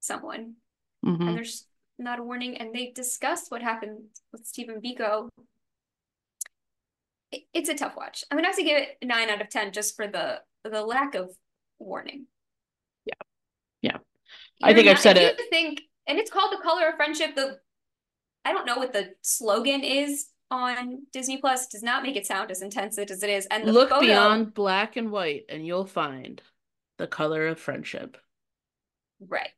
someone. 0.00 0.54
Mm-hmm. 1.04 1.28
And 1.28 1.36
there's 1.36 1.66
not 1.98 2.18
a 2.18 2.22
warning. 2.22 2.56
And 2.56 2.74
they 2.74 2.92
discussed 2.94 3.50
what 3.50 3.62
happened 3.62 4.04
with 4.32 4.46
Stephen 4.46 4.80
Biko 4.80 5.28
it's 7.52 7.68
a 7.68 7.74
tough 7.74 7.96
watch. 7.96 8.24
I'm 8.30 8.38
gonna 8.38 8.48
have 8.48 8.56
to 8.56 8.62
give 8.62 8.76
it 8.76 8.98
nine 9.02 9.30
out 9.30 9.40
of 9.40 9.48
ten 9.48 9.72
just 9.72 9.96
for 9.96 10.06
the 10.06 10.40
the 10.64 10.82
lack 10.82 11.14
of 11.14 11.30
warning. 11.78 12.26
Yeah, 13.04 13.14
yeah. 13.82 13.98
You're 14.60 14.70
I 14.70 14.74
think 14.74 14.86
not, 14.86 14.96
I've 14.96 15.02
said 15.02 15.16
it. 15.16 15.40
Think, 15.50 15.82
and 16.06 16.18
it's 16.18 16.30
called 16.30 16.52
the 16.52 16.62
color 16.62 16.88
of 16.88 16.96
friendship. 16.96 17.34
The 17.34 17.58
I 18.44 18.52
don't 18.52 18.66
know 18.66 18.76
what 18.76 18.92
the 18.92 19.10
slogan 19.22 19.82
is 19.82 20.26
on 20.50 21.06
Disney 21.12 21.38
Plus. 21.38 21.66
Does 21.66 21.82
not 21.82 22.02
make 22.02 22.16
it 22.16 22.26
sound 22.26 22.50
as 22.50 22.62
intense 22.62 22.98
as 22.98 23.22
it 23.22 23.30
is. 23.30 23.46
And 23.46 23.64
look 23.72 23.90
photo, 23.90 24.06
beyond 24.06 24.54
black 24.54 24.96
and 24.96 25.10
white, 25.10 25.44
and 25.48 25.66
you'll 25.66 25.86
find 25.86 26.40
the 26.98 27.06
color 27.06 27.48
of 27.48 27.58
friendship. 27.58 28.16
Right 29.20 29.50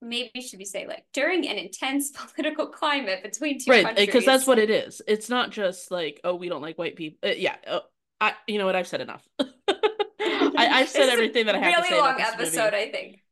maybe 0.00 0.40
should 0.40 0.58
we 0.58 0.64
say 0.64 0.86
like 0.86 1.04
during 1.12 1.46
an 1.48 1.56
intense 1.56 2.10
political 2.34 2.66
climate 2.66 3.22
between 3.22 3.58
two 3.58 3.70
right 3.70 3.96
because 3.96 4.24
that's 4.24 4.46
what 4.46 4.58
it 4.58 4.70
is 4.70 5.02
it's 5.06 5.28
not 5.28 5.50
just 5.50 5.90
like 5.90 6.20
oh 6.24 6.34
we 6.34 6.48
don't 6.48 6.62
like 6.62 6.78
white 6.78 6.96
people 6.96 7.28
uh, 7.28 7.34
yeah 7.36 7.56
uh, 7.66 7.80
i 8.20 8.32
you 8.46 8.58
know 8.58 8.66
what 8.66 8.76
i've 8.76 8.86
said 8.86 9.00
enough 9.00 9.26
I, 9.40 10.80
have 10.80 10.88
said 10.88 11.08
everything 11.08 11.46
that 11.46 11.54
i 11.54 11.58
have 11.58 11.74
really 11.74 11.82
to 11.82 11.88
say 11.88 11.94
Really 11.94 12.08
long 12.08 12.20
episode 12.20 12.72
movie. 12.72 12.76
i 12.76 12.92
think 12.92 13.22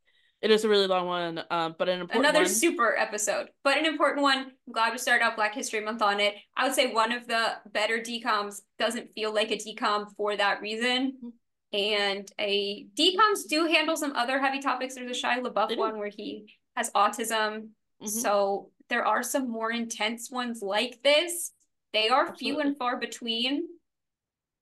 it 0.43 0.51
is 0.51 0.65
a 0.65 0.69
really 0.69 0.87
long 0.87 1.07
one 1.07 1.43
um, 1.51 1.75
but 1.79 1.89
an 1.89 2.01
important 2.01 2.27
another 2.27 2.45
one. 2.45 2.49
super 2.49 2.97
episode 2.97 3.49
but 3.65 3.79
an 3.79 3.87
important 3.87 4.23
one 4.23 4.39
i'm 4.67 4.73
glad 4.73 4.93
we 4.93 4.99
started 4.99 5.25
out 5.25 5.37
black 5.37 5.55
history 5.55 5.81
month 5.81 6.03
on 6.03 6.21
it 6.21 6.35
i 6.57 6.65
would 6.65 6.75
say 6.75 6.93
one 6.93 7.13
of 7.13 7.27
the 7.27 7.53
better 7.73 7.99
DCOMs 7.99 8.61
doesn't 8.79 9.13
feel 9.15 9.35
like 9.35 9.51
a 9.51 9.57
DCOM 9.57 10.07
for 10.17 10.37
that 10.37 10.61
reason 10.61 11.13
mm-hmm. 11.13 11.29
And 11.73 12.31
a 12.41 12.87
DCOMs 12.99 13.49
do 13.49 13.67
handle 13.67 13.97
some 13.97 14.13
other 14.13 14.39
heavy 14.39 14.61
topics. 14.61 14.95
There's 14.95 15.11
a 15.11 15.21
Shia 15.21 15.43
LaBeouf 15.43 15.77
one 15.77 15.99
where 15.99 16.09
he 16.09 16.55
has 16.77 16.91
autism. 16.93 17.69
Mm-hmm. 18.03 18.07
So 18.07 18.71
there 18.89 19.05
are 19.05 19.23
some 19.23 19.51
more 19.51 19.71
intense 19.71 20.31
ones 20.31 20.63
like 20.63 21.01
this. 21.03 21.53
They 21.93 22.09
are 22.09 22.29
Absolutely. 22.29 22.47
few 22.47 22.61
and 22.61 22.79
far 22.79 22.99
between. 22.99 23.67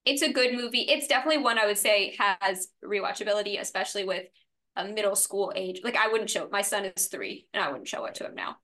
It's 0.05 0.23
a 0.23 0.33
good 0.33 0.55
movie. 0.55 0.83
It's 0.83 1.07
definitely 1.07 1.43
one 1.43 1.59
I 1.59 1.67
would 1.67 1.79
say 1.79 2.17
has 2.19 2.69
rewatchability, 2.85 3.61
especially 3.61 4.05
with 4.05 4.25
a 4.77 4.87
middle 4.87 5.17
school 5.17 5.53
age. 5.55 5.81
Like 5.85 5.97
I 5.97 6.09
wouldn't 6.09 6.31
show 6.31 6.45
it. 6.45 6.53
My 6.53 6.63
son 6.63 6.85
is 6.85 7.07
three, 7.07 7.47
and 7.53 7.63
I 7.63 7.69
wouldn't 7.69 7.89
show 7.89 8.05
it 8.07 8.15
to 8.17 8.27
him 8.27 8.35
now. 8.35 8.57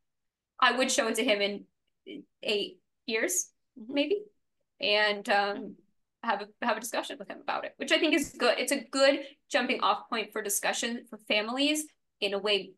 I 0.58 0.76
would 0.76 0.90
show 0.90 1.08
it 1.08 1.14
to 1.16 1.24
him 1.24 1.40
in 1.40 1.64
eight 2.42 2.80
years, 3.06 3.50
mm-hmm. 3.80 3.94
maybe, 3.94 4.22
and 4.80 5.28
um, 5.28 5.76
have 6.22 6.42
a 6.42 6.64
have 6.64 6.76
a 6.76 6.80
discussion 6.80 7.16
with 7.18 7.28
him 7.28 7.38
about 7.42 7.64
it, 7.64 7.74
which 7.76 7.92
I 7.92 7.98
think 7.98 8.14
is 8.14 8.34
good. 8.38 8.58
It's 8.58 8.72
a 8.72 8.84
good 8.90 9.20
jumping 9.50 9.80
off 9.80 10.08
point 10.08 10.32
for 10.32 10.42
discussion 10.42 11.04
for 11.08 11.18
families 11.28 11.84
in 12.20 12.34
a 12.34 12.38
way 12.38 12.72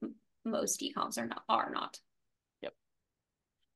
most 0.44 0.80
DCOMs 0.80 1.18
are 1.18 1.26
not 1.26 1.42
are 1.48 1.70
not. 1.70 1.98
Yep. 2.62 2.74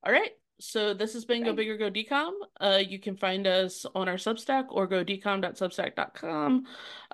All 0.04 0.12
right. 0.12 0.30
So 0.58 0.94
this 0.94 1.12
has 1.12 1.24
been 1.24 1.44
Go 1.44 1.52
Big 1.52 1.68
or 1.68 1.76
Go 1.76 1.90
DCOM. 1.90 2.32
Uh, 2.60 2.82
you 2.86 2.98
can 2.98 3.16
find 3.16 3.46
us 3.46 3.84
on 3.94 4.08
our 4.08 4.14
Substack 4.14 4.66
or 4.70 4.86
go 4.86 5.04
dcom.substack.com. 5.04 6.64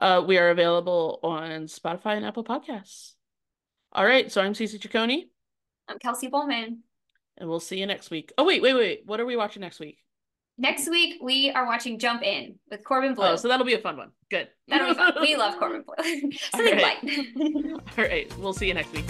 Uh, 0.00 0.22
we 0.26 0.38
are 0.38 0.50
available 0.50 1.18
on 1.22 1.66
Spotify 1.66 2.16
and 2.16 2.24
Apple 2.24 2.44
Podcasts. 2.44 3.14
All 3.92 4.04
right. 4.04 4.30
So 4.30 4.40
I'm 4.40 4.52
Cece 4.54 4.78
Ciccone. 4.78 5.24
I'm 5.88 5.98
Kelsey 5.98 6.28
Bowman. 6.28 6.82
And 7.38 7.48
we'll 7.48 7.60
see 7.60 7.78
you 7.78 7.86
next 7.86 8.10
week. 8.10 8.32
Oh, 8.38 8.44
wait, 8.44 8.62
wait, 8.62 8.74
wait. 8.74 9.02
What 9.06 9.18
are 9.18 9.26
we 9.26 9.36
watching 9.36 9.60
next 9.60 9.80
week? 9.80 9.98
Next 10.58 10.88
week 10.88 11.18
we 11.20 11.50
are 11.50 11.66
watching 11.66 11.98
Jump 11.98 12.22
In 12.22 12.58
with 12.70 12.84
Corbin 12.84 13.14
Bleu. 13.14 13.26
Oh, 13.26 13.36
so 13.36 13.48
that'll 13.48 13.66
be 13.66 13.74
a 13.74 13.78
fun 13.78 13.96
one. 13.96 14.10
Good. 14.30 14.48
That'll 14.68 14.88
be 14.88 14.94
fun. 14.94 15.14
We 15.20 15.36
love 15.36 15.58
Corbin 15.58 15.82
Bleu. 15.82 16.30
Something 16.52 16.78
All 16.78 16.84
right. 16.84 17.02
light. 17.02 17.82
All 17.98 18.04
right. 18.04 18.38
We'll 18.38 18.52
see 18.52 18.68
you 18.68 18.74
next 18.74 18.92
week. 18.92 19.06